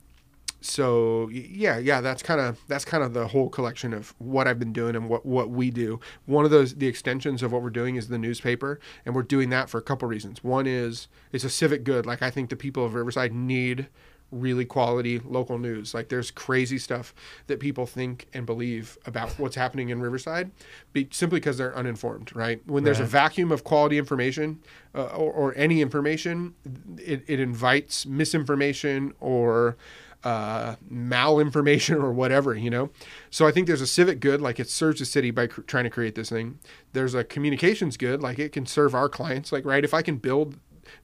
so 0.61 1.27
yeah 1.29 1.79
yeah 1.79 2.01
that's 2.01 2.21
kind 2.21 2.39
of 2.39 2.59
that's 2.67 2.86
kind 2.86 3.03
of 3.03 3.13
the 3.13 3.27
whole 3.27 3.49
collection 3.49 3.93
of 3.93 4.13
what 4.19 4.47
i've 4.47 4.59
been 4.59 4.71
doing 4.71 4.95
and 4.95 5.09
what 5.09 5.25
what 5.25 5.49
we 5.49 5.71
do 5.71 5.99
one 6.27 6.45
of 6.45 6.51
those 6.51 6.75
the 6.75 6.86
extensions 6.86 7.41
of 7.41 7.51
what 7.51 7.63
we're 7.63 7.71
doing 7.71 7.95
is 7.95 8.09
the 8.09 8.17
newspaper 8.17 8.79
and 9.03 9.15
we're 9.15 9.23
doing 9.23 9.49
that 9.49 9.69
for 9.71 9.79
a 9.79 9.82
couple 9.82 10.07
reasons 10.07 10.43
one 10.43 10.67
is 10.67 11.07
it's 11.32 11.43
a 11.43 11.49
civic 11.49 11.84
good 11.84 12.05
like 12.05 12.21
i 12.21 12.29
think 12.29 12.51
the 12.51 12.55
people 12.55 12.86
of 12.86 12.93
riverside 12.93 13.34
need 13.34 13.88
really 14.32 14.65
quality 14.65 15.19
local 15.19 15.57
news 15.57 15.93
like 15.93 16.09
there's 16.09 16.32
crazy 16.32 16.77
stuff 16.77 17.13
that 17.47 17.59
people 17.59 17.86
think 17.86 18.27
and 18.34 18.45
believe 18.45 18.97
about 19.05 19.29
what's 19.38 19.55
happening 19.55 19.89
in 19.89 20.01
riverside 20.01 20.51
be, 20.93 21.07
simply 21.11 21.39
because 21.39 21.57
they're 21.57 21.75
uninformed 21.75 22.36
right 22.36 22.61
when 22.65 22.84
there's 22.84 22.99
a 22.99 23.05
vacuum 23.05 23.51
of 23.51 23.63
quality 23.63 23.97
information 23.97 24.59
uh, 24.95 25.05
or, 25.07 25.32
or 25.32 25.53
any 25.55 25.82
information 25.82 26.53
it, 26.97 27.23
it 27.27 27.39
invites 27.39 28.05
misinformation 28.05 29.13
or 29.19 29.75
uh, 30.23 30.75
malinformation 30.91 32.01
or 32.01 32.11
whatever, 32.11 32.55
you 32.55 32.69
know. 32.69 32.89
So 33.29 33.47
I 33.47 33.51
think 33.51 33.67
there's 33.67 33.82
a 33.82 33.88
civic 33.88 34.19
good, 34.19 34.41
like 34.41 34.59
it 34.59 34.69
serves 34.69 34.99
the 34.99 35.05
city 35.05 35.32
by 35.32 35.47
cr- 35.47 35.61
trying 35.61 35.86
to 35.86 35.89
create 35.89 36.15
this 36.15 36.29
thing. 36.29 36.59
There's 36.93 37.13
a 37.15 37.23
communications 37.23 37.97
good, 37.97 38.21
like 38.21 38.39
it 38.39 38.51
can 38.51 38.65
serve 38.65 38.93
our 38.93 39.09
clients. 39.09 39.51
Like, 39.51 39.65
right, 39.65 39.84
if 39.84 39.93
I 39.93 40.01
can 40.01 40.17
build 40.17 40.57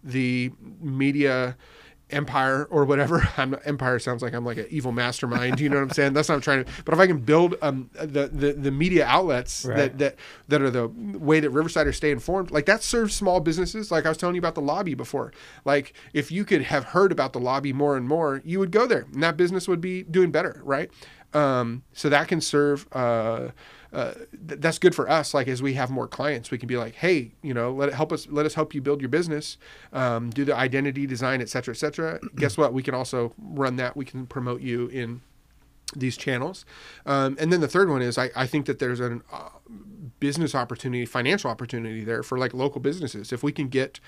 the 0.03 0.51
media 0.79 1.55
empire 2.09 2.65
or 2.69 2.85
whatever, 2.85 3.27
I'm 3.37 3.51
not, 3.51 3.61
empire 3.65 3.99
sounds 3.99 4.21
like 4.21 4.33
I'm 4.33 4.45
like 4.45 4.57
an 4.57 4.67
evil 4.69 4.91
mastermind. 4.91 5.59
You 5.59 5.69
know 5.69 5.75
what 5.77 5.83
I'm 5.83 5.89
saying? 5.91 6.13
That's 6.13 6.29
not 6.29 6.35
what 6.35 6.37
I'm 6.37 6.41
trying 6.41 6.65
to. 6.65 6.71
But 6.85 6.93
if 6.93 6.99
I 6.99 7.07
can 7.07 7.19
build 7.19 7.55
um, 7.61 7.89
the, 7.93 8.27
the 8.27 8.53
the 8.53 8.71
media 8.71 9.05
outlets 9.05 9.65
Right. 9.65 9.77
that 9.77 9.97
that 9.99 10.15
that 10.47 10.61
are 10.61 10.69
the 10.69 10.87
way 10.87 11.39
that 11.39 11.51
Riversiders 11.51 11.95
stay 11.95 12.11
informed, 12.11 12.51
like 12.51 12.65
that 12.65 12.83
serves 12.83 13.13
small 13.15 13.39
businesses. 13.39 13.91
Like 13.91 14.05
I 14.05 14.09
was 14.09 14.17
telling 14.17 14.35
you 14.35 14.39
about 14.39 14.55
the 14.55 14.61
lobby 14.61 14.93
before. 14.93 15.33
Like 15.65 15.93
if 16.13 16.31
you 16.31 16.45
could 16.45 16.61
have 16.63 16.85
heard 16.85 17.11
about 17.11 17.33
the 17.33 17.39
lobby 17.39 17.73
more 17.73 17.97
and 17.97 18.07
more, 18.07 18.41
you 18.45 18.59
would 18.59 18.71
go 18.71 18.87
there, 18.87 19.05
and 19.13 19.21
that 19.23 19.37
business 19.37 19.67
would 19.67 19.81
be 19.81 20.03
doing 20.03 20.31
better, 20.31 20.61
right? 20.63 20.89
Um, 21.33 21.83
so 21.93 22.09
that 22.09 22.27
can 22.27 22.39
serve. 22.41 22.87
Uh, 22.91 23.49
uh, 23.93 24.13
th- 24.47 24.59
that's 24.59 24.79
good 24.79 24.95
for 24.95 25.09
us. 25.09 25.33
Like 25.33 25.47
as 25.47 25.61
we 25.61 25.73
have 25.73 25.89
more 25.89 26.07
clients, 26.07 26.51
we 26.51 26.57
can 26.57 26.67
be 26.67 26.77
like, 26.77 26.95
hey, 26.95 27.31
you 27.41 27.53
know, 27.53 27.71
let 27.71 27.89
it 27.89 27.95
help 27.95 28.11
us. 28.11 28.27
Let 28.29 28.45
us 28.45 28.53
help 28.53 28.73
you 28.73 28.81
build 28.81 29.01
your 29.01 29.09
business, 29.09 29.57
um, 29.93 30.29
do 30.29 30.45
the 30.45 30.55
identity 30.55 31.05
design, 31.05 31.41
et 31.41 31.49
cetera, 31.49 31.73
et 31.73 31.77
cetera. 31.77 32.19
Guess 32.35 32.57
what? 32.57 32.73
We 32.73 32.83
can 32.83 32.93
also 32.93 33.33
run 33.37 33.75
that. 33.77 33.95
We 33.95 34.05
can 34.05 34.25
promote 34.27 34.61
you 34.61 34.87
in 34.87 35.21
these 35.95 36.17
channels. 36.17 36.65
Um, 37.05 37.37
and 37.39 37.51
then 37.51 37.61
the 37.61 37.67
third 37.67 37.89
one 37.89 38.01
is 38.01 38.17
I, 38.17 38.29
I 38.35 38.45
think 38.45 38.65
that 38.65 38.79
there's 38.79 38.99
a 38.99 39.21
uh, 39.31 39.49
business 40.19 40.55
opportunity, 40.55 41.05
financial 41.05 41.49
opportunity 41.49 42.03
there 42.03 42.23
for 42.23 42.37
like 42.37 42.53
local 42.53 42.81
businesses. 42.81 43.31
If 43.31 43.43
we 43.43 43.51
can 43.51 43.69
get 43.69 43.99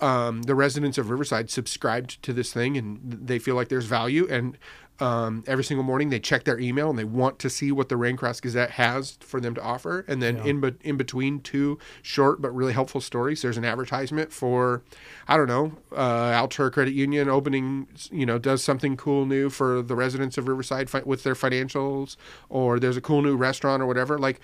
um, 0.00 0.42
the 0.42 0.54
residents 0.54 0.98
of 0.98 1.10
Riverside 1.10 1.50
subscribed 1.50 2.22
to 2.22 2.32
this 2.32 2.52
thing 2.52 2.76
and 2.76 3.00
they 3.02 3.38
feel 3.38 3.54
like 3.54 3.68
there's 3.68 3.84
value 3.84 4.26
and 4.30 4.56
um, 5.00 5.42
every 5.46 5.64
single 5.64 5.84
morning 5.84 6.10
they 6.10 6.20
check 6.20 6.44
their 6.44 6.58
email 6.58 6.90
and 6.90 6.98
they 6.98 7.04
want 7.04 7.38
to 7.40 7.50
see 7.50 7.72
what 7.72 7.88
the 7.88 7.96
Raincross 7.96 8.40
Gazette 8.40 8.70
has 8.72 9.12
for 9.20 9.40
them 9.40 9.54
to 9.54 9.62
offer. 9.62 10.04
And 10.06 10.22
then 10.22 10.36
Yeah. 10.38 10.44
in, 10.44 10.60
be- 10.60 10.74
in 10.82 10.96
between 10.96 11.40
two 11.40 11.78
short 12.02 12.40
but 12.42 12.54
really 12.54 12.72
helpful 12.72 13.00
stories, 13.00 13.42
there's 13.42 13.56
an 13.56 13.64
advertisement 13.64 14.32
for, 14.32 14.82
I 15.26 15.36
don't 15.36 15.48
know, 15.48 15.72
uh, 15.96 16.32
Altura 16.32 16.72
Credit 16.72 16.92
Union 16.94 17.28
opening, 17.28 17.88
you 18.10 18.26
know, 18.26 18.38
does 18.38 18.62
something 18.62 18.96
cool 18.96 19.26
new 19.26 19.48
for 19.50 19.82
the 19.82 19.94
residents 19.96 20.36
of 20.38 20.48
Riverside 20.48 20.90
fi- 20.90 21.02
with 21.04 21.22
their 21.22 21.34
financials, 21.34 22.16
or 22.48 22.78
there's 22.78 22.96
a 22.96 23.00
cool 23.00 23.22
new 23.22 23.36
restaurant 23.36 23.82
or 23.82 23.86
whatever. 23.86 24.18
Like, 24.18 24.40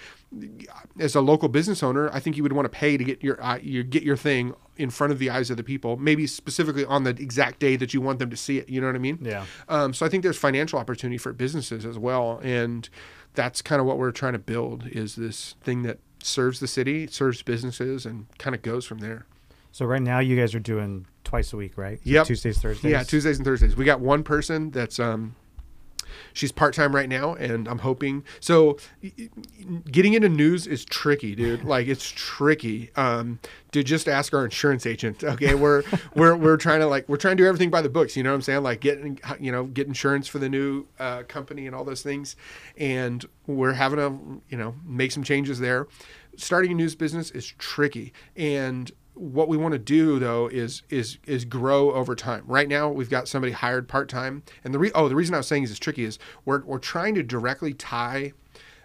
as 0.98 1.14
a 1.14 1.20
local 1.20 1.48
business 1.48 1.82
owner, 1.82 2.10
I 2.12 2.20
think 2.20 2.36
you 2.36 2.42
would 2.42 2.52
want 2.52 2.66
to 2.66 2.70
pay 2.70 2.96
to 2.96 3.04
get 3.04 3.22
your 3.22 3.42
uh, 3.42 3.58
you 3.62 3.82
get 3.82 4.02
your 4.02 4.16
thing 4.16 4.54
in 4.76 4.90
front 4.90 5.12
of 5.12 5.18
the 5.18 5.30
eyes 5.30 5.50
of 5.50 5.56
the 5.56 5.62
people, 5.62 5.96
maybe 5.96 6.26
specifically 6.26 6.84
on 6.84 7.04
the 7.04 7.10
exact 7.10 7.60
day 7.60 7.76
that 7.76 7.94
you 7.94 8.00
want 8.00 8.18
them 8.18 8.30
to 8.30 8.36
see 8.36 8.58
it. 8.58 8.68
You 8.68 8.80
know 8.80 8.88
what 8.88 8.96
I 8.96 9.00
mean? 9.00 9.18
Yeah. 9.22 9.46
Um, 9.68 9.94
so 9.94 10.04
I 10.04 10.08
think 10.08 10.22
there's 10.22 10.36
financial 10.38 10.78
opportunity 10.78 11.18
for 11.18 11.32
businesses 11.32 11.86
as 11.86 11.98
well, 11.98 12.40
and 12.42 12.88
that's 13.34 13.62
kind 13.62 13.80
of 13.80 13.86
what 13.86 13.98
we're 13.98 14.10
trying 14.10 14.32
to 14.32 14.38
build 14.38 14.86
is 14.88 15.14
this 15.16 15.54
thing 15.62 15.82
that 15.82 15.98
serves 16.22 16.60
the 16.60 16.66
city, 16.66 17.06
serves 17.06 17.42
businesses, 17.42 18.04
and 18.04 18.26
kind 18.38 18.54
of 18.54 18.62
goes 18.62 18.84
from 18.84 18.98
there. 18.98 19.26
So 19.72 19.84
right 19.84 20.02
now 20.02 20.18
you 20.20 20.36
guys 20.36 20.54
are 20.54 20.60
doing 20.60 21.06
twice 21.22 21.52
a 21.52 21.56
week, 21.56 21.76
right? 21.76 22.00
Yep. 22.02 22.26
Tuesdays, 22.26 22.58
Thursdays. 22.58 22.90
Yeah, 22.90 23.02
Tuesdays 23.02 23.36
and 23.36 23.44
Thursdays. 23.44 23.76
We 23.76 23.84
got 23.84 24.00
one 24.00 24.22
person 24.22 24.70
that's 24.70 24.98
um 24.98 25.36
she's 26.32 26.52
part-time 26.52 26.94
right 26.94 27.08
now 27.08 27.34
and 27.34 27.68
I'm 27.68 27.78
hoping 27.78 28.24
so 28.40 28.78
getting 29.90 30.14
into 30.14 30.28
news 30.28 30.66
is 30.66 30.84
tricky, 30.84 31.34
dude. 31.34 31.64
Like 31.76 31.88
it's 31.88 32.08
tricky. 32.08 32.90
Um 32.96 33.40
to 33.72 33.82
just 33.82 34.08
ask 34.08 34.32
our 34.32 34.44
insurance 34.44 34.86
agent. 34.86 35.22
Okay, 35.22 35.54
we're 35.54 35.82
we're 36.14 36.34
we're 36.36 36.56
trying 36.56 36.80
to 36.80 36.86
like 36.86 37.08
we're 37.08 37.16
trying 37.16 37.36
to 37.36 37.42
do 37.42 37.46
everything 37.46 37.70
by 37.70 37.82
the 37.82 37.88
books, 37.88 38.16
you 38.16 38.22
know 38.22 38.30
what 38.30 38.36
I'm 38.36 38.42
saying? 38.42 38.62
Like 38.62 38.80
getting 38.80 39.18
you 39.40 39.52
know, 39.52 39.64
get 39.64 39.86
insurance 39.86 40.28
for 40.28 40.38
the 40.38 40.48
new 40.48 40.86
uh, 40.98 41.24
company 41.24 41.66
and 41.66 41.74
all 41.74 41.84
those 41.84 42.02
things. 42.02 42.36
And 42.76 43.24
we're 43.46 43.72
having 43.72 43.98
to, 43.98 44.42
you 44.48 44.56
know, 44.56 44.74
make 44.84 45.12
some 45.12 45.22
changes 45.22 45.58
there. 45.58 45.86
Starting 46.36 46.72
a 46.72 46.74
news 46.74 46.94
business 46.94 47.30
is 47.30 47.46
tricky. 47.58 48.12
And 48.36 48.90
what 49.16 49.48
we 49.48 49.56
want 49.56 49.72
to 49.72 49.78
do 49.78 50.18
though 50.18 50.46
is 50.48 50.82
is 50.90 51.18
is 51.26 51.44
grow 51.44 51.92
over 51.92 52.14
time. 52.14 52.44
Right 52.46 52.68
now 52.68 52.88
we've 52.90 53.10
got 53.10 53.28
somebody 53.28 53.52
hired 53.52 53.88
part 53.88 54.08
time, 54.08 54.42
and 54.62 54.72
the 54.74 54.78
re- 54.78 54.92
oh 54.94 55.08
the 55.08 55.16
reason 55.16 55.34
I 55.34 55.38
was 55.38 55.46
saying 55.46 55.64
is 55.64 55.70
it's 55.70 55.80
tricky 55.80 56.04
is 56.04 56.18
we're 56.44 56.62
we're 56.64 56.78
trying 56.78 57.14
to 57.14 57.22
directly 57.22 57.72
tie 57.72 58.32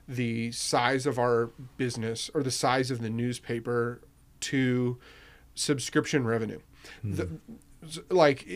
the 0.08 0.52
size 0.52 1.06
of 1.06 1.20
our 1.20 1.52
business 1.78 2.30
or 2.34 2.44
the 2.44 2.52
size 2.52 2.92
of 2.92 3.02
the 3.02 3.10
newspaper 3.10 4.02
to 4.42 4.98
subscription 5.54 6.26
revenue. 6.26 6.60
Hmm. 7.02 7.16
The, 7.16 7.30
like 8.10 8.48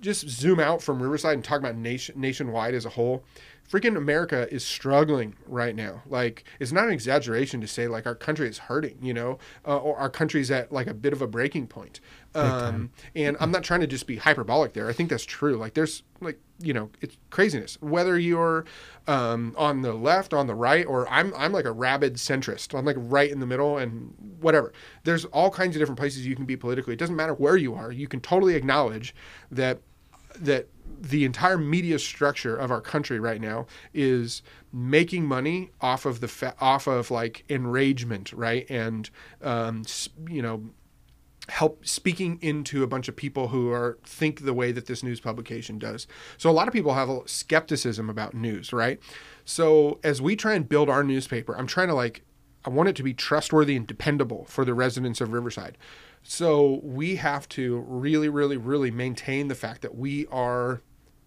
just 0.00 0.28
zoom 0.28 0.60
out 0.60 0.82
from 0.82 1.02
Riverside 1.02 1.34
and 1.34 1.44
talk 1.44 1.58
about 1.58 1.76
nation 1.76 2.20
nationwide 2.20 2.74
as 2.74 2.84
a 2.84 2.90
whole. 2.90 3.24
Freaking 3.70 3.96
America 3.96 4.46
is 4.52 4.64
struggling 4.64 5.36
right 5.46 5.74
now. 5.74 6.02
Like 6.06 6.44
it's 6.60 6.72
not 6.72 6.84
an 6.84 6.92
exaggeration 6.92 7.60
to 7.60 7.66
say 7.66 7.88
like 7.88 8.06
our 8.06 8.14
country 8.14 8.48
is 8.48 8.58
hurting, 8.58 8.98
you 9.00 9.14
know, 9.14 9.38
uh, 9.66 9.78
or 9.78 9.96
our 9.96 10.10
country's 10.10 10.50
at 10.50 10.70
like 10.70 10.86
a 10.86 10.94
bit 10.94 11.12
of 11.12 11.22
a 11.22 11.26
breaking 11.26 11.66
point. 11.66 12.00
Um, 12.34 12.90
and 13.14 13.36
I'm 13.38 13.50
not 13.50 13.62
trying 13.62 13.80
to 13.80 13.86
just 13.86 14.06
be 14.06 14.16
hyperbolic 14.16 14.72
there. 14.72 14.88
I 14.88 14.92
think 14.92 15.08
that's 15.08 15.24
true. 15.24 15.56
Like 15.56 15.74
there's 15.74 16.02
like 16.20 16.38
you 16.60 16.72
know 16.72 16.90
it's 17.00 17.16
craziness. 17.30 17.80
Whether 17.80 18.18
you're 18.18 18.64
um, 19.06 19.54
on 19.56 19.82
the 19.82 19.92
left, 19.92 20.34
on 20.34 20.46
the 20.46 20.54
right, 20.54 20.84
or 20.86 21.08
I'm 21.08 21.32
I'm 21.36 21.52
like 21.52 21.64
a 21.64 21.72
rabid 21.72 22.14
centrist. 22.14 22.76
I'm 22.76 22.84
like 22.84 22.96
right 22.98 23.30
in 23.30 23.40
the 23.40 23.46
middle 23.46 23.78
and 23.78 24.14
whatever. 24.40 24.72
There's 25.04 25.24
all 25.26 25.50
kinds 25.50 25.76
of 25.76 25.80
different 25.80 25.98
places 25.98 26.26
you 26.26 26.36
can 26.36 26.44
be 26.44 26.56
politically. 26.56 26.94
It 26.94 26.98
doesn't 26.98 27.16
matter 27.16 27.34
where 27.34 27.56
you 27.56 27.74
are. 27.74 27.92
You 27.92 28.08
can 28.08 28.20
totally 28.20 28.54
acknowledge 28.56 29.14
that 29.50 29.80
that 30.38 30.68
the 31.00 31.24
entire 31.24 31.58
media 31.58 31.98
structure 31.98 32.56
of 32.56 32.70
our 32.70 32.80
country 32.80 33.20
right 33.20 33.40
now 33.40 33.66
is 33.92 34.42
making 34.72 35.24
money 35.26 35.70
off 35.80 36.06
of 36.06 36.20
the 36.20 36.28
fa- 36.28 36.54
off 36.60 36.86
of 36.86 37.10
like 37.10 37.44
enragement, 37.48 38.32
right? 38.32 38.68
And 38.70 39.10
um, 39.42 39.82
you 40.28 40.42
know, 40.42 40.70
help 41.48 41.86
speaking 41.86 42.38
into 42.40 42.82
a 42.82 42.86
bunch 42.86 43.08
of 43.08 43.16
people 43.16 43.48
who 43.48 43.70
are 43.70 43.98
think 44.04 44.44
the 44.44 44.54
way 44.54 44.72
that 44.72 44.86
this 44.86 45.02
news 45.02 45.20
publication 45.20 45.78
does. 45.78 46.06
So 46.38 46.48
a 46.48 46.52
lot 46.52 46.68
of 46.68 46.74
people 46.74 46.94
have 46.94 47.10
a 47.10 47.26
skepticism 47.28 48.08
about 48.08 48.34
news, 48.34 48.72
right? 48.72 48.98
So 49.44 50.00
as 50.02 50.22
we 50.22 50.36
try 50.36 50.54
and 50.54 50.68
build 50.68 50.88
our 50.88 51.04
newspaper, 51.04 51.54
I'm 51.56 51.66
trying 51.66 51.88
to 51.88 51.94
like 51.94 52.22
I 52.64 52.70
want 52.70 52.88
it 52.88 52.96
to 52.96 53.02
be 53.02 53.12
trustworthy 53.12 53.76
and 53.76 53.86
dependable 53.86 54.46
for 54.46 54.64
the 54.64 54.72
residents 54.72 55.20
of 55.20 55.32
Riverside. 55.32 55.76
So 56.24 56.80
we 56.82 57.16
have 57.16 57.48
to 57.50 57.84
really 57.86 58.28
really 58.28 58.56
really 58.56 58.90
maintain 58.90 59.48
the 59.48 59.54
fact 59.54 59.82
that 59.82 59.94
we 59.94 60.26
are 60.28 60.80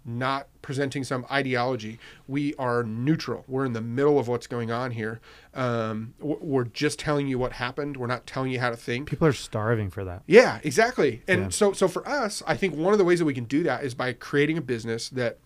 not 0.04 0.48
presenting 0.62 1.04
some 1.04 1.26
ideology. 1.30 2.00
We 2.28 2.56
are 2.56 2.82
neutral. 2.82 3.44
We're 3.46 3.66
in 3.66 3.74
the 3.74 3.82
middle 3.82 4.18
of 4.18 4.30
what's 4.30 4.48
going 4.48 4.72
on 4.72 4.92
here. 4.92 5.20
Um, 5.54 6.14
we're 6.20 6.64
just 6.64 6.98
telling 6.98 7.28
you 7.28 7.38
what 7.38 7.52
happened. 7.54 7.98
We're 7.98 8.08
not 8.08 8.26
telling 8.26 8.52
you 8.52 8.60
how 8.62 8.70
to 8.70 8.78
think. 8.78 9.10
People 9.10 9.28
are 9.28 9.34
starving 9.34 9.90
for 9.90 10.06
that. 10.06 10.24
Yeah, 10.26 10.60
exactly. 10.64 11.24
And 11.28 11.42
Yeah. 11.42 11.50
so 11.50 11.74
so 11.74 11.88
for 11.90 12.08
us, 12.08 12.42
I 12.48 12.56
think 12.56 12.76
one 12.76 12.94
of 12.94 13.00
the 13.00 13.06
ways 13.06 13.20
that 13.20 13.26
we 13.26 13.34
can 13.34 13.44
do 13.46 13.64
that 13.64 13.84
is 13.84 13.94
by 13.94 14.14
creating 14.14 14.58
a 14.58 14.62
business 14.62 15.10
that 15.10 15.40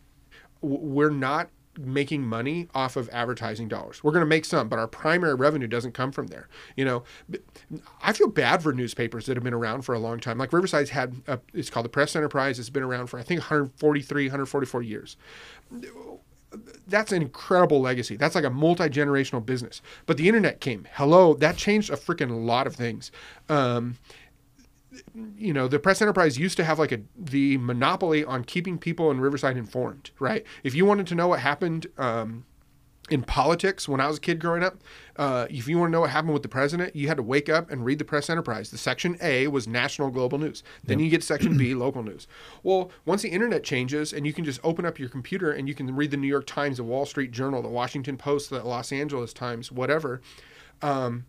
we're 0.61 1.09
not 1.09 1.49
making 1.85 2.23
money 2.23 2.67
off 2.73 2.95
of 2.95 3.09
advertising 3.09 3.67
dollars. 3.67 4.03
We're 4.03 4.11
going 4.11 4.21
to 4.21 4.27
make 4.27 4.45
some, 4.45 4.67
but 4.69 4.79
our 4.79 4.87
primary 4.87 5.35
revenue 5.35 5.67
doesn't 5.67 5.93
come 5.93 6.11
from 6.11 6.27
there. 6.27 6.47
You 6.75 6.85
know, 6.85 7.03
I 8.01 8.13
feel 8.13 8.27
bad 8.27 8.63
for 8.63 8.73
newspapers 8.73 9.25
that 9.25 9.37
have 9.37 9.43
been 9.43 9.53
around 9.53 9.83
for 9.83 9.93
a 9.93 9.99
long 9.99 10.19
time. 10.19 10.37
Like 10.37 10.53
Riverside's 10.53 10.91
had 10.91 11.15
a, 11.27 11.39
it's 11.53 11.69
called 11.69 11.85
the 11.85 11.89
Press 11.89 12.15
Enterprise. 12.15 12.59
It's 12.59 12.69
been 12.69 12.83
around 12.83 13.07
for 13.07 13.19
I 13.19 13.23
think 13.23 13.39
143, 13.41 14.25
144 14.25 14.81
years 14.81 15.17
that's 16.87 17.11
an 17.11 17.21
incredible 17.21 17.79
legacy. 17.79 18.15
That's 18.15 18.35
like 18.35 18.43
a 18.43 18.49
multi 18.49 18.89
generational 18.89 19.45
business. 19.45 19.81
But 20.05 20.17
the 20.17 20.27
internet 20.27 20.59
came. 20.59 20.87
Hello, 20.93 21.33
that 21.35 21.57
changed 21.57 21.89
a 21.89 21.95
freaking 21.95 22.45
lot 22.45 22.67
of 22.67 22.75
things. 22.75 23.11
Um, 23.49 23.97
you 25.37 25.53
know, 25.53 25.67
the 25.67 25.79
press 25.79 26.01
enterprise 26.01 26.37
used 26.37 26.57
to 26.57 26.63
have 26.63 26.79
like 26.79 26.91
a 26.91 27.01
the 27.17 27.57
monopoly 27.57 28.23
on 28.23 28.43
keeping 28.43 28.77
people 28.77 29.11
in 29.11 29.19
Riverside 29.19 29.57
informed, 29.57 30.11
right? 30.19 30.45
If 30.63 30.75
you 30.75 30.85
wanted 30.85 31.07
to 31.07 31.15
know 31.15 31.29
what 31.29 31.39
happened 31.39 31.87
um, 31.97 32.45
in 33.09 33.23
politics 33.23 33.87
when 33.87 33.99
I 33.99 34.07
was 34.07 34.17
a 34.17 34.21
kid 34.21 34.39
growing 34.39 34.63
up, 34.63 34.77
uh, 35.15 35.47
if 35.49 35.67
you 35.67 35.77
want 35.77 35.89
to 35.89 35.91
know 35.91 36.01
what 36.01 36.09
happened 36.09 36.33
with 36.33 36.43
the 36.43 36.49
president, 36.49 36.95
you 36.95 37.07
had 37.07 37.17
to 37.17 37.23
wake 37.23 37.49
up 37.49 37.71
and 37.71 37.85
read 37.85 37.99
the 37.99 38.05
press 38.05 38.29
enterprise. 38.29 38.69
The 38.69 38.77
section 38.77 39.17
A 39.21 39.47
was 39.47 39.67
national 39.67 40.09
global 40.09 40.37
news. 40.37 40.63
Then 40.83 40.99
you 40.99 41.09
get 41.09 41.23
section 41.23 41.57
B, 41.57 41.73
local 41.73 42.03
news. 42.03 42.27
Well, 42.63 42.91
once 43.05 43.21
the 43.21 43.29
internet 43.29 43.63
changes 43.63 44.13
and 44.13 44.25
you 44.25 44.33
can 44.33 44.45
just 44.45 44.59
open 44.63 44.85
up 44.85 44.99
your 44.99 45.09
computer 45.09 45.51
and 45.51 45.67
you 45.67 45.73
can 45.73 45.95
read 45.95 46.11
the 46.11 46.17
New 46.17 46.27
York 46.27 46.45
Times, 46.45 46.77
the 46.77 46.83
Wall 46.83 47.05
Street 47.05 47.31
Journal, 47.31 47.61
the 47.61 47.69
Washington 47.69 48.17
Post, 48.17 48.49
the 48.49 48.63
Los 48.63 48.91
Angeles 48.91 49.33
Times, 49.33 49.71
whatever. 49.71 50.21
Um, 50.81 51.25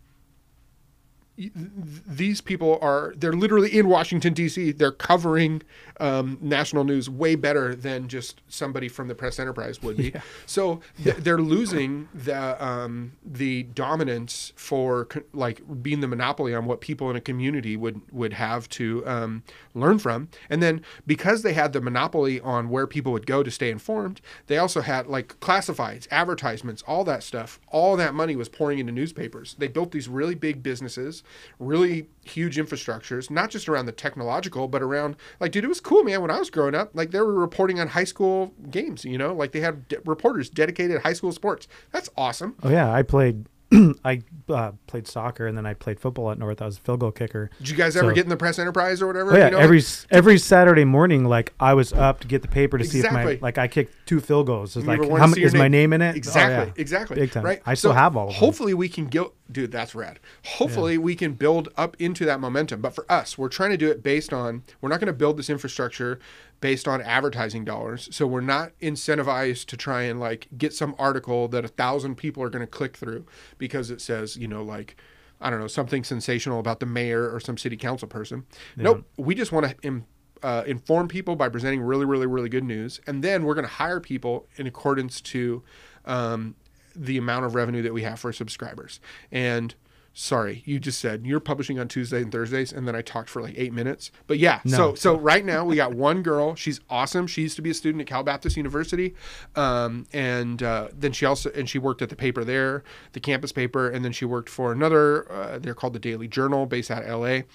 these 1.35 2.41
people 2.41 2.77
are 2.81 3.13
they're 3.17 3.33
literally 3.33 3.75
in 3.75 3.87
Washington 3.87 4.33
D.C. 4.33 4.71
They're 4.71 4.91
covering 4.91 5.63
um, 5.99 6.37
national 6.41 6.83
news 6.83 7.09
way 7.09 7.35
better 7.35 7.73
than 7.75 8.07
just 8.07 8.41
somebody 8.47 8.87
from 8.87 9.07
the 9.07 9.15
press 9.15 9.39
enterprise 9.39 9.81
would 9.81 9.97
be. 9.97 10.13
So 10.45 10.81
th- 11.03 11.17
they're 11.17 11.39
losing 11.39 12.09
the 12.13 12.63
um, 12.63 13.13
the 13.25 13.63
dominance 13.63 14.51
for 14.55 15.05
co- 15.05 15.23
like 15.33 15.61
being 15.81 16.01
the 16.01 16.07
monopoly 16.07 16.53
on 16.53 16.65
what 16.65 16.81
people 16.81 17.09
in 17.09 17.15
a 17.15 17.21
community 17.21 17.75
would 17.77 18.01
would 18.11 18.33
have 18.33 18.67
to 18.69 19.05
um, 19.07 19.43
learn 19.73 19.99
from. 19.99 20.29
And 20.49 20.61
then 20.61 20.81
because 21.07 21.41
they 21.41 21.53
had 21.53 21.73
the 21.73 21.81
monopoly 21.81 22.39
on 22.41 22.69
where 22.69 22.85
people 22.87 23.11
would 23.13 23.25
go 23.25 23.41
to 23.41 23.49
stay 23.51 23.69
informed, 23.71 24.21
they 24.47 24.57
also 24.57 24.81
had 24.81 25.07
like 25.07 25.39
classifieds, 25.39 26.07
advertisements, 26.11 26.83
all 26.83 27.03
that 27.05 27.23
stuff. 27.23 27.59
All 27.69 27.95
that 27.97 28.13
money 28.13 28.35
was 28.35 28.49
pouring 28.49 28.79
into 28.79 28.91
newspapers. 28.91 29.55
They 29.57 29.67
built 29.67 29.91
these 29.91 30.07
really 30.07 30.35
big 30.35 30.61
businesses, 30.61 31.22
really 31.59 32.07
huge 32.23 32.57
infrastructures, 32.57 33.29
not 33.29 33.49
just 33.49 33.67
around 33.69 33.85
the 33.85 33.91
technological, 33.91 34.67
but 34.67 34.81
around 34.81 35.15
like, 35.39 35.51
dude, 35.51 35.63
it 35.63 35.67
was 35.67 35.79
cool, 35.81 36.03
man. 36.03 36.21
When 36.21 36.31
I 36.31 36.39
was 36.39 36.49
growing 36.49 36.75
up, 36.75 36.91
like 36.93 37.11
they 37.11 37.19
were 37.19 37.33
reporting 37.33 37.79
on 37.79 37.87
high 37.89 38.03
school 38.05 38.53
games. 38.69 39.05
You 39.05 39.17
know, 39.17 39.33
like 39.33 39.51
they 39.51 39.61
had 39.61 39.87
de- 39.87 39.99
reporters 40.05 40.49
dedicated 40.49 41.01
high 41.01 41.13
school 41.13 41.31
sports. 41.31 41.67
That's 41.91 42.09
awesome. 42.17 42.55
Oh 42.63 42.69
yeah, 42.69 42.91
I 42.91 43.03
played. 43.03 43.45
I 44.05 44.21
uh, 44.49 44.73
played 44.85 45.07
soccer 45.07 45.47
and 45.47 45.57
then 45.57 45.65
I 45.65 45.73
played 45.73 45.99
football 45.99 46.29
at 46.29 46.37
North. 46.37 46.61
I 46.61 46.65
was 46.65 46.77
a 46.77 46.79
field 46.81 46.99
goal 46.99 47.09
kicker. 47.11 47.49
Did 47.57 47.69
you 47.69 47.75
guys 47.75 47.97
ever 47.97 48.09
So- 48.09 48.13
get 48.13 48.23
in 48.23 48.29
the 48.29 48.37
press 48.37 48.59
enterprise 48.59 49.01
or 49.01 49.07
whatever? 49.07 49.33
Oh 49.33 49.37
yeah, 49.37 49.45
You 49.45 49.51
know, 49.51 49.57
every 49.57 49.81
every 50.11 50.37
Saturday 50.37 50.85
morning, 50.85 51.25
like 51.25 51.53
I 51.59 51.73
was 51.73 51.91
up 51.91 52.19
to 52.19 52.27
get 52.27 52.43
the 52.43 52.47
paper 52.47 52.77
to 52.77 52.85
see 52.85 52.99
if 52.99 53.11
my 53.11 53.39
like 53.41 53.57
I 53.57 53.67
kicked 53.67 53.95
two 54.05 54.19
field 54.19 54.45
goals. 54.45 54.77
It's 54.77 54.85
like 54.85 54.99
ever 54.99 55.17
how 55.17 55.25
see 55.25 55.29
many 55.31 55.41
your 55.41 55.47
is 55.47 55.55
my 55.55 55.69
name 55.69 55.91
in 55.91 56.03
it? 56.03 56.11
Oh, 56.13 56.17
Exactly, 56.17 56.67
yeah. 56.75 56.81
exactly. 56.81 57.15
Big 57.15 57.31
time. 57.31 57.43
Right. 57.45 57.61
I 57.65 57.73
still 57.73 57.91
So 57.91 57.95
have 57.95 58.15
all 58.15 58.27
of 58.27 58.33
them. 58.33 58.39
Hopefully, 58.39 58.75
we 58.75 58.89
can 58.89 59.07
get, 59.07 59.25
dude. 59.51 59.71
That's 59.71 59.93
rad. 59.95 60.19
Hopefully, 60.45 60.97
we 60.97 61.15
can 61.15 61.33
build 61.33 61.69
up 61.77 61.95
into 61.99 62.25
that 62.25 62.39
momentum. 62.39 62.81
But 62.81 62.95
for 62.95 63.05
us, 63.11 63.37
we're 63.37 63.49
trying 63.49 63.71
to 63.71 63.77
do 63.77 63.89
it 63.89 64.03
based 64.03 64.33
on. 64.33 64.63
We're 64.81 64.89
not 64.89 64.99
going 64.99 65.07
to 65.07 65.13
build 65.13 65.37
this 65.37 65.49
infrastructure 65.49 66.19
based 66.61 66.87
on 66.87 67.01
advertising 67.01 67.65
dollars. 67.65 68.07
So 68.11 68.25
we're 68.25 68.41
not 68.41 68.71
incentivized 68.81 69.65
to 69.65 69.77
try 69.77 70.03
and 70.03 70.19
like 70.19 70.47
get 70.57 70.73
some 70.73 70.95
article 70.97 71.47
that 71.49 71.65
a 71.65 71.69
thousand 71.69 72.15
people 72.15 72.41
are 72.43 72.49
going 72.49 72.65
to 72.65 72.67
click 72.67 72.95
through 72.97 73.25
because 73.57 73.91
it 73.91 74.01
says, 74.01 74.37
you 74.37 74.47
know, 74.47 74.63
like. 74.63 74.95
I 75.41 75.49
don't 75.49 75.59
know 75.59 75.67
something 75.67 76.05
sensational 76.05 76.61
about 76.61 76.79
the 76.79 76.85
mayor 76.85 77.29
or 77.29 77.41
some 77.41 77.57
city 77.57 77.75
council 77.75 78.07
person. 78.07 78.45
Nope, 78.77 79.05
we 79.17 79.35
just 79.35 79.51
want 79.51 79.65
to 79.65 79.75
Im- 79.81 80.05
uh, 80.41 80.63
inform 80.65 81.09
people 81.09 81.35
by 81.35 81.49
presenting 81.49 81.81
really, 81.81 82.05
really, 82.05 82.27
really 82.27 82.47
good 82.47 82.63
news, 82.63 83.01
and 83.07 83.21
then 83.23 83.43
we're 83.43 83.55
going 83.55 83.65
to 83.65 83.73
hire 83.73 83.99
people 83.99 84.47
in 84.55 84.67
accordance 84.67 85.19
to 85.21 85.61
um, 86.05 86.55
the 86.95 87.17
amount 87.17 87.45
of 87.45 87.55
revenue 87.55 87.81
that 87.81 87.93
we 87.93 88.03
have 88.03 88.19
for 88.19 88.31
subscribers. 88.33 88.99
And 89.31 89.75
sorry, 90.13 90.61
you 90.65 90.79
just 90.79 90.99
said 90.99 91.25
you're 91.25 91.39
publishing 91.39 91.79
on 91.79 91.87
Tuesday 91.87 92.21
and 92.21 92.31
Thursdays, 92.31 92.71
and 92.71 92.87
then 92.87 92.95
I 92.95 93.01
talked 93.01 93.29
for 93.29 93.41
like 93.41 93.55
eight 93.57 93.73
minutes. 93.73 94.11
But 94.27 94.39
yeah, 94.39 94.61
so 94.65 94.95
so 94.95 95.17
right 95.17 95.43
now 95.43 95.65
we 95.65 95.75
got 95.75 95.93
one 95.95 96.21
girl. 96.21 96.55
She's 96.55 96.79
awesome. 96.89 97.27
She 97.27 97.41
used 97.41 97.55
to 97.57 97.61
be 97.61 97.71
a 97.71 97.73
student 97.73 98.01
at 98.01 98.07
Cal 98.07 98.23
Baptist 98.23 98.55
University, 98.55 99.15
um, 99.55 100.05
and 100.13 100.61
uh, 100.61 100.89
then 100.93 101.11
she 101.11 101.25
also 101.25 101.51
and 101.51 101.67
she 101.67 101.79
worked 101.79 102.01
at 102.01 102.09
the 102.09 102.15
paper 102.15 102.43
there, 102.43 102.83
the 103.13 103.19
campus 103.19 103.51
paper, 103.51 103.89
and 103.89 104.05
then 104.05 104.11
she 104.11 104.25
worked 104.25 104.49
for 104.49 104.71
another. 104.71 105.29
Uh, 105.31 105.59
they're 105.59 105.75
called 105.75 105.93
the 105.93 105.99
Daily 105.99 106.27
Journal, 106.27 106.65
based 106.65 106.91
out 106.91 107.03
of 107.03 107.09
L.A. 107.09 107.45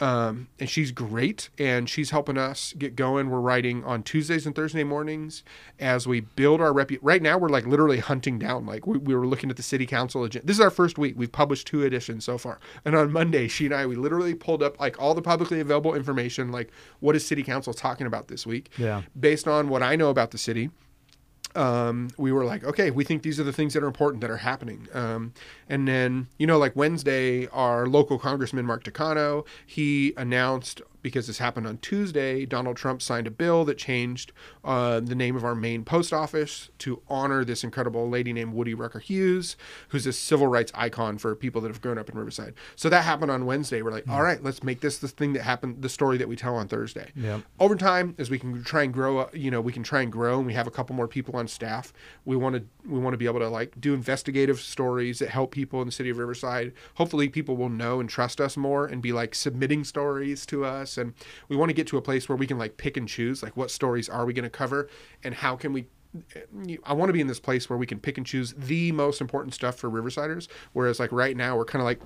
Um, 0.00 0.48
and 0.58 0.68
she's 0.68 0.92
great, 0.92 1.48
and 1.58 1.88
she's 1.88 2.10
helping 2.10 2.36
us 2.36 2.74
get 2.78 2.96
going. 2.96 3.30
We're 3.30 3.40
writing 3.40 3.84
on 3.84 4.02
Tuesdays 4.02 4.46
and 4.46 4.54
Thursday 4.54 4.84
mornings 4.84 5.42
as 5.78 6.06
we 6.06 6.20
build 6.20 6.60
our 6.60 6.72
repu 6.72 6.98
Right 7.02 7.22
now, 7.22 7.38
we're 7.38 7.48
like 7.48 7.66
literally 7.66 7.98
hunting 7.98 8.38
down. 8.38 8.66
Like 8.66 8.86
we, 8.86 8.98
we 8.98 9.14
were 9.14 9.26
looking 9.26 9.50
at 9.50 9.56
the 9.56 9.62
city 9.62 9.86
council 9.86 10.24
agenda. 10.24 10.46
This 10.46 10.56
is 10.56 10.60
our 10.60 10.70
first 10.70 10.98
week. 10.98 11.14
We've 11.16 11.32
published 11.32 11.66
two 11.66 11.82
editions 11.82 12.24
so 12.24 12.38
far, 12.38 12.58
and 12.84 12.94
on 12.94 13.12
Monday, 13.12 13.48
she 13.48 13.66
and 13.66 13.74
I 13.74 13.86
we 13.86 13.96
literally 13.96 14.34
pulled 14.34 14.62
up 14.62 14.78
like 14.78 15.00
all 15.00 15.14
the 15.14 15.22
publicly 15.22 15.60
available 15.60 15.94
information. 15.94 16.52
Like 16.52 16.70
what 17.00 17.16
is 17.16 17.26
city 17.26 17.42
council 17.42 17.72
talking 17.72 18.06
about 18.06 18.28
this 18.28 18.46
week? 18.46 18.70
Yeah. 18.78 19.02
based 19.18 19.48
on 19.48 19.68
what 19.68 19.82
I 19.82 19.96
know 19.96 20.10
about 20.10 20.30
the 20.30 20.38
city 20.38 20.70
um, 21.56 22.10
we 22.18 22.32
were 22.32 22.44
like, 22.44 22.64
okay, 22.64 22.90
we 22.90 23.04
think 23.04 23.22
these 23.22 23.40
are 23.40 23.44
the 23.44 23.52
things 23.52 23.74
that 23.74 23.82
are 23.82 23.86
important 23.86 24.20
that 24.20 24.30
are 24.30 24.36
happening. 24.36 24.88
Um, 24.92 25.32
and 25.68 25.88
then, 25.88 26.28
you 26.38 26.46
know, 26.46 26.58
like 26.58 26.76
Wednesday, 26.76 27.46
our 27.48 27.86
local 27.86 28.18
congressman, 28.18 28.66
Mark 28.66 28.84
Takano, 28.84 29.46
he 29.64 30.12
announced, 30.16 30.82
because 31.06 31.28
this 31.28 31.38
happened 31.38 31.68
on 31.68 31.78
Tuesday, 31.78 32.44
Donald 32.44 32.76
Trump 32.76 33.00
signed 33.00 33.28
a 33.28 33.30
bill 33.30 33.64
that 33.64 33.78
changed 33.78 34.32
uh, 34.64 34.98
the 34.98 35.14
name 35.14 35.36
of 35.36 35.44
our 35.44 35.54
main 35.54 35.84
post 35.84 36.12
office 36.12 36.68
to 36.78 37.00
honor 37.06 37.44
this 37.44 37.62
incredible 37.62 38.10
lady 38.10 38.32
named 38.32 38.52
Woodie 38.52 38.74
Rucker 38.74 38.98
Hughes, 38.98 39.56
who's 39.90 40.04
a 40.04 40.12
civil 40.12 40.48
rights 40.48 40.72
icon 40.74 41.16
for 41.18 41.36
people 41.36 41.60
that 41.60 41.68
have 41.68 41.80
grown 41.80 41.96
up 41.96 42.08
in 42.08 42.18
Riverside. 42.18 42.54
So 42.74 42.88
that 42.88 43.04
happened 43.04 43.30
on 43.30 43.46
Wednesday. 43.46 43.82
We're 43.82 43.92
like, 43.92 44.08
all 44.08 44.20
right, 44.20 44.42
let's 44.42 44.64
make 44.64 44.80
this 44.80 44.98
the 44.98 45.06
thing 45.06 45.32
that 45.34 45.42
happened, 45.42 45.80
the 45.80 45.88
story 45.88 46.18
that 46.18 46.26
we 46.26 46.34
tell 46.34 46.56
on 46.56 46.66
Thursday 46.66 47.12
Yep. 47.14 47.42
over 47.60 47.76
time 47.76 48.16
as 48.18 48.30
we 48.30 48.40
can 48.40 48.64
try 48.64 48.82
and 48.82 48.92
grow 48.92 49.28
you 49.32 49.48
know 49.52 49.60
we 49.60 49.72
can 49.72 49.84
try 49.84 50.00
and 50.02 50.10
grow 50.10 50.38
and 50.38 50.46
we 50.46 50.54
have 50.54 50.66
a 50.66 50.70
couple 50.72 50.96
more 50.96 51.06
people 51.06 51.36
on 51.36 51.46
staff 51.46 51.92
we 52.24 52.34
want 52.34 52.56
to 52.56 52.64
we 52.90 52.98
want 52.98 53.14
to 53.14 53.18
be 53.18 53.26
able 53.26 53.38
to 53.38 53.48
like 53.48 53.80
do 53.80 53.94
investigative 53.94 54.58
stories 54.60 55.20
that 55.20 55.28
help 55.28 55.52
people 55.52 55.80
in 55.80 55.86
the 55.86 55.92
city 55.92 56.10
of 56.10 56.18
riverside 56.18 56.72
hopefully 56.94 57.28
people 57.28 57.56
will 57.56 57.68
know 57.68 58.00
and 58.00 58.08
trust 58.10 58.40
us 58.40 58.56
more 58.56 58.86
and 58.86 59.02
be 59.02 59.12
like 59.12 59.34
submitting 59.34 59.84
stories 59.84 60.44
to 60.46 60.64
us 60.64 60.95
and 60.98 61.14
we 61.48 61.56
want 61.56 61.70
to 61.70 61.74
get 61.74 61.86
to 61.88 61.96
a 61.96 62.02
place 62.02 62.28
where 62.28 62.36
we 62.36 62.46
can 62.46 62.58
like 62.58 62.76
pick 62.76 62.96
and 62.96 63.08
choose 63.08 63.42
like 63.42 63.56
what 63.56 63.70
stories 63.70 64.08
are 64.08 64.24
we 64.24 64.32
going 64.32 64.44
to 64.44 64.50
cover 64.50 64.88
and 65.22 65.34
how 65.34 65.56
can 65.56 65.72
we 65.72 65.86
I 66.84 66.92
want 66.92 67.08
to 67.08 67.12
be 67.12 67.20
in 67.20 67.26
this 67.26 67.40
place 67.40 67.68
where 67.68 67.78
we 67.78 67.86
can 67.86 67.98
pick 67.98 68.16
and 68.16 68.26
choose 68.26 68.54
the 68.56 68.92
most 68.92 69.20
important 69.20 69.54
stuff 69.54 69.76
for 69.76 69.90
Riversiders. 69.90 70.48
Whereas, 70.72 71.00
like 71.00 71.12
right 71.12 71.36
now, 71.36 71.56
we're 71.56 71.64
kind 71.64 71.80
of 71.80 71.86
like, 71.86 72.00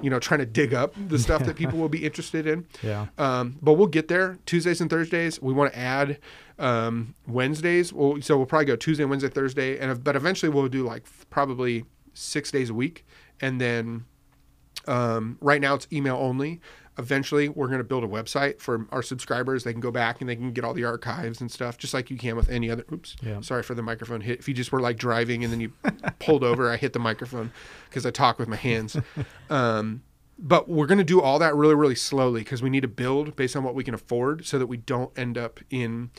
you 0.00 0.10
know, 0.10 0.18
trying 0.18 0.40
to 0.40 0.46
dig 0.46 0.74
up 0.74 0.94
the 1.08 1.18
stuff 1.18 1.44
that 1.44 1.56
people 1.56 1.78
will 1.78 1.88
be 1.88 2.04
interested 2.06 2.46
in. 2.46 2.66
Yeah. 2.82 3.06
Um, 3.18 3.58
but 3.62 3.74
we'll 3.74 3.86
get 3.86 4.08
there. 4.08 4.38
Tuesdays 4.46 4.80
and 4.80 4.90
Thursdays. 4.90 5.40
We 5.40 5.52
want 5.52 5.72
to 5.72 5.78
add 5.78 6.18
um, 6.58 7.14
Wednesdays. 7.26 7.92
Well, 7.92 8.20
so 8.20 8.36
we'll 8.36 8.46
probably 8.46 8.66
go 8.66 8.76
Tuesday, 8.76 9.04
Wednesday, 9.04 9.28
Thursday, 9.28 9.78
and 9.78 10.02
but 10.02 10.16
eventually 10.16 10.50
we'll 10.50 10.68
do 10.68 10.84
like 10.84 11.04
probably 11.30 11.84
six 12.12 12.50
days 12.50 12.70
a 12.70 12.74
week, 12.74 13.06
and 13.40 13.60
then 13.60 14.04
um, 14.86 15.38
right 15.40 15.60
now 15.60 15.74
it's 15.74 15.86
email 15.92 16.16
only. 16.16 16.60
Eventually, 16.96 17.48
we're 17.48 17.66
going 17.66 17.78
to 17.78 17.84
build 17.84 18.04
a 18.04 18.08
website 18.08 18.60
for 18.60 18.86
our 18.92 19.02
subscribers. 19.02 19.64
They 19.64 19.72
can 19.72 19.80
go 19.80 19.90
back 19.90 20.20
and 20.20 20.28
they 20.30 20.36
can 20.36 20.52
get 20.52 20.64
all 20.64 20.74
the 20.74 20.84
archives 20.84 21.40
and 21.40 21.50
stuff, 21.50 21.76
just 21.76 21.92
like 21.92 22.08
you 22.10 22.16
can 22.16 22.36
with 22.36 22.48
any 22.48 22.70
other. 22.70 22.84
Oops, 22.92 23.16
Yeah. 23.22 23.40
sorry 23.40 23.62
for 23.64 23.74
the 23.74 23.82
microphone 23.82 24.20
hit. 24.20 24.38
If 24.38 24.46
you 24.48 24.54
just 24.54 24.70
were 24.70 24.80
like 24.80 24.96
driving 24.96 25.42
and 25.42 25.52
then 25.52 25.60
you 25.60 25.72
pulled 26.20 26.44
over, 26.44 26.70
I 26.70 26.76
hit 26.76 26.92
the 26.92 26.98
microphone 27.00 27.50
because 27.88 28.06
I 28.06 28.10
talk 28.10 28.38
with 28.38 28.48
my 28.48 28.56
hands. 28.56 28.96
Um, 29.50 30.02
but 30.38 30.68
we're 30.68 30.86
going 30.86 30.98
to 30.98 31.04
do 31.04 31.20
all 31.20 31.38
that 31.38 31.54
really, 31.54 31.74
really 31.76 31.94
slowly 31.94 32.40
because 32.40 32.60
we 32.62 32.68
need 32.70 32.80
to 32.80 32.88
build 32.88 33.36
based 33.36 33.54
on 33.54 33.62
what 33.62 33.74
we 33.74 33.84
can 33.84 33.94
afford 33.94 34.44
so 34.46 34.58
that 34.58 34.66
we 34.66 34.76
don't 34.76 35.16
end 35.16 35.38
up 35.38 35.60
in 35.70 36.10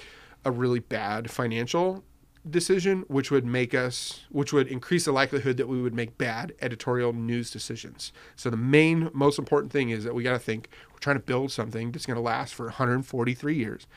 a 0.45 0.51
really 0.51 0.79
bad 0.79 1.29
financial 1.29 2.03
decision, 2.49 3.05
which 3.07 3.31
would 3.31 3.45
make 3.45 3.73
us, 3.73 4.21
which 4.29 4.53
would 4.53 4.67
increase 4.67 5.05
the 5.05 5.11
likelihood 5.11 5.57
that 5.57 5.67
we 5.67 5.81
would 5.81 5.93
make 5.93 6.17
bad 6.17 6.53
editorial 6.61 7.13
news 7.13 7.51
decisions. 7.51 8.11
So 8.35 8.49
the 8.49 8.57
main, 8.57 9.09
most 9.13 9.39
important 9.39 9.71
thing 9.71 9.89
is 9.89 10.03
that 10.03 10.13
we 10.13 10.23
got 10.23 10.33
to 10.33 10.39
think 10.39 10.69
we're 10.91 10.99
trying 10.99 11.17
to 11.17 11.23
build 11.23 11.51
something 11.51 11.91
that's 11.91 12.05
going 12.05 12.15
to 12.15 12.21
last 12.21 12.53
for 12.53 12.65
143 12.65 13.55
years. 13.55 13.87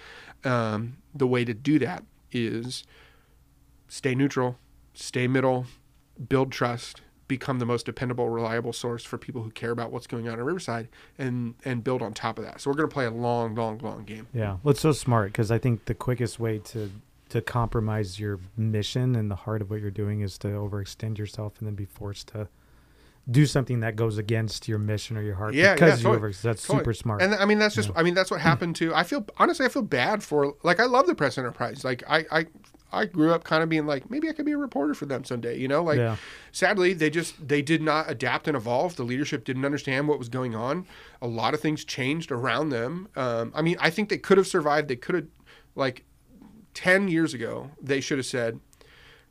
Um, 0.45 0.99
the 1.15 1.27
way 1.27 1.45
to 1.45 1.55
do 1.55 1.79
that 1.81 2.05
is 2.33 2.85
stay 3.89 4.15
neutral, 4.15 4.59
stay 4.95 5.27
middle, 5.27 5.67
build 6.29 6.53
trust, 6.53 7.03
become 7.29 7.59
the 7.59 7.67
most 7.67 7.85
dependable, 7.85 8.31
reliable 8.31 8.73
source 8.73 9.05
for 9.05 9.19
people 9.19 9.43
who 9.43 9.51
care 9.51 9.71
about 9.71 9.93
what's 9.93 10.07
going 10.07 10.29
on 10.29 10.39
in 10.39 10.45
Riverside, 10.45 10.89
and 11.19 11.55
and 11.65 11.85
build 11.85 12.01
on 12.03 12.15
top 12.15 12.39
of 12.39 12.45
that. 12.45 12.61
So 12.61 12.71
we're 12.71 12.77
going 12.77 12.89
to 12.89 12.95
play 12.95 13.05
a 13.05 13.11
long, 13.11 13.55
long, 13.55 13.79
long 13.79 14.05
game. 14.05 14.27
Yeah, 14.33 14.57
well, 14.63 14.73
it's 14.73 14.81
so 14.81 14.93
smart 14.93 15.33
because 15.33 15.51
I 15.51 15.59
think 15.59 15.85
the 15.85 15.95
quickest 15.95 16.41
way 16.41 16.59
to 16.59 16.91
to 17.31 17.41
compromise 17.43 18.19
your 18.19 18.41
mission 18.57 19.15
and 19.15 19.31
the 19.31 19.37
heart 19.37 19.63
of 19.63 19.71
what 19.71 19.81
you're 19.81 19.91
doing 19.91 20.21
is 20.21 20.39
to 20.39 20.49
overextend 20.49 21.19
yourself 21.19 21.55
and 21.59 21.67
then 21.67 21.75
be 21.75 21.85
forced 21.85 22.29
to 22.29 22.49
do 23.31 23.45
something 23.45 23.81
that 23.81 23.95
goes 23.95 24.17
against 24.17 24.67
your 24.69 24.79
mission 24.79 25.17
or 25.17 25.23
your 25.23 25.35
heart 25.35 25.53
Yeah, 25.55 25.75
because 25.75 26.03
yeah, 26.03 26.11
totally. 26.11 26.33
That's 26.43 26.63
Totally. 26.63 26.79
super 26.81 26.95
smart. 26.95 27.21
And 27.21 27.35
I 27.35 27.45
mean, 27.45 27.59
that's 27.59 27.75
just, 27.75 27.91
I 27.95 28.03
mean, 28.03 28.15
that's 28.15 28.31
what 28.31 28.41
happened 28.41 28.77
to, 28.77 28.95
I 28.95 29.03
feel, 29.03 29.27
honestly, 29.37 29.67
I 29.67 29.69
feel 29.69 29.83
bad 29.83 30.23
for, 30.23 30.55
like, 30.63 30.81
I 30.81 30.85
love 30.85 31.07
the 31.07 31.15
press 31.15 31.37
enterprise. 31.37 31.85
Like, 31.85 32.03
I, 32.09 32.25
I, 32.33 32.47
I 32.91 33.05
grew 33.05 33.33
up 33.33 33.45
kind 33.45 33.63
of 33.63 33.69
being 33.69 33.85
like, 33.85 34.11
maybe 34.11 34.31
I 34.31 34.33
could 34.33 34.47
be 34.47 34.53
a 34.53 34.57
reporter 34.57 34.95
for 34.95 35.05
them 35.05 35.25
someday, 35.25 35.59
you 35.59 35.69
know? 35.69 35.83
Like, 35.83 35.99
Yeah. 35.99 36.17
sadly, 36.53 36.95
they 36.95 37.11
just, 37.11 37.47
they 37.47 37.61
did 37.61 37.83
not 37.83 38.11
adapt 38.11 38.49
and 38.49 38.57
evolve. 38.57 38.97
The 38.97 39.03
leadership 39.03 39.45
didn't 39.45 39.67
understand 39.67 40.09
what 40.09 40.19
was 40.19 40.31
going 40.31 40.55
on. 40.55 40.87
A 41.21 41.27
lot 41.27 41.53
of 41.53 41.61
things 41.61 41.85
changed 41.85 42.33
around 42.33 42.71
them. 42.71 43.09
Um, 43.15 43.53
I 43.55 43.61
mean, 43.61 43.77
I 43.79 43.91
think 43.91 44.09
they 44.09 44.17
could 44.17 44.39
have 44.39 44.47
survived. 44.47 44.89
They 44.89 44.97
could 44.97 45.15
have, 45.17 45.27
like, 45.75 46.05
10 46.79 47.09
years 47.09 47.35
ago, 47.35 47.73
they 47.83 48.01
should 48.01 48.19
have 48.19 48.27
said, 48.27 48.61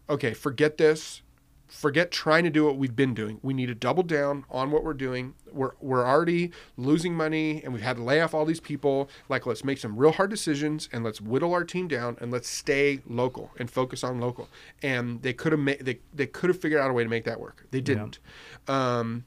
okay, 0.10 0.34
forget 0.34 0.78
this. 0.78 1.22
Forget 1.70 2.12
trying 2.12 2.44
to 2.44 2.50
do 2.50 2.66
what 2.66 2.76
we've 2.76 2.94
been 2.94 3.14
doing. 3.14 3.40
We 3.42 3.54
need 3.54 3.68
to 3.68 3.76
double 3.76 4.04
down 4.04 4.44
on 4.50 4.70
what 4.70 4.84
we're 4.84 4.94
doing. 4.94 5.34
We're, 5.50 5.72
we're 5.80 6.06
already 6.06 6.52
losing 6.76 7.14
money 7.14 7.64
and 7.64 7.72
we've 7.72 7.82
had 7.82 7.96
to 7.96 8.04
lay 8.04 8.20
off 8.20 8.34
all 8.34 8.44
these 8.44 8.60
people. 8.60 9.10
Like, 9.30 9.46
let's 9.46 9.64
make 9.64 9.78
some 9.78 9.96
real 9.96 10.12
hard 10.12 10.30
decisions 10.30 10.90
and 10.92 11.06
let's 11.06 11.22
whittle 11.22 11.54
our 11.54 11.64
team 11.64 11.88
down 11.88 12.18
and 12.20 12.32
let's 12.32 12.50
stay 12.50 13.00
local 13.08 13.52
and 13.58 13.72
focus 13.72 14.04
on 14.04 14.20
local. 14.20 14.50
And 14.84 15.22
they 15.22 15.32
could 15.32 15.54
have 15.54 15.62
made, 15.62 15.86
they, 15.86 16.00
they 16.14 16.28
could 16.28 16.50
have 16.50 16.60
figured 16.60 16.82
out 16.82 16.90
a 16.90 16.94
way 16.94 17.04
to 17.04 17.10
make 17.10 17.24
that 17.24 17.40
work. 17.40 17.66
They 17.72 17.80
didn't. 17.80 18.20
Um, 18.68 19.24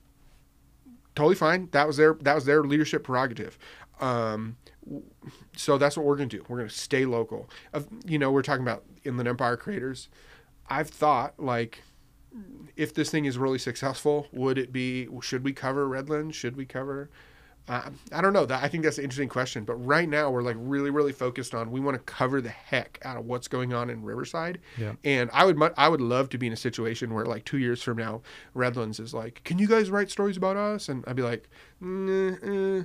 totally 1.15 1.37
fine. 1.37 1.71
That 1.73 1.87
was 1.87 1.97
their, 1.97 2.19
that 2.21 2.35
was 2.35 2.45
their 2.45 2.65
leadership 2.65 3.03
prerogative. 3.05 3.59
Um, 3.99 4.59
so 5.57 5.79
that's 5.79 5.97
what 5.97 6.07
we're 6.07 6.17
going 6.17 6.29
to 6.29 6.39
do. 6.39 6.45
We're 6.49 6.59
going 6.59 6.69
to 6.69 6.75
stay 6.75 7.05
local. 7.05 7.49
Of 7.73 7.89
you 8.05 8.19
know, 8.19 8.31
we're 8.31 8.43
talking 8.43 8.63
about 8.63 8.85
Inland 9.05 9.29
Empire 9.29 9.57
creators. 9.57 10.09
I've 10.69 10.89
thought 10.89 11.39
like, 11.39 11.83
if 12.77 12.95
this 12.95 13.11
thing 13.11 13.25
is 13.25 13.39
really 13.39 13.59
successful, 13.59 14.29
would 14.33 14.59
it 14.59 14.73
be? 14.73 15.09
Should 15.23 15.45
we 15.45 15.53
cover 15.53 15.89
Redlands? 15.89 16.37
Should 16.37 16.57
we 16.57 16.65
cover? 16.65 17.11
Uh, 17.69 17.91
I 18.11 18.21
don't 18.21 18.33
know. 18.33 18.47
That 18.47 18.65
I 18.65 18.69
think 18.69 18.83
that's 18.83 18.99
an 18.99 19.05
interesting 19.05 19.29
question. 19.29 19.65
But 19.65 19.75
right 19.75 20.09
now, 20.09 20.31
we're 20.31 20.43
like 20.43 20.57
really, 20.59 20.91
really 20.91 21.13
focused 21.13 21.55
on. 21.55 21.71
We 21.71 21.79
want 21.79 21.97
to 21.97 22.03
cover 22.03 22.41
the 22.41 22.49
heck 22.49 22.99
out 23.05 23.17
of 23.17 23.27
what's 23.27 23.47
going 23.47 23.73
on 23.73 23.91
in 23.91 24.03
Riverside. 24.03 24.61
Yeah. 24.77 24.95
And 25.05 25.31
I 25.33 25.45
would, 25.45 25.57
I 25.77 25.89
would 25.89 26.01
love 26.01 26.31
to 26.31 26.39
be 26.39 26.49
in 26.49 26.53
a 26.53 26.57
situation 26.57 27.15
where, 27.15 27.27
like, 27.27 27.45
two 27.45 27.59
years 27.59 27.83
from 27.83 27.99
now, 27.99 28.23
Redlands 28.55 28.99
is 28.99 29.15
like, 29.15 29.43
"Can 29.45 29.59
you 29.59 29.69
guys 29.69 29.91
write 29.91 30.11
stories 30.11 30.37
about 30.37 30.57
us?" 30.57 30.89
And 30.89 31.05
I'd 31.07 31.17
be 31.17 31.23
like, 31.23 31.49
"Nah, 31.81 32.37
eh." 32.43 32.83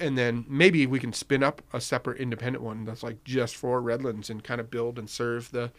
And 0.00 0.16
then 0.16 0.44
maybe 0.48 0.86
we 0.86 0.98
can 0.98 1.12
spin 1.12 1.42
up 1.42 1.62
a 1.72 1.80
separate 1.80 2.18
independent 2.18 2.62
one 2.62 2.84
that's 2.84 3.02
like 3.02 3.22
just 3.24 3.56
for 3.56 3.80
Redlands 3.80 4.30
and 4.30 4.42
kind 4.42 4.60
of 4.60 4.70
build 4.70 4.98
and 4.98 5.08
serve 5.08 5.50
the 5.50 5.72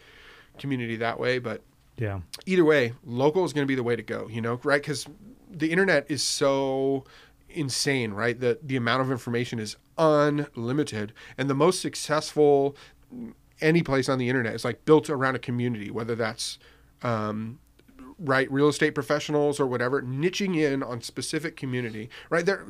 community 0.58 0.96
that 0.96 1.18
way. 1.18 1.38
But 1.38 1.62
yeah, 1.96 2.20
either 2.44 2.64
way, 2.64 2.94
local 3.04 3.44
is 3.44 3.52
going 3.52 3.64
to 3.64 3.68
be 3.68 3.74
the 3.74 3.82
way 3.82 3.96
to 3.96 4.02
go, 4.02 4.28
you 4.30 4.40
know, 4.40 4.60
right? 4.62 4.82
Because 4.82 5.06
the 5.50 5.70
internet 5.70 6.06
is 6.10 6.22
so 6.22 7.04
insane, 7.48 8.12
right? 8.12 8.38
That 8.38 8.66
the 8.66 8.76
amount 8.76 9.02
of 9.02 9.10
information 9.10 9.58
is 9.58 9.76
unlimited, 9.98 11.12
and 11.38 11.48
the 11.48 11.54
most 11.54 11.80
successful 11.80 12.76
any 13.60 13.82
place 13.82 14.08
on 14.08 14.18
the 14.18 14.28
internet 14.28 14.54
is 14.54 14.64
like 14.64 14.84
built 14.84 15.08
around 15.08 15.34
a 15.34 15.38
community, 15.38 15.90
whether 15.90 16.14
that's 16.14 16.58
um, 17.02 17.58
right 18.18 18.50
real 18.50 18.68
estate 18.68 18.94
professionals 18.94 19.60
or 19.60 19.66
whatever 19.66 20.00
niching 20.02 20.56
in 20.56 20.82
on 20.82 21.00
specific 21.02 21.56
community 21.56 22.08
right? 22.30 22.46
There 22.46 22.64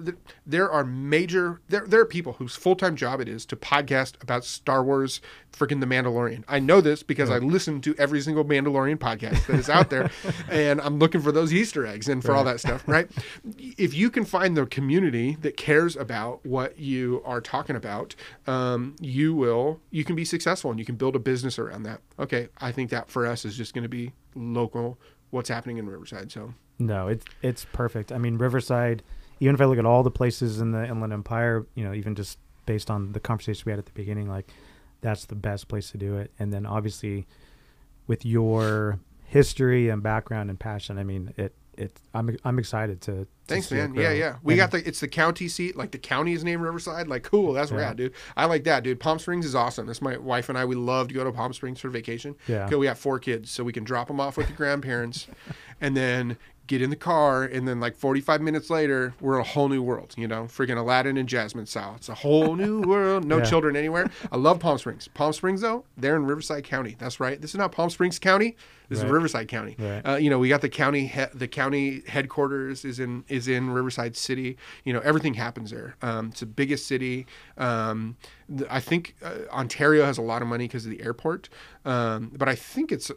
there 0.45 0.71
are 0.71 0.85
major 0.85 1.61
there 1.69 1.87
there 1.87 2.01
are 2.01 2.07
people 2.07 2.35
whose 2.35 2.57
full-time 2.57 2.97
job 2.97 3.21
it 3.21 3.29
is 3.29 3.47
to 3.47 3.57
podcast 3.57 4.21
about 4.23 4.45
Star 4.45 4.83
Wars 4.83 5.21
freaking 5.53 5.81
the 5.81 5.87
Mandalorian. 5.87 6.45
I 6.49 6.59
know 6.59 6.81
this 6.81 7.03
because 7.03 7.31
I 7.31 7.39
listen 7.39 7.81
to 7.83 7.95
every 7.97 8.21
single 8.21 8.45
Mandalorian 8.45 8.99
podcast 8.99 9.47
that 9.47 9.57
is 9.57 9.71
out 9.71 9.91
there 9.91 10.11
and 10.51 10.81
I'm 10.81 10.99
looking 10.99 11.21
for 11.21 11.33
those 11.33 11.53
easter 11.53 11.87
eggs 11.87 12.09
and 12.09 12.23
for 12.23 12.33
all 12.33 12.45
that 12.45 12.61
stuff 12.61 12.87
right? 12.87 13.11
If 13.57 13.95
you 13.95 14.11
can 14.11 14.25
find 14.25 14.57
the 14.57 14.67
community 14.67 15.37
that 15.41 15.57
cares 15.57 15.97
about 15.97 16.45
what 16.45 16.79
you 16.79 17.23
are 17.25 17.41
talking 17.41 17.77
about 17.77 18.15
um, 18.47 18.97
you 19.01 19.35
will 19.35 19.81
you 19.91 20.05
can 20.05 20.17
be 20.17 20.25
successful 20.25 20.71
and 20.71 20.79
you 20.79 20.87
can 20.87 20.97
build 20.97 21.17
a 21.17 21.21
business 21.21 21.59
around 21.59 21.85
that. 21.85 22.01
Okay 22.19 22.49
I 22.59 22.73
think 22.73 22.91
that 22.91 23.09
for 23.09 23.27
us 23.27 23.45
is 23.45 23.57
just 23.57 23.75
going 23.75 23.85
to 23.85 23.89
be 23.89 24.13
local 24.35 24.99
what's 25.31 25.49
happening 25.49 25.79
in 25.79 25.89
Riverside. 25.89 26.33
So 26.33 26.55
no, 26.79 27.09
it's 27.09 27.25
it's 27.43 27.65
perfect. 27.73 28.13
I 28.13 28.19
mean, 28.19 28.39
Riverside. 28.39 29.03
Even 29.39 29.55
if 29.55 29.61
I 29.61 29.67
look 29.67 29.79
at 29.79 29.85
all 29.85 30.03
the 30.03 30.11
places 30.11 30.63
in 30.63 30.71
the 30.73 30.87
Inland 30.87 31.13
Empire, 31.13 31.67
you 31.75 31.85
know, 31.85 31.93
even 31.93 32.15
just 32.15 32.39
based 32.65 32.91
on 32.91 33.13
the 33.13 33.21
conversation 33.21 33.65
we 33.67 33.73
had 33.73 33.79
at 33.79 33.85
the 33.85 33.93
beginning, 33.93 34.31
like 34.31 34.51
that's 35.03 35.27
the 35.27 35.35
best 35.35 35.69
place 35.69 35.91
to 35.91 35.99
do 35.99 36.17
it. 36.17 36.33
And 36.39 36.53
then 36.53 36.65
obviously, 36.65 37.27
with 38.07 38.25
your 38.25 38.99
history 39.25 39.91
and 39.91 40.03
background 40.03 40.49
and 40.49 40.59
passion, 40.59 40.99
I 40.99 41.05
mean, 41.05 41.35
it 41.37 41.55
it 41.79 41.99
I'm 42.15 42.37
I'm 42.45 42.59
excited 42.59 43.01
to. 43.03 43.13
to 43.13 43.27
thanks, 43.47 43.71
man. 43.71 43.95
Yeah, 43.95 44.13
yeah. 44.13 44.37
We 44.43 44.55
And- 44.55 44.59
got 44.59 44.71
the 44.71 44.87
it's 44.87 45.01
the 45.01 45.09
county 45.09 45.49
seat. 45.49 45.77
Like 45.77 45.91
the 45.93 45.99
county 45.99 46.33
is 46.33 46.43
named 46.45 46.63
Riverside. 46.63 47.09
Like 47.09 47.23
cool. 47.23 47.53
That's 47.53 47.71
Yeah. 47.71 47.77
rad, 47.79 47.97
dude. 47.97 48.13
I 48.37 48.45
like 48.47 48.65
that, 48.65 48.83
dude. 48.85 49.01
Palm 49.01 49.19
Springs 49.19 49.47
is 49.47 49.55
awesome. 49.55 49.87
That's 49.87 50.03
my 50.03 50.17
wife 50.17 50.49
and 50.49 50.57
I. 50.59 50.65
We 50.65 50.75
love 50.77 51.09
to 51.09 51.15
go 51.15 51.25
to 51.25 51.33
Palm 51.33 51.53
Springs 51.53 51.81
for 51.81 51.89
vacation. 51.91 52.35
Yeah. 52.47 52.67
Okay, 52.67 52.77
we 52.77 52.87
have 52.87 52.99
four 52.99 53.19
kids, 53.19 53.51
so 53.51 53.63
we 53.65 53.73
can 53.73 53.85
drop 53.85 54.09
them 54.09 54.21
off 54.21 54.37
with 54.37 54.47
the 54.49 54.53
grandparents, 54.55 55.27
and 55.81 55.97
then 55.97 56.37
get 56.67 56.83
in 56.83 56.91
the 56.91 56.97
car, 56.97 57.45
and 57.45 57.67
then 57.69 57.79
like 57.81 57.97
45 57.97 58.41
minutes 58.41 58.71
later, 58.71 59.15
we're 59.21 59.39
a 59.39 59.45
whole 59.45 59.69
new 59.69 59.83
world. 59.83 60.15
You 60.17 60.27
know, 60.29 60.45
freaking 60.45 60.77
Aladdin 60.77 61.17
and 61.17 61.29
Jasmine 61.29 61.67
style. 61.67 61.95
It's 61.97 62.09
a 62.09 62.15
whole 62.15 62.57
new 62.57 62.81
world. 62.87 63.25
No 63.25 63.39
Yeah. 63.39 63.45
children 63.45 63.77
anywhere. 63.77 64.11
I 64.33 64.37
love 64.37 64.59
Palm 64.61 64.79
Springs. 64.79 65.09
Palm 65.15 65.33
Springs 65.33 65.61
though, 65.61 65.85
they're 65.97 66.17
in 66.17 66.27
Riverside 66.27 66.65
County. 66.65 66.97
That's 66.99 67.21
right. 67.21 67.41
This 67.41 67.51
is 67.51 67.57
not 67.57 67.73
Palm 67.73 67.91
Springs 67.91 68.19
County. 68.19 68.57
This 68.89 69.01
Right. 69.01 69.07
is 69.07 69.13
Riverside 69.13 69.49
County. 69.49 69.75
Right. 69.79 70.01
Uh, 70.09 70.15
you 70.17 70.31
know, 70.31 70.39
we 70.39 70.49
got 70.49 70.61
the 70.61 70.69
county 70.69 71.09
he- 71.09 71.25
the 71.35 71.49
county 71.49 72.03
headquarters 72.07 72.85
is 72.85 73.01
in 73.01 73.25
is 73.29 73.49
in 73.49 73.71
Riverside 73.71 74.17
City. 74.17 74.57
You 74.85 74.93
know, 74.93 75.01
everything 75.01 75.35
happens 75.35 75.71
there. 75.73 75.97
Um, 76.03 76.29
it's 76.29 76.41
the 76.41 76.47
biggest 76.47 76.87
city. 76.87 77.27
Um, 77.59 78.17
th- 78.57 78.69
I 78.71 78.79
think 78.81 79.17
uh, 79.25 79.51
Ontario 79.53 80.05
has 80.05 80.19
a 80.19 80.23
lot 80.23 80.41
of 80.41 80.47
money 80.49 80.65
because 80.69 80.85
of 80.85 80.91
the 80.93 81.03
airport. 81.03 81.49
Um, 81.85 82.31
but 82.37 82.49
I 82.49 82.55
think 82.55 82.93
it's 82.93 83.11
uh, 83.11 83.15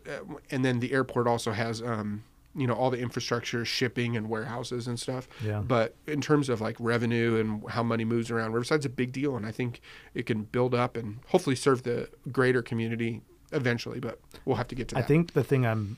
and 0.49 0.65
then 0.65 0.79
the 0.79 0.91
airport 0.91 1.27
also 1.27 1.51
has 1.51 1.81
um, 1.83 2.23
you 2.55 2.65
know 2.67 2.73
all 2.73 2.89
the 2.89 2.97
infrastructure, 2.99 3.63
shipping 3.63 4.17
and 4.17 4.29
warehouses 4.29 4.87
and 4.87 4.99
stuff. 4.99 5.27
Yeah. 5.43 5.59
But 5.61 5.95
in 6.07 6.19
terms 6.21 6.49
of 6.49 6.61
like 6.61 6.75
revenue 6.79 7.39
and 7.39 7.63
how 7.69 7.83
money 7.83 8.05
moves 8.05 8.31
around, 8.31 8.53
Riverside's 8.53 8.85
a 8.85 8.89
big 8.89 9.11
deal, 9.11 9.35
and 9.35 9.45
I 9.45 9.51
think 9.51 9.81
it 10.13 10.25
can 10.25 10.43
build 10.43 10.73
up 10.73 10.97
and 10.97 11.19
hopefully 11.27 11.55
serve 11.55 11.83
the 11.83 12.09
greater 12.31 12.61
community 12.61 13.21
eventually. 13.51 13.99
But 13.99 14.19
we'll 14.45 14.57
have 14.57 14.67
to 14.69 14.75
get 14.75 14.87
to 14.89 14.95
that. 14.95 15.03
I 15.03 15.07
think 15.07 15.33
the 15.33 15.43
thing 15.43 15.65
I'm 15.65 15.97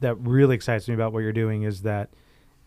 that 0.00 0.16
really 0.16 0.56
excites 0.56 0.88
me 0.88 0.94
about 0.94 1.12
what 1.12 1.20
you're 1.20 1.32
doing 1.32 1.62
is 1.62 1.82
that 1.82 2.10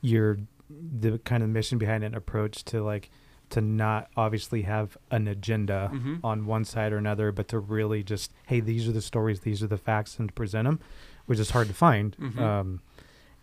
you're 0.02 0.38
the 0.70 1.18
kind 1.20 1.44
of 1.44 1.50
mission 1.50 1.78
behind 1.78 2.04
and 2.04 2.16
approach 2.16 2.64
to 2.66 2.82
like 2.82 3.10
to 3.50 3.62
not 3.62 4.10
obviously 4.18 4.64
have 4.64 4.98
an 5.12 5.26
agenda 5.28 5.90
Mhm. 5.94 6.20
on 6.24 6.46
one 6.46 6.66
side 6.66 6.92
or 6.92 6.98
another, 6.98 7.32
but 7.32 7.48
to 7.50 7.60
really 7.60 8.04
just 8.04 8.32
hey, 8.48 8.60
these 8.60 8.88
are 8.88 8.92
the 8.92 9.02
stories, 9.02 9.42
these 9.42 9.62
are 9.64 9.68
the 9.68 9.78
facts, 9.78 10.20
and 10.20 10.30
to 10.30 10.34
present 10.34 10.66
them, 10.66 10.80
which 11.28 11.39
is 11.39 11.51
hard 11.51 11.67
to 11.67 11.73
find. 11.73 12.17
Mhm. 12.17 12.39
Um, 12.39 12.82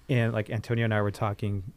and 0.08 0.32
like 0.32 0.50
Antonio 0.50 0.84
and 0.84 0.92
I 0.92 1.00
were 1.00 1.10
talking 1.10 1.72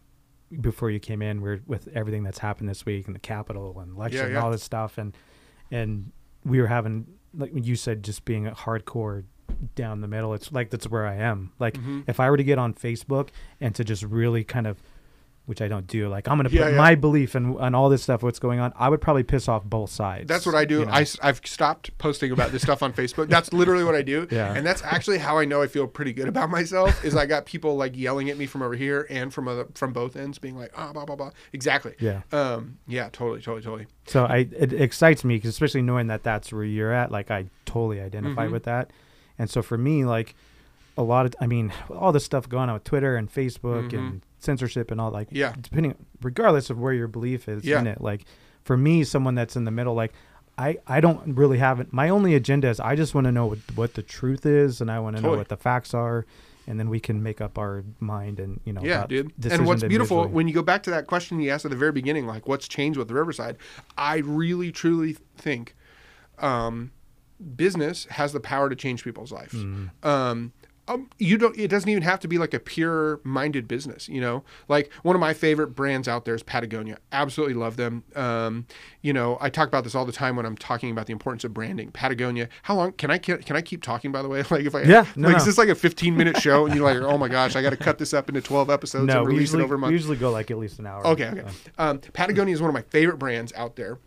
before 0.62 0.90
you 0.90 1.00
came 1.00 1.22
in, 1.22 1.42
we're 1.42 1.62
with 1.68 1.88
everything 1.94 2.24
that's 2.24 2.40
happened 2.40 2.68
this 2.70 2.86
week 2.86 3.06
and 3.06 3.14
the 3.16 3.20
Capitol 3.20 3.80
and 3.80 3.96
election 3.96 4.26
and 4.26 4.34
yeah. 4.34 4.42
all 4.42 4.50
this 4.52 4.64
stuff, 4.64 4.98
and 4.98 5.16
and 5.72 6.12
we 6.44 6.60
were 6.62 6.68
having 6.68 7.06
like 7.38 7.52
you 7.54 7.76
said, 7.76 8.02
just 8.04 8.26
being 8.26 8.48
a 8.48 8.52
hardcore 8.52 9.24
down 9.76 10.02
the 10.02 10.08
middle. 10.08 10.34
It's 10.34 10.52
like 10.52 10.70
that's 10.72 10.90
where 10.90 11.06
I 11.06 11.16
am. 11.16 11.52
Like 11.60 11.76
Mhm. 11.76 12.04
if 12.08 12.20
I 12.20 12.30
were 12.32 12.38
to 12.38 12.44
get 12.44 12.58
on 12.58 12.74
Facebook 12.74 13.30
and 13.62 13.76
to 13.76 13.84
just 13.84 14.04
really 14.04 14.44
kind 14.44 14.66
of 14.68 14.82
which 15.48 15.62
I 15.62 15.68
don't 15.68 15.88
do. 15.88 16.08
Like 16.10 16.28
I'm 16.28 16.38
gonna 16.38 16.50
Yeah, 16.50 16.66
put 16.66 16.72
yeah. 16.74 16.78
my 16.78 16.94
belief 16.96 17.34
and 17.34 17.56
and 17.60 17.76
all 17.76 17.90
this 17.90 18.04
stuff, 18.04 18.22
what's 18.22 18.38
going 18.38 18.60
on. 18.60 18.72
I 18.76 18.90
would 18.90 19.02
probably 19.02 19.24
piss 19.24 19.48
off 19.48 19.64
both 19.64 19.90
sides. 19.90 20.28
That's 20.28 20.46
what 20.46 20.54
I 20.56 20.66
do. 20.66 20.80
you 20.82 20.86
know? 20.86 20.92
I, 20.92 21.06
have 21.22 21.42
stopped 21.46 21.98
posting 21.98 22.32
about 22.32 22.52
this 22.52 22.62
stuff 22.62 22.84
on 22.84 22.94
Facebook. 22.94 23.30
That's 23.30 23.52
literally 23.54 23.84
what 23.84 23.96
I 23.96 24.02
do. 24.02 24.28
Yeah. 24.38 24.54
And 24.54 24.66
that's 24.66 24.84
actually 24.84 25.18
how 25.20 25.38
I 25.40 25.46
know 25.46 25.62
I 25.62 25.68
feel 25.68 25.88
pretty 25.88 26.12
good 26.14 26.28
about 26.28 26.50
myself. 26.50 27.04
Is 27.04 27.16
I 27.16 27.26
got 27.26 27.46
people 27.46 27.76
like 27.78 27.96
yelling 27.98 28.30
at 28.30 28.38
me 28.38 28.46
from 28.46 28.62
over 28.62 28.76
here 28.76 29.08
and 29.10 29.34
from 29.34 29.48
other 29.48 29.66
from 29.74 29.94
both 29.94 30.16
ends, 30.16 30.38
being 30.38 30.58
like, 30.58 30.72
ah, 30.76 30.92
blah 30.94 31.06
blah 31.06 31.16
blah. 31.16 31.32
Exactly. 31.54 31.96
Yeah. 32.00 32.22
Um. 32.32 32.78
Yeah. 32.88 33.10
Totally. 33.12 33.42
Totally. 33.42 33.62
Totally. 33.64 33.88
So 34.06 34.26
I 34.26 34.48
it 34.52 34.74
excites 34.74 35.24
me 35.24 35.40
'cause 35.40 35.50
especially 35.50 35.82
knowing 35.82 36.08
that 36.08 36.24
that's 36.24 36.52
where 36.54 36.64
you're 36.66 36.92
at. 36.94 37.10
Like 37.12 37.32
I 37.32 37.46
totally 37.66 38.00
identify 38.02 38.48
Mhm. 38.48 38.52
with 38.52 38.64
that, 38.64 38.92
and 39.40 39.50
so 39.50 39.62
for 39.62 39.78
me, 39.78 40.04
like 40.06 40.36
a 40.98 41.04
lot 41.04 41.26
of 41.26 41.36
I 41.40 41.48
mean 41.48 41.72
all 41.90 42.12
this 42.12 42.26
stuff 42.26 42.50
going 42.50 42.68
on 42.70 42.74
with 42.74 42.84
Twitter 42.84 43.16
and 43.16 43.32
Facebook 43.34 43.92
Mhm. 43.92 43.98
and 43.98 44.22
censorship 44.40 44.92
and 44.92 45.00
all 45.02 45.12
like 45.12 45.28
Yeah. 45.32 45.54
depending 45.60 45.96
regardless 46.22 46.70
of 46.70 46.80
where 46.80 46.94
your 46.94 47.08
belief 47.08 47.48
is 47.48 47.64
Yeah. 47.66 47.80
in 47.80 47.88
it. 47.88 48.02
Like 48.02 48.26
for 48.64 48.78
me, 48.78 49.04
someone 49.04 49.36
that's 49.36 49.56
in 49.56 49.66
the 49.66 49.72
middle, 49.72 49.94
like. 49.94 50.14
I, 50.60 50.78
I 50.88 51.02
don't 51.02 51.38
really 51.38 51.60
have 51.60 51.80
it. 51.80 51.94
My 51.94 52.10
only 52.10 52.34
agenda 52.34 52.68
is 52.68 52.80
I 52.80 52.96
just 52.96 53.14
want 53.14 53.26
to 53.26 53.32
know 53.32 53.46
what, 53.46 53.60
what 53.76 53.94
the 53.94 54.02
truth 54.02 54.44
is, 54.44 54.82
and 54.82 54.90
I 54.90 55.00
want 55.00 55.16
to 55.16 55.22
know 55.22 55.36
what 55.38 55.50
the 55.50 55.56
facts 55.56 55.94
are, 55.94 56.26
and 56.66 56.80
then 56.80 56.90
we 56.90 57.00
can 57.00 57.22
make 57.22 57.42
up 57.42 57.60
our 57.60 57.84
mind 58.00 58.40
and 58.40 58.60
you 58.66 58.74
know. 58.74 58.82
Yeah, 58.82 59.06
dude. 59.06 59.34
And 59.52 59.68
what's 59.68 59.84
beautiful 59.84 60.18
individually. 60.18 60.28
when 60.34 60.48
you 60.48 60.56
go 60.56 60.64
back 60.64 60.82
to 60.84 60.90
that 60.90 61.06
question 61.06 61.40
you 61.40 61.52
asked 61.52 61.66
at 61.66 61.70
the 61.70 61.78
very 61.78 61.92
beginning, 61.92 62.26
like 62.26 62.48
what's 62.48 62.68
changed 62.68 62.98
with 62.98 63.08
the 63.08 63.14
Riverside, 63.14 63.58
I 64.00 64.18
really 64.18 64.72
truly 64.72 65.16
think 65.38 65.76
um, 66.40 66.90
business 67.56 68.06
has 68.06 68.34
the 68.34 68.40
power 68.40 68.68
to 68.68 68.76
change 68.76 69.04
people's 69.04 69.32
lives. 69.32 69.54
Mm-hmm. 69.54 70.08
Um, 70.08 70.54
um, 70.88 71.10
you 71.18 71.38
don't. 71.38 71.58
It 71.58 71.68
doesn't 71.70 71.90
even 71.90 72.04
have 72.04 72.20
to 72.22 72.28
be 72.28 72.38
like 72.38 72.54
a 72.54 72.60
pure-minded 72.60 73.68
business. 73.68 74.08
You 74.08 74.22
know, 74.22 74.44
like 74.68 74.92
one 75.04 75.16
of 75.16 75.20
my 75.20 75.34
favorite 75.34 75.68
brands 75.68 76.08
out 76.08 76.26
there 76.26 76.36
is 76.36 76.44
Patagonia. 76.44 76.98
Absolutely 77.12 77.56
love 77.56 77.76
them. 77.78 78.04
Um, 78.16 78.68
you 79.02 79.14
know, 79.14 79.38
I 79.42 79.50
talk 79.50 79.68
about 79.68 79.84
this 79.84 79.96
all 79.96 80.06
the 80.06 80.12
time 80.12 80.36
when 80.36 80.46
I'm 80.46 80.58
talking 80.58 80.92
about 80.92 81.06
the 81.08 81.14
importance 81.14 81.44
of 81.44 81.54
branding. 81.54 81.92
Patagonia. 81.92 82.50
How 82.64 82.76
long 82.76 82.94
can 82.94 83.12
I 83.12 83.18
can 83.18 83.56
I 83.56 83.62
keep 83.62 83.84
talking? 83.84 84.12
By 84.12 84.22
the 84.22 84.30
way, 84.30 84.44
like 84.50 84.66
if 84.66 84.76
I 84.76 84.84
Yeah, 84.84 85.06
no, 85.16 85.28
like 85.28 85.38
no. 85.38 85.38
is 85.38 85.46
this 85.46 85.58
like 85.58 85.70
a 85.70 85.76
15-minute 85.76 86.38
show 86.38 86.66
and 86.66 86.76
you're 86.76 86.84
like, 86.84 87.02
oh 87.02 87.18
my 87.18 87.28
gosh, 87.28 87.56
I 87.56 87.62
got 87.62 87.72
to 87.72 87.78
cut 87.78 87.98
this 87.98 88.14
up 88.14 88.30
into 88.30 88.42
12 88.42 88.70
episodes 88.70 89.06
no, 89.08 89.20
and 89.20 89.28
release 89.28 89.42
usually, 89.42 89.64
it 89.64 89.66
over 89.66 89.76
a 89.76 89.78
we 89.88 89.92
usually 89.92 90.18
go 90.18 90.32
like 90.32 90.52
at 90.52 90.58
least 90.58 90.80
an 90.80 90.88
hour. 90.88 91.06
Okay, 91.08 91.28
okay. 91.28 91.44
Um, 91.78 92.00
Patagonia 92.00 92.54
is 92.54 92.62
one 92.62 92.70
of 92.70 92.74
my 92.74 92.82
favorite 92.84 93.18
brands 93.18 93.52
out 93.56 93.76
there. 93.76 94.00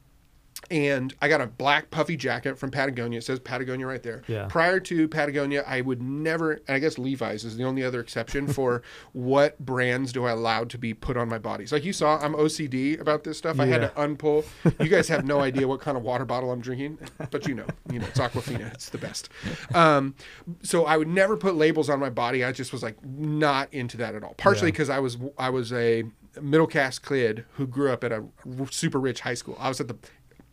And 0.71 1.15
I 1.21 1.29
got 1.29 1.41
a 1.41 1.47
black 1.47 1.91
puffy 1.91 2.17
jacket 2.17 2.57
from 2.59 2.71
Patagonia. 2.71 3.19
It 3.19 3.25
says 3.25 3.41
Patagonia 3.41 3.87
right 3.87 4.03
there. 4.03 4.23
Yeah. 4.29 4.47
Prior 4.49 4.79
to 4.81 5.09
Patagonia, 5.09 5.65
I 5.67 5.81
would 5.81 6.01
never, 6.01 6.53
and 6.53 6.77
I 6.77 6.79
guess 6.79 6.97
Levi's 6.97 7.45
is 7.45 7.57
the 7.57 7.65
only 7.65 7.83
other 7.83 7.99
exception 8.01 8.47
for 8.53 8.83
what 9.13 9.59
brands 9.59 10.13
do 10.13 10.25
I 10.27 10.31
allow 10.31 10.65
to 10.65 10.79
be 10.79 10.95
put 10.95 11.17
on 11.17 11.29
my 11.29 11.39
bodies. 11.39 11.73
Like 11.73 11.85
you 11.85 11.93
saw, 11.93 12.19
I'm 12.19 12.35
OCD 12.35 13.01
about 13.01 13.25
this 13.25 13.39
stuff. 13.39 13.59
I 13.59 13.67
had 13.67 13.81
to 13.81 13.89
unpull. 14.01 14.45
You 14.79 14.89
guys 14.89 15.09
have 15.09 15.25
no 15.25 15.41
idea 15.51 15.67
what 15.67 15.81
kind 15.81 15.97
of 15.97 16.05
water 16.05 16.25
bottle 16.25 16.53
I'm 16.53 16.61
drinking, 16.61 16.99
but 17.31 17.49
you 17.49 17.55
know, 17.55 17.67
you 17.91 17.99
know, 17.99 18.07
it's 18.07 18.19
Aquafina. 18.21 18.73
It's 18.75 18.91
the 18.91 18.99
best. 18.99 19.29
Um, 19.75 20.15
so 20.63 20.85
I 20.85 20.97
would 20.97 21.09
never 21.09 21.37
put 21.37 21.57
labels 21.57 21.89
on 21.91 21.99
my 21.99 22.11
body. 22.11 22.45
I 22.45 22.53
just 22.53 22.73
was 22.73 22.83
like 22.83 23.03
not 23.05 23.73
into 23.75 23.97
that 23.97 24.15
at 24.15 24.23
all. 24.23 24.35
Partially 24.35 24.69
Yeah. 24.69 24.73
because 24.73 24.91
I 24.91 25.01
was 25.01 25.17
I 25.39 25.51
was 25.51 25.73
a 25.73 26.05
middle 26.41 26.69
class 26.69 26.99
kid 27.01 27.45
who 27.55 27.67
grew 27.67 27.91
up 27.91 28.05
at 28.05 28.13
a 28.13 28.23
super 28.71 29.01
rich 29.01 29.21
high 29.23 29.35
school. 29.35 29.57
I 29.59 29.69
was 29.69 29.81
at 29.81 29.89
the 29.89 29.97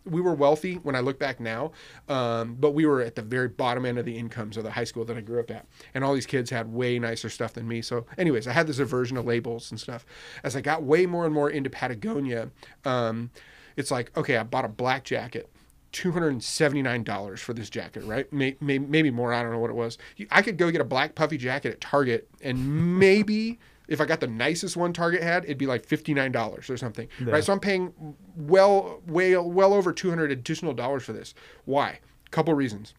we 0.08 0.22
were 0.22 0.34
wealthy 0.34 0.76
when 0.76 0.96
I 0.96 1.00
look 1.00 1.20
back 1.20 1.40
now, 1.40 1.72
um, 2.08 2.56
but 2.60 2.72
we 2.72 2.86
were 2.86 3.02
at 3.02 3.16
the 3.16 3.22
very 3.22 3.48
bottom 3.48 3.86
end 3.86 3.98
of 3.98 4.06
the 4.06 4.18
incomes 4.18 4.58
of 4.58 4.64
the 4.64 4.72
high 4.72 4.84
school 4.84 5.06
that 5.06 5.18
I 5.18 5.22
grew 5.22 5.40
up 5.40 5.52
at. 5.52 5.66
And 5.94 6.04
all 6.04 6.14
these 6.14 6.26
kids 6.26 6.50
had 6.50 6.72
way 6.72 7.00
nicer 7.00 7.30
stuff 7.30 7.54
than 7.54 7.68
me. 7.68 7.82
So, 7.82 8.06
anyways, 8.18 8.48
I 8.48 8.54
had 8.54 8.68
this 8.68 8.80
aversion 8.80 9.16
to 9.16 9.22
labels 9.22 9.72
and 9.72 9.80
stuff. 9.80 10.06
As 10.44 10.56
I 10.56 10.62
got 10.62 10.84
way 10.84 11.06
more 11.06 11.26
and 11.26 11.34
more 11.34 11.50
into 11.50 11.70
Patagonia, 11.70 12.50
um, 12.86 13.32
it's 13.76 13.92
like, 13.92 14.16
okay, 14.18 14.38
I 14.38 14.44
bought 14.44 14.66
a 14.66 14.70
black 14.70 15.04
jacket. 15.04 15.50
$279 15.94 17.40
for 17.40 17.54
this 17.54 17.70
jacket, 17.70 18.04
right? 18.04 18.32
May, 18.32 18.56
may, 18.60 18.78
maybe 18.78 19.10
more. 19.10 19.34
I 19.34 19.42
don't 19.42 19.52
know 19.52 19.60
what 19.60 19.70
it 19.70 19.76
was. 19.76 19.98
I 20.30 20.42
could 20.42 20.58
go 20.58 20.70
get 20.70 20.82
a 20.82 20.86
black 20.86 21.16
puffy 21.16 21.38
jacket 21.38 21.74
at 21.74 21.82
Target 21.82 22.28
and 22.42 23.00
maybe 23.00 23.58
if 23.88 24.02
I 24.02 24.06
got 24.06 24.20
the 24.20 24.28
nicest 24.28 24.76
one 24.78 24.94
Target 24.94 25.24
had, 25.24 25.46
it'd 25.46 25.58
be 25.58 25.66
like 25.68 25.86
$59 25.88 26.70
or 26.70 26.78
something, 26.78 27.08
Yeah. 27.26 27.32
right? 27.34 27.44
So 27.44 27.54
I'm 27.54 27.60
paying 27.60 27.94
well, 28.36 29.02
way, 29.08 29.36
well 29.38 29.74
over 29.74 29.94
200 29.94 30.32
additional 30.32 30.74
dollars 30.74 31.04
for 31.04 31.14
this. 31.14 31.34
Why? 31.66 32.00
A 32.26 32.30
Couple 32.30 32.54
reasons. 32.54 32.94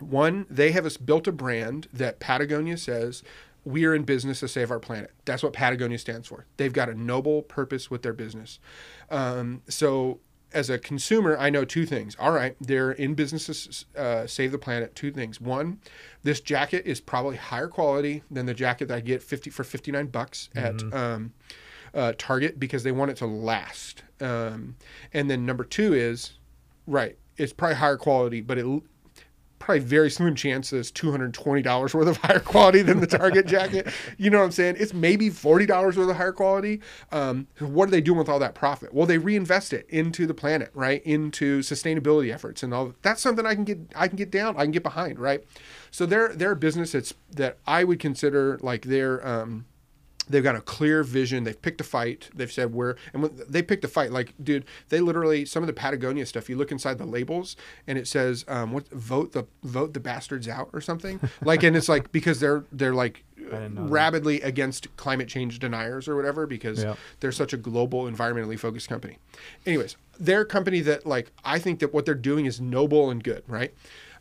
One, 0.00 0.46
they 0.48 0.70
have 0.72 0.86
us 0.86 0.96
built 0.96 1.26
a 1.26 1.32
brand 1.32 1.88
that 1.92 2.20
Patagonia 2.20 2.76
says 2.76 3.22
we 3.64 3.84
are 3.84 3.94
in 3.94 4.04
business 4.04 4.40
to 4.40 4.48
save 4.48 4.70
our 4.70 4.78
planet. 4.78 5.12
That's 5.24 5.42
what 5.42 5.52
Patagonia 5.52 5.98
stands 5.98 6.28
for. 6.28 6.46
They've 6.56 6.72
got 6.72 6.88
a 6.88 6.94
noble 6.94 7.42
purpose 7.42 7.90
with 7.90 8.02
their 8.02 8.12
business. 8.12 8.60
Um, 9.10 9.62
so, 9.68 10.20
as 10.52 10.70
a 10.70 10.78
consumer, 10.78 11.36
I 11.38 11.50
know 11.50 11.64
two 11.64 11.84
things. 11.84 12.16
All 12.18 12.32
right, 12.32 12.56
they're 12.60 12.92
in 12.92 13.14
business 13.14 13.86
to 13.94 14.00
uh, 14.00 14.26
save 14.26 14.52
the 14.52 14.58
planet. 14.58 14.94
Two 14.94 15.10
things. 15.12 15.40
One, 15.40 15.80
this 16.22 16.40
jacket 16.40 16.86
is 16.86 17.00
probably 17.00 17.36
higher 17.36 17.68
quality 17.68 18.22
than 18.30 18.46
the 18.46 18.54
jacket 18.54 18.88
that 18.88 18.96
I 18.96 19.00
get 19.00 19.22
fifty 19.22 19.50
for 19.50 19.64
fifty 19.64 19.92
nine 19.92 20.06
bucks 20.06 20.48
at 20.54 20.82
um, 20.92 21.32
uh, 21.94 22.12
Target 22.16 22.58
because 22.58 22.82
they 22.82 22.92
want 22.92 23.10
it 23.10 23.16
to 23.18 23.26
last. 23.26 24.02
Um, 24.20 24.76
and 25.12 25.30
then 25.30 25.44
number 25.46 25.64
two 25.64 25.92
is 25.92 26.32
right. 26.86 27.16
It's 27.36 27.52
probably 27.52 27.76
higher 27.76 27.96
quality, 27.96 28.40
but 28.40 28.58
it 28.58 28.66
probably 29.68 29.84
very 29.84 30.10
slim 30.10 30.34
chance 30.34 30.72
it's 30.72 30.90
two 30.90 31.10
hundred 31.10 31.34
twenty 31.34 31.60
dollars 31.60 31.92
worth 31.92 32.08
of 32.08 32.16
higher 32.22 32.40
quality 32.40 32.80
than 32.80 33.00
the 33.00 33.06
Target 33.06 33.46
jacket. 33.46 33.86
You 34.16 34.30
know 34.30 34.38
what 34.38 34.46
I'm 34.46 34.50
saying? 34.50 34.76
It's 34.78 34.94
maybe 34.94 35.28
forty 35.28 35.66
dollars 35.66 35.98
worth 35.98 36.08
of 36.08 36.16
higher 36.16 36.32
quality. 36.32 36.80
Um, 37.12 37.48
what 37.58 37.86
are 37.86 37.90
they 37.90 38.00
doing 38.00 38.16
with 38.16 38.30
all 38.30 38.38
that 38.38 38.54
profit? 38.54 38.94
Well, 38.94 39.06
they 39.06 39.18
reinvest 39.18 39.74
it 39.74 39.84
into 39.90 40.26
the 40.26 40.32
planet, 40.32 40.70
right? 40.72 41.02
Into 41.04 41.60
sustainability 41.60 42.32
efforts 42.32 42.62
and 42.62 42.72
all. 42.72 42.94
That's 43.02 43.20
something 43.20 43.44
I 43.44 43.54
can 43.54 43.64
get. 43.64 43.78
I 43.94 44.08
can 44.08 44.16
get 44.16 44.30
down. 44.30 44.56
I 44.56 44.62
can 44.62 44.70
get 44.70 44.82
behind, 44.82 45.18
right? 45.18 45.44
So 45.90 46.06
they're 46.06 46.34
they're 46.34 46.52
a 46.52 46.56
business 46.56 46.92
that's 46.92 47.12
that 47.32 47.58
I 47.66 47.84
would 47.84 48.00
consider 48.00 48.58
like 48.62 48.86
they're. 48.86 49.26
Um, 49.26 49.66
They've 50.28 50.42
got 50.42 50.54
a 50.56 50.60
clear 50.60 51.02
vision. 51.02 51.44
They've 51.44 51.60
picked 51.60 51.80
a 51.80 51.84
fight. 51.84 52.28
They've 52.34 52.50
said 52.52 52.74
where, 52.74 52.96
and 53.12 53.22
when 53.22 53.40
they 53.48 53.62
picked 53.62 53.84
a 53.84 53.88
fight, 53.88 54.12
like, 54.12 54.34
dude, 54.42 54.64
they 54.88 55.00
literally 55.00 55.44
some 55.44 55.62
of 55.62 55.66
the 55.66 55.72
Patagonia 55.72 56.26
stuff. 56.26 56.48
You 56.48 56.56
look 56.56 56.70
inside 56.72 56.98
the 56.98 57.06
labels, 57.06 57.56
and 57.86 57.96
it 57.98 58.06
says, 58.06 58.44
um, 58.48 58.72
"What 58.72 58.88
vote 58.90 59.32
the 59.32 59.44
vote 59.62 59.94
the 59.94 60.00
bastards 60.00 60.48
out" 60.48 60.70
or 60.72 60.80
something. 60.80 61.20
Like, 61.42 61.62
and 61.62 61.76
it's 61.76 61.88
like 61.88 62.12
because 62.12 62.40
they're 62.40 62.64
they're 62.72 62.94
like 62.94 63.24
didn't 63.36 63.76
that. 63.76 63.82
rabidly 63.82 64.42
against 64.42 64.94
climate 64.96 65.28
change 65.28 65.58
deniers 65.58 66.06
or 66.08 66.16
whatever 66.16 66.46
because 66.46 66.82
Yeah. 66.82 66.96
they're 67.20 67.32
such 67.32 67.52
a 67.52 67.56
global, 67.56 68.04
environmentally 68.10 68.58
focused 68.58 68.88
company. 68.88 69.18
Anyways, 69.64 69.96
they're 70.20 70.42
a 70.42 70.46
company 70.46 70.80
that 70.80 71.06
like 71.06 71.30
I 71.44 71.58
think 71.58 71.78
that 71.78 71.94
what 71.94 72.04
they're 72.04 72.14
doing 72.14 72.44
is 72.46 72.60
noble 72.60 73.08
and 73.10 73.22
good, 73.24 73.42
right? 73.46 73.72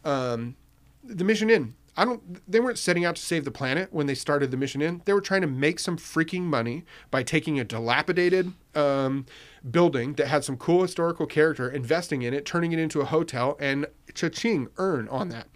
Um, 0.05 0.55
the 1.03 1.23
Mission 1.23 1.49
Inn. 1.49 1.73
I 1.97 2.05
don't. 2.05 2.49
They 2.49 2.59
weren't 2.59 2.77
setting 2.77 3.03
out 3.05 3.15
to 3.15 3.21
save 3.21 3.43
the 3.43 3.51
planet 3.51 3.91
when 3.91 4.05
they 4.05 4.13
started 4.13 4.51
the 4.51 4.57
Mission 4.57 4.83
Inn. 4.83 5.01
They 5.05 5.13
were 5.13 5.21
trying 5.21 5.41
to 5.41 5.47
make 5.47 5.79
some 5.79 5.97
freaking 5.97 6.43
money 6.43 6.85
by 7.09 7.23
taking 7.23 7.59
a 7.59 7.63
dilapidated 7.63 8.53
um, 8.75 9.25
building 9.69 10.13
that 10.13 10.27
had 10.27 10.43
some 10.43 10.57
cool 10.57 10.83
historical 10.83 11.25
character, 11.25 11.67
investing 11.67 12.21
in 12.21 12.35
it, 12.35 12.45
turning 12.45 12.71
it 12.71 12.77
into 12.77 13.01
a 13.01 13.05
hotel, 13.05 13.57
and 13.59 13.87
cha-ching, 14.13 14.67
earn 14.77 15.07
on 15.09 15.29
that. 15.29 15.47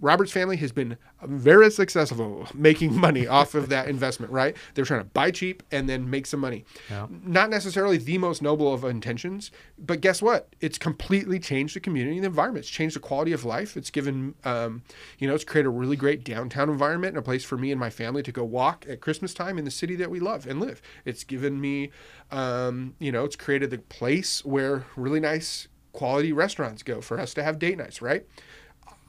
Robert's 0.00 0.32
family 0.32 0.56
has 0.58 0.72
been 0.72 0.96
very 1.22 1.70
successful 1.70 2.46
making 2.54 2.94
money 3.00 3.26
off 3.26 3.54
of 3.54 3.68
that 3.70 3.88
investment, 3.88 4.30
right? 4.32 4.56
They're 4.74 4.84
trying 4.84 5.00
to 5.00 5.06
buy 5.06 5.30
cheap 5.30 5.62
and 5.70 5.88
then 5.88 6.08
make 6.08 6.26
some 6.26 6.40
money. 6.40 6.64
Yeah. 6.90 7.06
Not 7.10 7.50
necessarily 7.50 7.96
the 7.96 8.18
most 8.18 8.42
noble 8.42 8.72
of 8.72 8.84
intentions, 8.84 9.50
but 9.78 10.00
guess 10.00 10.20
what? 10.20 10.54
It's 10.60 10.78
completely 10.78 11.38
changed 11.38 11.76
the 11.76 11.80
community 11.80 12.16
and 12.16 12.24
the 12.24 12.28
environment. 12.28 12.64
It's 12.64 12.72
changed 12.72 12.96
the 12.96 13.00
quality 13.00 13.32
of 13.32 13.44
life. 13.44 13.76
It's 13.76 13.90
given, 13.90 14.34
um, 14.44 14.82
you 15.18 15.26
know, 15.26 15.34
it's 15.34 15.44
created 15.44 15.68
a 15.68 15.72
really 15.72 15.96
great 15.96 16.24
downtown 16.24 16.68
environment 16.68 17.16
and 17.16 17.18
a 17.18 17.22
place 17.22 17.44
for 17.44 17.56
me 17.56 17.70
and 17.70 17.80
my 17.80 17.90
family 17.90 18.22
to 18.22 18.32
go 18.32 18.44
walk 18.44 18.84
at 18.88 19.00
Christmas 19.00 19.34
time 19.34 19.58
in 19.58 19.64
the 19.64 19.70
city 19.70 19.96
that 19.96 20.10
we 20.10 20.20
love 20.20 20.46
and 20.46 20.60
live. 20.60 20.80
It's 21.04 21.24
given 21.24 21.60
me, 21.60 21.90
um, 22.30 22.94
you 22.98 23.12
know, 23.12 23.24
it's 23.24 23.36
created 23.36 23.70
the 23.70 23.78
place 23.78 24.44
where 24.44 24.84
really 24.96 25.20
nice 25.20 25.68
quality 25.94 26.32
restaurants 26.32 26.82
go 26.82 27.00
for 27.00 27.18
us 27.18 27.32
to 27.32 27.42
have 27.42 27.58
date 27.58 27.78
nights, 27.78 28.02
right? 28.02 28.26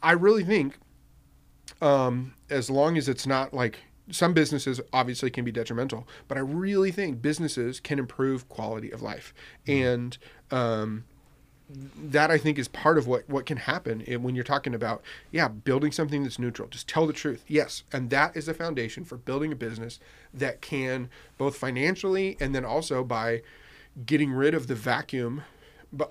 I 0.06 0.12
really 0.12 0.43
think, 0.43 0.78
um, 1.82 2.36
as 2.51 2.70
long 2.70 2.95
as 2.95 3.10
it's 3.10 3.26
not 3.26 3.56
like 3.56 3.80
some 4.12 4.36
businesses 4.36 4.80
obviously 4.93 5.32
can 5.32 5.43
be 5.43 5.51
detrimental, 5.51 6.08
but 6.28 6.38
I 6.38 6.41
really 6.41 6.91
think 6.91 7.24
businesses 7.24 7.80
can 7.80 7.97
improve 7.97 8.47
quality 8.47 8.91
of 8.91 9.01
life, 9.01 9.34
and 9.66 10.16
um, 10.51 11.06
that 11.70 12.30
I 12.30 12.38
think 12.38 12.60
is 12.60 12.68
part 12.68 12.99
of 12.99 13.08
what 13.08 13.28
what 13.28 13.47
can 13.47 13.58
happen 13.58 14.01
when 14.22 14.36
you're 14.36 14.43
talking 14.43 14.76
about 14.76 15.01
yeah 15.32 15.47
building 15.47 15.91
something 15.91 16.22
that's 16.22 16.38
neutral. 16.38 16.68
Just 16.68 16.88
tell 16.88 17.08
the 17.08 17.14
truth, 17.14 17.43
yes, 17.47 17.82
and 17.91 18.12
that 18.12 18.38
is 18.38 18.45
the 18.45 18.53
foundation 18.53 19.06
for 19.06 19.18
building 19.18 19.51
a 19.51 19.56
business 19.56 19.99
that 20.32 20.62
can 20.62 21.10
both 21.39 21.58
financially 21.58 22.38
and 22.39 22.53
then 22.53 22.64
also 22.64 23.03
by 23.03 23.41
getting 24.06 24.32
rid 24.32 24.53
of 24.53 24.68
the 24.68 24.76
vacuum, 24.76 25.41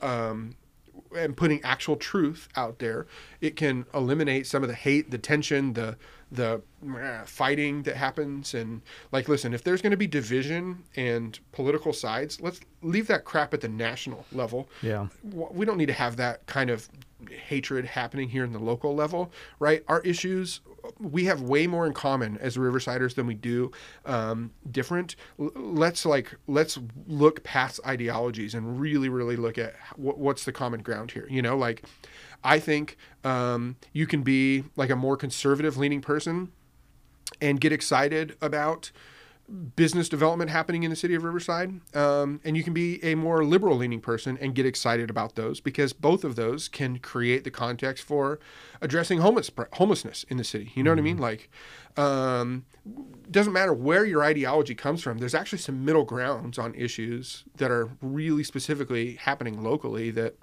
um, 0.02 0.56
and 1.14 1.36
putting 1.36 1.62
actual 1.62 1.96
truth 1.96 2.48
out 2.56 2.78
there, 2.78 3.06
it 3.40 3.56
can 3.56 3.86
eliminate 3.94 4.46
some 4.46 4.62
of 4.62 4.68
the 4.68 4.74
hate, 4.74 5.10
the 5.10 5.18
tension, 5.18 5.74
the 5.74 5.96
the 6.34 6.62
uh, 6.86 7.24
fighting 7.24 7.82
that 7.84 7.96
happens. 7.96 8.54
And 8.54 8.82
like, 9.12 9.28
listen, 9.28 9.54
if 9.54 9.64
there's 9.64 9.82
going 9.82 9.92
to 9.92 9.96
be 9.96 10.06
division 10.06 10.82
and 10.96 11.38
political 11.52 11.92
sides, 11.92 12.40
let's 12.40 12.60
leave 12.82 13.06
that 13.06 13.24
crap 13.24 13.54
at 13.54 13.60
the 13.60 13.68
national 13.68 14.26
level. 14.32 14.68
Yeah. 14.82 15.08
We 15.22 15.64
don't 15.64 15.78
need 15.78 15.86
to 15.86 15.92
have 15.94 16.16
that 16.16 16.46
kind 16.46 16.70
of 16.70 16.88
hatred 17.30 17.84
happening 17.86 18.28
here 18.28 18.44
in 18.44 18.52
the 18.52 18.58
local 18.58 18.94
level, 18.94 19.32
right? 19.58 19.82
Our 19.88 20.00
issues, 20.02 20.60
we 20.98 21.24
have 21.24 21.40
way 21.40 21.66
more 21.66 21.86
in 21.86 21.94
common 21.94 22.36
as 22.38 22.56
Riversiders 22.56 23.14
than 23.14 23.26
we 23.26 23.34
do 23.34 23.72
um, 24.04 24.50
different. 24.70 25.16
L- 25.40 25.50
let's 25.54 26.04
like 26.04 26.34
let's 26.46 26.78
look 27.06 27.42
past 27.42 27.80
ideologies 27.86 28.54
and 28.54 28.78
really, 28.78 29.08
really 29.08 29.36
look 29.36 29.56
at 29.58 29.74
what, 29.96 30.18
what's 30.18 30.44
the 30.44 30.52
common 30.52 30.82
ground 30.82 31.12
here. 31.12 31.26
You 31.30 31.42
know, 31.42 31.56
like 31.56 31.84
I 32.44 32.58
think 32.58 32.96
um, 33.24 33.76
you 33.92 34.06
can 34.06 34.22
be 34.22 34.64
like 34.76 34.90
a 34.90 34.96
more 34.96 35.16
conservative 35.16 35.76
leaning 35.76 36.02
person 36.02 36.52
and 37.40 37.60
get 37.60 37.72
excited 37.72 38.36
about 38.40 38.92
business 39.76 40.08
development 40.08 40.50
happening 40.50 40.84
in 40.84 40.90
the 40.90 40.96
city 40.96 41.14
of 41.14 41.22
Riverside. 41.22 41.80
Um, 41.94 42.40
and 42.44 42.56
you 42.56 42.62
can 42.62 42.72
be 42.72 43.02
a 43.04 43.14
more 43.14 43.44
liberal 43.44 43.76
leaning 43.76 44.00
person 44.00 44.38
and 44.40 44.54
get 44.54 44.64
excited 44.64 45.10
about 45.10 45.34
those 45.34 45.60
because 45.60 45.92
both 45.92 46.24
of 46.24 46.36
those 46.36 46.68
can 46.68 46.98
create 46.98 47.44
the 47.44 47.50
context 47.50 48.04
for 48.04 48.38
addressing 48.80 49.18
homeless, 49.18 49.50
homelessness 49.74 50.24
in 50.24 50.38
the 50.38 50.44
city. 50.44 50.72
You 50.74 50.82
know 50.82 50.90
what 50.90 50.98
I 50.98 51.02
mean? 51.02 51.18
Like, 51.18 51.50
um, 51.96 52.64
doesn't 53.30 53.52
matter 53.52 53.74
where 53.74 54.04
your 54.04 54.22
ideology 54.24 54.74
comes 54.74 55.02
from. 55.02 55.18
There's 55.18 55.34
actually 55.34 55.58
some 55.58 55.84
middle 55.84 56.04
grounds 56.04 56.58
on 56.58 56.74
issues 56.74 57.44
that 57.56 57.70
are 57.70 57.90
really 58.00 58.44
specifically 58.44 59.14
happening 59.16 59.62
locally 59.62 60.10
that, 60.12 60.36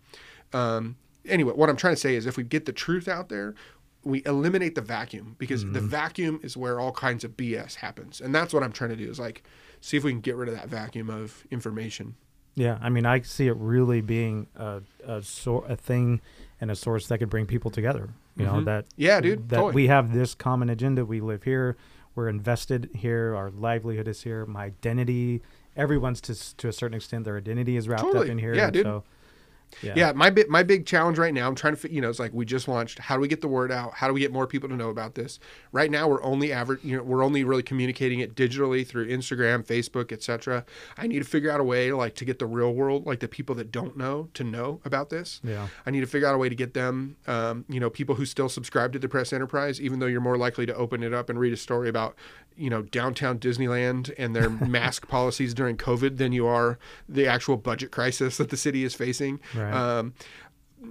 um, 0.53 0.98
anyway, 1.27 1.53
what 1.53 1.69
I'm 1.69 1.76
trying 1.76 1.93
to 1.93 1.99
say 1.99 2.15
is 2.15 2.26
if 2.26 2.38
we 2.38 2.43
get 2.43 2.65
the 2.65 2.73
truth 2.73 3.07
out 3.07 3.30
there, 3.30 3.56
we 4.03 4.23
eliminate 4.26 4.76
the 4.76 4.81
vacuum 4.81 5.35
because 5.38 5.64
the 5.64 5.80
mm-hmm. 5.80 5.88
vacuum 5.88 6.39
is 6.43 6.57
where 6.57 6.80
all 6.80 6.91
kinds 6.91 7.23
of 7.23 7.38
BS 7.38 7.76
happens. 7.76 8.19
And 8.19 8.34
that's 8.34 8.53
what 8.53 8.64
I'm 8.64 8.72
trying 8.72 8.89
to 8.89 8.95
do 8.95 9.10
is 9.10 9.19
like 9.19 9.43
see 9.80 9.98
if 9.98 10.03
we 10.03 10.11
can 10.11 10.22
get 10.22 10.35
rid 10.35 10.49
of 10.49 10.56
that 10.56 10.69
vacuum 10.69 11.10
of 11.10 11.43
information. 11.52 12.15
Yeah, 12.56 12.77
I 12.81 12.89
mean, 12.89 13.06
I 13.06 13.22
see 13.22 13.48
it 13.48 13.56
really 13.57 14.02
being 14.02 14.48
a 14.56 14.81
a, 15.06 15.22
sor- 15.22 15.65
a 15.68 15.76
thing 15.76 16.22
and 16.60 16.69
a 16.69 16.76
source 16.76 17.07
that 17.07 17.19
could 17.19 17.30
bring 17.30 17.45
people 17.45 17.72
together. 17.72 18.10
You 18.35 18.45
know 18.45 18.53
mm-hmm. 18.53 18.65
that 18.65 18.85
Yeah, 18.95 19.19
dude, 19.22 19.49
that 19.49 19.57
totally. 19.57 19.73
we 19.73 19.88
have 19.88 20.14
this 20.14 20.34
common 20.35 20.69
agenda. 20.69 21.06
We 21.06 21.22
live 21.22 21.43
here. 21.43 21.77
We're 22.15 22.30
invested 22.30 22.89
here. 22.95 23.35
Our 23.35 23.52
livelihood 23.52 24.07
is 24.07 24.23
here. 24.23 24.45
My 24.45 24.65
identity. 24.65 25.41
Everyone's 25.76 26.19
to 26.22 26.57
to 26.57 26.68
a 26.68 26.73
certain 26.73 26.95
extent. 26.95 27.26
Their 27.26 27.38
identity 27.38 27.77
is 27.77 27.88
wrapped 27.88 28.15
up 28.15 28.26
in 28.26 28.38
here. 28.38 28.53
Yeah, 28.53 28.69
dude. 28.69 28.85
So, 28.85 29.03
yeah. 29.81 29.93
Yeah, 29.95 30.11
my 30.14 30.30
big 30.30 30.49
my 30.49 30.64
big 30.64 30.85
challenge 30.85 31.18
right 31.18 31.34
now, 31.34 31.48
I'm 31.48 31.56
trying 31.56 31.76
to 31.76 31.91
you 31.91 32.02
know, 32.02 32.10
it's 32.10 32.19
like 32.19 32.34
we 32.34 32.45
just 32.45 32.68
launched. 32.68 32.99
How 32.99 33.15
do 33.15 33.22
we 33.22 33.27
get 33.27 33.41
the 33.41 33.48
word 33.48 33.72
out? 33.72 33.93
How 33.93 34.07
do 34.07 34.14
we 34.14 34.19
get 34.19 34.31
more 34.31 34.48
people 34.48 34.69
to 34.69 34.76
know 34.76 34.89
about 34.89 35.15
this? 35.15 35.39
Right 35.72 35.89
now, 35.89 36.07
we're 36.07 36.23
only 36.23 36.52
average, 36.52 36.84
you 36.84 36.98
know, 36.98 37.03
we're 37.03 37.23
only 37.23 37.43
really 37.43 37.64
communicating 37.64 38.19
it 38.19 38.35
digitally 38.35 38.85
through 38.85 39.07
Instagram, 39.07 39.65
Facebook, 39.65 40.11
etc. 40.11 40.65
I 40.98 41.07
need 41.07 41.19
to 41.19 41.26
figure 41.26 41.52
out 41.52 41.60
a 41.60 41.64
way, 41.64 41.91
like, 41.91 42.15
to 42.15 42.26
get 42.26 42.39
the 42.39 42.45
real 42.45 42.73
world, 42.73 43.06
like 43.06 43.19
the 43.19 43.27
people 43.27 43.56
that 43.56 43.72
don't 43.72 43.98
know, 43.98 44.30
to 44.34 44.43
know 44.43 44.81
about 44.85 45.10
this. 45.10 45.41
Yeah. 45.43 45.68
I 45.85 45.91
need 45.91 46.02
to 46.02 46.07
figure 46.07 46.27
out 46.27 46.35
a 46.35 46.38
way 46.38 46.49
to 46.49 46.56
get 46.56 46.73
them, 46.73 47.15
um, 47.27 47.65
you 47.69 47.80
know, 47.80 47.89
people 47.89 48.15
who 48.15 48.26
still 48.26 48.49
subscribe 48.49 48.93
to 48.93 48.99
the 48.99 49.10
Press 49.10 49.34
Enterprise, 49.34 49.81
even 49.81 49.99
though 49.99 50.07
you're 50.07 50.22
more 50.22 50.38
likely 50.38 50.65
to 50.65 50.76
open 50.76 51.03
it 51.03 51.14
up 51.14 51.30
and 51.30 51.39
read 51.39 51.53
a 51.53 51.57
story 51.57 51.89
about, 51.89 52.15
you 52.56 52.69
know, 52.69 52.82
downtown 52.82 53.40
Disneyland 53.40 54.14
and 54.18 54.36
their 54.36 54.49
mask 54.68 55.07
policies 55.07 55.53
during 55.53 55.78
COVID 55.78 56.18
than 56.18 56.32
you 56.32 56.48
are 56.48 56.78
the 57.07 57.28
actual 57.28 57.57
budget 57.57 57.91
crisis 57.91 58.38
that 58.38 58.49
the 58.49 58.57
city 58.57 58.84
is 58.84 58.94
facing. 58.94 59.40
Right. 59.56 59.73
Um, 59.73 60.14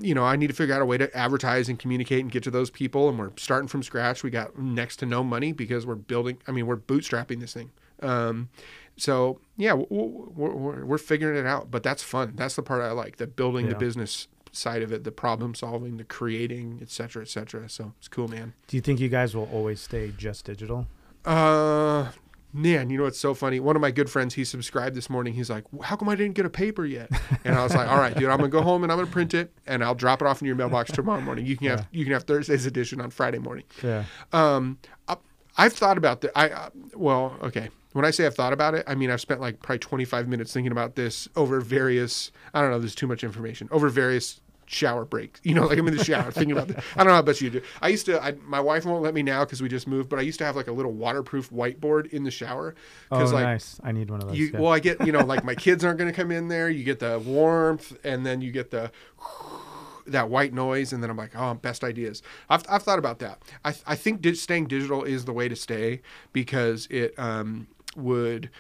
you 0.01 0.15
know, 0.15 0.25
I 0.25 0.37
need 0.37 0.47
to 0.47 0.55
figure 0.55 0.75
out 0.75 0.83
a 0.83 0.85
way 0.85 0.99
to 0.99 1.15
advertise 1.17 1.69
and 1.69 1.79
communicate 1.79 2.21
and 2.21 2.31
get 2.31 2.45
to 2.45 2.51
those 2.51 2.71
people. 2.71 3.09
And 3.09 3.19
we're 3.19 3.33
starting 3.37 3.69
from 3.69 3.83
scratch. 3.83 4.23
We 4.23 4.31
got 4.31 4.57
next 4.59 4.97
to 4.99 5.07
no 5.07 5.25
money 5.25 5.53
because 5.53 5.85
we're 5.85 5.97
building. 5.97 6.39
I 6.47 6.53
mean, 6.53 6.67
we're 6.67 6.77
bootstrapping 6.77 7.41
this 7.41 7.55
thing. 7.55 7.71
Um, 8.01 8.51
so 8.97 9.41
yeah, 9.57 9.73
we're, 9.73 9.85
we're, 9.89 10.85
we're 10.85 10.99
figuring 10.99 11.39
it 11.39 11.47
out. 11.47 11.71
But 11.71 11.83
that's 11.83 12.03
fun. 12.03 12.35
That's 12.37 12.55
the 12.55 12.63
part 12.63 12.83
I 12.83 12.93
like. 12.93 13.17
The 13.17 13.27
building 13.27 13.69
the 13.69 13.75
business 13.75 14.29
side 14.53 14.83
of 14.83 14.93
it, 14.93 15.05
the 15.05 15.13
problem 15.13 15.55
solving, 15.55 15.97
the 15.97 16.05
creating, 16.05 16.79
et 16.83 16.91
cetera, 16.91 17.23
et 17.23 17.29
cetera. 17.29 17.69
So 17.69 17.93
it's 17.99 18.09
cool, 18.09 18.29
man. 18.29 18.53
Do 18.67 18.77
you 18.77 18.81
think 18.81 19.01
you 19.01 19.09
guys 19.09 19.35
will 19.35 19.49
always 19.53 19.81
stay 19.81 20.13
just 20.17 20.45
digital? 20.45 20.87
Uh, 21.25 22.11
man, 22.53 22.91
you 22.91 22.99
know 22.99 23.05
what's 23.05 23.19
so 23.19 23.35
funny? 23.35 23.61
One 23.61 23.77
of 23.77 23.83
my 23.83 23.91
good 23.91 24.11
friends, 24.11 24.35
he 24.35 24.45
subscribed 24.45 24.97
this 24.97 25.11
morning. 25.11 25.35
He's 25.35 25.51
like, 25.51 25.65
"How 25.83 25.97
come 25.97 26.09
I 26.09 26.15
didn't 26.15 26.35
get 26.35 26.47
a 26.47 26.51
paper 26.51 26.85
yet?" 26.85 27.11
And 27.45 27.55
I 27.55 27.63
was 27.63 27.75
like, 27.75 27.89
"All 27.89 27.99
right, 27.99 28.15
dude, 28.17 28.29
I'm 28.29 28.39
gonna 28.39 28.49
go 28.49 28.63
home 28.63 28.83
and 28.83 28.93
I'm 28.93 28.99
gonna 28.99 29.11
print 29.11 29.35
it 29.35 29.53
and 29.67 29.85
I'll 29.85 29.95
drop 29.95 30.23
it 30.23 30.27
off 30.27 30.41
in 30.41 30.47
your 30.47 30.57
mailbox 30.57 30.91
tomorrow 30.93 31.21
morning. 31.21 31.47
You 31.47 31.57
can 31.57 31.69
have 31.69 31.87
you 31.91 32.05
can 32.05 32.13
have 32.13 32.25
Thursday's 32.25 32.67
edition 32.67 33.01
on 33.01 33.11
Friday 33.11 33.39
morning." 33.39 33.65
Yeah. 33.83 34.05
Um, 34.33 34.79
I, 35.09 35.17
I've 35.57 35.73
thought 35.73 35.99
about 35.99 36.21
that. 36.23 36.33
I 36.37 36.49
uh, 36.51 36.71
well, 36.95 37.37
okay. 37.43 37.71
When 37.93 38.05
I 38.05 38.13
say 38.13 38.25
I've 38.25 38.37
thought 38.37 38.53
about 38.53 38.75
it, 38.75 38.85
I 38.87 38.95
mean 38.95 39.11
I've 39.11 39.21
spent 39.21 39.41
like 39.41 39.61
probably 39.63 39.81
25 39.81 40.29
minutes 40.29 40.53
thinking 40.53 40.71
about 40.73 40.95
this 40.95 41.29
over 41.35 41.61
various. 41.61 42.31
I 42.55 42.61
don't 42.61 42.71
know. 42.71 42.79
There's 42.79 42.95
too 42.95 43.09
much 43.09 43.25
information 43.25 43.69
over 43.73 43.89
various 43.89 44.41
shower 44.71 45.05
breaks. 45.05 45.41
You 45.43 45.55
know, 45.55 45.67
like 45.67 45.79
I'm 45.79 45.89
in 45.89 45.97
the 45.97 46.05
shower 46.05 46.31
thinking 46.31 46.53
about 46.53 46.69
this. 46.69 46.85
I 46.95 46.99
don't 46.99 47.09
know 47.09 47.15
how 47.15 47.23
much 47.23 47.41
you 47.41 47.51
do. 47.51 47.63
I 47.83 47.89
used 47.89 48.07
to. 48.07 48.23
I, 48.23 48.33
my 48.47 48.61
wife 48.61 48.85
won't 48.85 49.03
let 49.03 49.15
me 49.15 49.23
now 49.23 49.45
because 49.45 49.61
we 49.61 49.69
just 49.69 49.87
moved. 49.87 50.09
But 50.09 50.19
I 50.19 50.23
used 50.23 50.39
to 50.39 50.45
have 50.45 50.57
like 50.57 50.69
a 50.69 50.73
little 50.73 50.93
waterproof 50.93 51.51
whiteboard 51.51 52.13
in 52.13 52.25
the 52.25 52.31
shower 52.31 52.75
Oh, 53.11 53.25
like 53.25 53.45
nice. 53.45 53.81
I 53.83 53.93
need 53.93 54.11
one 54.11 54.23
of 54.23 54.29
those. 54.29 54.39
you, 54.39 54.51
yeah. 54.53 54.61
well, 54.61 54.73
I 54.73 54.79
get 54.79 55.05
you 55.05 55.13
know 55.13 55.25
like 55.25 55.45
my 55.45 55.55
kids 55.55 55.85
aren't 55.85 55.99
going 55.99 56.11
to 56.11 56.17
come 56.17 56.31
in 56.31 56.49
there. 56.49 56.71
You 56.71 56.85
get 56.85 57.01
the 57.01 57.19
warmth, 57.19 57.97
and 58.05 58.25
then 58.25 58.41
you 58.41 58.53
get 58.53 58.71
the 58.71 58.91
that 60.07 60.31
white 60.31 60.53
noise, 60.53 60.93
and 60.93 61.03
then 61.03 61.11
I'm 61.11 61.17
like, 61.17 61.33
oh, 61.35 61.55
best 61.55 61.83
ideas. 61.83 62.23
I've, 62.49 62.65
I've 62.69 62.83
thought 62.83 62.99
about 62.99 63.19
that. 63.21 63.43
I, 63.65 63.75
I 63.87 63.97
think 63.97 64.25
staying 64.37 64.67
digital 64.67 65.05
is 65.05 65.25
the 65.25 65.33
way 65.33 65.49
to 65.49 65.57
stay 65.57 66.03
because 66.33 66.87
it 66.91 67.19
um, 67.19 67.67
would. 67.97 68.51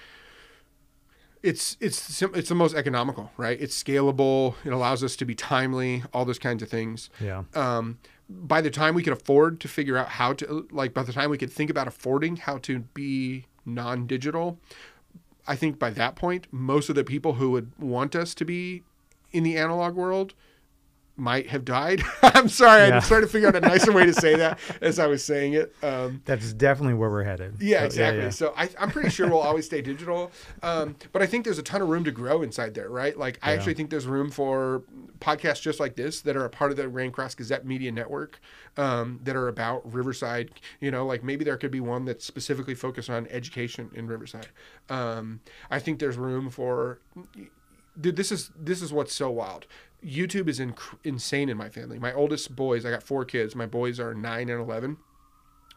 It's 1.42 1.76
it's 1.80 2.22
it's 2.22 2.48
the 2.48 2.54
most 2.54 2.74
economical, 2.74 3.30
right? 3.36 3.58
It's 3.60 3.82
scalable. 3.82 4.54
It 4.64 4.72
allows 4.72 5.02
us 5.02 5.16
to 5.16 5.24
be 5.24 5.34
timely. 5.34 6.02
All 6.12 6.24
those 6.24 6.38
kinds 6.38 6.62
of 6.62 6.68
things 6.68 7.08
yeah. 7.20 7.44
um, 7.54 7.98
by 8.30 8.60
the 8.60 8.70
time 8.70 8.94
we 8.94 9.02
could 9.02 9.12
afford 9.12 9.60
to 9.60 9.68
figure 9.68 9.96
out 9.96 10.08
how 10.08 10.32
to 10.32 10.66
like 10.70 10.94
by 10.94 11.02
the 11.02 11.12
time 11.12 11.30
we 11.30 11.38
could 11.38 11.52
think 11.52 11.68
about 11.68 11.88
affording 11.88 12.36
how 12.36 12.58
to 12.58 12.80
be 12.94 13.44
non-digital 13.66 14.58
i 15.46 15.56
think 15.56 15.78
by 15.78 15.90
that 15.90 16.14
point 16.14 16.46
most 16.52 16.88
of 16.88 16.94
the 16.94 17.04
people 17.04 17.34
who 17.34 17.50
would 17.50 17.72
want 17.78 18.14
us 18.14 18.34
to 18.34 18.44
be 18.44 18.82
in 19.32 19.42
the 19.42 19.56
analog 19.56 19.94
world 19.94 20.34
might 21.16 21.48
have 21.48 21.64
died 21.64 22.02
i'm 22.22 22.48
sorry 22.48 22.82
i 22.82 22.88
Yeah. 22.88 22.94
was 22.96 23.06
trying 23.08 23.20
to 23.20 23.26
figure 23.26 23.48
out 23.48 23.56
a 23.56 23.60
nicer 23.60 23.92
way 23.92 24.06
to 24.06 24.14
say 24.14 24.36
that 24.36 24.58
as 24.80 24.98
i 24.98 25.06
was 25.06 25.22
saying 25.22 25.52
it 25.52 25.74
um, 25.82 26.22
That's 26.24 26.52
definitely 26.54 26.94
where 26.94 27.10
we're 27.10 27.24
headed. 27.24 27.56
yeah, 27.60 27.80
So, 27.80 27.84
exactly. 27.86 28.22
yeah. 28.24 28.30
So 28.30 28.54
I, 28.56 28.68
I'm 28.78 28.90
pretty 28.90 29.10
sure 29.10 29.28
we'll 29.28 29.38
always 29.40 29.66
stay 29.66 29.80
digital, 29.82 30.30
um, 30.62 30.96
but 31.12 31.20
I 31.22 31.26
think 31.26 31.44
there's 31.44 31.58
a 31.58 31.62
ton 31.62 31.80
of 31.82 31.88
room 31.88 32.04
to 32.04 32.10
grow 32.10 32.42
inside 32.42 32.74
there, 32.74 32.88
right? 32.90 33.16
Like 33.16 33.38
I 33.42 33.50
Yeah. 33.50 33.56
actually 33.56 33.74
think 33.74 33.90
there's 33.90 34.06
room 34.06 34.30
for 34.30 34.82
podcasts 35.20 35.60
just 35.62 35.80
like 35.80 35.96
this 35.96 36.20
that 36.22 36.36
are 36.36 36.44
a 36.44 36.50
part 36.50 36.70
of 36.70 36.76
the 36.76 36.88
Raincross 36.88 37.34
Gazette 37.34 37.64
Media 37.66 37.90
Network 37.92 38.40
um, 38.76 39.20
that 39.24 39.36
are 39.36 39.48
about 39.48 39.90
Riverside. 39.92 40.50
You 40.80 40.90
know, 40.90 41.04
like 41.06 41.22
maybe 41.24 41.44
there 41.44 41.56
could 41.56 41.70
be 41.70 41.80
one 41.80 42.04
that's 42.04 42.24
specifically 42.26 42.74
focused 42.74 43.10
on 43.10 43.26
education 43.28 43.90
in 43.94 44.06
Riverside. 44.06 44.48
Um, 44.88 45.40
I 45.70 45.78
think 45.78 45.98
there's 45.98 46.16
room 46.16 46.50
for 46.50 47.00
dude 48.00 48.16
this 48.16 48.30
is 48.32 48.50
this 48.58 48.80
is 48.82 48.92
what's 48.92 49.12
so 49.12 49.30
wild 49.30 49.66
youtube 50.04 50.48
is 50.48 50.60
insane 51.04 51.48
in 51.48 51.56
my 51.56 51.68
family 51.68 51.98
my 51.98 52.12
oldest 52.12 52.54
boys 52.56 52.84
i 52.84 52.90
got 52.90 53.02
four 53.02 53.24
kids 53.24 53.54
my 53.54 53.66
boys 53.66 54.00
are 54.00 54.14
9 54.14 54.48
and 54.48 54.60
11 54.60 54.96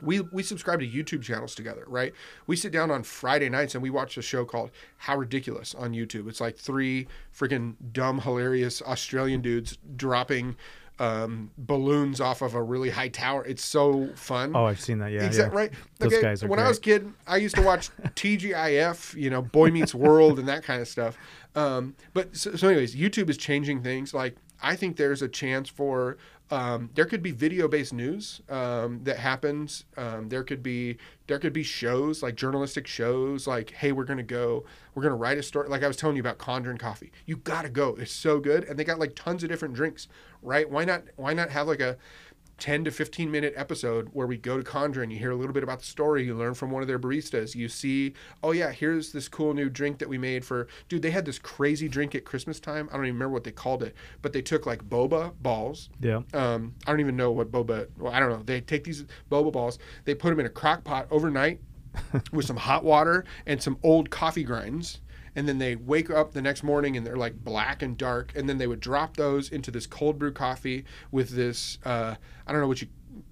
we 0.04 0.20
we 0.20 0.44
subscribe 0.44 0.80
to 0.80 0.88
YouTube 0.88 1.24
channels 1.24 1.56
together, 1.56 1.86
right? 1.88 2.14
We 2.45 2.56
sit 2.56 2.72
down 2.72 2.91
on 2.91 3.04
Friday 3.04 3.50
nights 3.50 3.74
and 3.74 3.82
we 3.82 3.90
watch 3.90 4.18
a 4.18 4.22
show 4.22 4.45
called 4.45 4.72
How 4.98 5.18
Ridiculous 5.18 5.74
on 5.74 5.94
YouTube. 5.94 6.28
It's 6.28 6.41
like 6.41 6.58
three 6.58 7.08
freaking 7.36 7.76
dumb, 7.91 8.22
hilarious 8.22 8.82
Australian 8.82 9.41
dudes 9.41 9.78
dropping 9.95 10.56
um, 11.04 11.52
balloons 11.58 12.22
off 12.22 12.42
of 12.42 12.56
a 12.56 12.64
really 12.64 12.90
high 12.90 13.10
tower. 13.10 13.44
It's 13.46 13.64
so 13.64 14.10
fun. 14.16 14.56
Oh, 14.56 14.66
I've 14.66 14.80
seen 14.80 15.00
that. 15.00 15.12
Yeah. 15.12 15.26
Exactly 15.26 15.56
yeah. 15.56 15.60
right. 15.60 15.72
Those 16.00 16.14
Okay, 16.14 16.22
guys 16.22 16.44
are 16.44 16.48
when 16.48 16.60
I 16.60 16.68
was 16.68 16.78
a 16.78 16.82
kid, 16.82 17.12
I 17.28 17.38
used 17.38 17.56
to 17.56 17.62
watch 17.62 17.90
TGIF, 18.16 19.14
you 19.16 19.30
know, 19.30 19.42
Boy 19.42 19.70
Meets 19.70 19.94
World 19.94 20.40
and 20.40 20.48
that 20.48 20.64
kind 20.64 20.82
of 20.82 20.88
stuff. 20.88 21.18
Um, 21.56 21.96
but 22.14 22.36
so, 22.36 22.56
so, 22.56 22.70
anyways, 22.70 22.96
YouTube 22.96 23.30
is 23.30 23.38
changing 23.38 23.84
things. 23.84 24.14
Like 24.14 24.38
I 24.62 24.78
think 24.78 24.96
there's 24.96 25.22
a 25.22 25.28
chance 25.28 25.68
for 25.70 26.18
um, 26.54 26.92
there 26.94 27.06
could 27.06 27.24
be 27.24 27.32
video-based 27.32 27.94
news 27.94 28.40
um, 28.48 29.04
that 29.06 29.18
happens. 29.18 29.86
Um, 29.98 30.30
there 30.30 30.44
could 30.44 30.62
be 30.62 30.98
there 31.26 31.40
could 31.40 31.52
be 31.52 31.64
shows 31.64 32.22
like 32.22 32.36
journalistic 32.36 32.86
shows, 32.86 33.48
like 33.48 33.72
hey, 33.72 33.92
we're 33.92 34.04
gonna 34.04 34.22
go, 34.22 34.64
we're 34.94 35.02
gonna 35.02 35.16
write 35.16 35.40
a 35.40 35.44
story. 35.44 35.68
Like 35.68 35.82
I 35.82 35.88
was 35.88 35.98
telling 35.98 36.16
you 36.16 36.22
about 36.22 36.38
Condron 36.38 36.78
Coffee, 36.78 37.12
you 37.26 37.38
gotta 37.38 37.70
go. 37.70 37.96
It's 38.00 38.12
so 38.12 38.40
good, 38.40 38.66
and 38.66 38.78
they 38.78 38.84
got 38.84 39.00
like 39.00 39.16
tons 39.16 39.42
of 39.44 39.50
different 39.50 39.74
drinks, 39.74 40.08
right? 40.44 40.70
Why 40.70 40.86
not? 40.86 41.06
Why 41.16 41.34
not 41.34 41.50
have 41.50 41.68
like 41.68 41.80
a 41.80 41.98
10 42.58 42.86
to 42.86 42.92
15 42.92 43.32
minute 43.32 43.54
episode 43.56 44.10
where 44.14 44.28
we 44.28 44.38
go 44.38 44.58
to 44.58 44.64
Conjuring. 44.64 45.12
You 45.12 45.20
hear 45.20 45.32
a 45.32 45.36
little 45.36 45.54
bit 45.54 45.64
about 45.64 45.80
the 45.80 45.86
story. 45.86 46.26
You 46.26 46.36
learn 46.36 46.54
from 46.54 46.72
one 46.72 46.82
of 46.82 46.88
their 46.88 47.00
baristas. 47.00 47.56
You 47.56 47.68
see, 47.68 48.14
oh, 48.42 48.52
yeah, 48.52 48.72
here's 48.72 49.12
this 49.12 49.28
cool 49.28 49.54
new 49.54 49.70
drink 49.70 50.00
that 50.00 50.10
we 50.10 50.18
made 50.18 50.46
for, 50.46 50.68
dude, 50.88 51.02
they 51.02 51.12
had 51.12 51.26
this 51.26 51.40
crazy 51.40 51.88
drink 51.88 52.16
at 52.16 52.26
Christmas 52.26 52.60
time. 52.60 52.90
I 52.92 52.96
don't 52.96 53.06
even 53.06 53.16
remember 53.16 53.34
what 53.34 53.44
they 53.44 53.52
called 53.52 53.84
it, 53.84 53.96
but 54.22 54.34
they 54.34 54.42
took 54.42 54.66
like 54.66 54.88
boba 54.88 55.34
balls. 55.42 55.90
Yeah. 56.00 56.22
Um, 56.34 56.76
I 56.86 56.92
don't 56.92 57.00
even 57.00 57.16
know 57.16 57.32
what 57.32 57.52
boba, 57.52 57.88
well, 57.98 58.14
I 58.14 58.20
don't 58.20 58.30
know. 58.30 58.44
They 58.44 58.62
take 58.62 58.84
these 58.84 59.06
boba 59.32 59.52
balls, 59.52 59.80
they 60.06 60.16
put 60.16 60.30
them 60.30 60.40
in 60.40 60.46
a 60.46 60.50
crock 60.50 60.84
pot 60.84 61.08
overnight 61.12 61.60
with 62.32 62.46
some 62.46 62.58
hot 62.58 62.84
water 62.84 63.26
and 63.46 63.62
some 63.62 63.78
old 63.84 64.10
coffee 64.10 64.44
grinds. 64.44 65.00
And 65.35 65.47
then 65.47 65.57
they 65.57 65.76
wake 65.76 66.10
up 66.10 66.34
the 66.34 66.41
next 66.41 66.64
morning 66.64 66.95
and 66.95 67.05
they're 67.05 67.15
like 67.15 67.43
black 67.43 67.81
and 67.81 67.97
dark. 67.97 68.31
And 68.35 68.47
then 68.47 68.57
they 68.57 68.68
would 68.68 68.80
drop 68.80 69.18
those 69.18 69.49
into 69.49 69.72
this 69.72 69.88
cold 69.88 70.19
brew 70.19 70.31
coffee 70.31 70.85
with 71.11 71.30
this, 71.30 71.80
uh, 71.85 72.15
I 72.45 72.51
don't 72.51 72.61
know 72.61 72.68
what 72.68 72.81
you, 72.81 72.88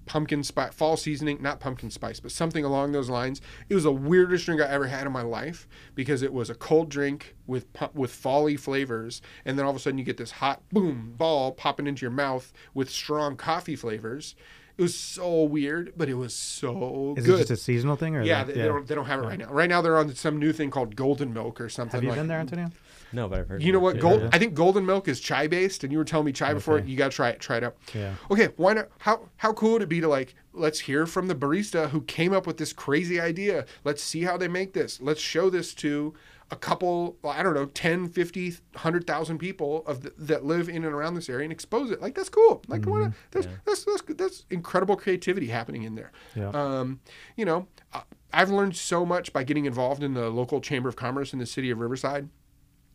pumpkin 0.06 0.42
spice, 0.42 0.72
fall 0.72 0.96
seasoning, 0.96 1.40
not 1.40 1.60
pumpkin 1.60 1.90
spice, 1.90 2.20
but 2.20 2.32
something 2.32 2.64
along 2.64 2.92
those 2.92 3.08
lines. 3.08 3.40
It 3.68 3.74
was 3.74 3.84
the 3.84 3.92
weirdest 3.92 4.46
drink 4.46 4.60
I 4.60 4.66
ever 4.66 4.86
had 4.86 5.06
in 5.06 5.12
my 5.12 5.22
life 5.22 5.68
because 5.94 6.22
it 6.22 6.32
was 6.32 6.50
a 6.50 6.54
cold 6.54 6.88
drink 6.88 7.34
with 7.46 7.66
with 7.94 8.12
folly 8.12 8.56
flavors, 8.56 9.22
and 9.44 9.58
then 9.58 9.64
all 9.64 9.70
of 9.70 9.76
a 9.76 9.80
sudden 9.80 9.98
you 9.98 10.04
get 10.04 10.16
this 10.16 10.32
hot 10.32 10.62
boom 10.70 11.14
ball 11.16 11.52
popping 11.52 11.86
into 11.86 12.02
your 12.02 12.10
mouth 12.10 12.52
with 12.74 12.90
strong 12.90 13.36
coffee 13.36 13.76
flavors. 13.76 14.34
It 14.78 14.82
was 14.82 14.98
so 14.98 15.44
weird, 15.44 15.92
but 15.96 16.08
it 16.08 16.14
was 16.14 16.34
so 16.34 17.12
good. 17.14 17.20
Is 17.20 17.26
good. 17.26 17.34
it 17.34 17.38
just 17.38 17.50
a 17.50 17.56
seasonal 17.56 17.96
thing, 17.96 18.16
or 18.16 18.22
yeah, 18.22 18.44
that- 18.44 18.54
they, 18.54 18.62
they 18.62 18.68
don't 18.68 18.86
they 18.86 18.94
don't 18.94 19.06
have 19.06 19.20
it 19.20 19.26
right 19.26 19.38
now. 19.38 19.50
Right 19.50 19.68
now 19.68 19.82
they're 19.82 19.98
on 19.98 20.14
some 20.14 20.38
new 20.38 20.52
thing 20.52 20.70
called 20.70 20.96
golden 20.96 21.32
milk 21.32 21.60
or 21.60 21.68
something. 21.68 21.98
Have 21.98 22.04
you 22.04 22.10
like, 22.10 22.18
been 22.18 22.28
there, 22.28 22.40
Antonio? 22.40 22.70
No, 23.12 23.28
but 23.28 23.40
I've 23.40 23.48
heard. 23.48 23.62
You 23.62 23.72
know 23.72 23.78
what? 23.78 24.00
Gold. 24.00 24.22
yeah. 24.22 24.30
I 24.32 24.38
think 24.38 24.54
golden 24.54 24.86
milk 24.86 25.06
is 25.06 25.20
chai 25.20 25.46
based, 25.46 25.84
and 25.84 25.92
you 25.92 25.98
were 25.98 26.04
telling 26.04 26.26
me 26.26 26.32
chai 26.32 26.54
before. 26.54 26.78
You 26.78 26.96
got 26.96 27.10
to 27.10 27.16
try 27.16 27.28
it. 27.30 27.40
Try 27.40 27.58
it 27.58 27.64
out. 27.64 27.76
Yeah. 27.94 28.14
Okay. 28.30 28.48
Why 28.56 28.72
not? 28.72 28.88
How 28.98 29.28
how 29.36 29.52
cool 29.52 29.72
would 29.72 29.82
it 29.82 29.88
be 29.88 30.00
to 30.00 30.08
like 30.08 30.34
let's 30.54 30.80
hear 30.80 31.06
from 31.06 31.28
the 31.28 31.34
barista 31.34 31.90
who 31.90 32.02
came 32.02 32.32
up 32.32 32.46
with 32.46 32.58
this 32.58 32.72
crazy 32.72 33.20
idea. 33.20 33.64
Let's 33.84 34.02
see 34.02 34.22
how 34.22 34.36
they 34.36 34.48
make 34.48 34.72
this. 34.72 35.00
Let's 35.00 35.20
show 35.20 35.50
this 35.50 35.74
to 35.74 36.14
a 36.52 36.56
couple. 36.56 37.16
well, 37.22 37.32
I 37.32 37.42
don't 37.42 37.54
know, 37.54 37.64
10, 37.64 38.08
50, 38.10 38.50
100,000 38.50 39.38
people 39.38 39.82
of 39.86 40.02
the, 40.02 40.12
that 40.18 40.44
live 40.44 40.68
in 40.68 40.84
and 40.84 40.94
around 40.94 41.14
this 41.14 41.28
area 41.28 41.44
and 41.44 41.52
expose 41.52 41.90
it. 41.90 42.00
Like 42.00 42.14
that's 42.14 42.28
cool. 42.28 42.62
Like 42.68 42.86
not? 42.86 43.12
That's, 43.32 43.48
that's 43.64 43.84
that's 43.84 44.02
that's 44.08 44.44
incredible 44.50 44.94
creativity 44.96 45.48
happening 45.48 45.82
in 45.82 45.94
there. 45.96 46.12
Yeah. 46.36 46.50
Um, 46.50 47.00
you 47.36 47.44
know, 47.44 47.66
I- 47.92 48.02
I've 48.34 48.50
learned 48.50 48.76
so 48.76 49.04
much 49.04 49.32
by 49.32 49.42
getting 49.44 49.66
involved 49.66 50.02
in 50.02 50.14
the 50.14 50.30
local 50.30 50.60
chamber 50.60 50.88
of 50.88 50.96
commerce 50.96 51.32
in 51.32 51.38
the 51.38 51.46
city 51.46 51.70
of 51.70 51.80
Riverside 51.80 52.28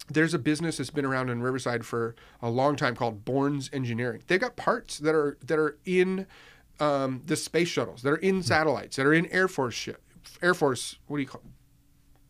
there's 0.09 0.33
a 0.33 0.39
business 0.39 0.77
that's 0.77 0.89
been 0.89 1.03
around 1.03 1.29
in 1.29 1.41
Riverside 1.41 1.85
for 1.85 2.15
a 2.41 2.49
long 2.49 2.77
time 2.77 2.95
called 2.95 3.25
Bourns 3.25 3.69
Engineering. 3.73 4.23
They've 4.27 4.39
got 4.39 4.55
parts 4.55 4.99
that 4.99 5.13
are 5.13 5.37
that 5.45 5.59
are 5.59 5.77
in 5.83 6.27
um, 6.79 7.23
the 7.25 7.35
space 7.35 7.67
shuttles, 7.67 8.03
that 8.03 8.11
are 8.11 8.17
in 8.17 8.41
satellites, 8.41 8.95
that 8.95 9.05
are 9.05 9.13
in 9.13 9.25
Air 9.27 9.49
Force 9.49 9.73
ship, 9.73 10.01
Air 10.41 10.53
Force. 10.53 10.97
What 11.07 11.17
do 11.17 11.23
you 11.23 11.27
call 11.27 11.41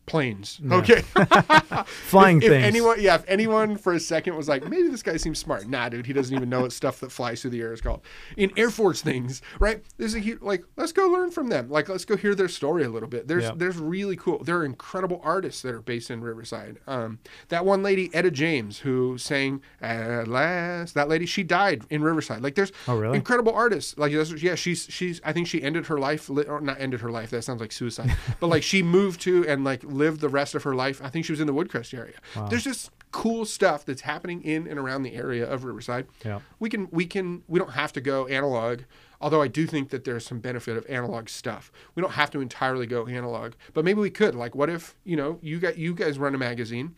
planes? 0.07 0.59
Okay. 0.71 1.01
Flying 1.85 2.41
if 2.41 2.49
things. 2.49 2.63
anyone, 2.63 2.97
yeah, 2.99 3.15
if 3.15 3.23
anyone 3.27 3.77
for 3.77 3.93
a 3.93 3.99
second 3.99 4.35
was 4.35 4.47
like, 4.49 4.67
maybe 4.67 4.87
this 4.89 5.03
guy 5.03 5.17
seems 5.17 5.37
smart. 5.39 5.67
Nah, 5.67 5.89
dude, 5.89 6.05
he 6.05 6.13
doesn't 6.13 6.35
even 6.35 6.49
know 6.49 6.61
what 6.61 6.71
stuff 6.71 6.99
that 7.01 7.11
flies 7.11 7.41
through 7.41 7.51
the 7.51 7.61
air 7.61 7.73
is 7.73 7.81
called. 7.81 8.01
In 8.35 8.51
Air 8.57 8.69
Force 8.69 9.01
things, 9.01 9.41
right? 9.59 9.83
There's 9.97 10.15
a 10.15 10.19
hu- 10.19 10.39
like, 10.41 10.63
let's 10.75 10.91
go 10.91 11.07
learn 11.07 11.29
from 11.31 11.49
them. 11.49 11.69
Like, 11.69 11.89
let's 11.89 12.05
go 12.05 12.17
hear 12.17 12.33
their 12.33 12.47
story 12.47 12.83
a 12.83 12.89
little 12.89 13.09
bit. 13.09 13.27
There's 13.27 13.43
Yeah. 13.43 13.51
there's 13.55 13.77
really 13.77 14.15
cool. 14.15 14.43
There 14.43 14.57
are 14.57 14.65
incredible 14.65 15.21
artists 15.23 15.61
that 15.61 15.73
are 15.73 15.81
based 15.81 16.09
in 16.09 16.21
Riverside. 16.21 16.79
Um, 16.87 17.19
that 17.49 17.65
one 17.65 17.83
lady, 17.83 18.09
Etta 18.13 18.31
James, 18.31 18.79
who 18.79 19.17
sang 19.17 19.61
"At 19.81 20.27
Last," 20.27 20.93
that 20.95 21.09
lady, 21.09 21.25
she 21.25 21.43
died 21.43 21.83
in 21.89 22.01
Riverside. 22.01 22.41
Like, 22.41 22.55
there's 22.55 22.71
Oh, 22.87 22.97
really? 22.97 23.17
incredible 23.17 23.53
artists. 23.53 23.97
Like, 23.97 24.11
that's- 24.13 24.41
yeah, 24.41 24.55
she's 24.55 24.87
she's. 24.89 25.21
I 25.23 25.33
think 25.33 25.47
she 25.47 25.61
ended 25.61 25.87
her 25.87 25.97
life, 25.99 26.29
or 26.29 26.61
not 26.61 26.79
ended 26.79 27.01
her 27.01 27.11
life. 27.11 27.29
That 27.31 27.43
sounds 27.43 27.59
like 27.61 27.71
suicide. 27.71 28.15
but 28.39 28.47
like, 28.47 28.63
she 28.63 28.81
moved 28.81 29.21
to 29.21 29.45
and 29.47 29.63
like 29.63 29.83
lived 29.97 30.21
the 30.21 30.29
rest 30.29 30.55
of 30.55 30.63
her 30.63 30.75
life. 30.75 31.01
I 31.03 31.09
think 31.09 31.25
she 31.25 31.31
was 31.31 31.41
in 31.41 31.47
the 31.47 31.53
Woodcrest 31.53 31.97
area. 31.97 32.15
There's 32.49 32.63
just 32.63 32.91
cool 33.11 33.45
stuff 33.45 33.85
that's 33.85 34.01
happening 34.01 34.43
in 34.43 34.67
and 34.67 34.77
around 34.77 35.03
the 35.03 35.15
area 35.15 35.49
of 35.49 35.63
Riverside. 35.63 36.07
Yeah. 36.23 36.39
We 36.59 36.69
can 36.69 36.87
we 36.91 37.05
can 37.05 37.43
we 37.47 37.59
don't 37.59 37.71
have 37.71 37.93
to 37.93 38.01
go 38.01 38.27
analog. 38.27 38.81
Although 39.19 39.41
I 39.41 39.47
do 39.47 39.65
think 39.65 39.89
that 39.89 40.03
there's 40.03 40.25
some 40.25 40.39
benefit 40.39 40.77
of 40.77 40.85
analog 40.87 41.29
stuff. 41.29 41.71
We 41.95 42.01
don't 42.01 42.13
have 42.13 42.29
to 42.31 42.41
entirely 42.41 42.85
go 42.85 43.07
analog, 43.07 43.53
but 43.73 43.83
maybe 43.83 43.99
we 43.99 44.11
could. 44.11 44.35
Like, 44.35 44.53
what 44.53 44.69
if 44.69 44.95
you 45.03 45.15
know 45.15 45.39
you 45.41 45.59
got 45.59 45.77
you 45.77 45.95
guys 45.95 46.19
run 46.19 46.35
a 46.35 46.37
magazine? 46.37 46.95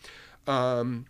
Um, 0.48 1.06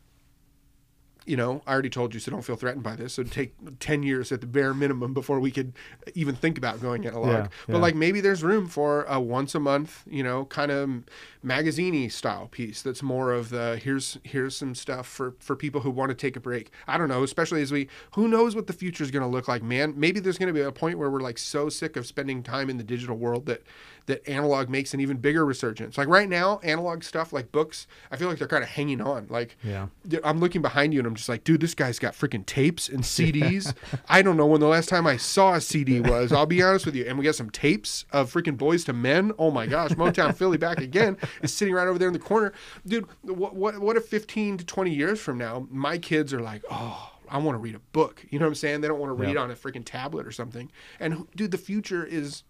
you 1.26 1.38
know, 1.38 1.62
I 1.68 1.74
already 1.74 1.90
told 1.90 2.14
you, 2.14 2.20
so 2.20 2.32
don't 2.32 2.42
feel 2.42 2.56
threatened 2.56 2.84
by 2.84 2.96
this. 2.96 3.14
So 3.14 3.22
it'd 3.22 3.32
take 3.32 3.54
10 3.80 4.04
years 4.04 4.32
at 4.32 4.42
the 4.42 4.48
bare 4.48 4.74
minimum 4.74 5.14
before 5.14 5.40
we 5.40 5.52
could 5.52 5.74
even 6.16 6.36
think 6.36 6.58
about 6.58 6.82
going 6.82 7.06
analog. 7.06 7.28
Yeah, 7.28 7.48
but 7.68 7.76
yeah. 7.76 7.80
like 7.80 7.96
maybe 7.96 8.22
there's 8.22 8.44
room 8.44 8.68
for 8.68 9.04
a 9.04 9.20
once 9.20 9.54
a 9.54 9.60
month, 9.60 10.04
you 10.10 10.24
know, 10.24 10.46
kind 10.46 10.72
of 10.72 11.04
magazine 11.42 12.10
style 12.10 12.48
piece 12.48 12.82
that's 12.82 13.02
more 13.02 13.32
of 13.32 13.50
the 13.50 13.80
here's 13.82 14.18
here's 14.24 14.56
some 14.56 14.76
stuff 14.76 15.08
for 15.08 15.36
for 15.40 15.56
people 15.56 15.82
who 15.82 15.90
want 15.90 16.10
to 16.10 16.16
take 16.16 16.36
a 16.36 16.40
break. 16.40 16.72
I 16.88 16.98
don't 16.98 17.10
know, 17.10 17.24
especially 17.24 17.62
as 17.62 17.72
we 17.72 17.88
who 18.16 18.28
knows 18.28 18.56
what 18.56 18.68
the 18.68 18.74
future 18.74 19.04
is 19.04 19.12
going 19.12 19.24
to 19.24 19.30
look 19.30 19.48
like, 19.48 19.64
man. 19.64 19.94
Maybe 19.96 20.20
there's 20.20 20.38
going 20.38 20.48
to 20.48 20.54
be 20.54 20.62
a 20.62 20.72
point 20.72 20.98
where 20.98 21.10
we're 21.10 21.20
like 21.20 21.38
so 21.38 21.70
sick 21.70 21.96
of 21.96 22.06
spending 22.08 22.44
time 22.44 22.70
in 22.70 22.78
the 22.78 22.84
digital 22.84 23.18
world 23.18 23.46
that 23.46 23.64
that 24.10 24.28
analog 24.30 24.70
makes 24.70 24.94
an 24.94 25.00
even 25.00 25.18
bigger 25.18 25.46
resurgence. 25.46 25.98
Like 25.98 26.08
right 26.08 26.28
now, 26.30 26.60
analog 26.64 27.04
stuff 27.04 27.32
like 27.34 27.52
books, 27.52 27.88
I 28.12 28.18
feel 28.18 28.28
like 28.28 28.38
they're 28.38 28.48
kind 28.48 28.64
of 28.64 28.70
hanging 28.70 29.02
on. 29.02 29.28
Like 29.30 29.58
Yeah. 29.64 29.88
I'm 30.24 30.40
looking 30.40 30.62
behind 30.62 30.94
you 30.94 31.00
and 31.00 31.08
I'm 31.08 31.16
just 31.16 31.30
like, 31.30 31.44
dude, 31.44 31.62
this 31.62 31.74
guy's 31.74 31.98
got 32.00 32.14
freaking 32.14 32.46
tapes 32.46 32.90
and 32.90 33.04
CDs. 33.04 33.74
I 34.08 34.22
don't 34.22 34.36
know 34.38 34.46
when 34.46 34.60
the 34.60 34.68
last 34.68 34.90
time 34.90 35.08
I 35.08 35.18
saw 35.18 35.54
a 35.54 35.62
CD 35.62 36.02
was. 36.02 36.32
I'll 36.32 36.46
be 36.46 36.62
honest 36.62 36.86
with 36.86 36.96
you. 36.96 37.06
And 37.06 37.18
we 37.18 37.24
got 37.26 37.36
some 37.36 37.50
tapes 37.50 38.06
of 38.12 38.32
freaking 38.34 38.58
Boyz 38.58 38.88
II 38.90 38.96
Men. 38.96 39.32
Oh 39.40 39.52
my 39.52 39.66
gosh, 39.66 39.92
Motown 39.92 40.36
Philly 40.36 40.58
back 40.58 40.80
again 40.80 41.18
is 41.42 41.54
sitting 41.54 41.74
right 41.74 41.88
over 41.88 41.98
there 41.98 42.10
in 42.10 42.14
the 42.14 42.20
corner. 42.20 42.52
Dude, 42.86 43.08
what 43.22 43.56
what 43.56 43.80
what 43.80 43.96
if 43.96 44.06
15 44.06 44.58
to 44.58 44.66
20 44.66 44.94
years 44.94 45.20
from 45.20 45.38
now, 45.38 45.68
my 45.72 45.98
kids 45.98 46.34
are 46.34 46.42
like, 46.42 46.64
oh. 46.70 47.14
I 47.32 47.38
want 47.38 47.54
to 47.54 47.60
read 47.60 47.76
a 47.76 47.80
book. 47.92 48.26
You 48.32 48.40
know 48.40 48.46
what 48.46 48.50
I'm 48.50 48.56
saying? 48.56 48.82
They 48.82 48.88
don't 48.88 48.98
want 49.00 49.12
to 49.12 49.14
read 49.14 49.36
Yeah. 49.36 49.42
on 49.42 49.52
a 49.52 49.54
freaking 49.54 49.86
tablet 49.86 50.26
or 50.26 50.32
something. 50.32 50.72
And 51.00 51.28
dude, 51.36 51.52
the 51.52 51.60
future 51.60 52.04
is 52.04 52.42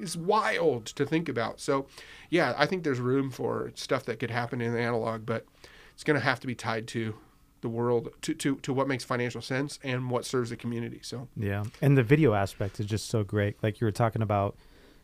is 0.00 0.16
wild 0.16 0.86
to 0.86 1.06
think 1.06 1.28
about. 1.28 1.60
So, 1.60 1.86
yeah, 2.30 2.54
I 2.56 2.66
think 2.66 2.84
there's 2.84 3.00
room 3.00 3.30
for 3.30 3.72
stuff 3.74 4.04
that 4.04 4.18
could 4.18 4.30
happen 4.30 4.60
in 4.60 4.76
analog, 4.76 5.26
but 5.26 5.46
it's 5.94 6.04
going 6.04 6.18
to 6.18 6.24
have 6.24 6.40
to 6.40 6.46
be 6.46 6.54
tied 6.54 6.86
to 6.88 7.14
the 7.62 7.68
world, 7.68 8.10
to, 8.22 8.34
to, 8.34 8.56
to 8.56 8.72
what 8.72 8.86
makes 8.86 9.04
financial 9.04 9.40
sense 9.40 9.78
and 9.82 10.10
what 10.10 10.24
serves 10.24 10.50
the 10.50 10.56
community. 10.56 11.00
So, 11.02 11.28
Yeah. 11.36 11.64
And 11.80 11.96
the 11.96 12.02
video 12.02 12.34
aspect 12.34 12.80
is 12.80 12.86
just 12.86 13.08
so 13.08 13.24
great. 13.24 13.56
Like 13.62 13.80
you 13.80 13.86
were 13.86 13.92
talking 13.92 14.22
about. 14.22 14.56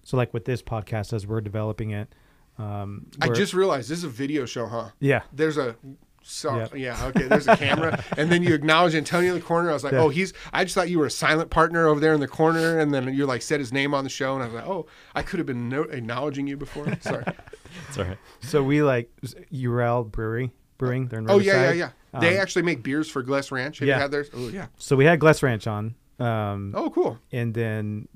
So 0.04 0.16
like 0.16 0.34
with 0.34 0.44
this 0.46 0.62
podcast, 0.62 1.12
as 1.12 1.26
we're 1.28 1.40
developing 1.40 1.90
it, 1.90 2.12
um, 2.58 3.06
I 3.20 3.28
just 3.28 3.54
realized 3.54 3.88
this 3.88 3.98
is 3.98 4.04
a 4.04 4.08
video 4.08 4.44
show, 4.44 4.66
huh? 4.66 4.90
yeah. 5.00 5.22
There's 5.32 5.56
a. 5.56 5.76
So 6.22 6.56
Yep. 6.56 6.74
yeah, 6.76 7.06
okay. 7.06 7.24
There's 7.24 7.48
a 7.48 7.56
camera, 7.56 8.02
and 8.16 8.30
then 8.30 8.42
you 8.42 8.54
acknowledge 8.54 8.94
Antonio 8.94 9.34
in 9.34 9.40
the 9.40 9.44
corner. 9.44 9.70
I 9.70 9.72
was 9.74 9.84
like, 9.84 9.92
Yeah. 9.92 10.00
oh, 10.00 10.08
he's. 10.08 10.32
I 10.52 10.64
just 10.64 10.74
thought 10.74 10.88
you 10.88 10.98
were 10.98 11.06
a 11.06 11.10
silent 11.10 11.50
partner 11.50 11.86
over 11.88 12.00
there 12.00 12.14
in 12.14 12.20
the 12.20 12.28
corner, 12.28 12.78
and 12.78 12.94
then 12.94 13.12
you 13.12 13.26
like 13.26 13.42
said 13.42 13.58
his 13.60 13.72
name 13.72 13.92
on 13.94 14.04
the 14.04 14.10
show, 14.10 14.34
and 14.34 14.42
I 14.42 14.46
was 14.46 14.54
like, 14.54 14.66
oh, 14.66 14.86
I 15.14 15.22
could 15.22 15.38
have 15.38 15.46
been 15.46 15.68
no- 15.68 15.82
acknowledging 15.82 16.46
you 16.46 16.56
before. 16.56 16.86
Sorry. 17.00 17.24
It's 17.88 17.98
all 17.98 18.04
right. 18.04 18.18
So 18.40 18.62
we 18.62 18.82
like 18.82 19.10
Euryale 19.52 20.10
Brewery 20.10 20.52
Brewing. 20.78 21.08
They're 21.08 21.20
in 21.20 21.30
oh 21.30 21.38
yeah, 21.38 21.52
yeah, 21.52 21.60
Riverside. 21.70 21.78
yeah. 21.78 22.20
They 22.20 22.36
Um, 22.36 22.42
actually 22.42 22.62
make 22.62 22.82
beers 22.82 23.08
for 23.08 23.22
Glass 23.22 23.50
Ranch. 23.50 23.78
Have 23.78 23.88
yeah. 23.88 23.96
you 23.96 24.02
had 24.02 24.10
theirs? 24.10 24.30
Oh 24.34 24.48
yeah. 24.48 24.66
So 24.76 24.96
we 24.96 25.04
had 25.04 25.18
Glass 25.20 25.42
Ranch 25.42 25.66
on. 25.66 25.94
Um, 26.18 26.72
Oh 26.76 26.90
cool. 26.90 27.18
and 27.32 27.52
then 27.54 28.06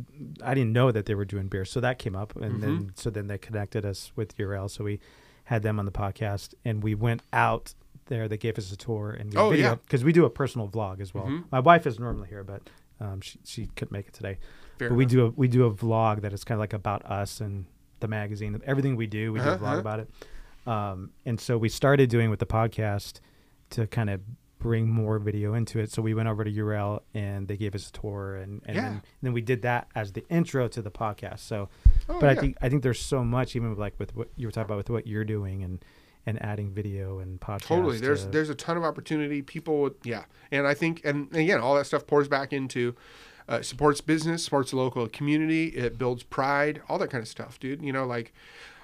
I 0.45 0.55
didn't 0.55 0.73
know 0.73 0.93
that 0.93 1.07
they 1.07 1.15
were 1.15 1.24
doing 1.24 1.49
beer, 1.49 1.65
so 1.65 1.81
that 1.81 1.99
came 1.99 2.15
up, 2.15 2.37
and 2.37 2.53
Mm-hmm. 2.53 2.61
then 2.61 2.93
so 2.95 3.11
then 3.11 3.27
they 3.27 3.39
connected 3.39 3.85
us 3.85 4.12
with 4.15 4.37
Euryale, 4.37 4.70
so 4.70 4.85
we 4.85 5.01
had 5.45 5.62
them 5.62 5.78
on 5.78 5.87
the 5.87 5.93
podcast, 5.93 6.55
and 6.65 6.83
we 6.83 6.95
went 6.95 7.23
out 7.33 7.74
there. 8.07 8.28
They 8.28 8.37
gave 8.37 8.59
us 8.59 8.73
a 8.73 8.77
tour, 8.77 9.11
and 9.11 9.37
Oh, 9.37 9.51
video 9.51 9.69
yeah. 9.70 9.74
because 9.77 10.05
we 10.05 10.12
do 10.12 10.24
a 10.24 10.31
personal 10.31 10.69
vlog 10.69 11.01
as 11.01 11.12
well. 11.15 11.27
Mhm. 11.27 11.45
My 11.53 11.61
wife 11.61 11.87
is 11.87 11.99
normally 11.99 12.28
here, 12.28 12.45
but 12.45 12.62
um, 13.01 13.20
she 13.20 13.39
she 13.45 13.66
couldn't 13.77 13.93
make 13.93 14.09
it 14.09 14.15
today. 14.15 14.39
Fair 14.78 14.89
but 14.91 14.95
we 14.97 15.07
do 15.07 15.27
a 15.27 15.31
we 15.31 15.49
do 15.49 15.65
a 15.65 15.70
vlog 15.73 16.20
that 16.23 16.33
is 16.33 16.45
kind 16.45 16.57
of 16.57 16.61
like 16.61 16.73
about 16.73 17.05
us 17.05 17.41
and 17.41 17.66
the 18.01 18.09
magazine, 18.09 18.61
everything 18.66 18.97
we 18.97 19.07
do. 19.07 19.33
We 19.33 19.39
do 19.41 19.47
a 19.47 19.49
Uh-huh, 19.53 19.65
vlog 19.65 19.69
uh-huh. 19.73 19.78
about 19.81 20.01
it, 20.01 20.11
um, 20.66 21.11
and 21.24 21.41
so 21.41 21.57
we 21.59 21.69
started 21.69 22.11
doing 22.11 22.31
with 22.31 22.39
the 22.41 22.47
podcast 22.47 23.20
to 23.70 23.87
kind 23.87 24.11
of 24.11 24.20
bring 24.59 24.89
more 24.89 25.19
video 25.19 25.53
into 25.55 25.78
it. 25.78 25.93
So 25.93 26.01
we 26.03 26.15
went 26.15 26.28
over 26.28 26.43
to 26.43 26.51
Euryale 26.51 27.01
and 27.15 27.47
they 27.47 27.57
gave 27.59 27.74
us 27.74 27.89
a 27.89 27.93
tour, 27.93 28.37
and 28.37 28.62
and 28.66 28.77
Yeah. 28.77 28.83
then, 28.83 29.03
then 29.23 29.33
we 29.33 29.41
did 29.43 29.62
that 29.62 29.89
as 29.95 30.12
the 30.12 30.24
intro 30.31 30.66
to 30.69 30.81
the 30.83 30.91
podcast. 30.91 31.41
So, 31.41 31.69
Oh, 32.09 32.19
but 32.20 32.31
I 32.31 32.35
think 32.35 32.57
I 32.62 32.69
think 32.69 32.83
there's 32.83 33.01
so 33.01 33.23
much 33.24 33.55
even 33.57 33.70
with, 33.70 33.78
like 33.78 33.95
with 33.99 34.16
what 34.16 34.28
you 34.37 34.47
were 34.47 34.51
talking 34.53 34.66
about 34.66 34.78
with 34.78 34.91
what 34.91 35.07
you're 35.07 35.24
doing 35.24 35.62
and 35.62 35.85
and 36.27 36.43
adding 36.43 36.70
video 36.73 37.20
and 37.20 37.40
podcast. 37.40 37.61
Totally. 37.62 37.98
There's 37.98 38.24
to- 38.24 38.31
there's 38.31 38.51
a 38.51 38.55
ton 38.55 38.77
of 38.77 38.82
opportunity. 38.85 39.40
People, 39.43 39.90
yeah, 40.03 40.24
and 40.51 40.66
I 40.66 40.74
think, 40.74 41.03
and 41.05 41.35
again, 41.35 41.61
all 41.61 41.74
that 41.77 41.86
stuff 41.86 42.07
pours 42.07 42.28
back 42.28 42.53
into 42.53 42.94
uh, 43.48 43.62
supports 43.62 44.01
business, 44.01 44.44
supports 44.44 44.73
the 44.73 44.77
local 44.77 45.07
community. 45.09 45.69
It 45.69 45.98
builds 45.98 46.24
pride, 46.24 46.82
all 46.89 46.98
that 46.98 47.11
kind 47.11 47.23
of 47.23 47.28
stuff, 47.28 47.61
dude. 47.61 47.81
You 47.82 47.93
know, 47.93 48.05
like 48.05 48.32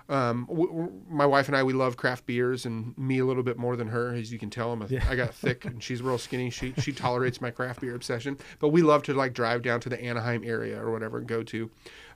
Um, 0.09 0.47
w- 0.49 0.69
w- 0.69 0.93
my 1.09 1.25
wife 1.27 1.47
and 1.49 1.57
I, 1.57 1.63
we 1.63 1.73
love 1.73 1.97
craft 1.97 2.27
beers, 2.27 2.67
and 2.67 2.97
me 2.99 3.19
a 3.21 3.25
little 3.25 3.45
bit 3.45 3.57
more 3.57 3.77
than 3.77 3.89
her, 3.89 4.13
as 4.13 4.33
you 4.33 4.39
can 4.39 4.51
tell. 4.51 4.73
I'm 4.73 4.83
a, 4.83 4.87
I 5.09 5.15
got 5.17 5.33
thick, 5.33 5.65
and 5.65 5.83
she's 5.83 6.03
real 6.03 6.19
skinny. 6.19 6.51
She 6.51 6.75
she 6.79 6.93
tolerates 6.93 7.41
my 7.41 7.51
craft 7.51 7.81
beer 7.81 7.95
obsession. 7.95 8.37
But 8.59 8.69
we 8.71 8.83
love 8.83 9.05
to 9.05 9.15
like 9.15 9.33
drive 9.33 9.63
down 9.63 9.81
to 9.81 9.89
the 9.89 10.03
Anaheim 10.03 10.43
area 10.45 10.81
or 10.83 10.91
whatever 10.91 11.19
and 11.19 11.27
go 11.27 11.43
to 11.45 11.71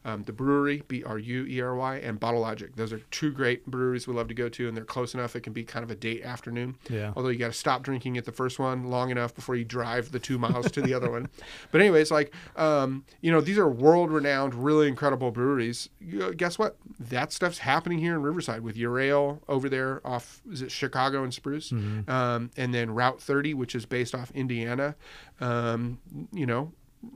um, 0.07 0.23
the 0.23 0.33
brewery, 0.33 0.85
B 0.87 1.03
R 1.03 1.19
U 1.19 1.45
E 1.47 1.61
R 1.61 1.75
Y, 1.75 1.97
and 1.97 2.21
Bottle 2.21 2.41
Logic. 2.41 2.75
Those 2.77 2.93
are 2.93 3.01
two 3.11 3.33
great 3.33 3.67
breweries 3.67 4.07
we 4.07 4.15
love 4.15 4.29
to 4.29 4.35
go 4.35 4.49
to, 4.49 4.69
and 4.69 4.77
they're 4.77 4.85
close 4.85 5.15
enough. 5.15 5.35
It 5.35 5.41
can 5.41 5.53
be 5.53 5.65
kind 5.65 5.83
of 5.83 5.91
a 5.91 5.97
date 5.97 6.23
afternoon. 6.23 6.77
Yeah. 6.89 7.13
Although 7.17 7.31
you 7.31 7.39
got 7.41 7.49
to 7.49 7.59
stop 7.59 7.83
drinking 7.83 8.17
at 8.17 8.25
the 8.25 8.31
first 8.31 8.61
one 8.61 8.85
long 8.85 9.11
enough 9.11 9.35
before 9.35 9.57
you 9.57 9.65
drive 9.65 10.13
the 10.13 10.21
two 10.21 10.39
miles 10.39 10.71
to 10.71 10.81
the 10.81 10.95
other 10.95 11.11
one. 11.11 11.29
But 11.73 11.81
anyways, 11.81 12.11
like 12.11 12.33
um, 12.55 13.05
you 13.21 13.33
know, 13.33 13.41
these 13.41 13.59
are 13.59 13.69
world-renowned, 13.69 14.55
really 14.55 14.87
incredible 14.89 15.31
breweries. 15.33 15.89
You, 16.01 16.33
guess 16.35 16.59
what? 16.59 16.77
That 17.01 17.33
stuff's 17.33 17.59
happening 17.59 17.99
here 17.99 18.15
in 18.15 18.23
Riverside 18.23 18.61
with 18.63 18.77
Euryale 18.77 19.41
over 19.49 19.69
there 19.69 20.01
off 20.07 20.41
is 20.51 20.63
it 20.63 20.71
Chicago 20.71 21.25
and 21.25 21.35
Spruce, 21.35 21.73
um, 21.73 22.51
and 22.57 22.73
then 22.73 22.93
Route 22.93 23.21
30, 23.21 23.55
which 23.55 23.75
is 23.75 23.85
based 23.87 24.15
off 24.15 24.31
Indiana. 24.33 24.95
Um, 25.41 25.99
you 26.33 26.47
know, 26.47 26.73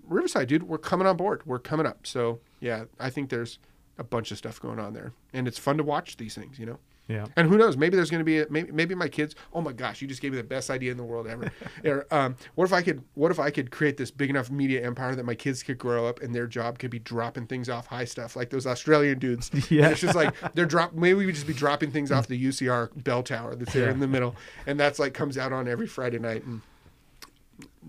Riverside, 0.09 0.49
dude, 0.49 0.65
we're 0.65 0.79
coming 0.79 1.07
on 1.07 1.17
board. 1.17 1.43
We're 1.47 1.59
coming 1.59 1.87
up. 1.87 2.07
So 2.07 2.41
yeah, 2.61 2.85
I 2.99 3.11
think 3.11 3.31
there's 3.31 3.59
a 3.99 4.05
bunch 4.05 4.31
of 4.31 4.39
stuff 4.39 4.61
going 4.61 4.79
on 4.79 4.95
there, 4.95 5.13
and 5.33 5.47
it's 5.47 5.59
fun 5.59 5.77
to 5.79 5.83
watch 5.85 6.17
these 6.17 6.35
things. 6.35 6.59
You 6.59 6.67
know. 6.67 6.79
Yeah. 7.09 7.27
And 7.35 7.49
who 7.49 7.59
knows? 7.59 7.77
Maybe 7.77 7.97
there's 7.97 8.09
going 8.09 8.21
to 8.21 8.25
be 8.25 8.39
a, 8.39 8.47
maybe 8.51 8.71
maybe 8.71 8.95
my 8.95 9.09
kids. 9.09 9.35
Oh 9.53 9.61
my 9.61 9.73
gosh, 9.73 10.01
you 10.01 10.07
just 10.07 10.23
gave 10.23 10.31
me 10.31 10.37
the 10.37 10.45
best 10.45 10.71
idea 10.71 10.93
in 10.93 10.97
the 10.97 11.03
world 11.03 11.27
ever. 11.27 11.51
Or, 11.85 12.07
um, 12.13 12.37
what 12.55 12.67
if 12.67 12.73
I 12.73 12.83
could 12.83 13.03
what 13.15 13.33
if 13.33 13.41
I 13.41 13.51
could 13.51 13.73
create 13.73 13.97
this 13.97 14.13
big 14.13 14.31
enough 14.31 14.49
media 14.49 14.87
empire 14.87 15.17
that 15.17 15.25
my 15.25 15.35
kids 15.35 15.65
could 15.65 15.77
grow 15.77 16.07
up 16.07 16.21
and 16.23 16.33
their 16.33 16.47
job 16.47 16.79
could 16.79 16.91
be 16.91 17.01
dropping 17.01 17.47
things 17.49 17.69
off 17.69 17.87
high 17.89 18.05
stuff 18.05 18.37
like 18.37 18.51
those 18.51 18.65
Australian 18.65 19.19
dudes. 19.19 19.51
Yeah. 19.71 19.83
And 19.87 19.93
it's 19.93 20.03
just 20.03 20.15
like 20.15 20.35
they're 20.55 20.67
drop. 20.77 20.93
Maybe 20.93 21.15
we 21.15 21.27
would 21.27 21.35
just 21.35 21.49
be 21.49 21.53
dropping 21.55 21.91
things 21.91 22.13
off 22.13 22.29
the 22.29 22.41
UCR 22.41 22.91
bell 23.03 23.25
tower 23.25 23.57
that's 23.57 23.73
there 23.73 23.87
Yeah. 23.87 23.93
in 23.93 23.99
the 23.99 24.07
middle, 24.07 24.37
and 24.69 24.79
that's 24.79 25.01
like 25.01 25.13
comes 25.13 25.37
out 25.37 25.53
on 25.53 25.67
every 25.67 25.89
Friday 25.89 26.21
night 26.21 26.45
and. 26.45 26.61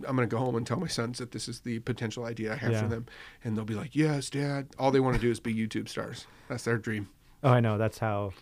I'm 0.08 0.16
gonna 0.16 0.28
go 0.28 0.38
home 0.38 0.56
and 0.56 0.66
tell 0.66 0.78
my 0.80 0.88
sons 0.88 1.18
that 1.20 1.32
this 1.32 1.48
is 1.48 1.62
the 1.62 1.80
potential 1.80 2.26
idea 2.26 2.54
I 2.54 2.56
have 2.56 2.72
Yeah. 2.72 2.82
for 2.84 2.88
them, 2.88 3.06
and 3.44 3.56
they'll 3.58 3.66
be 3.66 3.74
like, 3.76 3.96
"Yes, 3.96 4.30
Dad." 4.30 4.68
All 4.80 4.92
they 4.92 5.00
want 5.00 5.16
to 5.16 5.22
do 5.22 5.30
is 5.30 5.40
be 5.40 5.54
YouTube 5.54 5.88
stars. 5.90 6.26
That's 6.48 6.64
their 6.64 6.78
dream. 6.78 7.10
Oh, 7.44 7.50
I 7.50 7.60
know. 7.60 7.78
That's 7.78 8.00
how. 8.00 8.34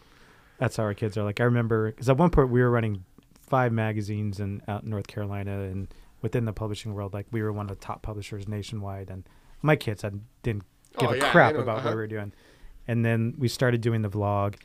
That's 0.57 0.75
how 0.75 0.83
our 0.83 0.93
kids 0.93 1.17
are. 1.17 1.23
Like 1.23 1.39
I 1.39 1.45
remember, 1.45 1.89
because 1.91 2.09
at 2.09 2.17
one 2.17 2.29
point 2.31 2.49
we 2.49 2.61
were 2.61 2.69
running 2.69 3.05
five 3.41 3.71
magazines 3.71 4.39
in 4.41 4.61
out 4.67 4.83
in 4.83 4.89
North 4.89 5.07
Carolina, 5.07 5.61
and 5.61 5.87
within 6.21 6.43
the 6.45 6.51
publishing 6.53 6.93
world, 6.93 7.13
like 7.13 7.27
we 7.31 7.41
were 7.41 7.53
one 7.53 7.65
of 7.69 7.69
the 7.79 7.83
top 7.85 8.01
publishers 8.01 8.47
nationwide. 8.47 9.09
And 9.09 9.23
my 9.61 9.75
kids, 9.77 10.03
I 10.03 10.11
didn't 10.43 10.63
give 10.97 11.09
Oh, 11.09 11.13
a 11.13 11.17
yeah, 11.17 11.31
crap 11.31 11.55
about 11.55 11.77
uh-huh. 11.77 11.87
what 11.89 11.95
we 11.95 12.01
were 12.01 12.07
doing. 12.07 12.33
And 12.89 13.05
then 13.05 13.35
we 13.37 13.47
started 13.47 13.79
doing 13.81 14.01
the 14.01 14.09
vlog, 14.09 14.55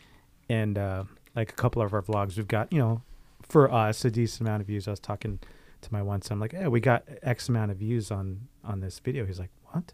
and 0.48 0.76
uh, 0.76 1.04
like 1.36 1.50
a 1.50 1.54
couple 1.54 1.80
of 1.80 1.94
our 1.94 2.02
vlogs, 2.02 2.36
we've 2.36 2.48
got 2.48 2.72
you 2.72 2.78
know, 2.80 3.02
for 3.42 3.70
us 3.72 4.04
a 4.04 4.10
decent 4.10 4.48
amount 4.48 4.62
of 4.62 4.66
views. 4.66 4.88
I 4.88 4.90
was 4.92 5.00
talking 5.00 5.38
to 5.84 5.92
my 5.92 6.02
one 6.02 6.22
son, 6.22 6.40
like, 6.40 6.52
"Hey, 6.52 6.66
we 6.68 6.80
got 6.80 7.04
X 7.22 7.48
amount 7.48 7.70
of 7.70 7.78
views 7.78 8.10
on 8.10 8.48
on 8.64 8.80
this 8.80 8.98
video." 8.98 9.24
He's 9.24 9.38
like, 9.38 9.50
"What?" 9.72 9.92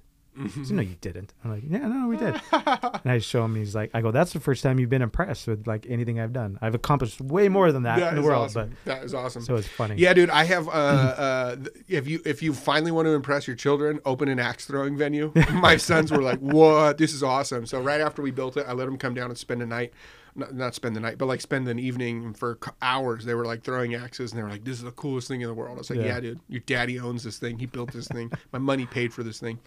Said, 0.48 0.70
no, 0.70 0.80
you 0.82 0.94
didn't. 1.00 1.34
I'm 1.44 1.50
like, 1.50 1.64
yeah, 1.68 1.86
no, 1.86 2.06
we 2.08 2.16
did. 2.16 2.40
and 2.52 3.12
I 3.12 3.18
show 3.18 3.44
him. 3.44 3.56
He's 3.56 3.74
like, 3.74 3.90
I 3.92 4.00
go, 4.00 4.10
that's 4.10 4.32
the 4.32 4.40
first 4.40 4.62
time 4.62 4.78
you've 4.78 4.88
been 4.88 5.02
impressed 5.02 5.46
with 5.48 5.66
like 5.66 5.86
anything 5.88 6.18
I've 6.20 6.32
done. 6.32 6.56
I've 6.62 6.74
accomplished 6.74 7.20
way 7.20 7.48
more 7.48 7.72
than 7.72 7.82
that, 7.82 7.98
That 7.98 8.14
in 8.14 8.22
the 8.22 8.26
world, 8.26 8.44
awesome. 8.44 8.76
that 8.84 9.02
is 9.04 9.12
awesome. 9.12 9.42
so 9.42 9.56
it's 9.56 9.66
funny. 9.66 9.96
Yeah, 9.96 10.14
dude, 10.14 10.30
I 10.30 10.44
have. 10.44 10.68
Uh, 10.68 10.70
uh, 10.72 11.56
if 11.88 12.08
you 12.08 12.22
if 12.24 12.42
you 12.42 12.54
finally 12.54 12.92
want 12.92 13.06
to 13.06 13.12
impress 13.12 13.46
your 13.46 13.56
children, 13.56 13.98
open 14.04 14.28
an 14.28 14.38
axe 14.38 14.64
throwing 14.66 14.96
venue. 14.96 15.32
My 15.52 15.76
sons 15.76 16.10
were 16.10 16.22
like, 16.22 16.38
"What? 16.38 16.96
This 16.96 17.12
is 17.12 17.22
awesome!" 17.22 17.66
So 17.66 17.80
right 17.82 18.00
after 18.00 18.22
we 18.22 18.30
built 18.30 18.56
it, 18.56 18.64
I 18.68 18.72
let 18.72 18.86
them 18.86 18.96
come 18.96 19.14
down 19.14 19.30
and 19.30 19.36
spend 19.36 19.62
a 19.62 19.66
night. 19.66 19.92
Not, 20.34 20.54
not 20.54 20.74
spend 20.74 20.94
the 20.96 21.00
night, 21.00 21.18
but 21.18 21.26
like 21.26 21.40
spend 21.40 21.66
an 21.68 21.78
evening 21.78 22.34
for 22.34 22.58
hours. 22.80 23.24
They 23.24 23.34
were 23.34 23.44
like 23.44 23.62
throwing 23.62 23.94
axes, 23.94 24.32
and 24.32 24.38
they 24.38 24.42
were 24.42 24.50
like, 24.50 24.64
"This 24.64 24.76
is 24.78 24.84
the 24.84 24.92
coolest 24.92 25.28
thing 25.28 25.40
in 25.40 25.48
the 25.48 25.54
world." 25.54 25.76
I 25.76 25.78
was 25.78 25.90
like, 25.90 25.98
Yeah. 25.98 26.06
"Yeah, 26.06 26.20
dude, 26.20 26.40
your 26.48 26.60
daddy 26.66 26.98
owns 27.00 27.24
this 27.24 27.38
thing. 27.38 27.58
He 27.58 27.66
built 27.66 27.92
this 27.92 28.06
thing. 28.08 28.30
My 28.52 28.58
money 28.58 28.86
paid 28.86 29.12
for 29.12 29.22
this 29.22 29.40
thing." 29.40 29.58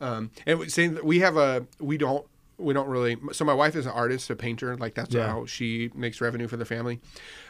Um, 0.00 0.30
and 0.46 0.70
saying 0.70 0.94
that 0.94 1.04
we 1.04 1.20
have 1.20 1.36
a 1.36 1.66
we 1.80 1.96
don't 1.98 2.26
we 2.58 2.72
don't 2.72 2.88
really 2.88 3.16
so 3.32 3.44
my 3.44 3.52
wife 3.52 3.76
is 3.76 3.84
an 3.86 3.92
artist 3.92 4.30
a 4.30 4.36
painter 4.36 4.76
like 4.78 4.94
that's 4.94 5.14
Yeah. 5.14 5.26
how 5.28 5.44
she 5.46 5.90
makes 5.94 6.20
revenue 6.20 6.48
for 6.48 6.56
the 6.56 6.64
family. 6.64 7.00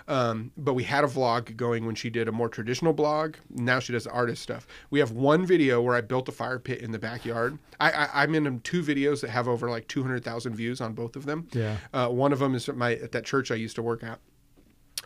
Um, 0.09 0.53
but 0.57 0.75
we 0.75 0.85
had 0.85 1.05
a 1.05 1.07
vlog 1.07 1.57
going 1.57 1.87
when 1.87 1.95
she 1.95 2.11
did 2.11 2.29
a 2.29 2.33
more 2.33 2.49
traditional 2.49 2.93
blog. 2.93 3.37
Now 3.51 3.79
she 3.81 3.93
does 3.93 4.07
artist 4.07 4.43
stuff. 4.43 4.67
We 4.91 4.99
have 5.01 5.13
one 5.13 5.45
video 5.47 5.81
where 5.83 5.95
i 5.97 6.01
built 6.01 6.29
a 6.29 6.33
fire 6.33 6.59
pit 6.59 6.81
in 6.81 6.93
the 6.93 6.99
backyard. 6.99 7.59
I, 7.81 7.91
I, 7.93 8.09
i'm 8.23 8.35
in 8.35 8.61
two 8.61 8.83
videos 8.83 9.21
that 9.21 9.31
have 9.31 9.47
over 9.49 9.71
like 9.71 9.87
200000 9.89 10.55
views 10.55 10.81
on 10.81 10.93
both 10.95 11.15
of 11.17 11.25
them. 11.27 11.49
Yeah. 11.53 11.77
uh, 11.93 12.09
one 12.09 12.33
of 12.33 12.39
them 12.41 12.55
is 12.55 12.69
at 12.69 12.77
my 12.77 12.95
at 12.95 13.13
that 13.13 13.25
church 13.25 13.51
i 13.51 13.55
used 13.55 13.77
to 13.77 13.83
work 13.83 14.03
at 14.03 14.19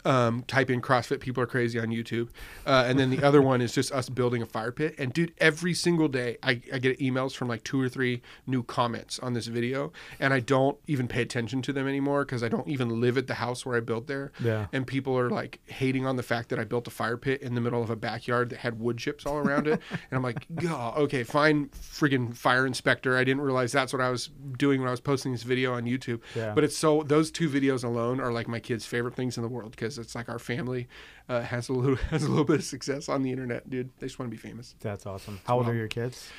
um, 0.05 0.43
type 0.45 0.71
in 0.71 0.81
CrossFit 0.81 1.21
people 1.21 1.43
are 1.43 1.47
crazy 1.47 1.79
on 1.79 1.89
YouTube, 1.89 2.29
uh, 2.67 2.85
and 2.87 2.99
then 2.99 3.11
the 3.11 3.23
other 3.23 3.43
one 3.43 3.61
is 3.61 3.73
just 3.73 3.93
us 3.93 4.09
building 4.09 4.43
a 4.43 4.47
fire 4.47 4.73
pit. 4.73 4.95
And 4.99 5.13
dude, 5.13 5.33
every 5.39 5.75
single 5.75 6.09
day 6.09 6.39
I, 6.43 6.63
I 6.73 6.79
get 6.79 6.99
emails 6.99 7.35
from 7.35 7.49
like 7.49 7.65
two 7.65 7.81
or 7.81 7.89
three 7.89 8.23
new 8.47 8.63
comments 8.63 9.19
on 9.19 9.35
this 9.35 9.47
video, 9.47 9.93
and 10.19 10.33
I 10.33 10.41
don't 10.41 10.79
even 10.87 11.09
pay 11.09 11.23
attention 11.23 11.63
to 11.63 11.73
them 11.73 11.87
anymore 11.87 12.25
because 12.25 12.43
I 12.43 12.49
don't 12.49 12.69
even 12.69 13.01
live 13.01 13.19
at 13.19 13.27
the 13.27 13.35
house 13.35 13.67
where 13.67 13.77
I 13.77 13.81
built 13.81 14.07
there. 14.07 14.33
Yeah. 14.43 14.67
And 14.73 14.87
people 14.87 15.19
are 15.19 15.31
like 15.31 15.61
hating 15.67 16.07
on 16.07 16.17
the 16.17 16.23
fact 16.23 16.49
that 16.51 16.59
I 16.59 16.65
built 16.65 16.87
a 16.87 16.91
fire 16.91 17.17
pit 17.17 17.43
in 17.43 17.55
the 17.55 17.61
middle 17.61 17.83
of 17.83 17.91
a 17.91 17.97
backyard 17.97 18.51
that 18.51 18.61
had 18.61 18.81
wood 18.81 18.99
chips 18.99 19.27
all 19.27 19.39
around 19.39 19.67
it, 19.67 19.81
and 19.91 20.13
I'm 20.13 20.23
like, 20.23 20.47
oh, 20.67 20.95
okay, 20.99 21.25
fine, 21.25 21.69
friggin' 21.69 22.35
fire 22.35 22.67
inspector. 22.67 23.17
I 23.17 23.25
didn't 23.25 23.43
realize 23.43 23.73
that's 23.73 23.93
what 23.93 24.03
I 24.03 24.11
was 24.11 24.31
doing 24.57 24.81
when 24.81 24.89
I 24.89 24.93
was 24.93 25.01
posting 25.01 25.33
this 25.33 25.43
video 25.43 25.75
on 25.75 25.85
YouTube. 25.85 26.21
Yeah. 26.35 26.53
But 26.55 26.65
it's 26.65 26.77
so 26.77 27.03
those 27.03 27.31
two 27.31 27.49
videos 27.49 27.85
alone 27.85 28.21
are 28.21 28.33
like 28.33 28.49
my 28.49 28.61
kids' 28.61 28.87
favorite 28.87 29.15
things 29.15 29.37
in 29.37 29.43
the 29.43 29.49
world 29.49 29.73
because 29.73 29.90
it's 29.99 30.15
like 30.15 30.29
our 30.29 30.39
family 30.39 30.89
uh, 31.29 31.43
has 31.43 31.69
a 31.69 31.73
little 31.73 31.97
has 32.11 32.23
a 32.25 32.29
little 32.29 32.45
bit 32.45 32.57
of 32.57 32.65
success 32.65 33.09
on 33.09 33.23
the 33.23 33.31
internet, 33.31 33.69
dude. 33.71 33.91
They 33.99 34.07
just 34.07 34.19
want 34.19 34.31
to 34.31 34.37
be 34.37 34.41
famous. 34.41 34.75
That's 34.81 35.07
awesome. 35.07 35.41
How 35.45 35.57
old 35.57 35.67
Wow. 35.67 35.73
are 35.73 35.77
your 35.77 35.89
kids? 35.89 36.31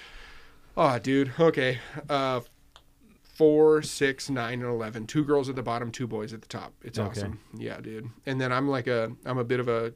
Oh, 0.77 0.97
dude. 0.99 1.33
Okay. 1.39 1.79
Uh, 2.09 2.41
four, 3.23 3.81
six, 3.81 4.29
nine, 4.29 4.61
and 4.61 4.69
eleven. 4.69 5.07
Two 5.07 5.23
girls 5.23 5.49
at 5.49 5.55
the 5.55 5.63
bottom, 5.63 5.91
two 5.91 6.07
boys 6.07 6.33
at 6.33 6.41
the 6.41 6.47
top. 6.47 6.73
It's 6.83 6.99
Okay. 6.99 7.09
awesome. 7.09 7.39
Yeah, 7.57 7.79
dude. 7.81 8.09
And 8.25 8.39
then 8.39 8.51
I'm 8.51 8.67
like 8.69 8.87
a 8.87 9.11
I'm 9.25 9.37
a 9.37 9.43
bit 9.43 9.59
of 9.59 9.67
a 9.67 9.93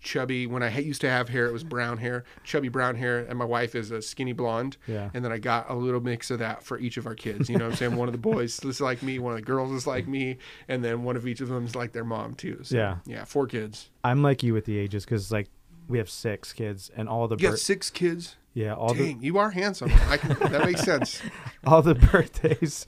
chubby. 0.00 0.46
When 0.46 0.62
I 0.62 0.76
used 0.78 1.00
to 1.02 1.10
have 1.10 1.28
hair, 1.28 1.46
it 1.46 1.52
was 1.52 1.64
brown 1.64 1.98
hair, 1.98 2.24
chubby 2.44 2.68
brown 2.68 2.96
hair, 2.96 3.18
and 3.20 3.38
my 3.38 3.44
wife 3.44 3.74
is 3.74 3.90
a 3.90 4.00
skinny 4.02 4.32
blonde. 4.32 4.76
Yeah. 4.86 5.10
And 5.14 5.24
then 5.24 5.32
I 5.32 5.38
got 5.38 5.70
a 5.70 5.74
little 5.74 6.00
mix 6.00 6.30
of 6.30 6.38
that 6.40 6.62
for 6.62 6.78
each 6.78 6.96
of 6.96 7.06
our 7.06 7.14
kids. 7.14 7.48
You 7.48 7.58
know 7.58 7.64
what 7.66 7.72
I'm 7.72 7.76
saying? 7.76 7.96
One 7.96 8.08
of 8.08 8.12
the 8.12 8.18
boys 8.32 8.58
is 8.64 8.80
like 8.80 9.02
me, 9.02 9.18
one 9.18 9.32
of 9.32 9.38
the 9.38 9.44
girls 9.46 9.72
is 9.72 9.86
like 9.86 10.06
me, 10.08 10.38
and 10.68 10.84
then 10.84 11.02
one 11.02 11.16
of 11.16 11.26
each 11.26 11.40
of 11.40 11.48
them 11.48 11.64
is 11.64 11.74
like 11.74 11.92
their 11.92 12.04
mom 12.04 12.34
too. 12.34 12.60
So, 12.62 12.76
Yeah. 12.76 12.96
Yeah, 13.06 13.24
four 13.24 13.46
kids. 13.46 13.90
I'm 14.04 14.22
like 14.22 14.42
you 14.42 14.52
with 14.54 14.64
the 14.66 14.78
ages 14.78 15.04
because 15.04 15.32
like 15.32 15.48
we 15.88 15.98
have 15.98 16.10
six 16.10 16.52
kids 16.52 16.90
and 16.96 17.08
all 17.08 17.28
the 17.28 17.36
You 17.36 17.42
got 17.42 17.50
bir- 17.52 17.56
six 17.56 17.90
kids. 17.90 18.36
yeah 18.54 18.74
all 18.74 18.92
the 18.94 19.12
you 19.20 19.38
are 19.38 19.50
handsome. 19.50 19.90
I 20.08 20.16
can, 20.16 20.30
that 20.50 20.64
makes 20.64 20.82
sense. 20.82 21.22
all 21.66 21.82
the 21.82 21.94
birthdays 21.94 22.86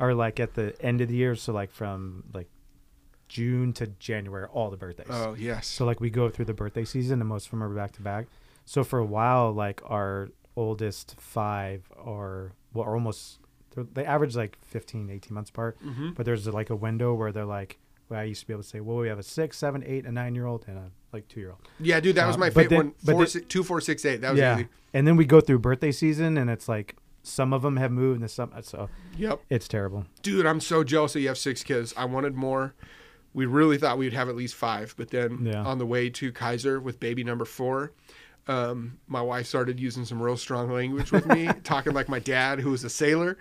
are 0.00 0.14
like 0.14 0.38
at 0.40 0.54
the 0.54 0.74
end 0.80 1.00
of 1.00 1.08
the 1.08 1.14
year. 1.14 1.34
So 1.34 1.52
like 1.52 1.70
from 1.70 2.24
like 2.32 2.48
June 3.28 3.72
to 3.74 3.86
January, 3.98 4.46
all 4.52 4.70
the 4.70 4.76
birthdays. 4.76 5.06
Oh 5.10 5.34
yes. 5.38 5.66
So 5.66 5.84
like 5.84 6.00
we 6.00 6.10
go 6.10 6.28
through 6.30 6.46
the 6.46 6.54
birthday 6.54 6.84
season 6.84 7.20
and 7.20 7.28
most 7.28 7.46
of 7.46 7.50
them 7.52 7.62
are 7.62 7.68
back 7.68 7.92
to 7.92 8.02
back. 8.02 8.26
So 8.64 8.84
for 8.84 8.98
a 8.98 9.04
while, 9.06 9.52
like 9.52 9.80
our 9.86 10.28
oldest 10.56 11.16
five 11.20 11.84
are 11.96 12.52
well, 12.72 12.84
are 12.84 12.94
almost 12.94 13.38
they're- 13.74 14.04
average 14.06 14.34
like 14.36 14.58
15, 14.62 15.08
18 15.10 15.32
months 15.34 15.50
apart. 15.50 15.78
Mhm. 15.84 16.14
But 16.14 16.26
there's 16.26 16.46
like 16.48 16.70
a 16.70 16.76
window 16.76 17.14
where 17.14 17.30
they're 17.32 17.44
like, 17.44 17.78
well, 18.08 18.20
I 18.20 18.24
used 18.24 18.40
to 18.40 18.46
be 18.46 18.52
able 18.54 18.62
to 18.62 18.68
say, 18.68 18.80
well, 18.80 18.96
we 18.96 19.08
have 19.08 19.18
a 19.18 19.22
six, 19.22 19.56
seven, 19.58 19.84
eight, 19.86 20.04
a 20.06 20.10
nine 20.12 20.34
year 20.34 20.46
old, 20.46 20.64
and 20.66 20.78
a 20.78 20.90
like 21.12 21.28
two 21.28 21.40
year 21.40 21.50
old. 21.50 21.60
Yeah, 21.78 22.00
dude, 22.00 22.16
that 22.16 22.26
was 22.26 22.36
Uh, 22.36 22.40
my 22.40 22.50
favorite 22.50 22.76
one. 22.76 22.90
Four, 23.04 23.14
then- 23.20 23.26
six, 23.26 23.46
two, 23.48 23.62
four, 23.62 23.80
six, 23.80 24.04
eight. 24.04 24.20
That 24.22 24.30
was 24.32 24.40
yeah. 24.40 24.56
easy. 24.58 24.68
And 24.94 25.06
then 25.06 25.16
we 25.16 25.24
go 25.26 25.40
through 25.40 25.58
birthday 25.60 25.92
season, 25.92 26.36
and 26.38 26.48
it's 26.50 26.68
like 26.68 26.96
some 27.22 27.52
of 27.52 27.60
them 27.62 27.76
have 27.76 27.92
moved, 27.92 28.20
and 28.22 28.30
some 28.30 28.50
so 28.62 28.88
Yep. 29.18 29.40
it's 29.50 29.68
terrible. 29.68 30.06
Dude, 30.22 30.46
I'm 30.46 30.60
so 30.60 30.82
jealous 30.82 31.12
that 31.12 31.20
you 31.20 31.28
have 31.28 31.36
six 31.38 31.62
kids. 31.62 31.92
I 31.96 32.06
wanted 32.06 32.34
more. 32.34 32.74
We 33.34 33.46
really 33.46 33.78
thought 33.78 33.98
we'd 33.98 34.12
have 34.14 34.28
at 34.28 34.36
least 34.36 34.54
five, 34.54 34.94
but 34.96 35.10
then 35.10 35.44
Yeah. 35.46 35.62
on 35.62 35.78
the 35.78 35.86
way 35.86 36.10
to 36.10 36.32
Kaiser 36.32 36.80
with 36.80 36.98
baby 36.98 37.22
number 37.24 37.44
four, 37.44 37.92
um, 38.48 38.98
my 39.06 39.20
wife 39.20 39.46
started 39.46 39.78
using 39.78 40.06
some 40.06 40.20
real 40.20 40.36
strong 40.36 40.72
language 40.72 41.12
with 41.12 41.26
me, 41.26 41.50
talking 41.64 41.92
like 41.92 42.08
my 42.08 42.18
dad, 42.18 42.58
who 42.60 42.70
was 42.70 42.82
a 42.82 42.88
sailor. 42.90 43.36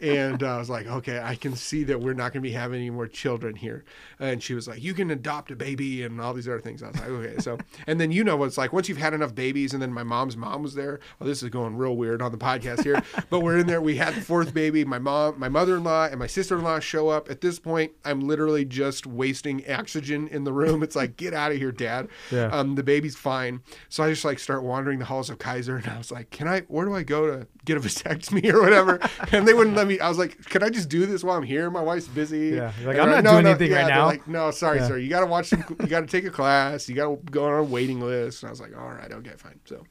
And 0.00 0.42
uh, 0.42 0.54
I 0.54 0.58
was 0.58 0.70
like, 0.70 0.86
okay, 0.86 1.20
I 1.20 1.34
can 1.34 1.56
see 1.56 1.82
that 1.84 2.00
we're 2.00 2.14
not 2.14 2.32
going 2.32 2.42
to 2.42 2.48
be 2.48 2.52
having 2.52 2.78
any 2.78 2.90
more 2.90 3.08
children 3.08 3.56
here. 3.56 3.84
And 4.20 4.40
she 4.40 4.54
was 4.54 4.68
like, 4.68 4.80
you 4.80 4.94
can 4.94 5.10
adopt 5.10 5.50
a 5.50 5.56
baby 5.56 6.04
and 6.04 6.20
all 6.20 6.32
these 6.32 6.46
other 6.46 6.60
things. 6.60 6.82
I 6.82 6.88
was 6.88 6.96
like, 6.96 7.08
okay. 7.08 7.38
So, 7.40 7.58
and 7.88 8.00
then 8.00 8.12
you 8.12 8.22
know 8.22 8.36
what 8.36 8.46
it's 8.46 8.56
like 8.56 8.72
once 8.72 8.88
you've 8.88 8.98
had 8.98 9.14
enough 9.14 9.34
babies, 9.34 9.72
and 9.72 9.82
then 9.82 9.92
my 9.92 10.04
mom's 10.04 10.36
mom 10.36 10.62
was 10.62 10.74
there. 10.74 11.00
Oh, 11.20 11.24
this 11.24 11.42
is 11.42 11.48
going 11.48 11.76
real 11.76 11.96
weird 11.96 12.22
on 12.22 12.30
the 12.30 12.38
podcast 12.38 12.84
here. 12.84 13.02
but 13.30 13.40
we're 13.40 13.58
in 13.58 13.66
there. 13.66 13.80
We 13.80 13.96
had 13.96 14.14
the 14.14 14.20
fourth 14.20 14.54
baby. 14.54 14.84
My 14.84 15.00
mom, 15.00 15.40
my 15.40 15.48
mother 15.48 15.76
in 15.76 15.84
law, 15.84 16.06
and 16.06 16.20
my 16.20 16.28
sister 16.28 16.56
in 16.56 16.62
law 16.62 16.78
show 16.78 17.08
up. 17.08 17.28
At 17.28 17.40
this 17.40 17.58
point, 17.58 17.92
I'm 18.04 18.20
literally 18.20 18.64
just 18.64 19.06
wasting 19.08 19.68
oxygen 19.68 20.28
in 20.28 20.44
the 20.44 20.52
room. 20.52 20.84
It's 20.84 20.94
like, 20.94 21.16
get 21.16 21.34
out 21.34 21.50
of 21.50 21.58
here, 21.58 21.72
dad. 21.72 22.08
Yeah. 22.30 22.46
Um, 22.46 22.76
the 22.76 22.84
baby's 22.84 23.16
fine. 23.16 23.60
So 23.88 24.04
I 24.04 24.10
just 24.10 24.24
like 24.24 24.38
started 24.38 24.51
start 24.52 24.64
wandering 24.64 24.98
the 24.98 25.04
halls 25.06 25.30
of 25.30 25.38
Kaiser, 25.38 25.76
and 25.76 25.86
I 25.86 25.96
was 25.96 26.12
like, 26.12 26.28
"Can 26.30 26.46
I? 26.46 26.60
Where 26.62 26.84
do 26.84 26.94
I 26.94 27.02
go 27.02 27.26
to 27.26 27.46
get 27.64 27.78
a 27.78 27.80
vasectomy 27.80 28.44
or 28.52 28.60
whatever?" 28.60 29.00
and 29.32 29.48
they 29.48 29.54
wouldn't 29.54 29.74
let 29.76 29.86
me. 29.86 29.98
I 29.98 30.08
was 30.10 30.18
like, 30.18 30.44
"Can 30.46 30.62
I 30.62 30.68
just 30.68 30.90
do 30.90 31.06
this 31.06 31.24
while 31.24 31.36
I'm 31.38 31.42
here? 31.42 31.70
My 31.70 31.80
wife's 31.80 32.06
busy." 32.06 32.50
Yeah, 32.56 32.72
like, 32.84 32.98
"I'm 32.98 33.08
not 33.08 33.24
doing 33.24 33.46
anything 33.46 33.72
right 33.72 33.86
now." 33.86 34.06
Like, 34.06 34.28
no, 34.28 34.50
sorry, 34.50 34.78
Yeah. 34.78 34.88
sir. 34.88 34.98
You 34.98 35.08
got 35.08 35.20
to 35.20 35.26
watch 35.26 35.46
some. 35.46 35.64
You 35.80 35.86
got 35.86 36.00
to 36.00 36.06
take 36.06 36.26
a 36.26 36.30
class. 36.30 36.86
You 36.88 36.94
got 36.94 37.06
to 37.06 37.16
go 37.30 37.46
on 37.46 37.54
a 37.54 37.62
waiting 37.62 38.00
list. 38.00 38.42
And 38.42 38.48
I 38.48 38.50
was 38.50 38.60
like, 38.60 38.76
"All 38.76 38.88
right, 38.90 39.10
okay, 39.10 39.32
fine." 39.36 39.58
So. 39.64 39.84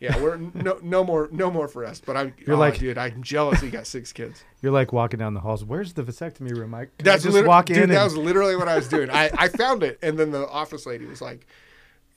Yeah, 0.00 0.20
we're 0.20 0.36
no 0.36 0.80
no 0.82 1.04
more 1.04 1.28
no 1.30 1.48
more 1.48 1.68
for 1.68 1.84
us. 1.84 2.00
But 2.04 2.16
I'm 2.16 2.34
You're 2.44 2.56
oh, 2.56 2.58
like- 2.58 2.76
dude, 2.80 2.98
I'm 2.98 3.22
jealous. 3.22 3.60
He 3.60 3.70
got 3.70 3.86
six 3.86 4.12
kids. 4.12 4.42
You're 4.60 4.72
like 4.72 4.92
walking 4.92 5.20
down 5.20 5.32
the 5.34 5.38
halls. 5.38 5.64
Where's 5.64 5.92
the 5.92 6.02
vasectomy 6.02 6.50
room, 6.50 6.70
Mike? 6.70 6.90
Can 6.98 7.06
I 7.06 7.12
That's 7.12 7.22
just 7.22 7.46
walk 7.46 7.70
in. 7.70 7.74
dude, 7.74 7.82
and, 7.84 7.92
that 7.92 8.02
was 8.02 8.16
literally 8.16 8.56
what 8.56 8.66
I 8.66 8.74
was 8.74 8.88
doing. 8.88 9.10
I, 9.10 9.30
I 9.38 9.46
found 9.46 9.84
it, 9.84 10.00
and 10.02 10.18
then 10.18 10.32
the 10.32 10.48
office 10.48 10.86
lady 10.86 11.06
was 11.06 11.20
like, 11.22 11.46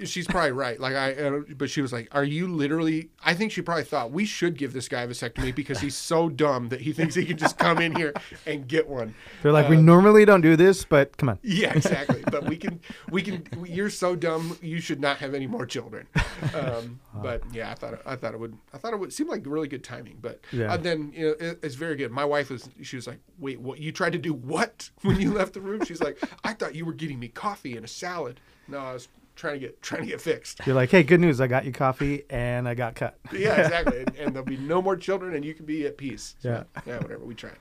"She's 0.03 0.27
probably 0.27 0.51
right." 0.51 0.79
Like 0.79 0.95
I, 0.95 1.13
uh, 1.13 1.39
but 1.57 1.69
she 1.69 1.81
was 1.81 1.93
like, 1.93 2.07
"Are 2.11 2.23
you 2.23 2.47
literally?" 2.47 3.09
I 3.23 3.33
think 3.33 3.51
she 3.51 3.61
probably 3.61 3.83
thought 3.83 4.11
we 4.11 4.25
should 4.25 4.57
give 4.57 4.73
this 4.73 4.87
guy 4.87 5.01
a 5.03 5.07
vasectomy 5.07 5.53
because 5.55 5.79
he's 5.79 5.95
so 5.95 6.29
dumb 6.29 6.69
that 6.69 6.81
he 6.81 6.93
thinks 6.93 7.15
he 7.15 7.25
can 7.25 7.37
just 7.37 7.57
come 7.57 7.79
in 7.79 7.95
here 7.95 8.13
and 8.45 8.67
get 8.67 8.87
one. 8.87 9.15
they're 9.41 9.51
like, 9.51 9.69
we 9.69 9.77
uh, 9.77 9.81
normally 9.81 10.25
don't 10.25 10.41
do 10.41 10.55
this, 10.55 10.85
but 10.85 11.15
come 11.17 11.29
on. 11.29 11.39
Yeah, 11.41 11.73
exactly. 11.75 12.23
but 12.31 12.43
we 12.45 12.57
can, 12.57 12.79
we 13.09 13.21
can. 13.21 13.45
You're 13.65 13.89
so 13.89 14.15
dumb. 14.15 14.57
You 14.61 14.79
should 14.81 14.99
not 14.99 15.17
have 15.17 15.33
any 15.33 15.47
more 15.47 15.65
children. 15.65 16.07
Um, 16.53 16.99
but 17.21 17.41
yeah, 17.53 17.71
I 17.71 17.75
thought 17.75 18.01
I 18.05 18.15
thought 18.15 18.33
it 18.33 18.39
would. 18.39 18.57
I 18.73 18.77
thought 18.77 18.93
it 18.93 18.99
would 18.99 19.13
seem 19.13 19.27
like 19.27 19.43
really 19.45 19.67
good 19.67 19.83
timing. 19.83 20.17
But 20.21 20.41
Yeah. 20.51 20.73
uh, 20.73 20.77
then 20.77 21.11
you 21.15 21.27
know, 21.27 21.35
it, 21.39 21.59
it's 21.63 21.75
very 21.75 21.95
good. 21.95 22.11
My 22.11 22.25
wife 22.25 22.49
was. 22.49 22.69
She 22.81 22.95
was 22.95 23.07
like, 23.07 23.19
"Wait, 23.39 23.59
what? 23.59 23.79
You 23.79 23.91
tried 23.91 24.13
to 24.13 24.17
do 24.19 24.33
what 24.33 24.89
when 25.01 25.19
you 25.19 25.31
left 25.33 25.53
the 25.53 25.61
room?" 25.61 25.83
She's 25.85 26.01
like, 26.01 26.17
"I 26.43 26.53
thought 26.53 26.75
you 26.75 26.85
were 26.85 26.93
getting 26.93 27.19
me 27.19 27.27
coffee 27.29 27.75
and 27.75 27.85
a 27.85 27.87
salad." 27.89 28.39
No, 28.67 28.79
I 28.79 28.93
was 28.93 29.07
trying 29.35 29.53
to 29.55 29.59
get 29.59 29.81
trying 29.81 30.01
to 30.01 30.07
get 30.07 30.21
fixed. 30.21 30.59
You're 30.65 30.75
like, 30.75 30.89
hey, 30.89 31.03
good 31.03 31.19
news. 31.19 31.39
I 31.41 31.47
got 31.47 31.65
you 31.65 31.71
coffee 31.71 32.23
and 32.29 32.67
I 32.67 32.73
got 32.75 32.95
cut. 32.95 33.17
Yeah, 33.33 33.55
exactly. 33.61 33.99
and, 33.99 34.15
and 34.19 34.35
there'll 34.35 34.45
be 34.47 34.57
no 34.57 34.81
more 34.81 34.95
children, 34.95 35.35
and 35.35 35.43
you 35.45 35.53
can 35.53 35.65
be 35.65 35.85
at 35.85 35.97
peace. 35.97 36.35
So, 36.39 36.49
Yeah. 36.49 36.81
yeah, 36.85 36.97
whatever. 36.99 37.23
We 37.25 37.35
try. 37.35 37.51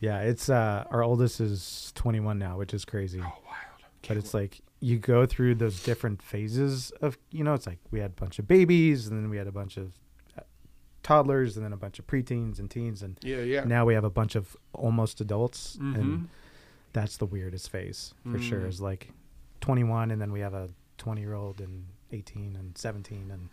Yeah, 0.00 0.20
it's 0.20 0.48
uh 0.48 0.84
our 0.90 1.02
oldest 1.02 1.40
is 1.40 1.92
21 1.94 2.38
now, 2.38 2.58
which 2.58 2.74
is 2.74 2.84
crazy. 2.84 3.20
Oh, 3.20 3.24
wild. 3.46 3.82
but 4.06 4.16
it's 4.16 4.34
like 4.34 4.60
you 4.80 4.98
go 4.98 5.24
through 5.24 5.54
those 5.54 5.82
different 5.82 6.20
phases 6.20 6.90
of 7.00 7.16
you 7.30 7.42
know 7.44 7.54
it's 7.54 7.66
like 7.66 7.78
we 7.90 8.00
had 8.00 8.10
a 8.10 8.20
bunch 8.20 8.38
of 8.38 8.46
babies 8.46 9.06
and 9.06 9.22
then 9.22 9.30
we 9.30 9.38
had 9.38 9.46
a 9.46 9.52
bunch 9.52 9.78
of 9.78 9.92
uh, 10.38 10.42
toddlers 11.02 11.56
and 11.56 11.64
then 11.64 11.72
a 11.72 11.76
bunch 11.76 11.98
of 11.98 12.06
preteens 12.06 12.58
and 12.58 12.70
teens 12.70 13.02
and 13.02 13.18
Yeah, 13.22 13.38
yeah. 13.38 13.64
now 13.64 13.86
we 13.86 13.94
have 13.94 14.04
a 14.04 14.10
bunch 14.10 14.34
of 14.34 14.56
almost 14.74 15.22
adults 15.22 15.78
Mhm. 15.80 15.94
and 15.94 16.28
that's 16.92 17.16
the 17.16 17.24
weirdest 17.24 17.70
phase 17.70 18.12
for 18.30 18.38
sure 18.38 18.60
Mm. 18.60 18.68
is 18.68 18.80
like 18.82 19.10
21 19.62 20.10
and 20.10 20.20
then 20.20 20.32
we 20.32 20.40
have 20.40 20.52
a 20.52 20.68
20 20.98 21.20
year 21.20 21.34
old 21.34 21.60
and 21.60 21.86
18 22.12 22.56
and 22.58 22.76
17 22.76 23.30
and 23.30 23.48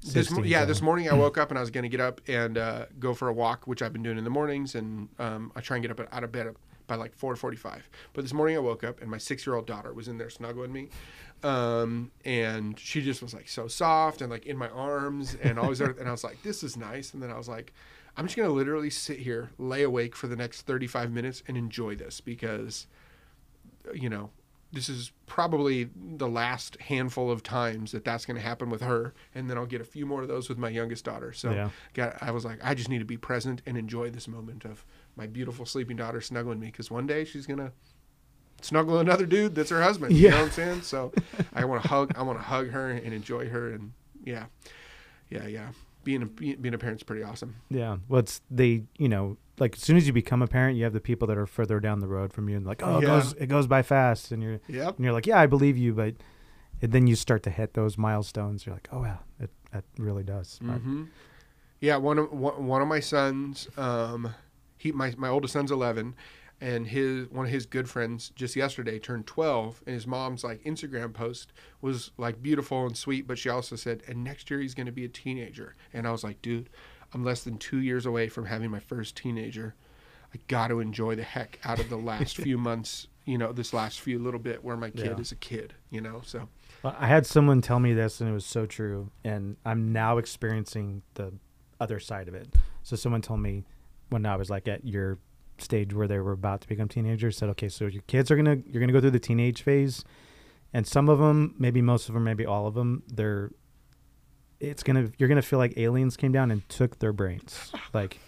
16, 0.00 0.36
mo- 0.38 0.42
yeah, 0.44 0.60
so- 0.60 0.66
this 0.66 0.82
morning 0.82 1.08
I 1.08 1.14
woke 1.24 1.38
up 1.38 1.50
and 1.50 1.58
I 1.58 1.60
was 1.60 1.70
going 1.70 1.82
to 1.84 1.88
get 1.88 2.00
up 2.00 2.20
and 2.28 2.58
uh, 2.58 2.86
go 2.98 3.14
for 3.14 3.28
a 3.28 3.32
walk, 3.32 3.66
which 3.66 3.82
I've 3.82 3.92
been 3.92 4.02
doing 4.02 4.18
in 4.18 4.24
the 4.24 4.30
mornings, 4.30 4.74
and 4.74 5.08
um, 5.18 5.52
I 5.56 5.60
try 5.60 5.76
and 5.76 5.82
get 5.86 5.90
up 5.98 6.06
out 6.12 6.24
of 6.24 6.32
bed 6.32 6.54
by 6.86 6.96
like 6.96 7.14
four 7.14 7.34
forty-five. 7.36 7.88
But 8.12 8.22
this 8.22 8.34
morning 8.34 8.56
I 8.56 8.60
woke 8.60 8.84
up 8.84 9.00
and 9.00 9.10
my 9.10 9.16
six-year-old 9.16 9.66
daughter 9.66 9.94
was 9.94 10.06
in 10.08 10.18
there 10.18 10.28
snuggling 10.28 10.70
me, 10.72 10.90
um, 11.42 12.10
and 12.26 12.78
she 12.78 13.00
just 13.00 13.22
was 13.22 13.32
like 13.32 13.48
so 13.48 13.68
soft 13.68 14.20
and 14.20 14.30
like 14.30 14.44
in 14.44 14.58
my 14.58 14.68
arms 14.68 15.36
and 15.42 15.58
always 15.58 15.78
there. 15.78 15.90
And 15.98 16.06
I 16.06 16.10
was 16.12 16.24
like, 16.24 16.42
this 16.42 16.62
is 16.62 16.76
nice. 16.76 17.14
And 17.14 17.22
then 17.22 17.30
I 17.30 17.38
was 17.38 17.48
like, 17.48 17.72
I'm 18.18 18.26
just 18.26 18.36
going 18.36 18.48
to 18.48 18.54
literally 18.54 18.90
sit 18.90 19.18
here, 19.18 19.50
lay 19.58 19.82
awake 19.82 20.14
for 20.14 20.26
the 20.26 20.36
next 20.36 20.62
thirty-five 20.62 21.10
minutes 21.10 21.42
and 21.48 21.56
enjoy 21.56 21.94
this 21.94 22.20
because, 22.20 22.86
you 23.94 24.10
know, 24.10 24.28
this 24.74 24.88
is 24.88 25.12
probably 25.26 25.88
the 25.94 26.28
last 26.28 26.76
handful 26.80 27.30
of 27.30 27.42
times 27.42 27.92
that 27.92 28.04
that's 28.04 28.26
going 28.26 28.36
to 28.36 28.42
happen 28.42 28.68
with 28.70 28.82
her 28.82 29.14
and 29.34 29.48
then 29.48 29.56
i'll 29.56 29.66
get 29.66 29.80
a 29.80 29.84
few 29.84 30.04
more 30.04 30.20
of 30.22 30.28
those 30.28 30.48
with 30.48 30.58
my 30.58 30.68
youngest 30.68 31.04
daughter. 31.04 31.32
So 31.32 31.50
Yeah. 31.52 31.70
got, 31.94 32.22
i 32.22 32.30
was 32.30 32.44
like 32.44 32.58
i 32.62 32.74
just 32.74 32.88
need 32.88 32.98
to 32.98 33.04
be 33.04 33.16
present 33.16 33.62
and 33.66 33.78
enjoy 33.78 34.10
this 34.10 34.26
moment 34.28 34.64
of 34.64 34.84
my 35.16 35.26
beautiful 35.26 35.64
sleeping 35.64 35.96
daughter 35.96 36.20
snuggling 36.20 36.58
me 36.60 36.66
because 36.66 36.90
one 36.90 37.06
day 37.06 37.24
she's 37.24 37.46
going 37.46 37.60
to 37.60 37.72
snuggle 38.62 38.98
another 38.98 39.26
dude 39.26 39.54
that's 39.54 39.70
her 39.70 39.82
husband 39.82 40.12
you 40.14 40.30
know 40.30 40.36
what 40.38 40.44
i'm 40.46 40.50
saying? 40.50 40.82
So 40.82 41.12
i 41.54 41.64
want 41.64 41.82
to 41.82 41.88
hug 41.88 42.12
i 42.16 42.22
want 42.22 42.38
to 42.38 42.44
hug 42.44 42.70
her 42.70 42.90
and 42.90 43.12
enjoy 43.14 43.48
her 43.48 43.72
and 43.72 43.92
yeah. 44.24 44.46
Yeah 45.30 45.46
yeah. 45.46 45.68
Being 46.04 46.22
a 46.22 46.26
being 46.26 46.74
a 46.74 46.78
parent's 46.78 47.02
pretty 47.02 47.22
awesome. 47.22 47.56
Yeah. 47.70 47.96
Well 48.08 48.20
it's 48.20 48.40
they 48.50 48.84
you 48.98 49.08
know 49.08 49.38
like 49.58 49.76
as 49.76 49.82
soon 49.82 49.96
as 49.96 50.06
you 50.06 50.12
become 50.12 50.42
a 50.42 50.46
parent 50.46 50.76
you 50.76 50.84
have 50.84 50.92
the 50.92 51.00
people 51.00 51.28
that 51.28 51.38
are 51.38 51.46
further 51.46 51.78
down 51.80 52.00
the 52.00 52.08
road 52.08 52.32
from 52.32 52.48
you 52.48 52.56
and 52.56 52.66
like 52.66 52.82
oh 52.82 52.98
it 52.98 53.02
Yeah. 53.02 53.08
goes 53.08 53.32
it 53.34 53.46
goes 53.46 53.66
by 53.66 53.82
fast 53.82 54.32
and 54.32 54.42
you're 54.42 54.60
yep 54.68 54.96
and 54.96 55.04
you're 55.04 55.12
like, 55.14 55.26
yeah, 55.26 55.38
I 55.40 55.46
believe 55.46 55.76
you, 55.76 55.92
but 55.92 56.14
then 56.80 57.06
you 57.06 57.14
start 57.16 57.42
to 57.44 57.50
hit 57.50 57.74
those 57.74 57.96
milestones. 57.96 58.66
You're 58.66 58.74
like, 58.74 58.88
oh 58.92 59.04
yeah, 59.04 59.18
it, 59.40 59.50
that 59.72 59.84
really 59.98 60.22
does. 60.24 60.58
But- 60.60 60.78
hmm 60.78 61.04
Yeah, 61.80 61.96
one 61.96 62.18
of 62.18 62.32
one, 62.32 62.66
one 62.66 62.82
of 62.82 62.88
my 62.88 63.00
sons, 63.00 63.68
um, 63.76 64.34
he 64.76 64.92
my 64.92 65.14
my 65.16 65.28
oldest 65.28 65.52
son's 65.52 65.70
eleven, 65.70 66.14
and 66.60 66.86
his 66.88 67.28
one 67.30 67.46
of 67.46 67.52
his 67.52 67.64
good 67.66 67.88
friends 67.88 68.30
just 68.34 68.56
yesterday 68.56 68.98
turned 68.98 69.26
twelve, 69.26 69.82
and 69.86 69.94
his 69.94 70.06
mom's 70.06 70.42
like 70.44 70.62
Instagram 70.64 71.12
post 71.14 71.52
was 71.80 72.10
like 72.18 72.42
beautiful 72.42 72.86
and 72.86 72.96
sweet, 72.96 73.26
but 73.26 73.38
she 73.38 73.48
also 73.48 73.76
said, 73.76 74.02
and 74.08 74.24
next 74.24 74.50
year 74.50 74.60
he's 74.60 74.74
going 74.74 74.86
to 74.86 74.92
be 74.92 75.04
a 75.04 75.08
teenager, 75.08 75.74
and 75.92 76.06
I 76.08 76.10
was 76.12 76.24
like, 76.24 76.40
dude, 76.42 76.68
I'm 77.14 77.24
less 77.24 77.44
than 77.44 77.58
two 77.58 77.78
years 77.78 78.06
away 78.06 78.28
from 78.28 78.46
having 78.46 78.70
my 78.70 78.80
first 78.80 79.16
teenager. 79.16 79.74
I 80.34 80.38
got 80.48 80.68
to 80.68 80.80
enjoy 80.80 81.14
the 81.14 81.22
heck 81.22 81.58
out 81.64 81.78
of 81.78 81.88
the 81.88 81.96
last 81.96 82.36
few 82.42 82.58
months. 82.58 83.06
You 83.24 83.38
know, 83.38 83.52
this 83.52 83.72
last 83.72 84.00
few 84.00 84.18
little 84.18 84.40
bit 84.40 84.62
where 84.64 84.76
my 84.76 84.90
kid 84.90 85.06
Yeah. 85.06 85.20
is 85.20 85.32
a 85.32 85.36
kid. 85.36 85.74
You 85.90 86.00
know, 86.00 86.20
so 86.24 86.48
Well, 86.82 86.96
I 86.98 87.06
had 87.06 87.24
someone 87.24 87.62
tell 87.62 87.78
me 87.80 87.92
this, 87.94 88.20
and 88.20 88.28
it 88.28 88.32
was 88.32 88.44
so 88.44 88.66
true. 88.66 89.10
And 89.24 89.56
I'm 89.64 89.92
now 89.92 90.18
experiencing 90.18 91.02
the 91.14 91.32
other 91.80 92.00
side 92.00 92.28
of 92.28 92.34
it. 92.34 92.48
So 92.82 92.96
someone 92.96 93.22
told 93.22 93.40
me 93.40 93.64
when 94.10 94.26
I 94.26 94.36
was 94.36 94.50
like 94.50 94.68
at 94.68 94.84
your 94.84 95.18
stage 95.58 95.94
where 95.94 96.08
they 96.08 96.18
were 96.18 96.32
about 96.32 96.60
to 96.62 96.68
become 96.68 96.88
teenagers, 96.88 97.36
said, 97.38 97.48
okay, 97.50 97.68
so 97.68 97.86
your 97.86 98.02
kids 98.08 98.30
are 98.30 98.36
gonna 98.36 98.58
you're 98.66 98.80
gonna 98.80 98.92
go 98.92 99.00
through 99.00 99.12
the 99.12 99.20
teenage 99.20 99.62
phase, 99.62 100.04
and 100.72 100.86
some 100.86 101.08
of 101.08 101.18
them, 101.20 101.54
maybe 101.58 101.80
most 101.80 102.08
of 102.08 102.14
them, 102.14 102.24
maybe 102.24 102.44
all 102.44 102.66
of 102.66 102.74
them, 102.74 103.04
they're 103.06 103.52
it's 104.60 104.82
gonna 104.82 105.10
you're 105.18 105.28
gonna 105.28 105.42
feel 105.42 105.58
like 105.58 105.76
aliens 105.76 106.16
came 106.16 106.32
down 106.32 106.50
and 106.50 106.66
took 106.68 106.98
their 106.98 107.12
brains, 107.12 107.72
like, 107.92 108.18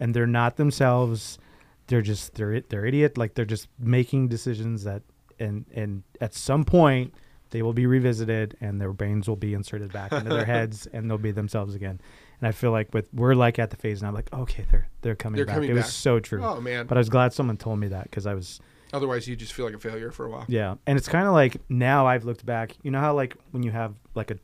and 0.00 0.14
they're 0.14 0.26
not 0.26 0.56
themselves. 0.56 1.38
They're 1.86 2.02
just 2.02 2.34
they're 2.34 2.60
they're 2.60 2.84
idiot. 2.84 3.16
Like 3.18 3.34
they're 3.34 3.44
just 3.44 3.68
making 3.78 4.28
decisions 4.28 4.84
that 4.84 5.02
and 5.38 5.64
and 5.74 6.02
at 6.20 6.34
some 6.34 6.64
point 6.64 7.14
they 7.50 7.62
will 7.62 7.72
be 7.72 7.86
revisited 7.86 8.56
and 8.60 8.78
their 8.78 8.92
brains 8.92 9.26
will 9.26 9.36
be 9.36 9.54
inserted 9.54 9.90
back 9.92 10.12
into 10.12 10.28
their 10.28 10.44
heads 10.56 10.86
and 10.92 11.08
they'll 11.10 11.16
be 11.16 11.30
themselves 11.30 11.74
again. 11.74 11.98
And 12.40 12.46
I 12.48 12.52
feel 12.52 12.72
like 12.72 12.92
with 12.92 13.08
we're 13.14 13.34
like 13.34 13.58
at 13.58 13.70
the 13.70 13.76
phase 13.76 14.02
now, 14.02 14.12
like 14.12 14.30
okay, 14.34 14.66
they're 14.70 14.88
they're 15.00 15.14
coming 15.16 15.36
They're 15.36 15.46
back. 15.46 15.54
coming 15.54 15.70
it 15.70 15.74
back. 15.74 15.84
was 15.84 15.94
so 15.94 16.20
true. 16.20 16.44
oh 16.44 16.60
man. 16.60 16.86
But 16.86 16.98
I 16.98 17.00
was 17.00 17.08
glad 17.08 17.32
someone 17.32 17.56
told 17.56 17.78
me 17.78 17.88
that 17.88 18.04
because 18.04 18.26
I 18.26 18.34
was 18.34 18.60
Otherwise, 18.92 19.28
you 19.28 19.36
just 19.36 19.52
feel 19.52 19.66
like 19.66 19.74
a 19.74 19.78
failure 19.78 20.10
for 20.10 20.24
a 20.24 20.30
while. 20.30 20.46
yeah. 20.48 20.74
And 20.86 20.96
it's 20.96 21.08
kind 21.08 21.26
of 21.26 21.34
like 21.34 21.58
now 21.68 22.06
I've 22.06 22.24
looked 22.24 22.44
back. 22.46 22.74
You 22.82 22.90
know 22.90 23.00
how 23.00 23.14
like 23.14 23.34
when 23.50 23.62
you 23.62 23.70
have 23.70 23.94
like 24.14 24.30
a 24.30 24.38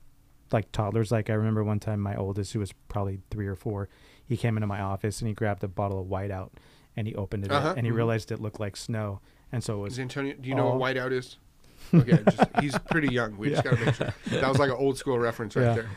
like 0.55 0.73
toddlers. 0.73 1.13
Like 1.13 1.29
I 1.29 1.35
remember 1.35 1.63
one 1.63 1.79
time 1.81 2.01
my 2.01 2.17
oldest, 2.17 2.55
who 2.55 2.61
was 2.61 2.73
probably 2.89 3.21
three 3.31 3.47
or 3.47 3.55
four, 3.57 3.91
he 4.27 4.39
came 4.39 4.57
into 4.57 4.67
my 4.67 4.81
office 4.81 5.21
and 5.21 5.29
he 5.29 5.35
grabbed 5.35 5.63
a 5.63 5.69
bottle 5.69 6.01
of 6.01 6.07
whiteout 6.07 6.51
and 6.97 7.07
he 7.07 7.15
opened 7.15 7.45
it 7.45 7.53
Uh-huh. 7.53 7.69
up 7.71 7.77
and 7.77 7.85
he 7.87 7.93
Mhm. 7.93 7.97
realized 7.97 8.33
it 8.33 8.41
looked 8.41 8.59
like 8.61 8.77
snow. 8.77 9.21
And 9.53 9.63
so 9.63 9.75
it 9.81 9.83
was 9.83 9.93
Is 9.95 9.99
Antonio? 9.99 10.35
Do 10.41 10.49
you 10.49 10.55
know 10.55 10.75
what 10.75 10.97
whiteout 10.97 11.13
is? 11.13 11.37
Okay, 11.93 12.19
just, 12.25 12.49
he's 12.61 12.79
pretty 12.91 13.13
young. 13.13 13.37
We 13.37 13.51
just 13.51 13.63
gotta 13.63 13.85
make 13.85 13.95
sure. 13.95 14.15
That 14.31 14.49
was 14.49 14.59
like 14.59 14.71
an 14.71 14.77
old 14.79 14.97
school 14.97 15.19
reference 15.19 15.55
right 15.55 15.65
Yeah. 15.65 15.75
there. 15.75 15.91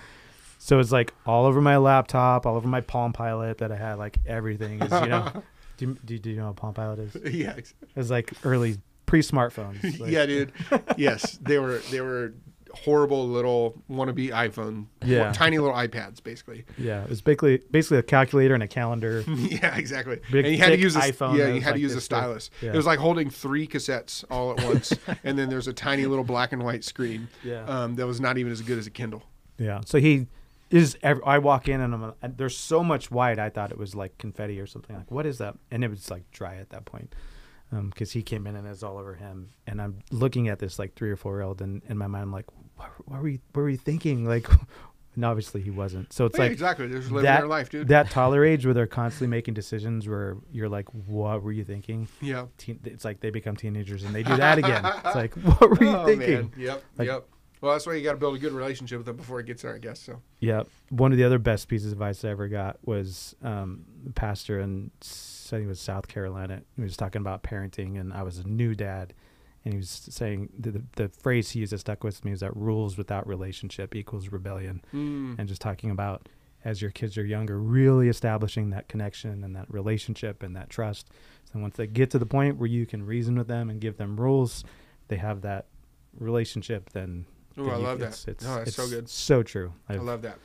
So 0.59 0.79
it's 0.79 0.91
like 0.91 1.13
all 1.25 1.45
over 1.45 1.61
my 1.61 1.77
laptop, 1.77 2.45
all 2.45 2.55
over 2.57 2.67
my 2.67 2.81
Palm 2.81 3.13
Pilot 3.13 3.59
that 3.59 3.71
I 3.71 3.77
had. 3.77 3.95
Like 3.99 4.17
everything 4.25 4.81
is, 4.81 4.91
you 5.01 5.07
know. 5.07 5.31
do, 5.77 5.85
you, 5.85 5.97
do, 6.03 6.13
you- 6.15 6.19
do 6.19 6.29
you 6.31 6.35
know 6.35 6.47
what 6.47 6.55
Palm 6.57 6.73
Pilot 6.73 6.99
is? 6.99 7.15
yeah, 7.33 7.55
It's 7.95 8.09
like 8.09 8.33
early 8.43 8.77
pre-smartphones. 9.05 9.99
Like, 9.99 10.11
yeah, 10.11 10.25
dude. 10.25 10.51
Yes, 10.97 11.37
they 11.41 11.57
were 11.59 11.77
they 11.91 12.01
were 12.01 12.33
horrible 12.83 13.27
little 13.27 13.81
wannabe 13.89 14.29
iPhone, 14.31 14.85
Yeah. 15.03 15.31
tiny 15.31 15.57
little 15.57 15.75
iPads, 15.75 16.23
basically. 16.23 16.65
yeah. 16.77 17.03
It 17.03 17.09
was 17.09 17.21
basically 17.21 17.61
basically 17.71 17.97
a 17.97 18.03
calculator 18.03 18.53
and 18.53 18.63
a 18.63 18.67
calendar. 18.67 19.23
yeah, 19.27 19.75
exactly. 19.77 20.19
Big, 20.31 20.45
and 20.45 20.53
you 20.55 20.59
had 20.61 20.69
to 20.69 20.77
use 20.79 20.95
a 20.95 20.99
iPhone 21.01 21.37
yeah, 21.37 21.47
you 21.47 21.61
had 21.61 21.73
to 21.75 21.79
use 21.79 21.95
a 21.95 22.01
stylus. 22.01 22.49
Yeah. 22.61 22.71
It 22.73 22.75
was 22.75 22.85
like 22.85 22.99
holding 22.99 23.29
three 23.29 23.67
cassettes 23.67 24.23
all 24.29 24.51
at 24.57 24.63
once, 24.65 24.93
and 25.23 25.37
then 25.37 25.49
there's 25.49 25.67
a 25.67 25.73
tiny 25.73 26.05
little 26.05 26.23
black 26.25 26.51
and 26.53 26.63
white 26.63 26.83
screen. 26.83 27.27
Yeah. 27.43 27.63
Um, 27.65 27.95
that 27.95 28.07
was 28.07 28.19
not 28.21 28.37
even 28.37 28.51
as 28.51 28.61
good 28.61 28.77
as 28.79 28.87
a 28.87 28.91
Kindle. 28.91 29.23
Yeah. 29.57 29.81
So 29.85 29.97
he 29.99 30.27
is. 30.69 30.97
I 31.03 31.39
walk 31.39 31.67
in 31.67 31.81
and 31.81 31.93
I'm. 31.93 32.13
And 32.21 32.37
there's 32.37 32.57
so 32.57 32.83
much 32.83 33.09
white. 33.09 33.39
I 33.39 33.49
thought 33.49 33.71
it 33.71 33.77
was 33.77 33.95
like 33.95 34.17
confetti 34.17 34.59
or 34.59 34.67
something. 34.67 34.95
Like 34.95 35.09
what 35.11 35.25
is 35.25 35.37
that? 35.39 35.55
And 35.71 35.83
it 35.83 35.89
was 35.89 36.11
like 36.11 36.29
dry 36.31 36.57
at 36.57 36.69
that 36.71 36.85
point, 36.85 37.15
because 37.71 38.11
he 38.11 38.21
came 38.21 38.45
in 38.47 38.55
and 38.55 38.67
it's 38.67 38.83
all 38.83 38.97
over 38.97 39.15
him. 39.15 39.49
And 39.65 39.81
I'm 39.81 39.99
looking 40.11 40.47
at 40.49 40.59
this 40.59 40.77
like 40.77 40.95
three 40.95 41.09
or 41.09 41.15
four 41.15 41.35
year 41.37 41.43
old, 41.43 41.61
and 41.61 41.81
in 41.89 41.97
my 41.97 42.07
mind 42.07 42.23
I'm 42.23 42.31
like, 42.31 42.45
what, 42.77 42.89
what 43.05 43.21
were 43.21 43.29
you? 43.29 43.39
What 43.53 43.63
were 43.63 43.69
you 43.69 43.77
thinking? 43.77 44.25
Like, 44.25 44.47
and 45.15 45.25
obviously 45.25 45.61
he 45.61 45.69
wasn't. 45.69 46.13
So 46.13 46.25
it's 46.25 46.37
Yeah, 46.37 46.43
like 46.43 46.51
exactly. 46.51 46.87
They're 46.87 46.99
just 46.99 47.11
living 47.11 47.25
that 47.25 47.39
their 47.39 47.47
life, 47.47 47.69
dude. 47.69 47.87
that 47.89 48.09
toddler 48.11 48.45
age 48.45 48.65
where 48.65 48.73
they're 48.73 48.87
constantly 48.87 49.27
making 49.27 49.55
decisions 49.55 50.07
where 50.07 50.37
you're 50.51 50.69
like, 50.69 50.87
what 50.89 51.43
were 51.43 51.51
you 51.51 51.63
thinking? 51.63 52.07
yeah. 52.21 52.45
Teen, 52.57 52.79
it's 52.85 53.03
like 53.03 53.19
they 53.19 53.31
become 53.31 53.55
teenagers 53.55 54.03
and 54.03 54.13
they 54.13 54.23
do 54.23 54.37
that 54.37 54.57
again. 54.57 54.85
It's 54.85 55.15
like, 55.15 55.33
what 55.59 55.69
were 55.69 55.83
you 55.83 55.95
oh, 55.95 56.05
thinking? 56.05 56.31
Man. 56.31 56.51
Yep. 56.55 56.83
Like, 56.97 57.07
yep. 57.07 57.27
Well, 57.59 57.71
that's 57.71 57.87
why 57.87 57.95
you 57.95 58.03
got 58.03 58.11
to 58.11 58.17
build 58.17 58.35
a 58.35 58.39
good 58.39 58.53
relationship 58.53 58.99
with 58.99 59.07
them 59.07 59.15
before 59.15 59.39
it 59.39 59.47
gets 59.47 59.63
there, 59.63 59.73
I 59.73 59.79
guess. 59.79 59.99
So. 59.99 60.21
Yeah, 60.39 60.63
one 60.89 61.11
of 61.11 61.17
the 61.17 61.23
other 61.23 61.39
best 61.39 61.67
pieces 61.67 61.87
of 61.87 61.93
advice 61.93 62.23
I 62.23 62.29
ever 62.29 62.47
got 62.47 62.77
was 62.85 63.35
um, 63.41 63.83
pastor 64.13 64.59
in 64.59 64.91
I 65.01 65.49
think 65.49 65.65
it 65.65 65.67
was 65.67 65.79
South 65.79 66.07
Carolina. 66.07 66.61
He 66.75 66.83
was 66.83 66.97
talking 66.97 67.21
about 67.21 67.41
parenting, 67.41 67.99
and 67.99 68.13
I 68.13 68.21
was 68.21 68.37
a 68.37 68.47
new 68.47 68.75
dad, 68.75 69.13
and 69.65 69.73
he 69.73 69.77
was 69.77 69.89
saying 69.89 70.49
the, 70.57 70.71
the, 70.71 70.83
the 70.95 71.09
phrase 71.09 71.51
he 71.51 71.59
used 71.59 71.71
that 71.73 71.79
stuck 71.79 72.03
with 72.03 72.23
me 72.23 72.31
is 72.31 72.39
that 72.39 72.55
rules 72.55 72.97
without 72.97 73.27
relationship 73.27 73.95
equals 73.95 74.29
rebellion, 74.29 74.81
Mm. 74.93 75.37
and 75.39 75.47
just 75.47 75.61
talking 75.61 75.91
about 75.91 76.29
as 76.65 76.81
your 76.81 76.91
kids 76.91 77.17
are 77.17 77.25
younger, 77.25 77.59
really 77.59 78.09
establishing 78.09 78.71
that 78.71 78.87
connection 78.89 79.43
and 79.43 79.55
that 79.55 79.65
relationship 79.71 80.43
and 80.43 80.55
that 80.55 80.69
trust. 80.69 81.09
So 81.53 81.59
once 81.59 81.75
they 81.77 81.87
get 81.87 82.09
to 82.11 82.19
the 82.19 82.25
point 82.25 82.57
where 82.57 82.67
you 82.67 82.85
can 82.85 83.05
reason 83.05 83.37
with 83.37 83.47
them 83.47 83.69
and 83.69 83.79
give 83.79 83.95
them 83.97 84.19
rules, 84.19 84.63
they 85.07 85.15
have 85.17 85.41
that 85.41 85.67
relationship. 86.19 86.89
Then 86.91 87.25
Ooh, 87.57 87.63
then 87.65 87.73
I 87.73 87.77
you- 87.77 87.83
love 87.83 88.01
it's, 88.01 88.23
that. 88.25 88.31
It's, 88.31 88.43
No, 88.43 88.55
that's 88.55 88.75
so 88.75 88.89
good. 88.89 89.07
So 89.09 89.43
true. 89.43 89.73
I 89.87 89.93
I've 89.95 90.03
love 90.03 90.21
that. 90.23 90.37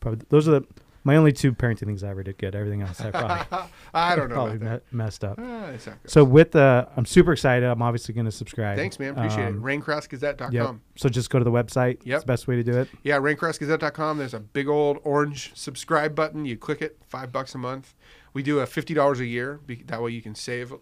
probably 0.00 0.24
those 0.30 0.48
are 0.48 0.52
the 0.60 0.66
my 1.08 1.16
only 1.16 1.32
two 1.32 1.54
parenting 1.54 1.86
things 1.86 2.04
I 2.04 2.10
ever 2.10 2.22
did 2.22 2.36
good. 2.36 2.54
Everything 2.54 2.82
else 2.82 3.00
I 3.00 3.10
probably 3.10 3.58
I 3.94 4.14
don't 4.14 4.28
know 4.28 4.34
probably 4.34 4.58
me- 4.58 4.78
messed 4.92 5.24
up. 5.24 5.38
Good. 5.38 5.80
So 6.06 6.22
with 6.22 6.50
the, 6.50 6.86
I'm 6.98 7.06
super 7.06 7.32
excited. 7.32 7.64
I'm 7.66 7.80
obviously 7.80 8.12
going 8.12 8.26
to 8.26 8.30
subscribe. 8.30 8.76
Thanks, 8.76 8.98
man. 8.98 9.16
Appreciate 9.16 9.46
Um, 9.46 9.56
it. 9.56 9.62
Raincrossgazette.com. 9.62 10.52
Yep. 10.52 10.74
So 10.96 11.08
just 11.08 11.30
go 11.30 11.38
to 11.38 11.44
the 11.46 11.50
website. 11.50 12.00
Yep. 12.04 12.16
It's 12.16 12.22
the 12.24 12.26
best 12.26 12.46
way 12.46 12.56
to 12.56 12.62
do 12.62 12.76
it. 12.78 12.88
Yeah, 13.02 13.16
raincrossgazette.com. 13.20 14.18
There's 14.18 14.34
a 14.34 14.40
big 14.40 14.68
old 14.68 14.98
orange 15.02 15.52
subscribe 15.54 16.14
button. 16.14 16.44
You 16.44 16.58
click 16.58 16.82
it, 16.82 16.98
five 17.06 17.32
bucks 17.32 17.54
a 17.54 17.58
month. 17.58 17.94
We 18.34 18.42
do 18.42 18.58
a 18.60 18.66
fifty 18.66 18.92
dollars 18.92 19.18
a 19.20 19.26
year. 19.26 19.60
That 19.86 20.02
way 20.02 20.10
you 20.10 20.20
can 20.20 20.34
save 20.34 20.74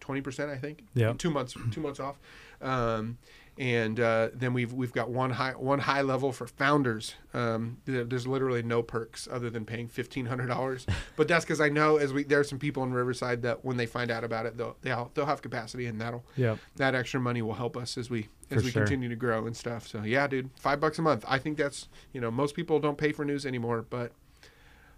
twenty 0.00 0.22
percent, 0.22 0.50
I 0.50 0.56
think. 0.56 0.84
Yeah. 0.94 1.12
Two 1.18 1.30
months, 1.30 1.54
two 1.70 1.82
months 1.82 2.00
off. 2.00 2.18
Um, 2.62 3.18
and 3.58 3.98
uh, 3.98 4.28
then 4.34 4.52
we've 4.52 4.72
we've 4.72 4.92
got 4.92 5.08
one 5.10 5.30
high 5.30 5.52
one 5.52 5.78
high 5.78 6.02
level 6.02 6.30
for 6.32 6.46
founders. 6.46 7.14
Um, 7.32 7.78
there- 7.86 8.04
there's 8.04 8.26
literally 8.26 8.62
no 8.62 8.82
perks 8.82 9.26
other 9.30 9.48
than 9.50 9.64
paying 9.64 9.88
fifteen 9.88 10.26
hundred 10.26 10.48
dollars. 10.48 10.86
but 11.16 11.26
that's 11.28 11.44
because 11.44 11.60
I 11.60 11.68
know 11.70 11.96
as 11.96 12.12
we 12.12 12.24
there 12.24 12.40
are 12.40 12.44
some 12.44 12.58
people 12.58 12.82
in 12.82 12.92
Riverside 12.92 13.42
that 13.42 13.64
when 13.64 13.76
they 13.78 13.86
find 13.86 14.10
out 14.10 14.24
about 14.24 14.44
it, 14.46 14.56
they'll 14.58 14.76
they'll, 14.82 15.10
they'll 15.14 15.26
have 15.26 15.40
capacity 15.42 15.86
and 15.86 16.00
that'll 16.00 16.24
Yep. 16.36 16.58
that 16.76 16.94
extra 16.94 17.18
money 17.20 17.40
will 17.42 17.54
help 17.54 17.76
us 17.76 17.96
as 17.96 18.10
we 18.10 18.28
as 18.50 18.58
For 18.60 18.64
we 18.66 18.70
sure. 18.72 18.82
continue 18.82 19.08
to 19.08 19.16
grow 19.16 19.46
and 19.46 19.56
stuff. 19.56 19.88
So 19.88 20.02
yeah, 20.02 20.26
dude, 20.26 20.50
five 20.60 20.78
bucks 20.80 20.98
a 20.98 21.02
month. 21.02 21.24
I 21.26 21.38
think 21.38 21.56
that's 21.56 21.88
you 22.12 22.20
know 22.20 22.30
most 22.30 22.54
people 22.54 22.78
don't 22.78 22.98
pay 22.98 23.12
for 23.12 23.24
news 23.24 23.46
anymore, 23.46 23.86
but 23.88 24.12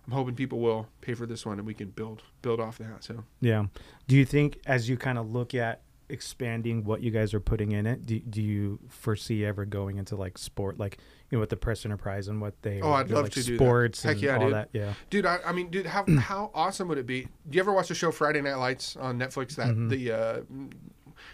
I'm 0.06 0.12
hoping 0.14 0.34
people 0.34 0.58
will 0.60 0.88
pay 1.00 1.14
for 1.14 1.26
this 1.26 1.44
one 1.44 1.58
and 1.58 1.66
we 1.66 1.74
can 1.74 1.88
build 1.90 2.22
build 2.42 2.60
off 2.60 2.78
that. 2.78 3.04
So 3.04 3.24
Yeah. 3.40 3.66
Do 4.06 4.16
you 4.16 4.24
think 4.24 4.58
as 4.66 4.88
you 4.88 4.96
kind 4.96 5.18
of 5.18 5.30
look 5.30 5.54
at 5.54 5.82
expanding 6.10 6.84
what 6.84 7.02
you 7.02 7.10
guys 7.10 7.34
are 7.34 7.40
putting 7.40 7.72
in 7.72 7.86
it, 7.86 8.06
do, 8.06 8.18
do 8.20 8.42
you 8.42 8.78
foresee 8.88 9.44
ever 9.44 9.64
going 9.64 9.98
into 9.98 10.16
like 10.16 10.38
sport, 10.38 10.78
like 10.78 10.98
you 11.30 11.36
know, 11.36 11.40
with 11.40 11.50
the 11.50 11.56
press 11.56 11.84
enterprise 11.84 12.28
and 12.28 12.40
what 12.40 12.60
they 12.62 12.80
Oh, 12.80 12.92
I'd 12.92 13.10
love 13.10 13.24
like 13.24 13.32
to 13.32 13.42
do 13.42 13.52
that. 13.52 13.62
sports 13.62 14.02
Heck 14.02 14.22
yeah, 14.22 14.36
all 14.36 14.44
dude. 14.46 14.54
that. 14.54 14.68
Yeah. 14.72 14.94
dude, 15.10 15.26
I, 15.26 15.38
I 15.44 15.52
mean, 15.52 15.70
dude, 15.70 15.86
how 15.86 16.04
how 16.18 16.50
awesome 16.54 16.88
would 16.88 16.98
it 16.98 17.06
be? 17.06 17.22
Do 17.48 17.56
you 17.56 17.60
ever 17.60 17.72
watch 17.72 17.88
the 17.88 17.94
show 17.94 18.10
Friday 18.10 18.40
Night 18.40 18.54
Lights 18.56 18.96
on 18.96 19.18
Netflix? 19.18 19.54
That 19.56 19.68
Mhm. 19.68 19.88
the 19.90 20.12
uh, 20.12 20.40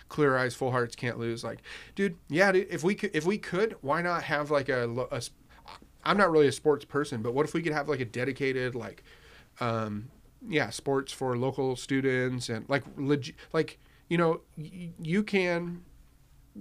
Clear 0.09 0.37
Eyes, 0.37 0.55
Full 0.55 0.71
Hearts 0.71 0.97
Can't 0.97 1.19
Lose. 1.19 1.45
Like, 1.45 1.61
dude, 1.95 2.17
yeah, 2.29 2.51
dude, 2.53 2.67
if 2.71 2.83
we 2.83 2.95
could, 2.95 3.11
if 3.15 3.25
we 3.27 3.39
could, 3.39 3.77
why 3.83 4.03
not 4.03 4.23
have 4.25 4.51
like 4.51 4.69
a, 4.69 4.89
a 5.11 5.23
I'm 6.05 6.17
not 6.17 6.31
really 6.31 6.47
a 6.49 6.53
sports 6.53 6.85
person, 6.85 7.23
but 7.23 7.33
what 7.35 7.47
if 7.47 7.55
we 7.55 7.63
could 7.63 7.73
have 7.73 7.89
like 7.89 8.01
a 8.01 8.05
dedicated 8.05 8.75
like, 8.75 9.03
um, 9.61 10.09
yeah, 10.49 10.71
sports 10.71 11.13
for 11.13 11.37
local 11.37 11.77
students 11.77 12.49
and 12.49 12.69
like 12.69 12.83
legit, 12.97 13.35
like 13.53 13.79
you 14.09 14.19
know, 14.19 14.41
you 14.57 15.23
can 15.23 15.83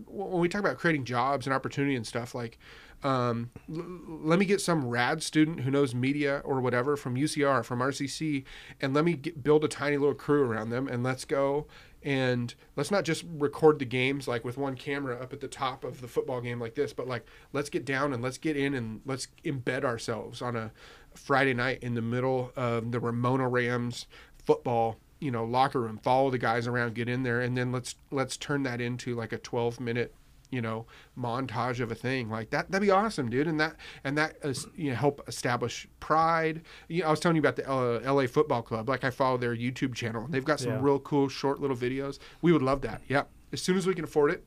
when 0.08 0.40
we 0.40 0.50
talk 0.50 0.60
about 0.60 0.78
creating 0.78 1.06
jobs 1.06 1.46
and 1.46 1.54
opportunity 1.54 1.96
and 1.96 2.06
stuff 2.06 2.34
like 2.34 2.58
um, 3.04 3.52
l- 3.70 3.86
let 4.08 4.40
me 4.40 4.46
get 4.46 4.62
some 4.62 4.88
rad 4.88 5.22
student 5.22 5.62
who 5.62 5.72
knows 5.72 5.94
media 5.94 6.42
or 6.46 6.62
whatever 6.62 6.96
from 6.96 7.16
UCR 7.16 7.64
from 7.64 7.80
RCC 7.80 8.44
and 8.82 8.94
let 8.94 9.06
me 9.06 9.14
get, 9.14 9.44
build 9.44 9.64
a 9.64 9.68
tiny 9.68 9.98
little 9.98 10.16
crew 10.16 10.44
around 10.44 10.70
them 10.70 10.88
and 10.88 11.04
let's 11.04 11.26
go. 11.26 11.68
And 12.02 12.54
let's 12.76 12.92
not 12.92 13.06
just 13.06 13.24
record 13.38 13.80
the 13.80 13.86
games 13.86 14.28
like 14.28 14.44
with 14.44 14.58
one 14.58 14.76
camera 14.76 15.22
up 15.22 15.32
at 15.32 15.42
the 15.42 15.48
top 15.48 15.84
of 15.84 16.02
the 16.02 16.08
football 16.08 16.42
game 16.42 16.60
like 16.60 16.76
this 16.76 16.92
but 16.92 17.08
like 17.08 17.26
let's 17.54 17.70
get 17.70 17.86
down 17.86 18.12
and 18.12 18.22
let's 18.22 18.38
get 18.38 18.58
in 18.58 18.74
and 18.74 19.00
let's 19.06 19.28
embed 19.46 19.86
ourselves 19.86 20.42
on 20.42 20.56
a 20.56 20.72
Friday 21.16 21.54
night 21.54 21.80
in 21.82 21.94
the 21.94 22.02
middle 22.02 22.52
of 22.58 22.92
the 22.92 23.00
Ramona 23.00 23.48
Rams 23.48 24.08
football 24.44 24.98
you 25.24 25.32
know 25.32 25.44
locker 25.46 25.82
room 25.82 25.98
follow 26.04 26.30
the 26.30 26.38
guys 26.38 26.68
around 26.68 26.94
get 26.96 27.08
in 27.08 27.24
there 27.24 27.42
and 27.42 27.56
then 27.58 27.72
let's 27.72 27.96
let's 28.12 28.36
turn 28.38 28.64
that 28.64 28.82
into 28.82 29.16
like 29.16 29.32
a 29.32 29.38
12 29.38 29.80
minute 29.80 30.14
you 30.52 30.62
know 30.62 30.86
montage 31.18 31.80
of 31.80 31.92
a 31.92 31.96
thing. 31.96 32.30
Like 32.30 32.52
that 32.52 32.70
that'd 32.70 32.86
be 32.86 32.92
awesome 32.92 33.28
dude. 33.30 33.48
And 33.48 33.60
that 33.60 33.76
and 34.04 34.16
that 34.20 34.36
is 34.44 34.68
you 34.76 34.92
know 34.92 34.96
help 34.96 35.28
establish 35.28 35.88
pride. 36.00 36.62
You 36.90 37.02
know, 37.02 37.08
i 37.08 37.10
was 37.10 37.20
telling 37.20 37.36
you 37.38 37.42
about 37.42 37.56
the 37.56 37.68
uh, 37.68 38.14
la 38.14 38.28
football 38.28 38.62
club. 38.62 38.88
Like 38.88 39.04
i 39.04 39.10
follow 39.10 39.38
their 39.38 39.56
youtube 39.56 39.96
channel. 39.96 40.28
They've 40.30 40.46
got 40.46 40.60
some 40.60 40.74
Yeah. 40.74 40.80
real 40.82 41.00
cool 41.00 41.28
short 41.28 41.60
little 41.60 41.76
videos. 41.78 42.20
We 42.44 42.52
would 42.54 42.62
love 42.62 42.82
that. 42.82 43.02
Yeah 43.08 43.24
as 43.52 43.62
soon 43.62 43.78
as 43.78 43.86
we 43.88 43.94
can 43.96 44.04
afford 44.04 44.30
it 44.32 44.44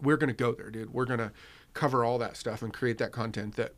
we're 0.00 0.16
gonna 0.16 0.32
go 0.32 0.52
there 0.52 0.70
dude. 0.70 0.94
We're 0.94 1.04
gonna 1.04 1.32
cover 1.74 2.04
all 2.04 2.18
that 2.18 2.36
stuff 2.36 2.62
and 2.62 2.72
create 2.72 2.96
that 2.98 3.12
content 3.12 3.56
that 3.56 3.74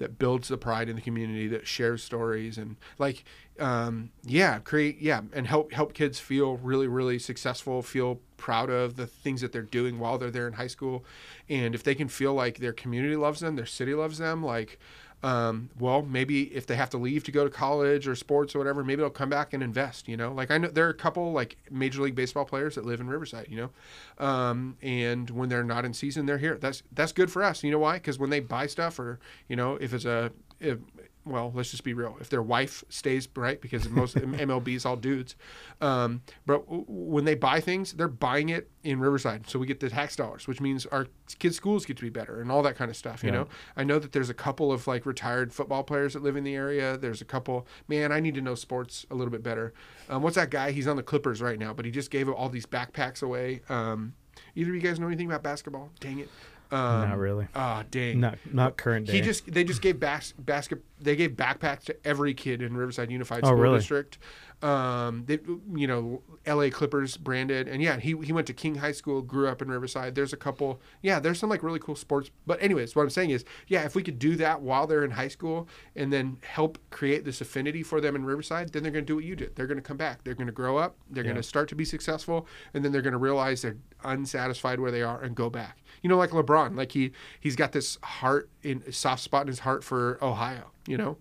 that 0.00 0.18
builds 0.18 0.48
the 0.48 0.58
pride 0.58 0.88
in 0.88 0.96
the 0.96 1.02
community 1.02 1.46
that 1.46 1.66
shares 1.66 2.02
stories 2.02 2.58
and 2.58 2.76
like 2.98 3.24
um, 3.60 4.10
yeah 4.24 4.58
create 4.58 4.98
yeah 5.00 5.20
and 5.32 5.46
help 5.46 5.72
help 5.72 5.94
kids 5.94 6.18
feel 6.18 6.56
really 6.56 6.88
really 6.88 7.18
successful 7.18 7.82
feel 7.82 8.20
proud 8.40 8.70
of 8.70 8.96
the 8.96 9.06
things 9.06 9.42
that 9.42 9.52
they're 9.52 9.62
doing 9.62 9.98
while 9.98 10.16
they're 10.16 10.30
there 10.30 10.48
in 10.48 10.54
high 10.54 10.66
school. 10.66 11.04
And 11.48 11.74
if 11.74 11.82
they 11.84 11.94
can 11.94 12.08
feel 12.08 12.32
like 12.32 12.58
their 12.58 12.72
community 12.72 13.14
loves 13.14 13.40
them 13.40 13.54
their 13.54 13.66
city 13.66 13.94
loves 13.94 14.18
them 14.18 14.42
like 14.42 14.78
um, 15.22 15.70
well 15.78 16.02
maybe 16.02 16.44
if 16.54 16.66
they 16.66 16.76
have 16.76 16.90
to 16.90 16.98
leave 16.98 17.24
to 17.24 17.32
go 17.32 17.44
to 17.44 17.50
college 17.50 18.08
or 18.08 18.14
sports 18.14 18.54
or 18.54 18.58
whatever 18.58 18.82
maybe 18.82 19.00
they'll 19.02 19.10
come 19.10 19.28
back 19.30 19.52
and 19.52 19.62
invest 19.62 20.08
you 20.08 20.16
know? 20.16 20.32
Like 20.32 20.50
i 20.50 20.58
know 20.58 20.68
there 20.68 20.86
are 20.86 20.90
a 20.90 20.94
couple 20.94 21.32
like 21.32 21.56
major 21.70 22.02
league 22.02 22.14
baseball 22.14 22.44
players 22.44 22.74
that 22.76 22.84
live 22.84 23.00
in 23.00 23.08
riverside 23.08 23.46
you 23.48 23.56
know? 23.56 24.24
Um, 24.24 24.76
and 24.82 25.28
when 25.30 25.48
they're 25.48 25.64
not 25.64 25.84
in 25.84 25.92
season 25.92 26.26
they're 26.26 26.38
here. 26.38 26.56
That's 26.56 26.82
that's 26.92 27.12
good 27.12 27.30
for 27.30 27.42
us. 27.42 27.62
You 27.62 27.70
know 27.70 27.78
why? 27.78 27.94
Because 27.94 28.18
when 28.18 28.30
they 28.30 28.40
buy 28.40 28.66
stuff 28.66 28.98
or 28.98 29.18
you 29.48 29.56
know 29.56 29.76
if 29.76 29.92
it's 29.92 30.04
a 30.04 30.32
if, 30.60 30.78
well, 31.24 31.52
let's 31.54 31.70
just 31.70 31.84
be 31.84 31.92
real. 31.92 32.16
If 32.20 32.30
their 32.30 32.42
wife 32.42 32.82
stays 32.88 33.28
right, 33.36 33.60
because 33.60 33.88
most 33.88 34.16
MLB 34.16 34.68
is 34.74 34.86
all 34.86 34.96
dudes, 34.96 35.36
um, 35.80 36.22
but 36.46 36.64
w- 36.66 36.84
when 36.88 37.24
they 37.24 37.34
buy 37.34 37.60
things, 37.60 37.92
they're 37.92 38.08
buying 38.08 38.48
it 38.48 38.70
in 38.82 38.98
Riverside, 39.00 39.48
so 39.48 39.58
we 39.58 39.66
get 39.66 39.80
the 39.80 39.90
tax 39.90 40.16
dollars, 40.16 40.48
which 40.48 40.60
means 40.60 40.86
our 40.86 41.06
kids' 41.38 41.56
schools 41.56 41.84
get 41.84 41.96
to 41.98 42.02
be 42.02 42.08
better 42.08 42.40
and 42.40 42.50
all 42.50 42.62
that 42.62 42.76
kind 42.76 42.90
of 42.90 42.96
stuff. 42.96 43.22
You 43.22 43.28
Yeah. 43.30 43.36
know, 43.36 43.48
I 43.76 43.84
know 43.84 43.98
that 43.98 44.12
there's 44.12 44.30
a 44.30 44.34
couple 44.34 44.72
of 44.72 44.86
like 44.86 45.04
retired 45.04 45.52
football 45.52 45.82
players 45.84 46.14
that 46.14 46.22
live 46.22 46.36
in 46.36 46.44
the 46.44 46.54
area. 46.54 46.96
There's 46.96 47.20
a 47.20 47.26
couple. 47.26 47.66
Man, 47.88 48.12
I 48.12 48.20
need 48.20 48.34
to 48.36 48.40
know 48.40 48.54
sports 48.54 49.04
a 49.10 49.14
little 49.14 49.30
bit 49.30 49.42
better. 49.42 49.74
Um, 50.08 50.22
what's 50.22 50.36
that 50.36 50.50
guy? 50.50 50.70
He's 50.72 50.88
on 50.88 50.96
the 50.96 51.02
Clippers 51.02 51.42
right 51.42 51.58
now, 51.58 51.74
but 51.74 51.84
he 51.84 51.90
just 51.90 52.10
gave 52.10 52.28
all 52.28 52.48
these 52.48 52.66
backpacks 52.66 53.22
away. 53.22 53.60
Um, 53.68 54.14
either 54.54 54.70
of 54.70 54.74
you 54.76 54.80
guys 54.82 54.98
know 54.98 55.06
anything 55.06 55.26
about 55.26 55.42
basketball? 55.42 55.90
Dang 56.00 56.18
it. 56.20 56.28
Um, 56.72 57.08
Not 57.08 57.18
really. 57.18 57.48
Ah, 57.54 57.84
dang. 57.90 58.20
Not 58.20 58.38
not 58.52 58.76
current 58.76 59.06
day. 59.06 59.14
He 59.14 59.20
just 59.20 59.52
they 59.52 59.64
just 59.64 59.82
gave 59.82 59.98
bas- 59.98 60.34
basket 60.38 60.82
they 61.00 61.16
gave 61.16 61.30
backpacks 61.32 61.84
to 61.84 61.96
every 62.06 62.34
kid 62.34 62.60
in 62.62 62.76
Riverside 62.76 63.10
Unified 63.10 63.40
Oh, 63.42 63.48
School 63.48 63.56
really? 63.58 63.78
District. 63.78 64.18
Um, 64.62 65.24
they 65.26 65.38
you 65.74 65.86
know 65.86 66.22
L.A. 66.44 66.70
Clippers 66.70 67.16
branded, 67.16 67.66
and 67.66 67.82
yeah, 67.82 67.98
he 67.98 68.14
he 68.22 68.32
went 68.32 68.46
to 68.48 68.52
King 68.52 68.74
High 68.76 68.92
School, 68.92 69.22
grew 69.22 69.48
up 69.48 69.62
in 69.62 69.68
Riverside. 69.70 70.14
There's 70.14 70.34
a 70.34 70.36
couple, 70.36 70.80
yeah, 71.00 71.18
there's 71.18 71.38
some 71.38 71.48
like 71.48 71.62
really 71.62 71.78
cool 71.78 71.96
sports. 71.96 72.30
But 72.46 72.62
anyways, 72.62 72.94
what 72.94 73.02
I'm 73.02 73.10
saying 73.10 73.30
is, 73.30 73.44
yeah, 73.68 73.84
if 73.86 73.94
we 73.94 74.02
could 74.02 74.18
do 74.18 74.36
that 74.36 74.60
while 74.60 74.86
they're 74.86 75.02
in 75.04 75.10
high 75.12 75.28
school, 75.28 75.66
and 75.96 76.12
then 76.12 76.36
help 76.42 76.78
create 76.90 77.24
this 77.24 77.40
affinity 77.40 77.82
for 77.82 78.02
them 78.02 78.14
in 78.14 78.24
Riverside, 78.24 78.70
then 78.72 78.82
they're 78.82 78.92
going 78.92 79.04
to 79.04 79.10
do 79.10 79.16
what 79.16 79.24
you 79.24 79.34
did. 79.34 79.56
They're 79.56 79.66
going 79.66 79.78
to 79.78 79.82
come 79.82 79.96
back. 79.96 80.22
They're 80.24 80.34
going 80.34 80.46
to 80.46 80.52
grow 80.52 80.76
up. 80.76 80.96
They're 81.10 81.24
Yeah. 81.24 81.30
going 81.30 81.42
to 81.42 81.48
start 81.48 81.68
to 81.70 81.74
be 81.74 81.86
successful, 81.86 82.46
and 82.74 82.84
then 82.84 82.92
they're 82.92 83.02
going 83.02 83.12
to 83.12 83.18
realize 83.18 83.62
they're 83.62 83.78
unsatisfied 84.04 84.78
where 84.78 84.90
they 84.90 85.02
are 85.02 85.22
and 85.22 85.34
go 85.34 85.48
back. 85.48 85.78
You 86.02 86.08
know, 86.08 86.16
like 86.16 86.30
LeBron, 86.30 86.76
like 86.76 86.92
he 86.92 87.12
he's 87.40 87.56
got 87.56 87.72
this 87.72 87.98
heart 88.02 88.48
in 88.62 88.90
soft 88.92 89.22
spot 89.22 89.42
in 89.42 89.48
his 89.48 89.58
heart 89.60 89.84
for 89.84 90.18
Ohio. 90.22 90.70
You 90.86 90.96
know. 90.96 91.18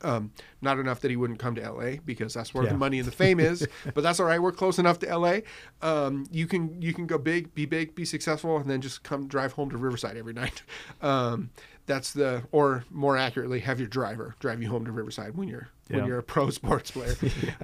Um, 0.00 0.30
not 0.62 0.78
enough 0.78 1.00
that 1.00 1.10
he 1.10 1.16
wouldn't 1.16 1.40
come 1.40 1.56
to 1.56 1.72
LA 1.72 1.96
because 2.04 2.32
that's 2.32 2.54
where 2.54 2.62
Yeah. 2.62 2.70
the 2.70 2.78
money 2.78 3.00
and 3.00 3.08
the 3.08 3.10
fame 3.10 3.40
is, 3.40 3.66
but 3.94 4.02
that's 4.02 4.20
all 4.20 4.26
right. 4.26 4.40
We're 4.40 4.52
close 4.52 4.78
enough 4.78 5.00
to 5.00 5.18
LA. 5.18 5.38
Um, 5.82 6.24
you 6.30 6.46
can 6.46 6.80
you 6.80 6.94
can 6.94 7.08
go 7.08 7.18
big, 7.18 7.52
be 7.52 7.66
big, 7.66 7.96
be 7.96 8.04
successful, 8.04 8.58
and 8.58 8.70
then 8.70 8.80
just 8.80 9.02
come 9.02 9.26
drive 9.26 9.54
home 9.54 9.70
to 9.70 9.76
Riverside 9.76 10.16
every 10.16 10.34
night. 10.34 10.62
Um, 11.02 11.50
that's 11.86 12.12
the, 12.12 12.44
or 12.52 12.84
more 12.90 13.16
accurately, 13.16 13.60
have 13.60 13.80
your 13.80 13.88
driver 13.88 14.36
drive 14.40 14.62
you 14.62 14.68
home 14.68 14.84
to 14.84 14.92
Riverside 14.92 15.36
when 15.36 15.48
you're 15.48 15.68
when 15.88 16.04
you're 16.06 16.18
a 16.18 16.22
pro 16.22 16.50
sports 16.60 16.90
player. 16.92 17.16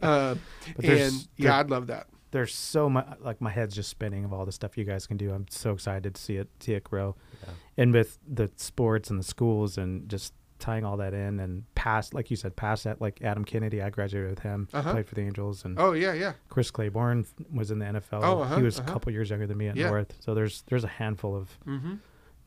uh, 0.03 0.35
and 0.83 1.13
yeah, 1.37 1.59
I'd 1.59 1.71
love 1.71 1.87
that. 1.87 2.09
There's 2.35 2.53
so 2.55 2.91
much 2.91 3.07
like 3.21 3.41
my 3.41 3.51
head's 3.51 3.75
just 3.77 3.89
spinning 3.89 4.25
of 4.25 4.33
all 4.33 4.45
the 4.45 4.53
stuff 4.53 4.77
you 4.77 4.85
guys 4.85 5.07
can 5.07 5.17
do. 5.17 5.33
I'm 5.33 5.47
so 5.49 5.71
excited 5.73 6.15
to 6.17 6.21
see 6.21 6.37
it 6.37 6.49
see 6.61 6.75
it 6.75 6.83
grow. 6.85 7.15
Yeah. 7.45 7.51
And 7.79 7.93
with 7.93 8.19
the 8.29 8.51
sports 8.57 9.09
and 9.09 9.19
the 9.21 9.25
schools 9.25 9.79
and 9.79 10.09
just 10.09 10.35
tying 10.59 10.85
all 10.85 10.97
that 10.97 11.15
in 11.15 11.39
and 11.41 11.63
past 11.75 12.13
like 12.13 12.31
you 12.31 12.37
said, 12.37 12.57
past 12.57 12.85
that 12.85 13.01
like 13.01 13.23
Adam 13.23 13.45
Kennedy, 13.45 13.81
I 13.81 13.91
graduated 13.91 14.31
with 14.31 14.39
him, 14.41 14.69
Uh-huh. 14.73 14.93
played 14.93 15.07
for 15.07 15.15
the 15.15 15.21
Angels 15.23 15.65
and 15.65 15.79
Oh 15.79 15.93
yeah, 15.93 16.13
yeah. 16.13 16.33
Chris 16.49 16.71
Claiborne 16.73 17.25
was 17.53 17.71
in 17.71 17.79
the 17.79 17.87
NFL. 17.87 18.21
Oh, 18.25 18.41
uh-huh, 18.43 18.57
he 18.57 18.63
was 18.63 18.79
uh-huh. 18.81 18.91
a 18.91 18.93
couple 18.93 19.13
years 19.13 19.31
younger 19.31 19.47
than 19.47 19.57
me 19.59 19.69
at 19.69 19.77
Yeah. 19.77 19.91
North. 19.91 20.15
So 20.21 20.35
there's 20.35 20.63
there's 20.69 20.85
a 20.85 20.89
handful 20.89 21.37
of 21.37 21.57
Mm-hmm. 21.67 21.95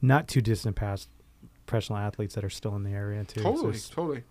not 0.01 0.27
too 0.27 0.41
distant 0.41 0.75
past 0.75 1.09
professional 1.65 1.97
athletes 1.99 2.35
that 2.35 2.43
are 2.43 2.49
still 2.49 2.75
in 2.75 2.83
the 2.83 2.91
area 2.91 3.23
too. 3.23 3.41
Totally, 3.41 3.69
it's- 3.69 3.89
totally. 3.89 4.23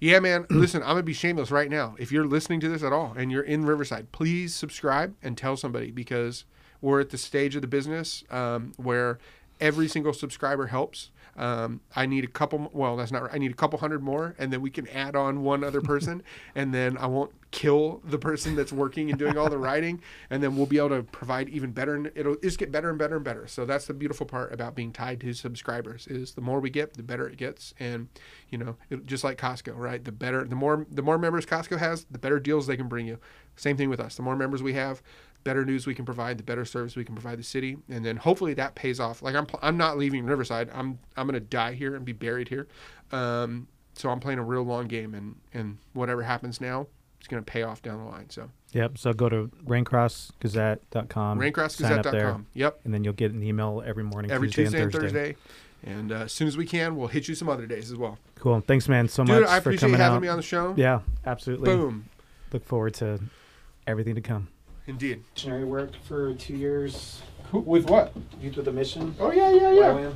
Yeah, 0.00 0.20
man. 0.20 0.46
listen, 0.50 0.82
I'm 0.82 0.90
gonna 0.90 1.02
be 1.02 1.12
shameless 1.12 1.50
right 1.50 1.70
now. 1.70 1.96
If 1.98 2.12
you're 2.12 2.26
listening 2.26 2.60
to 2.60 2.68
this 2.68 2.82
at 2.82 2.92
all 2.92 3.14
and 3.16 3.30
you're 3.30 3.42
in 3.42 3.64
Riverside, 3.64 4.12
please 4.12 4.54
subscribe 4.54 5.14
and 5.22 5.36
tell 5.36 5.56
somebody 5.56 5.90
because 5.90 6.44
we're 6.80 7.00
at 7.00 7.10
the 7.10 7.18
stage 7.18 7.54
of 7.56 7.62
the 7.62 7.68
business 7.68 8.24
um, 8.30 8.72
where 8.76 9.18
every 9.60 9.88
single 9.88 10.12
subscriber 10.12 10.68
helps. 10.68 11.10
Um, 11.40 11.80
I 11.96 12.04
need 12.04 12.22
a 12.24 12.26
couple. 12.28 12.68
Well, 12.74 12.96
that's 12.98 13.10
not 13.10 13.22
right. 13.22 13.30
I 13.32 13.38
need 13.38 13.50
a 13.50 13.54
couple 13.54 13.78
hundred 13.78 14.02
more, 14.02 14.34
and 14.38 14.52
then 14.52 14.60
we 14.60 14.68
can 14.68 14.86
add 14.88 15.16
on 15.16 15.42
one 15.42 15.64
other 15.64 15.80
person, 15.80 16.22
and 16.54 16.74
then 16.74 16.98
I 16.98 17.06
won't 17.06 17.32
kill 17.50 18.02
the 18.04 18.18
person 18.18 18.54
that's 18.54 18.72
working 18.72 19.08
and 19.08 19.18
doing 19.18 19.38
all 19.38 19.48
the 19.48 19.56
writing, 19.56 20.02
and 20.28 20.42
then 20.42 20.54
we'll 20.54 20.66
be 20.66 20.76
able 20.76 20.90
to 20.90 21.02
provide 21.02 21.48
even 21.48 21.72
better. 21.72 21.94
and 21.94 22.12
It'll 22.14 22.36
just 22.36 22.58
get 22.58 22.70
better 22.70 22.90
and 22.90 22.98
better 22.98 23.16
and 23.16 23.24
better. 23.24 23.46
So 23.46 23.64
that's 23.64 23.86
the 23.86 23.94
beautiful 23.94 24.26
part 24.26 24.52
about 24.52 24.74
being 24.74 24.92
tied 24.92 25.18
to 25.22 25.32
subscribers 25.32 26.06
is 26.08 26.34
the 26.34 26.42
more 26.42 26.60
we 26.60 26.68
get, 26.68 26.92
the 26.92 27.02
better 27.02 27.26
it 27.26 27.38
gets, 27.38 27.72
and 27.80 28.08
you 28.50 28.58
know, 28.58 28.76
it, 28.90 29.06
just 29.06 29.24
like 29.24 29.38
Costco, 29.38 29.74
right? 29.76 30.04
The 30.04 30.12
better, 30.12 30.44
the 30.44 30.54
more, 30.54 30.86
the 30.90 31.02
more 31.02 31.16
members 31.16 31.46
Costco 31.46 31.78
has, 31.78 32.04
the 32.10 32.18
better 32.18 32.38
deals 32.38 32.66
they 32.66 32.76
can 32.76 32.88
bring 32.88 33.06
you. 33.06 33.18
Same 33.56 33.78
thing 33.78 33.88
with 33.88 34.00
us. 34.00 34.14
The 34.14 34.22
more 34.22 34.36
members 34.36 34.62
we 34.62 34.74
have, 34.74 35.02
better 35.44 35.64
news 35.64 35.86
we 35.86 35.94
can 35.94 36.04
provide, 36.04 36.38
the 36.38 36.42
better 36.42 36.64
service 36.64 36.96
we 36.96 37.04
can 37.04 37.14
provide 37.14 37.38
the 37.38 37.42
city, 37.44 37.76
and 37.88 38.04
then 38.04 38.16
hopefully 38.16 38.54
that 38.54 38.74
pays 38.74 39.00
off. 39.00 39.22
Like 39.22 39.34
I'm, 39.34 39.46
I'm 39.62 39.76
not 39.76 39.98
leaving 39.98 40.24
Riverside. 40.26 40.70
I'm, 40.74 40.98
I'm 41.16 41.26
gonna 41.26 41.40
die 41.40 41.72
here 41.72 41.94
and 41.96 42.04
be 42.04 42.12
buried 42.12 42.48
here. 42.48 42.68
Um, 43.12 43.68
so 43.94 44.08
I'm 44.10 44.20
playing 44.20 44.38
a 44.38 44.44
real 44.44 44.62
long 44.62 44.86
game, 44.86 45.14
and 45.14 45.36
and 45.52 45.78
whatever 45.92 46.22
happens 46.22 46.60
now, 46.60 46.86
it's 47.18 47.28
gonna 47.28 47.42
pay 47.42 47.62
off 47.62 47.82
down 47.82 47.98
the 47.98 48.10
line. 48.10 48.30
So 48.30 48.50
Yep. 48.72 48.98
So 48.98 49.12
go 49.12 49.28
to 49.28 49.50
raincrossgazette.com. 49.66 51.40
sign 51.40 51.98
up 51.98 52.04
there, 52.04 52.12
raincrossgazette.com. 52.12 52.46
Yep. 52.54 52.80
and 52.84 52.94
then 52.94 53.04
you'll 53.04 53.12
get 53.14 53.32
an 53.32 53.42
email 53.42 53.82
every 53.84 54.04
morning, 54.04 54.30
Every 54.30 54.48
Tuesday, 54.48 54.64
Tuesday 54.64 54.82
and 54.82 54.94
and 54.94 55.02
Thursday. 55.02 55.36
And 55.82 56.12
uh, 56.12 56.16
as 56.16 56.32
soon 56.32 56.46
as 56.46 56.56
we 56.56 56.66
can, 56.66 56.94
we'll 56.94 57.08
hit 57.08 57.26
you 57.26 57.34
some 57.34 57.48
other 57.48 57.66
days 57.66 57.90
as 57.90 57.96
well. 57.96 58.18
Cool. 58.36 58.60
Thanks, 58.60 58.88
man, 58.88 59.08
so 59.08 59.24
Dude, 59.24 59.40
much 59.42 59.48
I 59.50 59.60
for 59.60 59.70
appreciate 59.70 59.88
coming 59.88 60.00
having 60.00 60.16
out. 60.16 60.22
me 60.22 60.28
on 60.28 60.36
the 60.36 60.42
show. 60.42 60.74
Yeah, 60.76 61.00
absolutely. 61.24 61.74
Boom. 61.74 62.04
Look 62.52 62.64
forward 62.64 62.94
to 62.94 63.18
everything 63.86 64.14
to 64.14 64.20
come. 64.20 64.48
Indeed. 64.90 65.22
Missionary 65.36 65.64
worked 65.64 65.96
for 66.04 66.34
two 66.34 66.56
years. 66.56 67.22
With 67.52 67.88
what? 67.88 68.12
Youth 68.40 68.56
with 68.56 68.66
a 68.66 68.72
mission. 68.72 69.14
Oh 69.20 69.30
yeah, 69.30 69.52
yeah, 69.52 69.72
yeah. 69.72 70.14